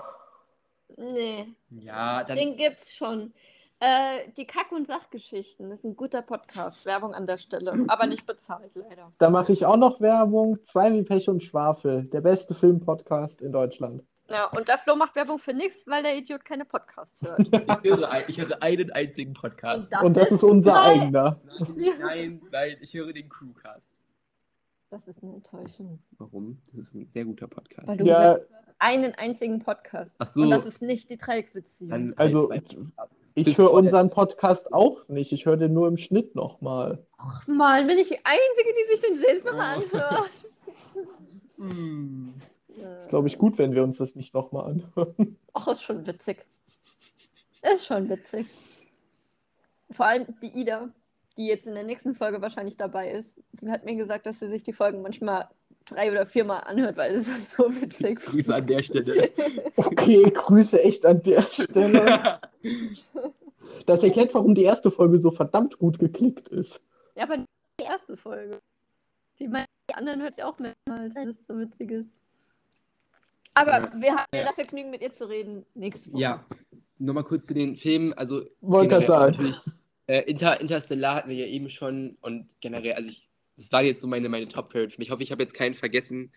Nee, 0.98 1.48
Ja, 1.70 2.24
dann. 2.24 2.38
den 2.38 2.58
gibt's 2.58 2.94
schon. 2.96 3.34
Äh, 3.82 4.30
die 4.36 4.46
Kack- 4.46 4.74
und 4.74 4.88
Sachgeschichten. 4.88 5.70
Das 5.70 5.80
ist 5.80 5.86
ein 5.86 5.96
guter 5.96 6.22
Podcast. 6.22 6.86
Werbung 6.86 7.14
an 7.14 7.26
der 7.28 7.38
Stelle. 7.38 7.86
Aber 7.88 8.08
nicht 8.08 8.26
bezahlt, 8.26 8.72
leider. 8.74 9.10
Da 9.20 9.30
mache 9.30 9.54
ich 9.54 9.66
auch 9.66 9.78
noch 9.78 10.02
Werbung. 10.02 10.60
Zwei 10.66 10.92
wie 10.92 11.04
Pech 11.04 11.30
und 11.30 11.42
Schwafel. 11.44 12.04
Der 12.12 12.20
beste 12.20 12.54
Filmpodcast 12.54 13.42
in 13.42 13.54
Deutschland. 13.54 14.04
Ja, 14.30 14.46
und 14.46 14.68
der 14.68 14.78
Flo 14.78 14.96
macht 14.96 15.16
Werbung 15.16 15.40
für 15.40 15.54
nichts, 15.54 15.86
weil 15.88 16.04
der 16.04 16.16
Idiot 16.16 16.46
keine 16.46 16.66
Podcasts 16.66 17.22
hört. 17.24 17.40
Ich 17.84 17.90
höre, 17.90 18.12
ein- 18.12 18.24
ich 18.28 18.40
höre 18.40 18.62
einen 18.64 18.92
einzigen 18.92 19.34
Podcast. 19.34 19.92
Und 20.04 20.16
das 20.18 20.32
ist 20.32 20.44
unser 20.44 20.72
toll. 20.74 20.82
eigener. 20.82 21.40
Nein, 21.60 22.00
nein, 22.02 22.42
nein, 22.52 22.78
ich 22.82 22.94
höre 22.94 23.12
den 23.14 23.28
Crewcast. 23.30 24.04
Das 24.92 25.08
ist 25.08 25.22
eine 25.24 25.34
Enttäuschung. 25.36 26.00
Warum? 26.18 26.60
Das 26.72 26.80
ist 26.80 26.96
ein 26.96 27.08
sehr 27.08 27.26
guter 27.26 27.48
Podcast. 27.48 27.88
Weil 27.88 27.98
du 27.98 28.06
Ja. 28.06 28.34
gesagt 28.34 28.52
hast, 28.54 28.76
einen 28.80 29.14
einzigen 29.16 29.60
Podcast. 29.60 30.16
Ach 30.18 30.26
so. 30.26 30.42
Und 30.42 30.50
das 30.52 30.66
ist 30.66 30.82
nicht 30.82 31.10
die 31.10 31.18
Dreiecksbeziehung. 31.18 31.90
Dann 31.92 32.14
Also. 32.18 32.52
Ich 33.36 33.46
Bis 33.46 33.58
höre 33.58 33.72
unseren 33.74 34.10
Podcast 34.10 34.74
auch 34.74 35.08
nicht. 35.08 35.32
Ich 35.32 35.46
höre 35.46 35.58
den 35.58 35.74
nur 35.74 35.88
im 35.88 35.98
Schnitt 35.98 36.34
nochmal. 36.34 37.06
Ach 37.18 37.46
Mann, 37.48 37.86
bin 37.88 37.98
ich 38.00 38.08
die 38.08 38.18
Einzige, 38.24 38.74
die 38.74 38.96
sich 38.96 39.02
den 39.10 39.18
selbst 39.20 39.46
nochmal 39.46 39.78
Oh. 39.78 39.96
anhört. 39.96 40.32
Hm. 41.58 42.34
Ist, 42.80 43.10
glaube 43.10 43.28
ich, 43.28 43.38
gut, 43.38 43.58
wenn 43.58 43.74
wir 43.74 43.84
uns 43.84 43.98
das 43.98 44.16
nicht 44.16 44.34
nochmal 44.34 44.72
anhören. 44.72 45.38
Ach, 45.54 45.68
ist 45.68 45.84
schon 45.84 46.06
witzig. 46.06 46.46
Ist 47.74 47.86
schon 47.86 48.10
witzig. 48.10 48.48
Vor 49.92 50.06
allem 50.06 50.28
die 50.42 50.60
Ida, 50.60 50.90
die 51.38 51.48
jetzt 51.48 51.68
in 51.68 51.74
der 51.74 51.84
nächsten 51.84 52.14
Folge 52.14 52.42
wahrscheinlich 52.42 52.78
dabei 52.78 53.12
ist, 53.12 53.40
die 53.54 53.70
hat 53.70 53.86
mir 53.86 53.96
gesagt, 53.96 54.26
dass 54.26 54.40
sie 54.40 54.50
sich 54.50 54.64
die 54.64 54.74
Folgen 54.74 55.02
manchmal 55.02 55.50
drei 55.86 56.12
oder 56.12 56.26
viermal 56.26 56.62
anhört, 56.66 56.98
weil 56.98 57.16
es 57.16 57.28
ist 57.28 57.54
so 57.54 57.70
witzig. 57.82 58.20
Grüße 58.20 58.54
an 58.54 58.68
der 58.68 58.84
Stelle. 58.84 59.30
Okay, 59.76 60.24
Grüße 60.30 60.82
echt 60.82 61.06
an 61.06 61.24
der 61.24 61.42
Stelle. 61.44 62.40
Das 63.86 64.04
erklärt, 64.04 64.34
warum 64.34 64.56
die 64.56 64.64
erste 64.64 64.92
Folge 64.92 65.18
so 65.18 65.32
verdammt 65.32 65.78
gut 65.80 66.00
geklickt 66.00 66.50
ist. 66.50 66.82
Ja, 67.16 67.24
aber 67.24 67.38
die 67.80 67.86
erste 67.86 68.16
Folge. 68.18 68.60
Die, 69.40 69.50
anderen 69.94 70.22
hört 70.22 70.36
sie 70.36 70.44
auch 70.44 70.60
mehrmals, 70.60 71.16
weil 71.16 71.30
es 71.30 71.48
so 71.48 71.58
witzig 71.58 71.92
ist. 71.92 72.10
Aber 73.54 73.72
Ja. 73.72 73.92
wir 73.96 74.12
haben 74.16 74.26
ja 74.34 74.44
das 74.46 74.56
Vergnügen, 74.56 74.90
mit 74.90 75.02
ihr 75.02 75.12
zu 75.12 75.28
reden 75.28 75.66
nächste 75.74 76.12
Woche. 76.12 76.22
ja, 76.22 76.46
nochmal 76.98 77.24
kurz 77.24 77.46
zu 77.46 77.54
den 77.54 77.76
Filmen. 77.76 78.14
Also, 78.14 78.46
Wollte 78.62 79.00
natürlich, 79.00 79.58
äh, 80.08 80.22
Inter, 80.30 80.60
Interstellar 80.62 81.16
hatten 81.16 81.30
wir 81.30 81.36
ja 81.38 81.46
eben 81.46 81.70
schon 81.70 82.18
und 82.22 82.60
generell, 82.62 82.94
also 82.94 83.10
ich, 83.10 83.30
das 83.58 83.72
waren 83.72 83.86
jetzt 83.86 84.02
so 84.02 84.08
meine, 84.08 84.30
meine 84.30 84.48
Top-Favorite 84.48 84.94
für 84.94 85.00
mich. 85.00 85.08
Ich 85.08 85.12
hoffe, 85.12 85.24
ich 85.24 85.32
habe 85.32 85.44
jetzt 85.44 85.54
keinen 85.54 85.74
vergessen. 85.74 86.32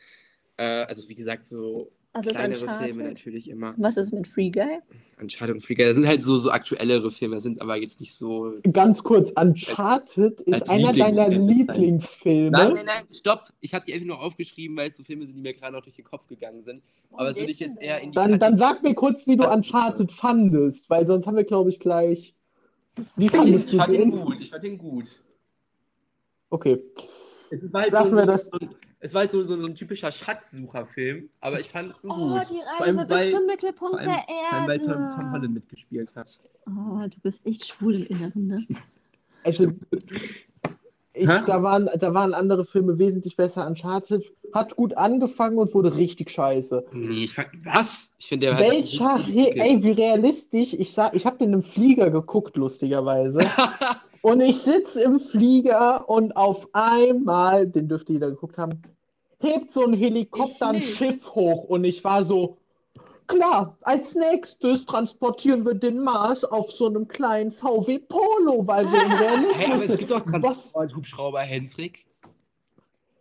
Äh, 0.57 0.85
also, 0.85 1.09
wie 1.09 1.15
gesagt, 1.15 1.47
so 1.47 1.93
Also 2.15 2.29
ist 2.29 2.37
kleinere 2.37 2.61
Uncharted. 2.61 2.95
Filme 2.95 3.09
natürlich 3.09 3.49
immer. 3.49 3.75
Was 3.79 3.97
ist 3.97 4.13
mit 4.13 4.29
Free 4.29 4.51
Guy? 4.51 4.81
Uncharted 5.21 5.55
und 5.57 5.61
Freaker, 5.63 5.87
das 5.87 5.95
sind 5.95 6.07
halt 6.07 6.21
so, 6.21 6.37
so 6.37 6.51
aktuellere 6.51 7.11
Filme, 7.11 7.41
sind 7.41 7.63
aber 7.63 7.77
jetzt 7.77 8.01
nicht 8.01 8.15
so. 8.15 8.53
Ganz 8.73 9.03
kurz, 9.03 9.31
Uncharted 9.33 10.41
ist 10.43 10.53
Als 10.55 10.69
einer 10.69 10.93
deiner. 10.93 11.29
Lieblingsfilme. 11.29 12.51
Nein, 12.51 12.75
nein, 12.75 12.85
nein, 12.87 13.05
stopp! 13.13 13.51
Ich 13.61 13.73
habe 13.73 13.85
die 13.87 13.95
einfach 13.95 14.07
nur 14.07 14.21
aufgeschrieben, 14.21 14.77
weil 14.77 14.89
es 14.91 14.97
so 14.97 15.03
Filme 15.05 15.25
sind, 15.27 15.37
die 15.37 15.41
mir 15.43 15.55
gerade 15.55 15.73
noch 15.75 15.83
durch 15.83 15.97
den 15.97 16.05
Kopf 16.05 16.27
gegangen 16.27 16.65
sind. 16.65 16.83
Aber 17.13 17.25
das 17.29 17.39
würde 17.39 17.51
ich 17.53 17.61
jetzt 17.61 17.81
eher 17.81 18.01
in 18.01 18.11
die 18.11 18.15
Dann, 18.15 18.39
dann 18.39 18.59
sag 18.59 18.83
mir 18.83 18.95
kurz, 18.95 19.27
wie 19.27 19.37
du? 19.37 19.49
Uncharted 19.49 20.13
fandest, 20.13 20.91
weil 20.91 21.07
sonst 21.07 21.27
haben 21.27 21.37
wir, 21.37 21.45
glaube 21.45 21.71
ich, 21.71 21.79
gleich. 21.79 22.35
Wie 23.17 23.27
Ich, 23.27 23.31
fandest 23.31 23.67
ich 23.67 23.71
du 23.71 23.77
fand 23.79 23.95
den 23.95 24.11
den? 24.11 24.21
gut, 24.25 24.41
ich 24.41 24.51
fand 24.51 24.65
den 24.65 24.77
gut. 24.77 25.23
Okay. 26.51 26.83
Es 27.51 27.73
war 27.73 27.83
halt 27.83 27.93
Lassen 27.93 28.11
so, 28.11 28.17
wir 28.17 28.27
das. 28.27 28.47
so, 28.47 28.59
ein- 28.61 28.71
es 29.05 29.15
war 29.15 29.23
halt 29.23 29.33
so, 29.33 29.43
so, 29.43 29.61
so 29.61 29.67
ein 29.67 29.75
typischer 29.75 30.13
Schatzsucherfilm, 30.13 31.29
aber 31.41 31.59
ich 31.59 31.69
fand 31.69 31.89
ihn 31.89 32.11
Oh, 32.11 32.15
gut. 32.39 32.51
die 32.51 32.61
Vor 32.77 32.87
allem, 32.87 32.99
Reise 32.99 33.11
weil, 33.11 33.25
bis 33.25 33.35
zum 33.35 33.47
Mittelpunkt 33.47 33.95
allem, 33.99 34.07
der 34.07 34.15
vor 34.15 34.53
allem, 34.53 34.69
weil 34.69 34.79
Erde. 34.79 34.87
Tom, 34.87 35.11
Tom 35.11 35.33
Holland 35.33 35.55
mitgespielt 35.55 36.15
hat. 36.15 36.41
Oh, 36.67 37.01
du 37.03 37.21
bist 37.21 37.45
echt 37.45 37.67
schwul 37.67 37.97
im 37.97 38.07
Inneren, 38.07 38.47
ne? 38.47 38.67
Also, 39.43 39.73
ich, 41.15 41.27
da, 41.27 41.63
waren, 41.65 41.91
da 41.99 42.15
waren 42.15 42.33
andere 42.33 42.65
Filme 42.65 42.97
wesentlich 42.97 43.37
besser. 43.37 43.67
Uncharted 43.67 44.25
hat 44.55 44.77
gut 44.77 44.97
angefangen 44.97 45.59
und 45.59 45.75
wurde 45.75 45.97
richtig 45.97 46.31
scheiße. 46.31 46.85
Nee, 46.93 47.25
ich 47.25 47.35
fand. 47.35 47.49
Was? 47.65 48.15
Ich 48.19 48.29
finde, 48.29 48.47
der 48.47 48.55
hat. 48.57 48.61
Welcher, 48.71 49.17
Re 49.17 49.57
ey, 49.57 49.83
wie 49.83 49.91
realistisch. 49.91 50.75
Ich, 50.75 50.93
sag, 50.93 51.15
ich 51.15 51.27
habe 51.27 51.39
den 51.39 51.53
im 51.53 51.65
Flieger 51.65 52.11
geguckt, 52.11 52.57
lustigerweise. 52.57 53.41
Und 54.23 54.41
ich 54.41 54.59
sitze 54.59 55.03
im 55.03 55.19
Flieger 55.19 56.09
und 56.09 56.37
auf 56.37 56.69
einmal, 56.73 57.67
den 57.67 57.89
dürfte 57.89 58.13
jeder 58.13 58.31
geguckt 58.31 58.57
haben, 58.57 58.81
hebt 59.43 59.73
so 59.75 59.85
ein 59.85 59.93
Helikopter 59.95 60.69
ein. 60.69 60.83
Schiff 60.83 61.35
hoch 61.35 61.65
und 61.65 61.85
ich 61.85 62.03
war 62.05 62.25
so, 62.25 62.59
klar, 63.27 63.77
als 63.83 64.15
nächstes 64.15 64.85
transportieren 64.87 65.65
wir 65.65 65.75
den 65.75 65.99
Mars 66.01 66.45
auf 66.45 66.71
so 66.73 66.87
einem 66.87 67.09
kleinen 67.09 67.51
VW 67.53 67.99
Polo, 67.99 68.67
weil 68.67 68.91
wir 68.91 69.03
im 69.05 69.13
Realismus 69.53 69.57
Hä, 69.59 69.73
aber 69.73 69.85
es 69.85 69.99
gibt 69.99 70.11
doch? 70.11 70.23
Transport-Hubschrauber, 70.23 71.41
Hendrik. 71.41 72.07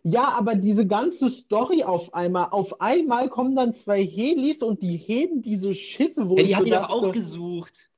Ja, 0.04 0.30
aber 0.36 0.56
diese 0.56 0.88
ganze 0.88 1.30
Story 1.30 1.84
auf 1.84 2.14
einmal, 2.16 2.48
auf 2.50 2.82
einmal 2.82 3.30
kommen 3.30 3.56
dann 3.56 3.76
zwei 3.76 4.04
Helis 4.04 4.64
und 4.64 4.82
die 4.82 4.98
heben 4.98 5.44
diese 5.44 5.76
Schiffe, 5.76 6.28
wo 6.28 6.38
Ja, 6.38 6.44
ich 6.44 6.58
die 6.58 6.70
ihn 6.72 6.72
doch 6.72 6.90
auch 6.90 7.12
gesucht. 7.12 7.90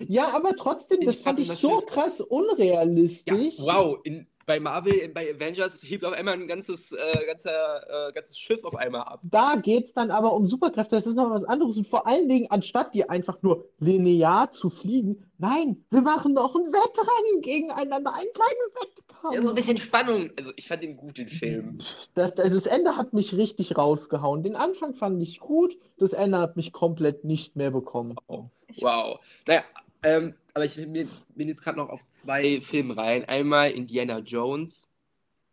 Ja, 0.00 0.34
aber 0.34 0.56
trotzdem, 0.56 1.00
Ich 1.00 1.06
das 1.06 1.20
fand 1.20 1.38
ich 1.38 1.48
so 1.52 1.76
Schiff. 1.80 1.86
krass 1.86 2.18
Ja, 2.18 2.24
unrealistisch. 2.26 3.54
wow. 3.58 3.98
In, 4.02 4.26
bei 4.48 4.58
Marvel, 4.58 5.08
bei 5.10 5.34
Avengers 5.34 5.82
hebt 5.82 6.04
auf 6.06 6.14
einmal 6.14 6.34
ein 6.34 6.48
ganzes, 6.48 6.92
äh, 6.92 7.26
ganzer, 7.26 8.08
äh, 8.08 8.12
ganzes 8.14 8.38
Schiff 8.38 8.64
auf 8.64 8.74
einmal 8.74 9.02
ab. 9.02 9.20
Da 9.22 9.56
geht 9.62 9.88
es 9.88 9.92
dann 9.92 10.10
aber 10.10 10.32
um 10.32 10.48
Superkräfte, 10.48 10.96
das 10.96 11.06
ist 11.06 11.16
noch 11.16 11.30
was 11.30 11.44
anderes. 11.44 11.76
Und 11.76 11.86
vor 11.86 12.06
allen 12.06 12.28
Dingen, 12.28 12.46
anstatt 12.50 12.94
die 12.94 13.08
einfach 13.08 13.42
nur 13.42 13.66
linear 13.78 14.50
zu 14.50 14.70
fliegen, 14.70 15.30
nein, 15.36 15.84
wir 15.90 16.00
machen 16.00 16.32
noch 16.32 16.56
ein 16.56 16.72
Wettrennen 16.72 17.42
gegeneinander, 17.42 18.14
einen 18.14 18.32
kleinen 18.32 18.70
Wettkampf. 18.80 19.34
Ja, 19.34 19.42
so 19.42 19.48
ein 19.50 19.54
bisschen 19.54 19.76
Spannung. 19.76 20.30
Also 20.38 20.50
ich 20.56 20.66
fand 20.66 20.82
den 20.82 20.96
gut, 20.96 21.18
den 21.18 21.28
Film. 21.28 21.78
Das, 22.14 22.34
das, 22.34 22.54
das 22.54 22.66
Ende 22.66 22.96
hat 22.96 23.12
mich 23.12 23.34
richtig 23.36 23.76
rausgehauen. 23.76 24.42
Den 24.42 24.56
Anfang 24.56 24.94
fand 24.94 25.22
ich 25.22 25.40
gut, 25.40 25.76
das 25.98 26.14
Ende 26.14 26.38
hat 26.38 26.56
mich 26.56 26.72
komplett 26.72 27.22
nicht 27.22 27.54
mehr 27.54 27.70
bekommen. 27.70 28.16
Wow. 28.28 28.46
wow. 28.80 29.20
Naja, 29.46 29.62
ähm, 30.02 30.34
aber 30.58 30.64
ich 30.64 30.74
bin, 30.74 31.08
bin 31.36 31.48
jetzt 31.48 31.62
gerade 31.62 31.78
noch 31.78 31.88
auf 31.88 32.04
zwei 32.08 32.60
Filme 32.60 32.96
rein. 32.96 33.24
Einmal 33.26 33.70
Indiana 33.70 34.18
Jones. 34.18 34.88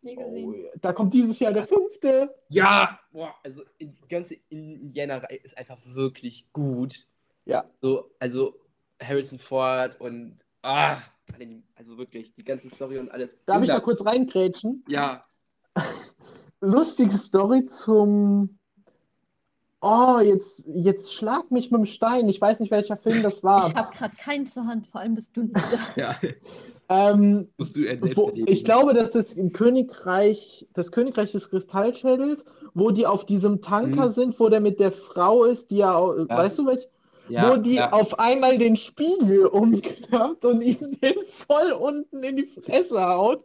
Nie 0.02 0.18
Oh, 0.18 0.52
da 0.80 0.92
kommt 0.92 1.14
dieses 1.14 1.38
Jahr 1.38 1.52
der 1.52 1.64
fünfte. 1.64 2.34
Ja, 2.48 2.98
boah, 3.12 3.32
also 3.44 3.62
die 3.80 4.08
ganze 4.08 4.36
Indiana-Reihe 4.48 5.36
ist 5.36 5.56
einfach 5.56 5.78
wirklich 5.84 6.52
gut. 6.52 7.06
Ja. 7.44 7.70
So, 7.80 8.10
also 8.18 8.58
Harrison 9.00 9.38
Ford 9.38 10.00
und 10.00 10.38
ah, 10.62 10.96
also 11.76 11.98
wirklich 11.98 12.34
die 12.34 12.42
ganze 12.42 12.68
Story 12.68 12.98
und 12.98 13.08
alles. 13.12 13.44
Darf 13.44 13.62
ich 13.62 13.68
da 13.68 13.78
kurz 13.78 14.04
reingrätschen? 14.04 14.84
Ja, 14.88 15.24
Lustige 16.60 17.16
Story 17.16 17.66
zum. 17.66 18.58
Oh, 19.88 20.18
jetzt, 20.18 20.64
jetzt 20.74 21.14
schlag 21.14 21.48
mich 21.52 21.70
mit 21.70 21.78
dem 21.78 21.86
Stein. 21.86 22.28
Ich 22.28 22.40
weiß 22.40 22.58
nicht, 22.58 22.72
welcher 22.72 22.96
Film 22.96 23.22
das 23.22 23.44
war. 23.44 23.68
Ich 23.68 23.76
habe 23.76 23.94
gerade 23.96 24.16
keinen 24.16 24.44
zur 24.44 24.66
Hand, 24.66 24.88
vor 24.88 25.00
allem 25.00 25.14
bist 25.14 25.36
du 25.36 25.42
nicht 25.44 25.54
da. 25.54 25.78
ja. 25.96 26.16
Ähm, 26.88 27.48
Musst 27.56 27.76
du 27.76 27.82
wo, 28.16 28.32
ich 28.34 28.64
glaube, 28.64 28.94
das 28.94 29.14
ist 29.14 29.36
im 29.36 29.52
Königreich, 29.52 30.66
das 30.74 30.90
Königreich 30.90 31.30
des 31.32 31.50
Kristallschädels, 31.50 32.44
wo 32.74 32.90
die 32.90 33.06
auf 33.06 33.26
diesem 33.26 33.62
Tanker 33.62 34.08
Mhm. 34.08 34.14
sind, 34.14 34.40
wo 34.40 34.48
der 34.48 34.60
mit 34.60 34.80
der 34.80 34.90
Frau 34.90 35.44
ist, 35.44 35.70
die 35.70 35.76
ja, 35.78 36.00
Ja. 36.00 36.28
weißt 36.28 36.58
du, 36.58 36.66
welch, 36.66 36.88
ja, 37.28 37.50
wo 37.50 37.56
die 37.56 37.74
ja. 37.74 37.92
auf 37.92 38.18
einmal 38.18 38.58
den 38.58 38.76
Spiegel 38.76 39.46
umklappt 39.46 40.44
und 40.44 40.60
ihm 40.60 40.98
den 41.00 41.14
voll 41.46 41.72
unten 41.72 42.22
in 42.22 42.36
die 42.36 42.46
Fresse 42.46 43.00
haut. 43.04 43.44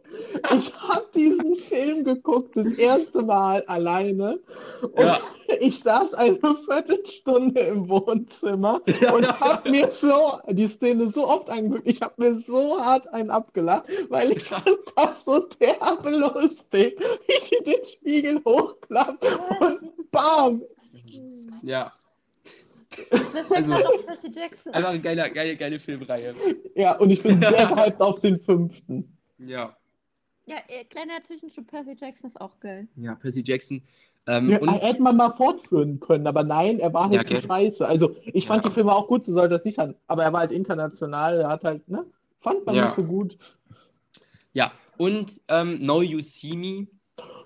Ich 0.56 0.74
habe 0.80 1.06
diesen 1.14 1.56
Film 1.56 2.04
geguckt, 2.04 2.56
das 2.56 2.68
erste 2.74 3.22
Mal 3.22 3.62
alleine. 3.66 4.40
Und 4.82 4.98
Ja. 4.98 5.18
ich 5.60 5.80
saß 5.80 6.14
eine 6.14 6.38
Viertelstunde 6.64 7.60
im 7.60 7.88
Wohnzimmer 7.88 8.80
und 9.14 9.40
habe 9.40 9.70
mir 9.70 9.90
so 9.90 10.38
die 10.48 10.68
Szene 10.68 11.10
so 11.10 11.28
oft 11.28 11.50
angeguckt. 11.50 11.86
Ich 11.86 12.02
habe 12.02 12.14
mir 12.18 12.34
so 12.34 12.80
hart 12.80 13.08
einen 13.08 13.30
abgelacht, 13.30 13.86
weil 14.08 14.32
ich 14.32 14.44
fand 14.44 14.68
das 14.96 15.24
so 15.24 15.40
derbe 15.60 16.10
lustig, 16.10 16.98
wie 17.26 17.56
die 17.56 17.64
den 17.64 17.84
Spiegel 17.84 18.42
hochklappt 18.44 19.24
und 19.60 20.10
bam! 20.10 20.62
ja, 21.62 21.90
Mir 23.10 23.44
fällt 23.44 23.50
Also- 23.70 23.72
noch 23.74 24.06
Percy 24.06 24.30
Jackson. 24.32 24.72
einfach 24.74 24.90
eine 24.90 25.00
geile, 25.00 25.30
geile, 25.30 25.56
geile 25.56 25.78
Filmreihe. 25.78 26.34
Ja, 26.74 26.96
und 26.98 27.10
ich 27.10 27.22
bin 27.22 27.40
sehr 27.40 27.50
gehypt 27.66 28.00
auf 28.00 28.20
den 28.20 28.40
fünften. 28.40 29.16
Ja, 29.38 29.76
Ja, 30.46 30.56
äh, 30.68 30.84
kleiner 30.84 31.20
Zwischenschub, 31.24 31.66
Percy 31.66 31.96
Jackson 31.98 32.28
ist 32.30 32.40
auch 32.40 32.58
geil. 32.60 32.88
ja, 32.96 33.14
Percy 33.14 33.42
Jackson. 33.44 33.82
Ähm, 34.26 34.50
Ja, 34.50 34.58
und 34.60 34.68
hätte 34.70 35.02
man 35.02 35.16
mal 35.16 35.30
fortführen 35.32 35.98
können, 35.98 36.26
aber 36.28 36.44
nein, 36.44 36.78
er 36.78 36.92
war 36.94 37.08
halt 37.10 37.28
Ja, 37.30 37.40
so 37.40 37.46
scheiße. 37.46 37.86
Also, 37.86 38.14
ich 38.26 38.46
fand 38.46 38.62
Ja. 38.64 38.70
die 38.70 38.74
Filme 38.74 38.94
auch 38.94 39.08
gut, 39.08 39.24
so 39.24 39.32
soll 39.32 39.48
das 39.48 39.64
nicht 39.64 39.74
sein. 39.76 39.96
Aber 40.06 40.22
er 40.22 40.32
war 40.32 40.40
halt 40.40 40.52
international, 40.52 41.40
er 41.40 41.48
hat 41.48 41.64
halt, 41.64 41.88
ne? 41.88 42.06
Fand 42.40 42.64
man 42.66 42.74
Ja. 42.76 42.84
nicht 42.84 42.94
so 42.94 43.02
gut. 43.04 43.36
ja, 44.52 44.70
und 44.98 45.40
ähm, 45.48 45.78
Now 45.84 46.02
You 46.02 46.20
See 46.20 46.56
Me. 46.56 46.86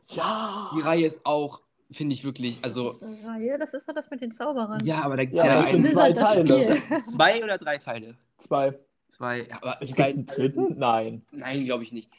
Ja. 0.09 0.71
Die 0.77 0.81
Reihe 0.81 1.07
ist 1.07 1.25
auch, 1.25 1.61
finde 1.91 2.15
ich 2.15 2.25
wirklich, 2.25 2.59
also, 2.63 2.87
Das 2.91 2.97
ist 2.97 3.03
eine 3.03 3.29
Reihe, 3.29 3.59
das 3.59 3.75
ist 3.75 3.89
doch 3.89 3.95
das 3.95 4.11
mit 4.11 4.21
den 4.21 4.33
Zauberern. 4.33 4.85
ja, 4.85 5.03
aber 5.03 5.17
da 5.17 5.25
gibt 5.25 5.35
es 5.37 5.43
Ja, 5.45 5.67
ja, 5.69 5.91
zwei 5.93 6.13
Teile. 6.13 6.59
Spiel. 6.59 7.03
zwei 7.03 7.45
oder 7.45 7.59
drei 7.59 7.79
Teile. 7.79 8.15
Zwei. 8.47 8.79
Zwei, 9.09 9.47
ja, 9.49 9.57
aber 9.63 9.79
Es 9.81 9.89
die 9.89 9.95
gibt 9.95 10.01
einen 10.09 10.27
dritten? 10.27 10.79
Nein. 10.79 11.23
Nein, 11.31 11.65
glaube 11.65 11.85
ich 11.85 11.93
nicht. 11.93 12.11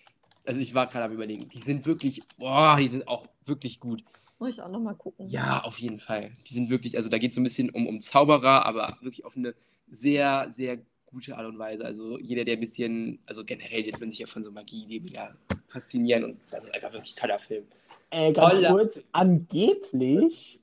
also 0.46 0.60
ich 0.62 0.74
war 0.74 0.88
gerade 0.88 1.06
am 1.06 1.12
überlegen, 1.12 1.50
die 1.50 1.60
sind 1.60 1.86
wirklich, 1.86 2.22
boah, 2.38 2.78
die 2.80 2.88
sind 2.88 3.08
auch 3.08 3.28
wirklich 3.46 3.80
gut. 3.80 4.04
Muss 4.40 4.52
ich 4.52 4.62
auch 4.62 4.72
nochmal 4.72 4.96
gucken. 4.96 5.26
Ja, 5.28 5.64
auf 5.64 5.80
jeden 5.80 6.00
Fall. 6.00 6.32
Die 6.48 6.54
sind 6.54 6.70
wirklich, 6.70 6.96
also 6.96 7.10
da 7.10 7.18
geht 7.18 7.32
es 7.32 7.36
so 7.36 7.42
ein 7.42 7.44
bisschen 7.44 7.70
um, 7.72 7.88
um 7.88 8.00
Zauberer, 8.00 8.66
aber 8.66 8.98
wirklich 9.02 9.26
auf 9.26 9.36
eine 9.36 9.54
sehr, 9.90 10.50
sehr 10.50 10.78
gute 11.08 11.36
Art 11.38 11.46
und 11.48 11.58
Weise. 11.58 11.84
Also 11.84 12.20
jeder, 12.20 12.46
der 12.46 12.54
ein 12.56 12.60
bisschen, 12.60 13.20
also 13.26 13.44
generell 13.44 13.82
lässt 13.82 14.00
man 14.00 14.10
sich 14.10 14.20
ja 14.20 14.28
von 14.28 14.44
so 14.44 14.52
Magie 14.52 14.86
mega 15.02 15.36
faszinieren 15.66 16.24
und 16.24 16.40
das 16.52 16.66
ist 16.66 16.74
einfach 16.76 16.94
wirklich 16.94 17.14
ein 17.16 17.20
toller 17.20 17.40
Film. 17.40 17.66
Äh, 18.10 18.32
ganz 18.32 18.38
Toller 18.54 18.70
kurz, 18.72 19.02
angeblich 19.12 20.60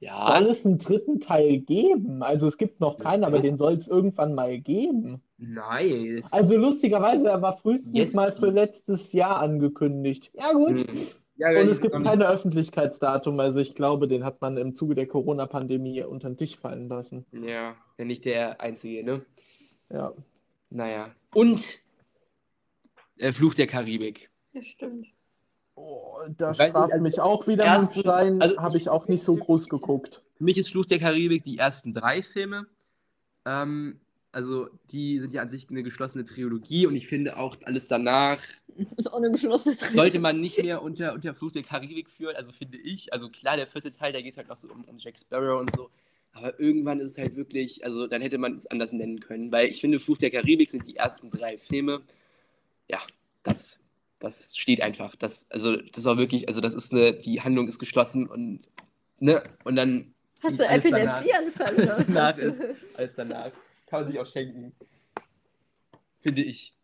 Ja, 0.00 0.36
soll 0.38 0.46
es 0.50 0.64
einen 0.66 0.78
dritten 0.78 1.20
Teil 1.20 1.58
geben. 1.60 2.22
Also 2.22 2.46
es 2.46 2.58
gibt 2.58 2.80
noch 2.80 2.98
keinen, 2.98 3.24
aber 3.24 3.40
den 3.40 3.58
soll 3.58 3.74
es 3.74 3.88
irgendwann 3.88 4.34
mal 4.34 4.58
geben. 4.58 5.20
nice. 5.38 6.32
Also 6.32 6.56
lustigerweise, 6.56 7.28
er 7.28 7.42
war 7.42 7.56
frühestens 7.58 7.94
Yes, 7.94 8.14
mal 8.14 8.32
für 8.32 8.50
letztes 8.50 9.12
Jahr 9.12 9.38
angekündigt. 9.40 10.30
Ja 10.34 10.52
gut. 10.52 10.78
Hm. 10.78 11.06
Ja, 11.38 11.48
Und 11.50 11.68
es 11.68 11.82
gibt 11.82 11.92
noch 11.92 12.00
nicht- 12.00 12.08
keine 12.08 12.26
Öffentlichkeitsdatum, 12.28 13.38
also 13.40 13.58
ich 13.58 13.74
glaube, 13.74 14.08
den 14.08 14.24
hat 14.24 14.40
man 14.40 14.56
im 14.56 14.74
Zuge 14.74 14.94
der 14.94 15.06
Corona-Pandemie 15.06 16.02
unter 16.02 16.30
den 16.30 16.38
Tisch 16.38 16.56
fallen 16.56 16.88
lassen. 16.88 17.26
Ja, 17.32 17.76
wenn 17.98 18.06
nicht 18.06 18.24
der 18.24 18.62
Einzige, 18.62 19.04
ne? 19.04 19.20
Ja. 19.90 20.14
Naja. 20.70 21.10
Und 21.34 21.80
äh, 23.18 23.32
Fluch 23.32 23.52
der 23.52 23.66
Karibik. 23.66 24.30
Ja, 24.54 24.62
stimmt. 24.62 25.08
Oh, 25.76 26.18
da 26.36 26.54
straft 26.54 26.74
also 26.92 27.02
mich 27.02 27.20
auch 27.20 27.46
wieder 27.46 27.64
ersten- 27.64 28.00
Stein, 28.00 28.40
also 28.42 28.56
habe 28.58 28.76
ich- 28.76 28.82
ich 28.84 28.88
auch 28.88 29.06
nicht 29.08 29.22
so 29.22 29.34
groß 29.36 29.68
geguckt. 29.68 30.22
Für 30.34 30.44
mich 30.44 30.56
ist 30.58 30.70
Fluch 30.70 30.86
der 30.86 30.98
Karibik 30.98 31.44
die 31.44 31.58
ersten 31.58 31.92
drei 31.92 32.22
Filme. 32.22 32.66
Ähm, 33.44 34.00
also 34.32 34.68
die 34.90 35.18
sind 35.20 35.32
ja 35.32 35.42
an 35.42 35.48
sich 35.48 35.68
eine 35.70 35.82
geschlossene 35.82 36.24
Trilogie 36.24 36.86
und 36.86 36.96
ich 36.96 37.06
finde 37.06 37.36
auch 37.38 37.56
alles 37.64 37.86
danach 37.88 38.42
Ist 38.96 39.10
auch 39.12 39.16
eine 39.18 39.30
geschlossene 39.30 39.76
Trilogie. 39.76 39.94
sollte 39.94 40.18
man 40.18 40.40
nicht 40.40 40.60
mehr 40.62 40.82
unter, 40.82 41.12
unter 41.14 41.32
Fluch 41.34 41.52
der 41.52 41.62
Karibik 41.62 42.10
führen, 42.10 42.36
also 42.36 42.52
finde 42.52 42.76
ich. 42.78 43.12
Also 43.12 43.28
klar, 43.30 43.56
der 43.56 43.66
vierte 43.66 43.90
Teil, 43.90 44.12
da 44.12 44.20
geht 44.20 44.32
es 44.32 44.36
halt 44.38 44.48
noch 44.48 44.56
so 44.56 44.68
um, 44.68 44.84
um 44.84 44.98
Jack 44.98 45.18
Sparrow 45.18 45.60
und 45.60 45.74
so. 45.74 45.88
Aber 46.32 46.58
irgendwann 46.60 47.00
ist 47.00 47.12
es 47.12 47.18
halt 47.18 47.36
wirklich, 47.36 47.82
also 47.84 48.06
dann 48.06 48.20
hätte 48.20 48.36
man 48.36 48.56
es 48.56 48.66
anders 48.66 48.92
nennen 48.92 49.20
können, 49.20 49.50
weil 49.52 49.68
ich 49.68 49.80
finde, 49.80 49.98
Fluch 49.98 50.18
der 50.18 50.30
Karibik 50.30 50.68
sind 50.68 50.86
die 50.86 50.96
ersten 50.96 51.30
drei 51.30 51.56
Filme. 51.56 52.02
Ja, 52.90 52.98
das, 53.42 53.80
das 54.18 54.56
steht 54.56 54.80
einfach. 54.80 55.14
Das, 55.16 55.46
also, 55.50 55.76
das 55.76 56.06
auch 56.06 56.16
wirklich, 56.16 56.48
also 56.48 56.60
das 56.60 56.74
ist 56.74 56.92
eine, 56.92 57.12
die 57.14 57.40
Handlung 57.42 57.68
ist 57.68 57.78
geschlossen 57.78 58.26
und, 58.26 58.62
ne, 59.18 59.42
und 59.64 59.76
dann 59.76 60.14
Hast 60.42 60.58
du 60.58 60.68
Epilepsieanfälle? 60.68 61.76
alles 61.76 62.06
danach 62.06 62.38
ist, 62.38 62.64
alles 62.96 63.14
danach. 63.16 63.50
Kann 63.86 64.02
man 64.02 64.10
sich 64.10 64.20
auch 64.20 64.26
schenken. 64.26 64.74
Finde 66.18 66.42
ich. 66.42 66.74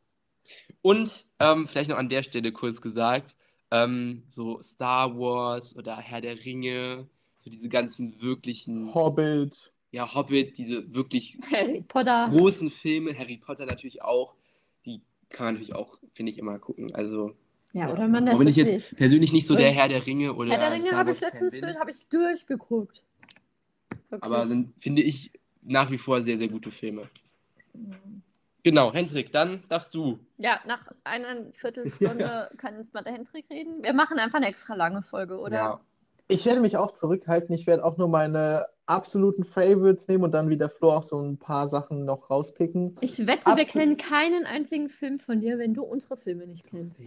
Und 0.81 1.27
ähm, 1.39 1.67
vielleicht 1.69 1.91
noch 1.91 1.99
an 1.99 2.09
der 2.09 2.23
Stelle 2.23 2.53
kurz 2.53 2.81
gesagt, 2.81 3.35
ähm, 3.71 4.23
so 4.27 4.61
Star 4.63 5.17
Wars 5.19 5.77
oder 5.77 5.97
Herr 5.97 6.21
der 6.21 6.45
Ringe, 6.45 7.09
so 7.37 7.51
diese 7.51 7.69
ganzen 7.69 8.21
wirklichen, 8.21 8.95
Hobbit. 8.95 9.73
ja, 9.91 10.13
Hobbit, 10.15 10.59
diese 10.59 10.93
wirklich 10.95 11.39
Harry 11.53 11.83
Potter. 11.87 12.29
großen 12.31 12.71
Filme, 12.71 13.17
Harry 13.17 13.37
Potter 13.39 13.67
natürlich 13.67 14.03
auch, 14.03 14.35
kann 15.33 15.47
man 15.47 15.55
natürlich 15.55 15.75
auch, 15.75 15.99
finde 16.13 16.31
ich, 16.31 16.39
immer 16.39 16.59
gucken. 16.59 16.95
Also, 16.95 17.35
Ja, 17.73 17.91
oder 17.91 18.09
man 18.09 18.29
auch 18.29 18.39
wenn 18.39 18.49
ich 18.49 18.57
jetzt 18.57 18.73
nicht. 18.73 18.97
persönlich 18.97 19.33
nicht 19.33 19.47
so 19.47 19.55
der 19.55 19.71
Herr 19.71 19.89
der 19.89 20.07
Ringe 20.07 20.35
oder 20.35 20.53
Herr 20.53 20.59
der 20.59 20.73
Ringe 20.73 20.93
habe 20.93 21.13
ich 21.13 21.21
letztens 21.21 21.59
durch, 21.59 21.79
habe 21.79 21.91
ich 21.91 22.09
durchgeguckt. 22.09 23.03
Wirklich. 24.09 24.23
aber 24.23 24.47
sind, 24.47 24.75
finde 24.79 25.03
ich, 25.03 25.33
nach 25.63 25.91
wie 25.91 25.99
vor 25.99 26.21
sehr, 26.21 26.37
sehr 26.37 26.49
gute 26.49 26.71
Filme. 26.71 27.09
Genau, 28.63 28.93
Hendrik, 28.93 29.33
dann 29.33 29.63
darfst 29.69 29.95
du. 29.95 30.19
Ja, 30.39 30.61
nach 30.67 30.87
einer 31.03 31.51
Viertelstunde 31.53 32.51
kann 32.59 32.77
jetzt 32.79 32.95
mal 32.95 33.03
der 33.03 33.15
Hendrik 33.15 33.47
reden. 33.51 33.83
Wir 33.83 33.93
machen 33.93 34.19
einfach 34.19 34.37
eine 34.39 34.47
extra 34.47 34.75
lange 34.75 35.03
Folge, 35.03 35.39
oder? 35.39 35.57
Ja. 35.57 35.81
Ich 36.33 36.47
werde 36.47 36.61
mich 36.61 36.77
auch 36.77 36.93
zurückhalten. 36.93 37.55
Ich 37.55 37.67
werde 37.67 37.85
auch 37.85 37.97
nur 37.99 38.09
meine 38.09 38.67
absoluten 38.87 39.45
Favorites 39.45 40.09
nehmen 40.09 40.25
und 40.25 40.33
dann 40.33 40.49
wie 40.49 40.57
der 40.57 40.69
Flo 40.69 40.91
auch 40.93 41.05
so 41.05 41.21
ein 41.21 41.37
paar 41.39 41.69
Sachen 41.69 42.05
noch 42.05 42.31
rauspicken. 42.31 42.97
Ich 43.01 43.19
wette, 43.27 43.47
wir 43.47 43.53
Absolut. 43.53 43.69
kennen 43.69 43.97
keinen 43.97 44.45
einzigen 44.47 44.89
Film 44.89 45.19
von 45.19 45.41
dir, 45.41 45.59
wenn 45.59 45.75
du 45.75 45.83
unsere 45.83 46.17
Filme 46.17 46.47
nicht 46.47 46.69
kennst. 46.69 46.99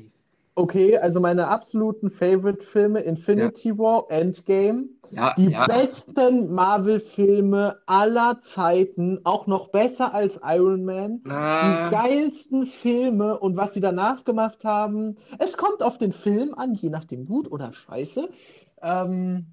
Okay, 0.58 0.98
also 0.98 1.20
meine 1.20 1.50
absoluten 1.50 2.10
Favorite-Filme: 2.10 3.02
Infinity 3.02 3.78
War, 3.78 4.06
Endgame. 4.10 4.86
Ja, 5.12 5.34
Die 5.38 5.52
ja. 5.52 5.68
besten 5.68 6.54
Marvel-Filme 6.54 7.78
aller 7.86 8.42
Zeiten, 8.44 9.20
auch 9.24 9.48
noch 9.48 9.68
besser 9.68 10.14
als 10.14 10.40
Iron 10.44 10.86
Man. 10.86 11.22
Ah, 11.30 11.90
Die 11.90 11.96
geilsten 11.96 12.66
Filme 12.66 13.38
und 13.38 13.58
was 13.58 13.74
sie 13.74 13.82
danach 13.82 14.24
gemacht 14.24 14.64
haben. 14.64 15.18
Es 15.40 15.58
kommt 15.58 15.84
auf 15.84 15.98
den 15.98 16.14
Film 16.14 16.54
an, 16.56 16.74
je 16.74 16.90
nachdem 16.90 17.26
gut 17.26 17.52
oder 17.52 17.74
scheiße. 17.74 18.30
Ähm, 18.86 19.48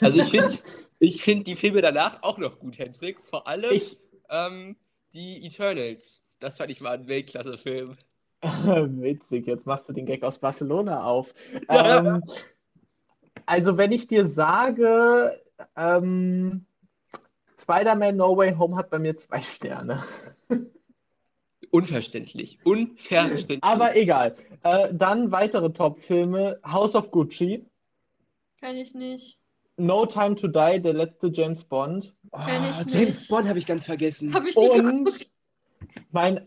also 0.00 0.20
ich 0.20 0.30
finde 0.30 0.54
ich 1.00 1.22
find 1.22 1.46
die 1.46 1.56
Filme 1.56 1.82
danach 1.82 2.22
auch 2.22 2.38
noch 2.38 2.58
gut, 2.58 2.78
Hendrik. 2.78 3.20
Vor 3.20 3.48
allem 3.48 3.72
ich, 3.72 3.98
ähm, 4.30 4.76
die 5.12 5.44
Eternals. 5.44 6.22
Das 6.38 6.58
fand 6.58 6.70
ich 6.70 6.80
mal 6.80 6.94
ein 6.96 7.08
Weltklasse-Film. 7.08 7.96
witzig, 8.42 9.46
jetzt 9.46 9.66
machst 9.66 9.88
du 9.88 9.92
den 9.92 10.06
Gag 10.06 10.22
aus 10.22 10.38
Barcelona 10.38 11.04
auf. 11.04 11.34
Ähm, 11.68 12.22
also 13.46 13.76
wenn 13.76 13.92
ich 13.92 14.06
dir 14.06 14.26
sage, 14.26 15.38
ähm, 15.76 16.64
Spider-Man 17.60 18.16
No 18.16 18.36
Way 18.36 18.54
Home 18.56 18.76
hat 18.76 18.90
bei 18.90 18.98
mir 18.98 19.16
zwei 19.16 19.42
Sterne. 19.42 20.04
Unverständlich. 21.70 22.58
Unverständlich. 22.64 23.58
Aber 23.62 23.96
egal. 23.96 24.36
Äh, 24.62 24.94
dann 24.94 25.32
weitere 25.32 25.72
Top-Filme: 25.72 26.60
House 26.64 26.94
of 26.94 27.10
Gucci, 27.10 27.66
Kenn 28.64 28.76
ich 28.78 28.94
nicht. 28.94 29.38
No 29.76 30.06
Time 30.06 30.36
to 30.36 30.48
Die, 30.48 30.80
der 30.80 30.94
letzte 30.94 31.26
James 31.26 31.64
Bond. 31.64 32.14
oh, 32.30 32.38
kenn 32.46 32.62
ich 32.70 32.94
James 32.94 33.18
nicht. 33.20 33.28
Bond 33.28 33.46
habe 33.46 33.58
ich 33.58 33.66
ganz 33.66 33.84
vergessen. 33.84 34.32
Habe 34.32 34.48
ich 34.48 34.56
Und 34.56 35.26
mein 36.12 36.46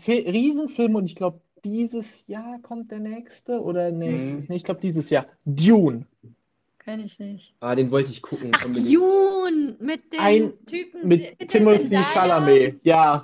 Fi- 0.00 0.28
Riesenfilm, 0.28 0.96
und 0.96 1.04
ich 1.06 1.14
glaube, 1.14 1.40
dieses 1.64 2.06
Jahr 2.26 2.58
kommt 2.62 2.90
der 2.90 2.98
nächste 2.98 3.60
oder 3.62 3.92
nächstes, 3.92 4.40
Mhm. 4.40 4.46
nee, 4.48 4.56
ich 4.56 4.64
glaube, 4.64 4.80
dieses 4.80 5.10
Jahr. 5.10 5.26
Dune. 5.44 6.06
Kenn 6.80 7.04
ich 7.04 7.20
nicht. 7.20 7.54
Ah, 7.60 7.76
den 7.76 7.92
wollte 7.92 8.10
ich 8.10 8.20
gucken. 8.20 8.50
Ach. 8.56 8.64
Dune! 8.64 9.76
Mit 9.78 10.12
dem 10.12 10.20
Ein- 10.20 10.52
Typen 10.66 11.06
Mit 11.06 11.38
der 11.40 11.46
Timothy. 11.46 11.94
Chalamet. 12.12 12.80
Ja. 12.82 13.22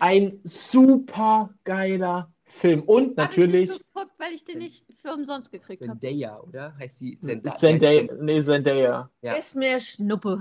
Ein 0.00 0.40
super 0.42 1.50
geiler 1.62 2.32
Film. 2.58 2.82
Und 2.82 3.10
Hab 3.10 3.16
natürlich 3.16 3.70
Ich 3.70 3.78
geguckt, 3.78 4.12
weil 4.18 4.32
ich 4.32 4.44
den 4.44 4.58
nicht 4.58 4.84
für 5.00 5.12
umsonst 5.12 5.50
gekriegt 5.50 5.82
habe. 5.82 5.98
Zendaya, 5.98 6.40
oder? 6.40 6.74
Heißt 6.78 7.00
die 7.00 7.18
Zendaya? 7.20 7.56
Zendaya. 7.56 8.14
Nee, 8.20 8.42
Zendaya. 8.42 9.10
Ja. 9.22 9.32
Ist 9.34 9.56
mir 9.56 9.80
Schnuppe. 9.80 10.40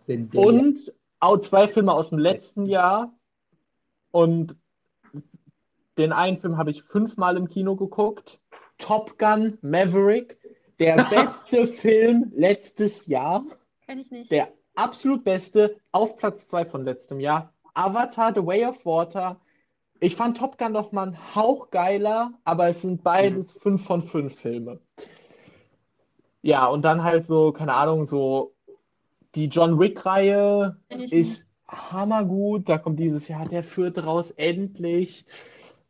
Zendaya. 0.00 0.46
Und 0.46 0.94
auch 1.20 1.38
zwei 1.38 1.68
Filme 1.68 1.92
aus 1.92 2.10
dem 2.10 2.18
letzten 2.18 2.66
Jahr. 2.66 3.12
Und 4.10 4.56
den 5.98 6.12
einen 6.12 6.38
Film 6.38 6.58
habe 6.58 6.70
ich 6.70 6.82
fünfmal 6.82 7.36
im 7.36 7.48
Kino 7.48 7.76
geguckt. 7.76 8.40
Top 8.78 9.18
Gun 9.18 9.58
Maverick. 9.62 10.38
Der 10.78 10.96
beste 11.10 11.66
Film 11.66 12.32
letztes 12.34 13.06
Jahr. 13.06 13.44
Kenn 13.86 13.98
ich 13.98 14.10
nicht. 14.10 14.30
Der 14.30 14.48
absolut 14.74 15.24
beste 15.24 15.76
auf 15.92 16.16
Platz 16.16 16.46
2 16.48 16.66
von 16.66 16.84
letztem 16.84 17.20
Jahr. 17.20 17.52
Avatar, 17.74 18.32
The 18.34 18.44
Way 18.44 18.66
of 18.66 18.84
Water. 18.84 19.40
Ich 20.00 20.16
fand 20.16 20.36
Top 20.36 20.58
Gun 20.58 20.72
noch 20.72 20.92
mal 20.92 21.04
einen 21.08 21.34
Hauch 21.34 21.70
geiler, 21.70 22.32
aber 22.44 22.68
es 22.68 22.82
sind 22.82 23.02
beides 23.02 23.52
5 23.52 23.84
von 23.84 24.02
5 24.02 24.34
Filme. 24.34 24.80
Ja, 26.42 26.66
und 26.66 26.84
dann 26.84 27.02
halt 27.02 27.26
so, 27.26 27.52
keine 27.52 27.74
Ahnung, 27.74 28.06
so 28.06 28.54
die 29.34 29.46
John 29.46 29.78
Wick-Reihe 29.78 30.76
ich 30.88 31.12
ist 31.12 31.46
hammergut. 31.68 32.68
Da 32.68 32.78
kommt 32.78 33.00
dieses 33.00 33.26
Jahr 33.28 33.46
der 33.46 33.64
vierte 33.64 34.04
raus, 34.04 34.30
endlich. 34.30 35.26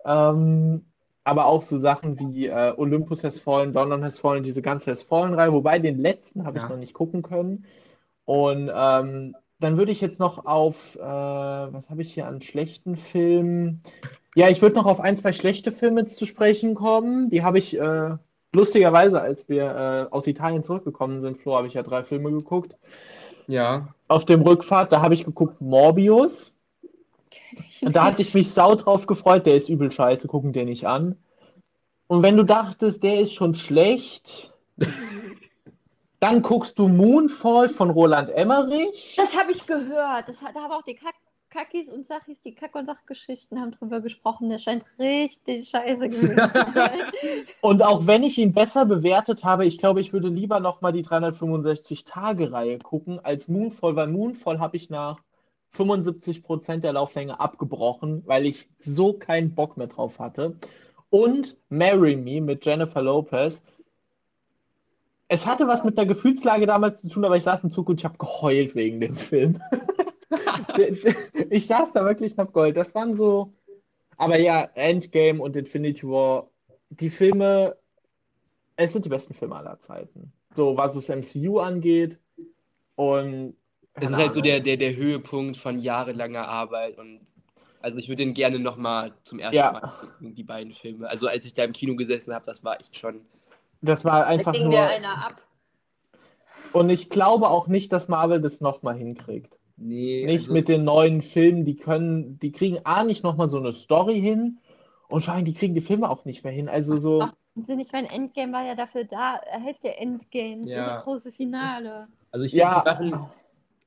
Ähm, 0.04 0.84
aber 1.24 1.46
auch 1.46 1.62
so 1.62 1.78
Sachen 1.78 2.18
wie 2.18 2.46
äh, 2.46 2.72
Olympus 2.76 3.24
Has 3.24 3.40
Fallen, 3.40 3.72
London 3.72 4.04
Has 4.04 4.20
Fallen, 4.20 4.44
diese 4.44 4.62
ganze 4.62 4.92
Has 4.92 5.02
Fallen-Reihe, 5.02 5.52
wobei 5.52 5.78
den 5.80 5.98
letzten 5.98 6.46
habe 6.46 6.58
ich 6.58 6.62
Ja. 6.62 6.70
noch 6.70 6.76
nicht 6.76 6.94
gucken 6.94 7.22
können. 7.22 7.64
Und 8.24 8.70
ähm, 8.72 9.34
dann 9.58 9.78
würde 9.78 9.92
ich 9.92 10.00
jetzt 10.00 10.20
noch 10.20 10.44
auf, 10.44 10.96
äh, 10.96 11.00
was 11.00 11.88
habe 11.88 12.02
ich 12.02 12.12
hier 12.12 12.26
an 12.26 12.42
schlechten 12.42 12.96
Filmen? 12.96 13.82
Ja, 14.34 14.48
ich 14.48 14.60
würde 14.60 14.76
noch 14.76 14.86
auf 14.86 15.00
ein, 15.00 15.16
zwei 15.16 15.32
schlechte 15.32 15.72
Filme 15.72 16.06
zu 16.06 16.26
sprechen 16.26 16.74
kommen. 16.74 17.30
Die 17.30 17.42
habe 17.42 17.58
ich 17.58 17.78
äh, 17.78 18.16
lustigerweise, 18.52 19.20
als 19.20 19.48
wir 19.48 19.64
äh, 20.10 20.14
aus 20.14 20.26
Italien 20.26 20.62
zurückgekommen 20.62 21.22
sind, 21.22 21.38
Flo, 21.38 21.56
habe 21.56 21.68
ich 21.68 21.74
ja 21.74 21.82
drei 21.82 22.04
Filme 22.04 22.30
geguckt. 22.30 22.76
Ja. 23.46 23.94
Auf 24.08 24.24
dem 24.24 24.42
Rückfahrt, 24.42 24.92
da 24.92 25.00
habe 25.00 25.14
ich 25.14 25.24
geguckt 25.24 25.60
Morbius. 25.60 26.52
Und 27.80 27.96
da 27.96 28.04
hatte 28.04 28.22
ich 28.22 28.34
mich 28.34 28.50
sau 28.50 28.74
drauf 28.74 29.06
gefreut. 29.06 29.46
Der 29.46 29.54
ist 29.54 29.68
übel 29.68 29.90
scheiße, 29.90 30.28
gucken 30.28 30.52
den 30.52 30.68
nicht 30.68 30.86
an. 30.86 31.16
Und 32.06 32.22
wenn 32.22 32.36
du 32.36 32.44
dachtest, 32.44 33.02
der 33.02 33.20
ist 33.20 33.34
schon 33.34 33.54
schlecht, 33.54 34.52
dann 36.20 36.42
guckst 36.42 36.78
du 36.78 36.88
Moonfall 36.88 37.68
von 37.68 37.90
Roland 37.90 38.30
Emmerich. 38.30 39.14
Das 39.16 39.38
habe 39.38 39.52
ich 39.52 39.66
gehört. 39.66 40.28
Das 40.28 40.38
da 40.40 40.60
haben 40.62 40.72
auch 40.72 40.82
die 40.82 40.94
Kack 40.94 41.14
Kackis 41.48 41.88
und 41.88 42.04
Sachis, 42.04 42.40
die 42.42 42.54
Kack- 42.54 42.74
und 42.74 42.86
Sachgeschichten 42.86 43.60
haben 43.60 43.70
drüber 43.70 44.00
gesprochen. 44.00 44.50
Der 44.50 44.58
scheint 44.58 44.84
richtig 44.98 45.68
scheiße 45.68 46.08
gewesen 46.08 46.50
zu 46.50 46.72
sein. 46.74 46.90
Und 47.60 47.82
auch 47.82 48.06
wenn 48.06 48.24
ich 48.24 48.36
ihn 48.36 48.52
besser 48.52 48.84
bewertet 48.84 49.44
habe, 49.44 49.64
ich 49.64 49.78
glaube, 49.78 50.00
ich 50.00 50.12
würde 50.12 50.28
lieber 50.28 50.60
nochmal 50.60 50.92
die 50.92 51.04
365-Tage-Reihe 51.04 52.78
gucken 52.80 53.20
als 53.24 53.48
Moonfall, 53.48 53.96
weil 53.96 54.08
Moonfall 54.08 54.58
habe 54.58 54.76
ich 54.76 54.90
nach 54.90 55.20
75% 55.76 56.78
der 56.78 56.94
Lauflänge 56.94 57.38
abgebrochen, 57.38 58.22
weil 58.26 58.44
ich 58.44 58.68
so 58.78 59.12
keinen 59.12 59.54
Bock 59.54 59.76
mehr 59.76 59.86
drauf 59.86 60.18
hatte. 60.18 60.56
Und 61.10 61.56
Marry 61.68 62.16
Me 62.16 62.40
mit 62.40 62.66
Jennifer 62.66 63.02
Lopez. 63.02 63.62
Es 65.28 65.44
hatte 65.46 65.66
was 65.66 65.82
mit 65.84 65.98
der 65.98 66.06
Gefühlslage 66.06 66.66
damals 66.66 67.00
zu 67.00 67.08
tun, 67.08 67.24
aber 67.24 67.36
ich 67.36 67.42
saß 67.42 67.64
im 67.64 67.72
Zug 67.72 67.88
und 67.88 68.00
ich 68.00 68.04
habe 68.04 68.18
geheult 68.18 68.74
wegen 68.74 69.00
dem 69.00 69.16
Film. 69.16 69.60
ich 71.50 71.66
saß 71.66 71.92
da 71.92 72.04
wirklich 72.04 72.32
und 72.32 72.38
hab 72.38 72.52
geheult. 72.52 72.76
Das 72.76 72.94
waren 72.94 73.16
so. 73.16 73.52
Aber 74.16 74.38
ja, 74.38 74.68
Endgame 74.74 75.42
und 75.42 75.56
Infinity 75.56 76.06
War, 76.06 76.48
die 76.90 77.10
Filme, 77.10 77.76
es 78.76 78.92
sind 78.92 79.04
die 79.04 79.08
besten 79.08 79.34
Filme 79.34 79.56
aller 79.56 79.78
Zeiten. 79.80 80.32
So, 80.54 80.76
was 80.76 80.94
das 80.94 81.08
MCU 81.08 81.58
angeht. 81.58 82.18
Und 82.94 83.56
Es 83.94 84.10
ist 84.10 84.16
halt 84.16 84.32
so 84.32 84.40
der, 84.40 84.60
der, 84.60 84.76
der 84.76 84.96
Höhepunkt 84.96 85.56
von 85.56 85.80
jahrelanger 85.80 86.48
Arbeit 86.48 86.98
und 86.98 87.20
also 87.86 87.98
ich 87.98 88.08
würde 88.08 88.24
den 88.24 88.34
gerne 88.34 88.58
nochmal 88.58 89.12
zum 89.22 89.38
ersten 89.38 89.56
Ja. 89.56 89.72
Mal 89.72 89.80
gucken, 89.80 90.34
die 90.34 90.42
beiden 90.42 90.72
Filme. 90.72 91.08
Also 91.08 91.28
als 91.28 91.44
ich 91.44 91.52
da 91.52 91.62
im 91.62 91.72
Kino 91.72 91.94
gesessen 91.94 92.34
habe, 92.34 92.44
das 92.46 92.64
war 92.64 92.80
echt 92.80 92.96
schon. 92.96 93.20
Das 93.82 94.04
war 94.04 94.20
Da 94.20 94.26
einfach 94.26 94.52
ging 94.52 94.64
nur. 94.64 94.72
der 94.72 94.88
einer 94.88 95.26
ab. 95.26 95.42
Und 96.72 96.90
ich 96.90 97.08
glaube 97.10 97.48
auch 97.48 97.68
nicht, 97.68 97.92
dass 97.92 98.08
Marvel 98.08 98.40
das 98.40 98.60
nochmal 98.60 98.96
hinkriegt. 98.96 99.56
Nee, 99.76 100.26
Nicht 100.26 100.42
also, 100.42 100.52
mit 100.52 100.68
den 100.68 100.84
neuen 100.84 101.22
Filmen, 101.22 101.64
die 101.64 101.76
können, 101.76 102.38
die 102.38 102.52
kriegen 102.52 102.78
A 102.84 103.04
nicht 103.04 103.22
nochmal 103.22 103.48
so 103.48 103.58
eine 103.58 103.72
Story 103.72 104.20
hin 104.20 104.58
und 105.08 105.24
vor 105.24 105.34
allem, 105.34 105.44
die 105.44 105.54
kriegen 105.54 105.74
die 105.74 105.80
Filme 105.80 106.10
auch 106.10 106.24
nicht 106.24 106.44
mehr 106.44 106.52
hin. 106.52 106.68
Also 106.68 106.98
so, 106.98 107.22
Ach, 107.22 107.32
Sinn, 107.54 107.78
ich 107.78 107.92
meine, 107.92 108.10
Endgame 108.10 108.52
war 108.52 108.64
ja 108.64 108.74
dafür 108.74 109.04
da, 109.04 109.36
er 109.36 109.62
heißt 109.62 109.84
ja 109.84 109.92
Endgame, 109.92 110.62
das 110.62 110.70
Ja. 110.72 110.86
ist 110.90 110.96
das 110.98 111.04
große 111.04 111.32
Finale. 111.32 112.08
also 112.30 112.44
ich 112.44 112.52
finde, 112.52 112.64
ja, 112.64 112.80
die 112.80 112.88
machen 112.90 113.30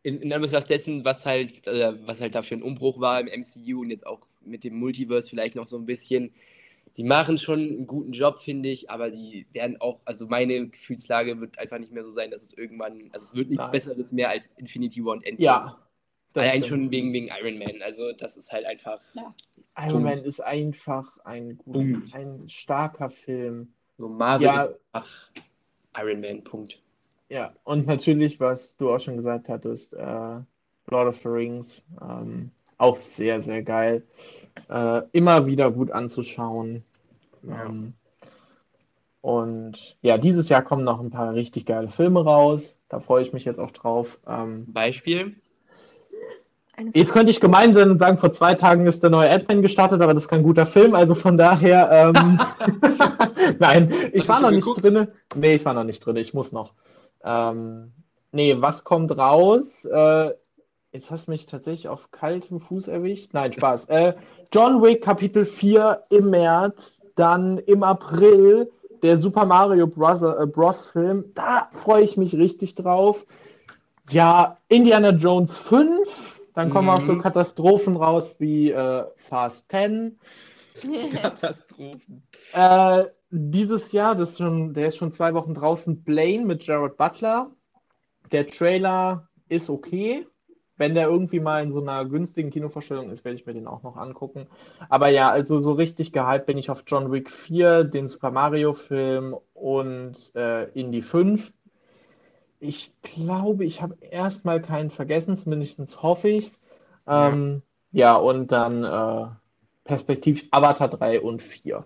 in, 0.03 0.21
in 0.21 0.33
Anbetracht 0.33 0.69
dessen, 0.69 1.03
was 1.05 1.25
halt, 1.25 1.67
äh, 1.67 1.93
was 2.07 2.21
halt 2.21 2.33
dafür 2.35 2.57
ein 2.57 2.63
Umbruch 2.63 2.99
war 2.99 3.19
im 3.19 3.27
MCU 3.27 3.81
und 3.81 3.89
jetzt 3.91 4.07
auch 4.07 4.21
mit 4.41 4.63
dem 4.63 4.75
Multiverse 4.79 5.29
vielleicht 5.29 5.55
noch 5.55 5.67
so 5.67 5.77
ein 5.77 5.85
bisschen. 5.85 6.33
Die 6.97 7.03
machen 7.03 7.37
schon 7.37 7.59
einen 7.59 7.87
guten 7.87 8.11
Job, 8.11 8.39
finde 8.41 8.69
ich, 8.69 8.89
aber 8.89 9.09
die 9.11 9.45
werden 9.53 9.79
auch, 9.79 9.99
also 10.05 10.27
meine 10.27 10.67
Gefühlslage 10.67 11.39
wird 11.39 11.57
einfach 11.59 11.77
nicht 11.79 11.93
mehr 11.93 12.03
so 12.03 12.09
sein, 12.09 12.29
dass 12.31 12.43
es 12.43 12.53
irgendwann, 12.53 13.09
also 13.13 13.25
es 13.25 13.35
wird 13.35 13.49
nichts 13.49 13.65
Nein. 13.65 13.71
Besseres 13.71 14.11
mehr 14.11 14.29
als 14.29 14.49
Infinity 14.57 15.03
War 15.05 15.13
und 15.13 15.25
Endgame. 15.25 15.45
ja. 15.45 15.79
Allein 16.35 16.63
stimmt. 16.63 16.65
schon 16.67 16.91
wegen, 16.91 17.11
wegen 17.11 17.27
Iron 17.41 17.57
Man. 17.57 17.81
Also 17.81 18.11
das 18.13 18.37
ist 18.37 18.51
halt 18.51 18.65
einfach 18.65 18.99
Ja. 19.15 19.33
Iron 19.77 20.03
Man 20.03 20.19
ist 20.23 20.39
einfach 20.39 21.17
ein, 21.25 21.57
gut, 21.57 21.73
Punkt. 21.73 22.15
ein 22.15 22.47
starker 22.49 23.09
Film. 23.09 23.73
so 23.97 24.07
Marvel 24.07 24.45
Ja. 24.47 24.55
ist 24.63 24.69
einfach 24.93 25.31
Iron 25.97 26.21
Man, 26.21 26.43
Punkt. 26.43 26.79
Ja, 27.29 27.53
und 27.63 27.87
natürlich, 27.87 28.39
was 28.39 28.75
du 28.77 28.89
auch 28.91 28.99
schon 28.99 29.17
gesagt 29.17 29.49
hattest, 29.49 29.93
äh, 29.93 29.97
Lord 30.87 31.07
of 31.09 31.17
the 31.21 31.27
Rings, 31.27 31.85
ähm, 32.01 32.51
auch 32.77 32.97
sehr, 32.97 33.41
sehr 33.41 33.61
geil. 33.63 34.03
Äh, 34.69 35.01
immer 35.11 35.45
wieder 35.45 35.71
gut 35.71 35.91
anzuschauen. 35.91 36.83
Ja. 37.43 37.65
Ähm, 37.65 37.93
und 39.21 39.97
ja, 40.01 40.17
dieses 40.17 40.49
Jahr 40.49 40.61
kommen 40.61 40.83
noch 40.83 40.99
ein 40.99 41.11
paar 41.11 41.33
richtig 41.33 41.65
geile 41.65 41.89
Filme 41.89 42.23
raus. 42.23 42.77
Da 42.87 42.99
freue 42.99 43.21
ich 43.21 43.33
mich 43.33 43.45
jetzt 43.45 43.59
auch 43.59 43.71
drauf. 43.71 44.17
Ähm, 44.27 44.65
Beispiel? 44.71 45.35
Jetzt 46.93 47.11
könnte 47.11 47.31
ich 47.31 47.41
gemein 47.41 47.73
sein 47.73 47.91
und 47.91 47.97
sagen, 47.99 48.17
vor 48.17 48.31
zwei 48.31 48.55
Tagen 48.55 48.87
ist 48.87 49.03
der 49.03 49.09
neue 49.09 49.29
Ant-Man 49.29 49.61
gestartet, 49.61 50.01
aber 50.01 50.13
das 50.13 50.23
ist 50.23 50.29
kein 50.29 50.43
guter 50.43 50.65
Film, 50.65 50.95
also 50.95 51.13
von 51.13 51.37
daher, 51.37 52.13
ähm, 52.15 52.39
nein, 53.59 53.93
ich 54.13 54.21
Hast 54.21 54.29
war 54.29 54.41
noch 54.41 54.51
nicht 54.51 54.65
geguckt? 54.65 54.85
drin. 54.85 55.07
Nee, 55.35 55.55
ich 55.55 55.65
war 55.65 55.73
noch 55.73 55.83
nicht 55.83 55.99
drin, 56.05 56.15
ich 56.15 56.33
muss 56.33 56.53
noch. 56.53 56.73
Ähm, 57.23 57.91
nee, 58.31 58.55
was 58.59 58.85
kommt 58.85 59.17
raus? 59.17 59.65
Äh, 59.83 60.31
jetzt 60.93 61.11
hast 61.11 61.27
du 61.27 61.31
mich 61.31 61.45
tatsächlich 61.47 61.89
auf 61.89 62.11
kaltem 62.11 62.61
Fuß 62.61 62.87
erwischt. 62.87 63.33
Nein, 63.33 63.51
Spaß. 63.51 63.89
Äh, 63.89 64.13
John 64.51 64.81
Wick 64.81 65.03
Kapitel 65.03 65.45
4 65.45 66.05
im 66.09 66.29
März, 66.31 67.01
dann 67.15 67.57
im 67.59 67.83
April 67.83 68.71
der 69.03 69.21
Super 69.21 69.45
Mario 69.45 69.87
Bros. 69.87 70.21
Äh, 70.21 70.45
Bros. 70.47 70.87
Film. 70.87 71.25
Da 71.35 71.69
freue 71.73 72.03
ich 72.03 72.17
mich 72.17 72.35
richtig 72.35 72.75
drauf. 72.75 73.25
Ja, 74.09 74.57
Indiana 74.67 75.09
Jones 75.11 75.57
5. 75.57 76.39
Dann 76.55 76.71
kommen 76.71 76.89
auch 76.89 77.01
so 77.01 77.13
Mhm. 77.13 77.21
Katastrophen 77.21 77.95
raus 77.95 78.35
wie 78.39 78.71
äh, 78.71 79.05
Fast 79.17 79.69
10. 79.71 80.17
Katastrophen. 81.11 82.23
Äh, 82.53 83.05
dieses 83.29 83.91
Jahr, 83.91 84.15
das 84.15 84.31
ist 84.31 84.37
schon, 84.39 84.73
der 84.73 84.87
ist 84.87 84.97
schon 84.97 85.13
zwei 85.13 85.33
Wochen 85.35 85.53
draußen, 85.53 86.03
Blane 86.03 86.45
mit 86.45 86.63
Jared 86.65 86.97
Butler. 86.97 87.51
Der 88.31 88.47
Trailer 88.47 89.27
ist 89.47 89.69
okay. 89.69 90.25
Wenn 90.79 90.95
der 90.95 91.07
irgendwie 91.07 91.41
mal 91.41 91.61
in 91.61 91.71
so 91.71 91.81
einer 91.81 92.05
günstigen 92.05 92.51
Kinovorstellung 92.51 93.11
ist, 93.11 93.25
werde 93.25 93.35
ich 93.35 93.45
mir 93.45 93.53
den 93.53 93.67
auch 93.67 93.83
noch 93.83 93.97
angucken. 93.97 94.47
Aber 94.87 95.09
ja, 95.09 95.29
also 95.29 95.59
so 95.59 95.73
richtig 95.73 96.13
gehypt 96.13 96.45
bin 96.45 96.57
ich 96.57 96.69
auf 96.69 96.83
John 96.87 97.11
Wick 97.11 97.29
4, 97.29 97.83
den 97.83 98.07
Super 98.07 98.31
Mario 98.31 98.73
Film 98.73 99.35
und 99.53 100.15
äh, 100.35 100.69
Indie 100.71 101.01
5. 101.01 101.51
Ich 102.61 102.93
glaube, 103.01 103.65
ich 103.65 103.81
habe 103.81 103.97
erstmal 104.01 104.61
keinen 104.61 104.89
vergessen, 104.89 105.37
zumindest 105.37 106.01
hoffe 106.01 106.29
ich 106.29 106.47
es. 106.47 106.61
Ja. 107.07 107.29
Ähm, 107.33 107.61
ja, 107.91 108.15
und 108.15 108.51
dann 108.51 108.83
äh, 108.83 109.27
perspektivisch 109.83 110.45
Avatar 110.51 110.87
3 110.87 111.19
und 111.19 111.41
4. 111.41 111.85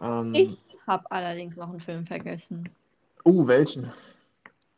Ähm, 0.00 0.34
Ich 0.34 0.78
habe 0.86 1.10
allerdings 1.10 1.56
noch 1.56 1.70
einen 1.70 1.80
Film 1.80 2.06
vergessen. 2.06 2.68
uh, 3.24 3.46
welchen? 3.48 3.92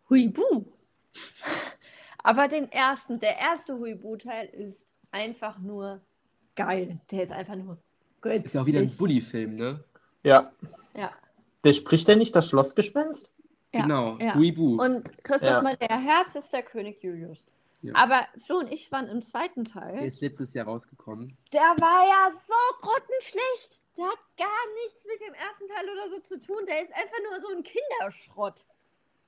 Huibu. 0.08 0.64
Aber 2.28 2.46
den 2.46 2.70
ersten, 2.70 3.18
der 3.18 3.38
erste 3.38 3.78
Huibu-Teil 3.78 4.48
ist 4.48 4.84
einfach 5.12 5.58
nur 5.60 6.02
geil. 6.56 7.00
Der 7.10 7.22
ist 7.22 7.32
einfach 7.32 7.54
nur 7.54 7.78
gut. 8.20 8.44
Ist 8.44 8.54
ja 8.54 8.60
auch 8.60 8.66
wieder 8.66 8.80
ein 8.80 8.96
Bully-Film, 8.98 9.56
ne? 9.56 9.82
Ja. 10.22 10.52
Ja. 10.94 11.10
Der 11.64 11.72
spricht 11.72 12.06
der 12.06 12.16
nicht 12.16 12.36
das 12.36 12.46
Schlossgespenst? 12.46 13.30
Ja, 13.72 13.80
Genau, 13.80 14.18
ja. 14.18 14.34
Huibu. 14.34 14.78
Und 14.78 15.24
Christoph 15.24 15.48
Ja. 15.48 15.62
Maria 15.62 15.96
Herbst 15.96 16.36
ist 16.36 16.52
der 16.52 16.62
König 16.62 17.02
Julius. 17.02 17.46
Ja. 17.80 17.94
Aber 17.94 18.26
Flo 18.36 18.58
und 18.58 18.70
ich 18.70 18.92
waren 18.92 19.08
im 19.08 19.22
zweiten 19.22 19.64
Teil. 19.64 19.96
Der 19.96 20.04
ist 20.06 20.20
letztes 20.20 20.52
Jahr 20.52 20.66
rausgekommen. 20.66 21.34
Der 21.54 21.62
war 21.62 22.06
ja 22.06 22.30
so 22.46 22.86
grottenschlecht. 22.86 23.80
Der 23.96 24.04
hat 24.04 24.18
gar 24.36 24.74
nichts 24.84 25.02
mit 25.06 25.26
dem 25.26 25.32
ersten 25.32 25.66
Teil 25.66 25.86
oder 25.90 26.10
so 26.10 26.20
zu 26.20 26.38
tun. 26.42 26.66
Der 26.66 26.82
ist 26.82 26.92
einfach 26.92 27.18
nur 27.30 27.40
so 27.40 27.48
ein 27.56 27.62
Kinderschrott. 27.62 28.66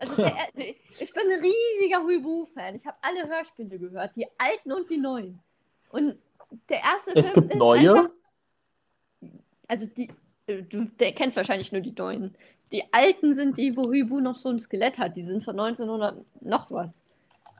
Also 0.00 0.16
der, 0.16 0.34
ich 0.56 1.12
bin 1.12 1.22
ein 1.22 1.40
riesiger 1.40 2.02
Huibu-Fan. 2.02 2.74
Ich 2.74 2.86
habe 2.86 2.96
alle 3.02 3.28
Hörspiele 3.28 3.78
gehört, 3.78 4.16
die 4.16 4.26
alten 4.38 4.72
und 4.72 4.90
die 4.90 4.98
neuen. 4.98 5.38
Und 5.90 6.16
der 6.68 6.78
erste 6.78 7.14
Es 7.14 7.28
Film 7.28 7.34
gibt 7.34 7.52
ist 7.52 7.58
neue? 7.58 7.90
einfach, 7.90 8.10
also 9.68 9.86
die, 9.86 10.10
äh, 10.46 10.62
du 10.62 10.86
der 10.98 11.12
kennst 11.12 11.36
wahrscheinlich 11.36 11.70
nur 11.70 11.80
die 11.80 11.92
neuen. 11.96 12.34
Die 12.72 12.82
alten 12.92 13.34
sind 13.34 13.58
die, 13.58 13.76
wo 13.76 13.84
Huibu 13.84 14.20
noch 14.20 14.36
so 14.36 14.48
ein 14.48 14.58
Skelett 14.58 14.98
hat. 14.98 15.16
Die 15.16 15.24
sind 15.24 15.44
von 15.44 15.58
1900 15.58 16.24
noch 16.40 16.70
was. 16.70 17.02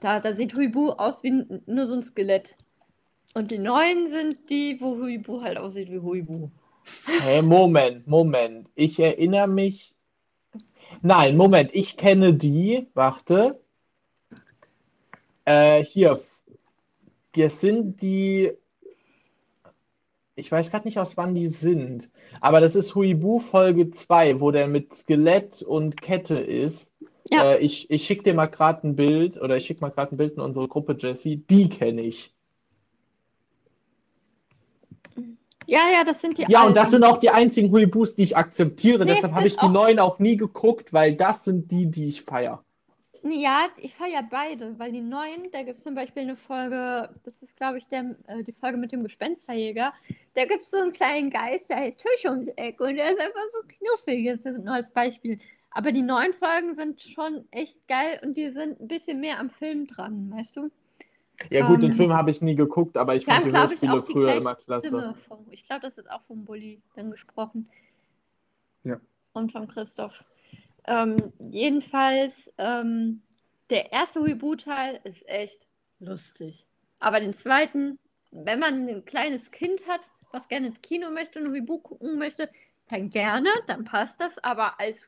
Da, 0.01 0.19
da 0.21 0.35
sieht 0.35 0.55
Huibu 0.55 0.91
aus 0.91 1.23
wie 1.23 1.45
nur 1.67 1.87
so 1.87 1.95
ein 1.95 2.03
Skelett. 2.03 2.57
Und 3.35 3.51
die 3.51 3.59
neuen 3.59 4.07
sind 4.07 4.49
die, 4.51 4.81
wo 4.81 4.97
Huibu 4.97 5.43
halt 5.43 5.59
aussieht 5.59 5.91
wie 5.91 6.01
Huibu. 6.01 6.51
Hey, 7.21 7.43
Moment, 7.43 8.07
Moment. 8.07 8.69
Ich 8.75 8.99
erinnere 8.99 9.47
mich. 9.47 9.95
Nein, 11.03 11.37
Moment, 11.37 11.71
ich 11.73 11.97
kenne 11.97 12.35
die. 12.35 12.87
Warte. 12.95 13.61
Äh, 15.45 15.85
hier. 15.85 16.21
Das 17.35 17.61
sind 17.61 18.03
die. 18.03 18.53
Ich 20.35 20.51
weiß 20.51 20.71
gerade 20.71 20.87
nicht, 20.87 20.99
aus 20.99 21.17
wann 21.17 21.35
die 21.35 21.49
sind. 21.49 22.11
Aber 22.41 22.61
das 22.61 22.75
ist 22.75 22.95
Huibu 22.95 23.41
Folge 23.41 23.91
2, 23.91 24.41
wo 24.41 24.51
der 24.51 24.69
mit 24.69 24.95
Skelett 24.95 25.62
und 25.62 26.01
Kette 26.01 26.39
ist. 26.39 26.93
Ja. 27.31 27.53
Äh, 27.53 27.59
ich 27.59 27.91
ich 27.91 28.05
schicke 28.05 28.23
dir 28.25 28.35
mal 28.35 28.47
gerade 28.47 28.87
ein 28.87 28.97
Bild 28.97 29.41
oder 29.41 29.57
ich 29.57 29.67
schicke 29.67 29.83
mal 29.83 29.91
gerade 29.91 30.15
ein 30.15 30.19
Bild 30.19 30.35
in 30.35 30.41
unsere 30.41 30.69
Gruppe, 30.69 30.97
Jessie. 30.99 31.37
Die 31.37 31.69
kenne 31.69 32.03
ich. 32.03 32.35
Ja, 35.66 35.81
ja, 35.93 36.05
das 36.05 36.20
sind 36.20 36.39
die 36.39 36.45
Ja, 36.49 36.65
und 36.65 36.74
das 36.74 36.87
alten. 36.87 36.91
sind 36.97 37.05
auch 37.05 37.19
die 37.19 37.31
einzigen 37.31 37.70
Huibus, 37.70 38.15
die 38.15 38.23
ich 38.23 38.37
akzeptiere. 38.37 39.05
Nee, 39.05 39.11
es 39.12 39.16
Deshalb 39.16 39.35
habe 39.35 39.47
ich 39.47 39.55
die 39.57 39.61
auch- 39.61 39.70
neuen 39.73 39.99
auch 39.99 40.19
nie 40.19 40.37
geguckt, 40.37 40.93
weil 40.93 41.15
das 41.15 41.45
sind 41.45 41.70
die, 41.70 41.87
die 41.87 42.07
ich 42.09 42.23
feiere. 42.23 42.65
Ja, 43.23 43.66
ich 43.77 43.95
feiere 43.95 44.23
beide, 44.31 44.78
weil 44.78 44.93
die 44.93 45.03
neuen, 45.03 45.51
da 45.53 45.62
gibt 45.62 45.77
es 45.77 45.85
zum 45.85 45.95
Beispiel 45.95 46.23
eine 46.23 46.37
Folge, 46.37 47.11
das 47.23 47.43
ist, 47.43 47.55
glaube 47.55 47.77
ich, 47.77 47.87
der, 47.87 48.16
äh, 48.27 48.43
die 48.43 48.53
Folge 48.53 48.78
mit 48.78 48.93
dem 48.93 49.03
Gespensterjäger. 49.03 49.93
Da 50.32 50.47
gibt 50.47 50.65
es 50.65 50.70
so 50.70 50.78
einen 50.78 50.93
kleinen 50.93 51.28
Geist, 51.28 51.69
der 51.69 51.77
heißt 51.77 52.01
Tisch 52.01 52.24
ums 52.24 52.49
Eck 52.57 52.81
und 52.81 52.97
der 52.97 53.11
ist 53.12 53.20
einfach 53.20 53.43
so 53.53 53.61
knuffig, 53.69 54.24
jetzt 54.24 54.47
nur 54.47 54.73
als 54.73 54.89
Beispiel. 54.91 55.37
Aber 55.70 55.93
die 55.93 56.01
neuen 56.03 56.32
Folgen 56.32 56.74
sind 56.74 57.03
schon 57.03 57.45
echt 57.51 57.87
geil 57.87 58.20
und 58.24 58.39
die 58.39 58.51
sind 58.51 58.81
ein 58.81 58.89
bisschen 58.89 59.20
mehr 59.20 59.39
am 59.39 59.51
Film 59.51 59.87
dran, 59.87 60.32
weißt 60.35 60.57
du? 60.57 60.70
Ja, 61.49 61.67
gut, 61.67 61.83
den 61.83 61.93
Ähm, 61.93 61.97
Film 61.97 62.12
habe 62.12 62.31
ich 62.31 62.43
nie 62.43 62.55
geguckt, 62.55 62.97
aber 62.97 63.15
ich 63.17 63.25
fand 63.25 63.47
die 63.47 63.51
glaube 63.51 63.73
ich, 63.73 63.81
Hörspiele 63.81 64.03
früher 64.03 64.35
immer 64.35 64.55
klasse. 64.55 64.89
Stimme. 64.89 65.15
Von, 65.27 65.47
ich 65.51 65.62
glaube, 65.62 65.81
das 65.83 65.97
ist 65.97 66.11
auch 66.11 66.23
vom 66.23 66.45
Bulli 66.45 66.83
dann 66.95 67.11
gesprochen. 67.11 67.69
Ja. 68.85 69.01
Und 69.33 69.53
von 69.53 69.67
Christoph. 69.67 70.25
Ähm, 70.87 71.33
jedenfalls, 71.39 72.53
ähm, 72.59 73.23
der 73.71 73.93
erste 73.93 74.23
Reboot-Teil 74.23 75.01
ist 75.05 75.27
echt 75.29 75.69
lustig. 75.99 76.67
Aber 76.99 77.21
den 77.21 77.35
zweiten, 77.35 77.99
wenn 78.31 78.59
man 78.59 78.89
ein 78.89 79.05
kleines 79.05 79.51
Kind 79.51 79.87
hat, 79.89 80.11
was 80.33 80.49
gerne 80.49 80.69
ins 80.69 80.83
Kino 80.83 81.11
möchte 81.11 81.39
und 81.39 81.47
ein 81.47 81.53
Reboot 81.53 81.83
gucken 81.83 82.19
möchte, 82.19 82.51
dann 82.89 83.11
gerne, 83.11 83.49
dann 83.67 83.85
passt 83.85 84.21
das. 84.21 84.39
Aber 84.39 84.79
als 84.79 85.07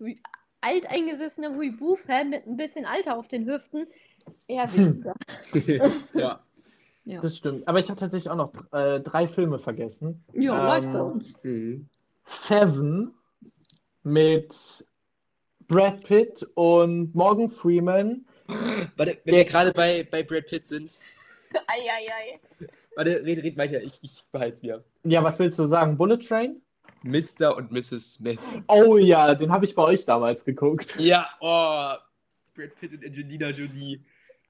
alteingesessener 0.61 1.59
Reboot-Fan 1.59 2.31
mit 2.31 2.47
ein 2.47 2.57
bisschen 2.57 2.87
Alter 2.87 3.17
auf 3.17 3.29
den 3.29 3.47
Hüften, 3.47 3.87
eher 4.47 4.73
weniger. 4.75 5.15
ja. 6.15 6.41
Ja, 7.05 7.21
Das 7.21 7.37
stimmt. 7.37 7.67
Aber 7.67 7.81
ich 7.81 7.89
habe 7.91 7.99
tatsächlich 7.99 8.31
auch 8.31 8.37
noch 8.37 8.53
äh, 8.73 9.01
drei 9.01 9.27
Filme 9.27 9.59
vergessen. 9.59 10.25
ja 10.35 10.67
läuft 10.67 10.87
Ähm, 10.87 10.93
bei 10.93 11.01
uns. 11.03 11.43
Mhm. 11.43 11.89
Seven 12.25 13.13
mit 14.05 14.87
Brad 15.67 16.05
Pitt 16.05 16.47
und 16.55 17.13
Morgan 17.15 17.51
Freeman. 17.51 18.25
Warte, 18.97 19.19
wenn 19.25 19.35
wir 19.35 19.45
gerade 19.45 19.73
bei, 19.73 20.07
bei 20.09 20.23
Brad 20.23 20.47
Pitt 20.47 20.65
sind. 20.65 20.97
Eieiei. 21.67 22.41
Warte, 22.97 23.23
red, 23.25 23.43
red 23.43 23.57
weiter, 23.57 23.83
ich, 23.83 23.99
ich 24.03 24.25
behalte 24.31 24.57
es 24.59 24.63
mir. 24.63 24.85
Ja, 25.05 25.25
was 25.25 25.39
willst 25.39 25.59
du 25.59 25.67
sagen? 25.67 25.97
Bullet 25.99 26.19
Train? 26.19 26.63
Mr. 27.03 27.57
und 27.57 27.73
Mrs. 27.73 28.15
Smith. 28.15 28.39
Oh 28.69 28.97
ja, 28.97 29.35
den 29.35 29.51
habe 29.51 29.65
ich 29.65 29.75
bei 29.75 29.83
euch 29.83 30.05
damals 30.05 30.45
geguckt. 30.45 30.95
Ja, 31.01 31.29
oh. 31.41 31.95
Brad 32.55 32.75
Pitt 32.79 32.93
und 32.93 33.05
Angelina 33.05 33.51
Jolie. 33.51 34.01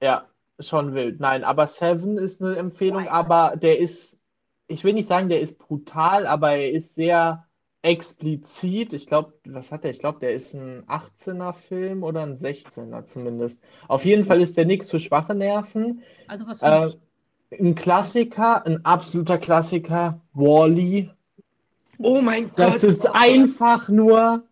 Ja, 0.03 0.27
schon 0.59 0.93
wild. 0.93 1.19
Nein, 1.19 1.43
aber 1.43 1.67
Seven 1.67 2.17
ist 2.17 2.41
eine 2.41 2.55
Empfehlung, 2.57 3.05
ja. 3.05 3.11
aber 3.11 3.55
der 3.55 3.79
ist, 3.79 4.19
ich 4.67 4.83
will 4.83 4.93
nicht 4.93 5.07
sagen, 5.07 5.29
der 5.29 5.41
ist 5.41 5.57
brutal, 5.59 6.27
aber 6.27 6.51
er 6.51 6.71
ist 6.71 6.95
sehr 6.95 7.45
explizit. 7.81 8.93
Ich 8.93 9.07
glaube, 9.07 9.33
was 9.45 9.71
hat 9.71 9.83
der? 9.83 9.91
Ich 9.91 9.99
glaube, 9.99 10.19
der 10.19 10.33
ist 10.33 10.53
ein 10.53 10.83
18er 10.87 11.53
Film 11.53 12.03
oder 12.03 12.23
ein 12.23 12.37
16er 12.37 13.05
zumindest. 13.05 13.61
Auf 13.87 14.05
jeden 14.05 14.25
Fall 14.25 14.41
ist 14.41 14.57
der 14.57 14.65
nichts 14.65 14.89
für 14.91 14.99
schwache 14.99 15.35
Nerven. 15.35 16.01
Also 16.27 16.47
was 16.47 16.61
Äh, 16.61 16.89
ein 17.59 17.75
Klassiker, 17.75 18.65
ein 18.65 18.83
absoluter 18.85 19.37
Klassiker, 19.37 20.19
Wall-E. 20.33 21.09
Oh 21.99 22.21
mein 22.21 22.51
Das 22.55 22.75
Gott. 22.75 22.83
ist 22.83 23.05
einfach 23.13 23.87
nur, 23.89 24.43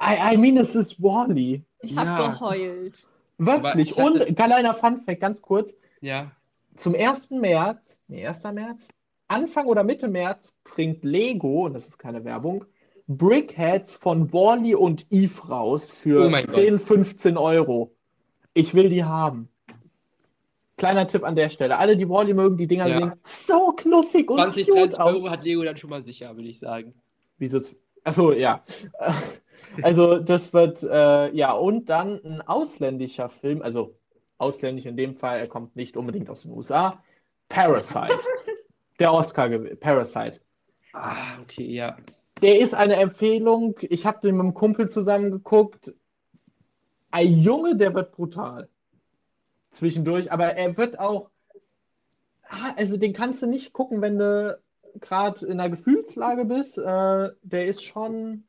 I, 0.00 0.34
I 0.34 0.36
mean, 0.36 0.56
es 0.56 0.74
ist 0.74 1.02
Wall-E. 1.02 1.62
Ich 1.82 1.96
habe 1.96 2.06
Ja. 2.08 2.32
geheult. 2.32 3.06
Wirklich. 3.46 3.96
Hatte- 3.98 4.24
Und 4.26 4.36
kleiner 4.36 4.74
Funfact, 4.74 5.20
ganz 5.20 5.42
kurz. 5.42 5.74
Ja. 6.00 6.30
Zum 6.76 6.94
1. 6.94 7.30
März, 7.40 8.00
nee, 8.08 8.26
1. 8.26 8.52
März, 8.52 8.88
Anfang 9.28 9.66
oder 9.66 9.84
Mitte 9.84 10.08
März 10.08 10.54
bringt 10.64 11.04
Lego, 11.04 11.66
und 11.66 11.74
das 11.74 11.86
ist 11.86 11.98
keine 11.98 12.24
Werbung, 12.24 12.64
Brickheads 13.08 13.96
von 13.96 14.32
Wally 14.32 14.74
und 14.74 15.06
Eve 15.10 15.48
raus 15.48 15.88
für 15.88 16.26
Oh 16.26 16.30
mein 16.30 16.46
Gott. 16.46 16.54
10, 16.54 16.78
15 16.78 17.36
Euro. 17.36 17.92
Ich 18.54 18.74
will 18.74 18.88
die 18.88 19.04
haben. 19.04 19.48
Kleiner 20.76 21.06
Tipp 21.06 21.22
an 21.24 21.36
der 21.36 21.50
Stelle. 21.50 21.78
Alle, 21.78 21.96
die 21.96 22.08
Wally 22.08 22.32
mögen, 22.34 22.56
die 22.56 22.66
Dinger 22.66 22.86
Ja. 22.88 22.98
sehen 22.98 23.12
so 23.22 23.72
knuffig 23.72 24.30
und 24.30 24.38
20, 24.38 24.66
cute 24.66 24.78
30 24.80 25.00
aus. 25.00 25.14
Euro 25.14 25.30
hat 25.30 25.44
Lego 25.44 25.62
dann 25.62 25.76
schon 25.76 25.90
mal 25.90 26.02
sicher, 26.02 26.34
würde 26.36 26.48
ich 26.48 26.58
sagen. 26.58 26.94
Wieso? 27.38 27.60
Achso, 28.04 28.32
ja. 28.32 28.64
Also, 29.82 30.18
das 30.18 30.52
wird, 30.52 30.82
äh, 30.82 31.34
ja, 31.34 31.52
und 31.52 31.88
dann 31.88 32.20
ein 32.24 32.42
ausländischer 32.42 33.28
Film, 33.28 33.62
also 33.62 33.96
ausländisch 34.38 34.86
in 34.86 34.96
dem 34.96 35.16
Fall, 35.16 35.38
er 35.38 35.48
kommt 35.48 35.76
nicht 35.76 35.96
unbedingt 35.96 36.28
aus 36.28 36.42
den 36.42 36.52
USA. 36.52 37.02
Parasite. 37.48 38.18
Der 38.98 39.12
Oscar, 39.12 39.48
Parasite. 39.80 40.40
Ah, 40.92 41.40
okay, 41.42 41.64
ja. 41.64 41.96
Der 42.42 42.58
ist 42.60 42.74
eine 42.74 42.96
Empfehlung. 42.96 43.76
Ich 43.80 44.04
habe 44.04 44.20
den 44.20 44.36
mit 44.36 44.44
einem 44.44 44.54
Kumpel 44.54 44.88
zusammen 44.90 45.30
geguckt. 45.30 45.92
Ein 47.10 47.38
Junge, 47.38 47.76
der 47.76 47.94
wird 47.94 48.12
brutal. 48.12 48.68
Zwischendurch, 49.72 50.30
aber 50.32 50.54
er 50.54 50.76
wird 50.76 50.98
auch. 50.98 51.30
Ah, 52.48 52.74
Also, 52.76 52.96
den 52.96 53.12
kannst 53.12 53.42
du 53.42 53.46
nicht 53.46 53.72
gucken, 53.72 54.02
wenn 54.02 54.18
du 54.18 54.58
gerade 55.00 55.46
in 55.46 55.60
einer 55.60 55.70
Gefühlslage 55.70 56.44
bist. 56.44 56.78
Äh, 56.78 57.30
der 57.42 57.66
ist 57.66 57.82
schon. 57.82 58.44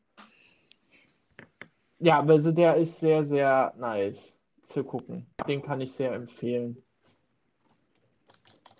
Ja, 2.03 2.19
also 2.21 2.51
der 2.51 2.75
ist 2.75 2.99
sehr, 2.99 3.23
sehr 3.23 3.73
nice 3.77 4.35
zu 4.63 4.83
gucken. 4.83 5.25
Den 5.47 5.61
kann 5.61 5.79
ich 5.79 5.93
sehr 5.93 6.11
empfehlen. 6.13 6.75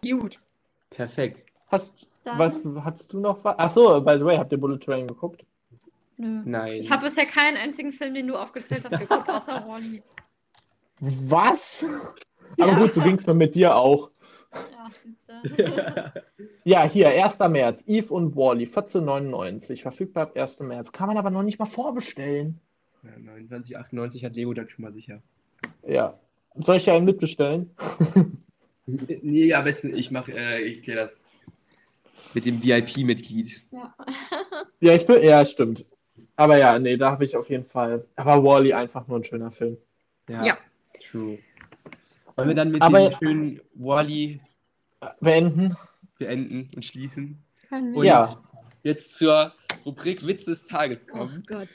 Gut. 0.01 0.41
Perfekt. 0.89 1.45
Hast, 1.69 1.95
Dann- 2.25 2.37
was 2.37 2.59
hast 2.83 3.13
du 3.13 3.19
noch? 3.21 3.41
was? 3.45 3.57
Achso, 3.57 4.01
by 4.01 4.17
the 4.19 4.25
way, 4.25 4.37
habt 4.37 4.51
ihr 4.51 4.59
Bullet 4.59 4.79
Train 4.79 5.07
geguckt? 5.07 5.45
Nö. 6.17 6.41
Nein. 6.45 6.81
Ich 6.81 6.91
habe 6.91 7.05
bisher 7.05 7.25
keinen 7.25 7.55
einzigen 7.55 7.93
Film, 7.93 8.13
den 8.13 8.27
du 8.27 8.35
aufgezählt 8.35 8.83
hast, 8.83 8.99
geguckt, 8.99 9.29
außer 9.29 9.63
Wally. 9.67 10.03
Was? 10.99 11.85
Aber 12.59 12.75
gut, 12.75 12.93
so 12.93 13.01
ging 13.01 13.15
es 13.15 13.25
mir 13.25 13.33
mit 13.33 13.55
dir 13.55 13.75
auch. 13.75 14.11
Ja, 14.53 14.89
siehste. 15.01 16.23
Ja, 16.65 16.83
hier, 16.83 17.07
1. 17.09 17.39
März, 17.39 17.83
Eve 17.87 18.13
und 18.13 18.35
Wally, 18.35 18.65
14,99. 18.65 19.81
Verfügbar 19.81 20.23
ab 20.27 20.35
1. 20.37 20.59
März. 20.59 20.91
Kann 20.91 21.07
man 21.07 21.17
aber 21.17 21.29
noch 21.29 21.43
nicht 21.43 21.57
mal 21.59 21.65
vorbestellen. 21.65 22.59
Ja, 23.03 23.11
29,98 23.33 24.23
hat 24.25 24.35
Lego 24.35 24.53
dann 24.53 24.67
schon 24.69 24.83
mal 24.83 24.91
sicher. 24.91 25.21
Ja. 25.87 26.17
Soll 26.55 26.77
ich 26.77 26.85
ja 26.85 26.95
einen 26.95 27.05
mitbestellen? 27.05 27.71
Nee, 28.85 29.53
am 29.53 29.63
besten, 29.63 29.95
ich 29.95 30.11
mache, 30.11 30.33
äh, 30.33 30.61
ich 30.61 30.81
kläre 30.81 30.99
das 31.01 31.25
mit 32.33 32.45
dem 32.45 32.61
VIP-Mitglied. 32.63 33.61
ja. 33.71 33.95
Ja, 34.81 34.93
ich 34.95 35.05
bin, 35.05 35.23
ja, 35.23 35.45
stimmt. 35.45 35.85
Aber 36.35 36.57
ja, 36.57 36.77
nee, 36.79 36.97
da 36.97 37.11
habe 37.11 37.23
ich 37.23 37.37
auf 37.37 37.49
jeden 37.49 37.65
Fall. 37.65 38.05
Aber 38.17 38.43
Wally 38.43 38.73
einfach 38.73 39.07
nur 39.07 39.17
ein 39.19 39.23
schöner 39.23 39.51
Film. 39.51 39.77
Ja. 40.27 40.57
True. 41.01 41.37
Wollen 42.35 42.47
wir 42.49 42.55
dann 42.55 42.71
mit 42.71 42.81
Aber- 42.81 43.09
dem 43.09 43.17
schönen 43.17 43.61
Wally 43.75 44.41
Beenden? 45.21 45.75
beenden 46.17 46.69
und 46.75 46.83
schließen? 46.83 47.41
Können 47.69 47.95
Und 47.95 48.03
wir. 48.03 48.09
Ja. 48.09 48.35
jetzt 48.83 49.13
zur 49.15 49.53
Rubrik 49.85 50.25
Witz 50.27 50.43
des 50.45 50.65
Tages 50.65 51.05
Oh 51.09 51.17
kommen. 51.19 51.43
Gott. 51.47 51.67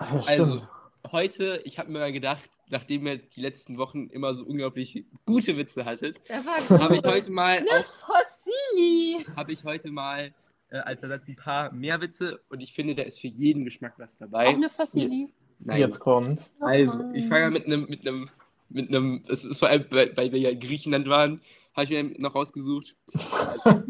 Ja, 0.00 0.22
Also, 0.26 0.62
heute, 1.10 1.60
ich 1.64 1.78
habe 1.78 1.90
mir 1.90 1.98
mal 1.98 2.12
gedacht, 2.12 2.48
nachdem 2.68 3.06
ihr 3.06 3.18
die 3.18 3.40
letzten 3.40 3.78
Wochen 3.78 4.08
immer 4.08 4.34
so 4.34 4.44
unglaublich 4.44 5.04
gute 5.26 5.56
Witze 5.56 5.84
hattet, 5.84 6.20
habe 6.28 6.96
ich 6.96 7.04
heute 7.04 7.30
mal 7.30 7.58
Eine 7.58 7.70
auch 7.70 7.84
Fossili. 7.84 9.24
habe 9.36 9.52
ich 9.52 9.64
heute 9.64 9.90
mal 9.90 10.34
äh, 10.70 10.78
als 10.78 11.02
Ersatz 11.02 11.28
ein 11.28 11.36
paar 11.36 11.72
mehr 11.72 12.00
Witze 12.00 12.40
und 12.48 12.62
ich 12.62 12.72
finde, 12.72 12.94
da 12.94 13.02
ist 13.02 13.20
für 13.20 13.28
jeden 13.28 13.64
Geschmack 13.64 13.94
was 13.98 14.16
dabei. 14.16 14.48
Auch 14.48 14.54
eine 14.54 14.70
Fossili. 14.70 15.32
Nein. 15.58 15.80
Jetzt 15.80 15.98
kommt. 16.00 16.50
Also, 16.60 16.98
ich 17.12 17.26
fange 17.26 17.50
mit 17.50 17.66
einem, 17.66 17.86
mit 17.86 18.06
einem, 18.06 18.30
mit 18.70 18.88
einem, 18.88 19.24
es 19.28 19.44
ist 19.44 19.58
vor 19.58 19.68
allem, 19.68 19.84
weil, 19.90 20.16
weil 20.16 20.32
wir 20.32 20.38
ja 20.38 20.50
in 20.50 20.60
Griechenland 20.60 21.06
waren, 21.08 21.42
habe 21.74 21.84
ich 21.84 21.90
mir 21.90 22.04
noch 22.18 22.34
rausgesucht. 22.34 22.96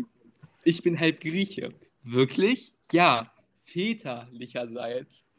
Ich 0.63 0.83
bin 0.83 1.01
halb 1.01 1.21
Grieche. 1.21 1.71
Wirklich? 2.03 2.77
Ja. 2.93 3.33
Väterlicherseits. 3.63 5.30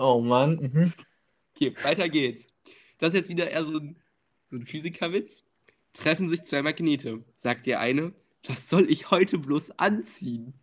Oh 0.00 0.22
Mann. 0.22 0.56
Mhm. 0.56 0.92
Okay, 1.54 1.74
weiter 1.82 2.08
geht's. 2.08 2.54
Das 2.96 3.10
ist 3.10 3.16
jetzt 3.16 3.28
wieder 3.28 3.50
eher 3.50 3.64
so 3.64 3.78
ein, 3.78 3.96
so 4.44 4.56
ein 4.56 4.64
Physikerwitz. 4.64 5.44
Treffen 5.92 6.30
sich 6.30 6.42
zwei 6.44 6.62
Magnete. 6.62 7.20
Sagt 7.36 7.66
der 7.66 7.80
eine, 7.80 8.14
was 8.46 8.70
soll 8.70 8.88
ich 8.88 9.10
heute 9.10 9.36
bloß 9.36 9.72
anziehen? 9.78 10.54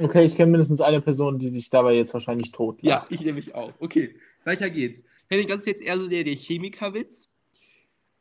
Okay, 0.00 0.24
ich 0.24 0.34
kenne 0.34 0.50
mindestens 0.50 0.80
eine 0.80 1.00
Person, 1.00 1.38
die 1.38 1.50
sich 1.50 1.70
dabei 1.70 1.94
jetzt 1.94 2.14
wahrscheinlich 2.14 2.50
tot 2.50 2.78
Ja, 2.82 3.06
ich 3.10 3.20
nämlich 3.20 3.54
auch. 3.54 3.72
Okay, 3.78 4.16
weiter 4.42 4.68
geht's. 4.68 5.04
Henning, 5.28 5.46
das 5.46 5.60
ist 5.60 5.66
jetzt 5.68 5.82
eher 5.82 5.98
so 6.00 6.08
der, 6.08 6.24
der 6.24 6.34
Chemikerwitz. 6.34 7.28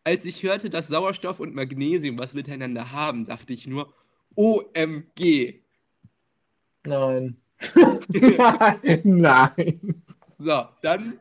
Als 0.04 0.24
ich 0.26 0.44
hörte, 0.44 0.70
dass 0.70 0.88
Sauerstoff 0.88 1.40
und 1.40 1.56
Magnesium 1.56 2.20
was 2.20 2.36
miteinander 2.36 2.92
haben, 2.92 3.26
dachte 3.26 3.54
ich 3.54 3.66
nur, 3.66 3.92
OMG. 4.36 5.62
Nein. 6.84 7.41
Nein. 9.04 10.04
So, 10.40 10.64
dann, 10.82 11.20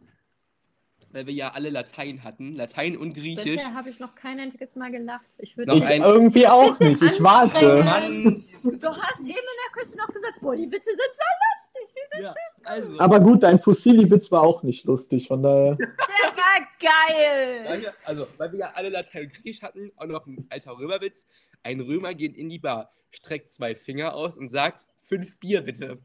weil 1.13 1.27
wir 1.27 1.35
ja 1.35 1.51
alle 1.53 1.71
Latein 1.71 2.23
hatten, 2.25 2.55
Latein 2.55 2.97
und 2.97 3.15
Griechisch. 3.15 3.45
Bisher 3.45 3.75
habe 3.75 3.91
ich 3.91 3.99
noch 3.99 4.15
kein 4.15 4.39
einziges 4.41 4.77
Mal 4.77 4.91
gelacht. 4.91 5.27
Ich 5.39 5.57
würde 5.57 5.73
Noch 5.73 5.79
Ich 5.79 5.87
ein- 5.87 6.03
irgendwie 6.03 6.47
auch 6.47 6.79
nicht. 6.79 7.03
Ich 7.03 7.23
warte. 7.23 7.83
Mann, 7.85 8.43
Du 8.63 8.89
hast 8.89 9.21
eben 9.21 9.29
in 9.29 9.35
der 9.35 9.73
Küche 9.83 9.97
noch 9.97 10.09
gesagt, 10.09 10.41
boah, 10.41 10.57
die 10.57 10.71
Witze 10.71 10.91
sind 10.91 10.99
so 10.99 12.21
ja, 12.23 12.35
also. 12.65 12.99
Aber 12.99 13.21
gut, 13.21 13.43
dein 13.43 13.61
Fossili-Witz 13.61 14.31
war 14.31 14.43
auch 14.43 14.63
nicht 14.63 14.85
lustig, 14.85 15.29
von 15.29 15.43
daher. 15.43 15.77
Der 15.77 15.89
war 15.89 16.69
geil. 16.81 17.81
Wir, 17.83 17.93
also, 18.05 18.27
weil 18.37 18.53
wir 18.53 18.59
ja 18.61 18.73
alle 18.75 18.89
Latein 18.89 19.25
und 19.25 19.35
Griechisch 19.35 19.63
hatten, 19.63 19.93
auch 19.97 20.07
noch 20.07 20.27
ein 20.27 20.47
alter 20.51 20.77
Römerwitz. 20.79 21.27
Ein 21.63 21.81
Römer 21.81 22.15
geht 22.15 22.37
in 22.37 22.49
die 22.49 22.59
Bar, 22.59 22.91
streckt 23.11 23.51
zwei 23.51 23.75
Finger 23.75 24.15
aus 24.15 24.37
und 24.37 24.49
sagt, 24.49 24.87
fünf 25.03 25.39
Bier 25.39 25.63
bitte. 25.63 25.99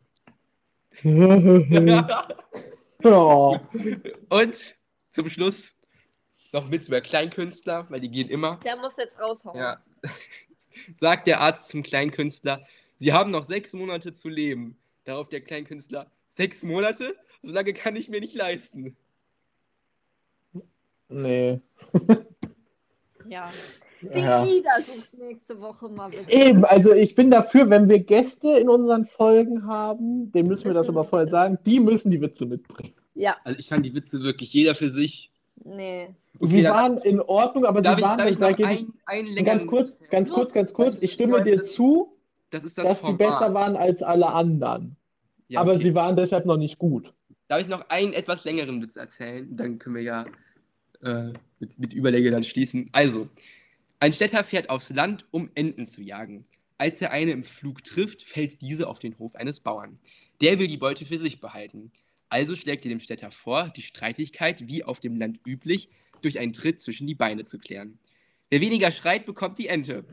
oh. 3.03 3.59
und 4.29 4.75
zum 5.11 5.29
Schluss 5.29 5.75
noch 6.51 6.69
mit 6.69 6.87
über 6.87 7.01
Kleinkünstler, 7.01 7.85
weil 7.89 7.99
die 7.99 8.09
gehen 8.09 8.29
immer. 8.29 8.59
Der 8.63 8.77
muss 8.77 8.97
jetzt 8.97 9.19
raushauen. 9.19 9.57
Ja. 9.57 9.83
Sagt 10.95 11.27
der 11.27 11.41
Arzt 11.41 11.69
zum 11.69 11.83
Kleinkünstler, 11.83 12.65
Sie 12.97 13.11
haben 13.11 13.31
noch 13.31 13.43
sechs 13.43 13.73
Monate 13.73 14.13
zu 14.13 14.29
leben. 14.29 14.77
Darauf 15.03 15.29
der 15.29 15.41
Kleinkünstler, 15.41 16.09
sechs 16.29 16.63
Monate? 16.63 17.15
So 17.41 17.51
lange 17.51 17.73
kann 17.73 17.95
ich 17.95 18.09
mir 18.09 18.21
nicht 18.21 18.35
leisten. 18.35 18.95
Nee. 21.09 21.59
Ja. 23.27 23.51
Die 24.01 24.19
Ja. 24.19 24.43
Ida 24.43 24.69
sucht 24.85 25.17
nächste 25.17 25.59
Woche 25.61 25.89
mal 25.89 26.09
bitte. 26.09 26.31
Eben, 26.31 26.63
also 26.65 26.91
ich 26.93 27.15
bin 27.15 27.31
dafür, 27.31 27.69
wenn 27.69 27.89
wir 27.89 27.99
Gäste 27.99 28.49
in 28.51 28.69
unseren 28.69 29.05
Folgen 29.05 29.65
haben, 29.67 30.31
denen 30.31 30.49
müssen 30.49 30.65
wir 30.65 30.73
das 30.73 30.89
aber 30.89 31.03
vorher 31.05 31.27
sagen, 31.29 31.57
die 31.65 31.79
müssen 31.79 32.11
die 32.11 32.21
Witze 32.21 32.45
mitbringen. 32.45 32.93
Ja, 33.15 33.37
Also 33.43 33.57
ich 33.59 33.67
fand 33.67 33.85
die 33.85 33.95
Witze 33.95 34.21
wirklich 34.21 34.53
jeder 34.53 34.75
für 34.75 34.89
sich. 34.89 35.31
nee. 35.63 36.09
sie 36.41 36.61
dann- 36.61 36.73
waren 36.73 36.97
in 36.99 37.21
Ordnung, 37.21 37.65
aber 37.65 37.81
sie 37.81 37.95
ich, 37.97 38.01
waren 38.05 38.17
darf 38.17 38.29
ich 38.29 38.37
dann 38.37 38.51
noch 38.51 38.57
dagegen. 38.57 38.93
ein, 39.05 39.25
längeren 39.27 39.45
ganz 39.45 39.67
kurz, 39.67 39.99
ganz 40.11 40.29
kurz, 40.29 40.51
ganz 40.53 40.73
kurz, 40.73 41.01
ich 41.01 41.13
stimme 41.13 41.41
dir 41.41 41.63
zu, 41.63 42.11
Das 42.49 42.63
ist 42.65 42.77
das 42.77 42.87
dass 42.89 42.99
die 42.99 43.05
Format. 43.05 43.19
besser 43.19 43.53
waren 43.53 43.75
als 43.77 44.03
alle 44.03 44.27
anderen. 44.27 44.97
Ja, 45.47 45.61
aber 45.61 45.73
okay. 45.75 45.83
sie 45.83 45.95
waren 45.95 46.15
deshalb 46.17 46.45
noch 46.45 46.57
nicht 46.57 46.77
gut. 46.77 47.13
Darf 47.47 47.61
ich 47.61 47.67
noch 47.69 47.89
einen 47.89 48.11
etwas 48.13 48.43
längeren 48.43 48.81
Witz 48.81 48.95
erzählen? 48.97 49.55
Dann 49.55 49.79
können 49.79 49.95
wir 49.95 50.01
ja 50.03 50.25
äh, 51.03 51.31
mit, 51.59 51.79
mit 51.79 51.93
Überlege 51.93 52.31
dann 52.31 52.43
schließen. 52.43 52.89
Also, 52.91 53.27
ein 54.05 54.13
Städter 54.13 54.43
fährt 54.43 54.69
aufs 54.69 54.91
Land, 54.91 55.25
um 55.31 55.49
Enten 55.55 55.87
zu 55.87 55.99
jagen. 56.03 56.45
Als 56.77 57.01
er 57.01 57.09
eine 57.09 57.31
im 57.31 57.43
Flug 57.43 57.83
trifft, 57.83 58.21
fällt 58.21 58.61
diese 58.61 58.87
auf 58.87 58.99
den 58.99 59.17
Hof 59.17 59.33
eines 59.33 59.61
Bauern. 59.61 59.97
Der 60.41 60.59
will 60.59 60.67
die 60.67 60.77
Beute 60.77 61.07
für 61.07 61.17
sich 61.17 61.39
behalten. 61.39 61.91
Also 62.29 62.55
schlägt 62.55 62.85
er 62.85 62.89
dem 62.89 62.99
Städter 62.99 63.31
vor, 63.31 63.69
die 63.75 63.81
Streitigkeit, 63.81 64.67
wie 64.67 64.83
auf 64.83 64.99
dem 64.99 65.17
Land 65.17 65.39
üblich, 65.43 65.89
durch 66.21 66.37
einen 66.37 66.53
Tritt 66.53 66.79
zwischen 66.81 67.07
die 67.07 67.15
Beine 67.15 67.45
zu 67.45 67.57
klären. 67.57 67.97
Wer 68.51 68.61
weniger 68.61 68.91
schreit, 68.91 69.25
bekommt 69.25 69.57
die 69.57 69.69
Ente. 69.69 70.05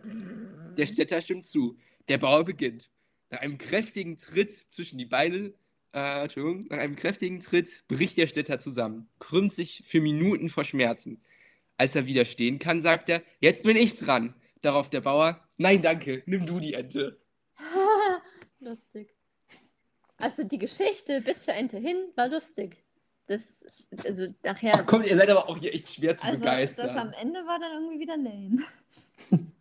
Der 0.78 0.86
Städter 0.86 1.20
stimmt 1.20 1.44
zu. 1.44 1.76
Der 2.08 2.16
Bauer 2.16 2.46
beginnt. 2.46 2.90
Nach 3.28 3.40
einem 3.40 3.58
kräftigen 3.58 4.16
Tritt 4.16 4.50
zwischen 4.50 4.96
die 4.96 5.04
Beine 5.04 5.52
äh, 5.92 6.22
Entschuldigung, 6.22 6.60
nach 6.70 6.78
einem 6.78 6.96
kräftigen 6.96 7.40
Tritt 7.40 7.84
bricht 7.88 8.16
der 8.16 8.26
Städter 8.26 8.58
zusammen, 8.58 9.10
krümmt 9.18 9.52
sich 9.52 9.82
für 9.84 10.00
Minuten 10.00 10.48
vor 10.48 10.64
Schmerzen. 10.64 11.20
Als 11.82 11.96
er 11.96 12.06
wieder 12.06 12.24
stehen 12.24 12.60
kann, 12.60 12.80
sagt 12.80 13.08
er, 13.08 13.22
jetzt 13.40 13.64
bin 13.64 13.76
ich 13.76 13.98
dran. 13.98 14.34
Darauf 14.60 14.88
der 14.88 15.00
Bauer, 15.00 15.40
nein, 15.58 15.82
danke, 15.82 16.22
nimm 16.26 16.46
du 16.46 16.60
die 16.60 16.74
Ente. 16.74 17.18
lustig. 18.60 19.12
Also 20.16 20.44
die 20.44 20.58
Geschichte 20.58 21.20
bis 21.22 21.42
zur 21.42 21.54
Ente 21.54 21.78
hin 21.78 21.96
war 22.14 22.28
lustig. 22.28 22.84
Das, 23.26 23.40
also 24.06 24.32
nachher. 24.44 24.74
Ach 24.76 24.86
komm, 24.86 25.02
ihr 25.02 25.16
seid 25.16 25.28
aber 25.28 25.48
auch 25.48 25.58
hier 25.58 25.74
echt 25.74 25.88
schwer 25.88 26.14
zu 26.14 26.24
also 26.24 26.38
begeistern. 26.38 26.86
das 26.86 26.96
am 26.96 27.12
Ende 27.14 27.40
war 27.40 27.58
dann 27.58 27.72
irgendwie 27.72 27.98
wieder 27.98 28.16
lame. 28.16 28.62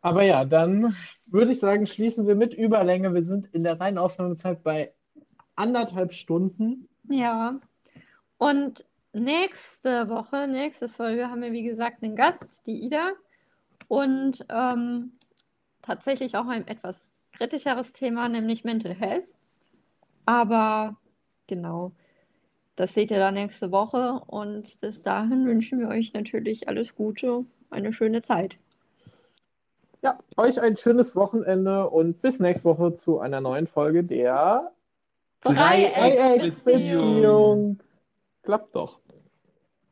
Aber 0.00 0.22
ja, 0.24 0.44
dann 0.44 0.96
würde 1.26 1.52
ich 1.52 1.60
sagen, 1.60 1.86
schließen 1.86 2.26
wir 2.26 2.34
mit 2.34 2.52
Überlänge. 2.52 3.14
Wir 3.14 3.24
sind 3.24 3.46
in 3.54 3.62
der 3.62 3.78
reinen 3.78 3.98
Aufnahmezeit 3.98 4.64
bei 4.64 4.92
anderthalb 5.54 6.14
Stunden. 6.14 6.88
Ja. 7.08 7.60
Und 8.38 8.84
nächste 9.16 10.08
Woche, 10.08 10.46
nächste 10.46 10.88
Folge 10.88 11.30
haben 11.30 11.42
wir, 11.42 11.52
wie 11.52 11.64
gesagt, 11.64 12.02
einen 12.02 12.16
Gast, 12.16 12.66
die 12.66 12.84
Ida. 12.84 13.12
Und 13.88 14.44
ähm, 14.48 15.12
tatsächlich 15.82 16.36
auch 16.36 16.46
ein 16.46 16.66
etwas 16.66 17.12
kritischeres 17.32 17.92
Thema, 17.92 18.28
nämlich 18.28 18.64
Mental 18.64 18.94
Health. 18.94 19.26
Aber 20.24 20.96
genau, 21.46 21.92
das 22.74 22.94
seht 22.94 23.10
ihr 23.10 23.18
dann 23.18 23.34
nächste 23.34 23.70
Woche. 23.72 24.20
Und 24.26 24.80
bis 24.80 25.02
dahin 25.02 25.46
wünschen 25.46 25.80
wir 25.80 25.88
euch 25.88 26.12
natürlich 26.12 26.68
alles 26.68 26.94
Gute, 26.94 27.44
eine 27.70 27.92
schöne 27.92 28.22
Zeit. 28.22 28.58
Ja, 30.02 30.18
euch 30.36 30.60
ein 30.60 30.76
schönes 30.76 31.16
Wochenende 31.16 31.88
und 31.88 32.20
bis 32.22 32.38
nächste 32.38 32.64
Woche 32.64 32.96
zu 32.96 33.18
einer 33.18 33.40
neuen 33.40 33.66
Folge 33.66 34.04
der 34.04 34.72
Dreiecksbeziehung. 35.40 36.42
Dreiecksbeziehung. 36.42 37.80
Klappt 38.42 38.76
doch. 38.76 39.00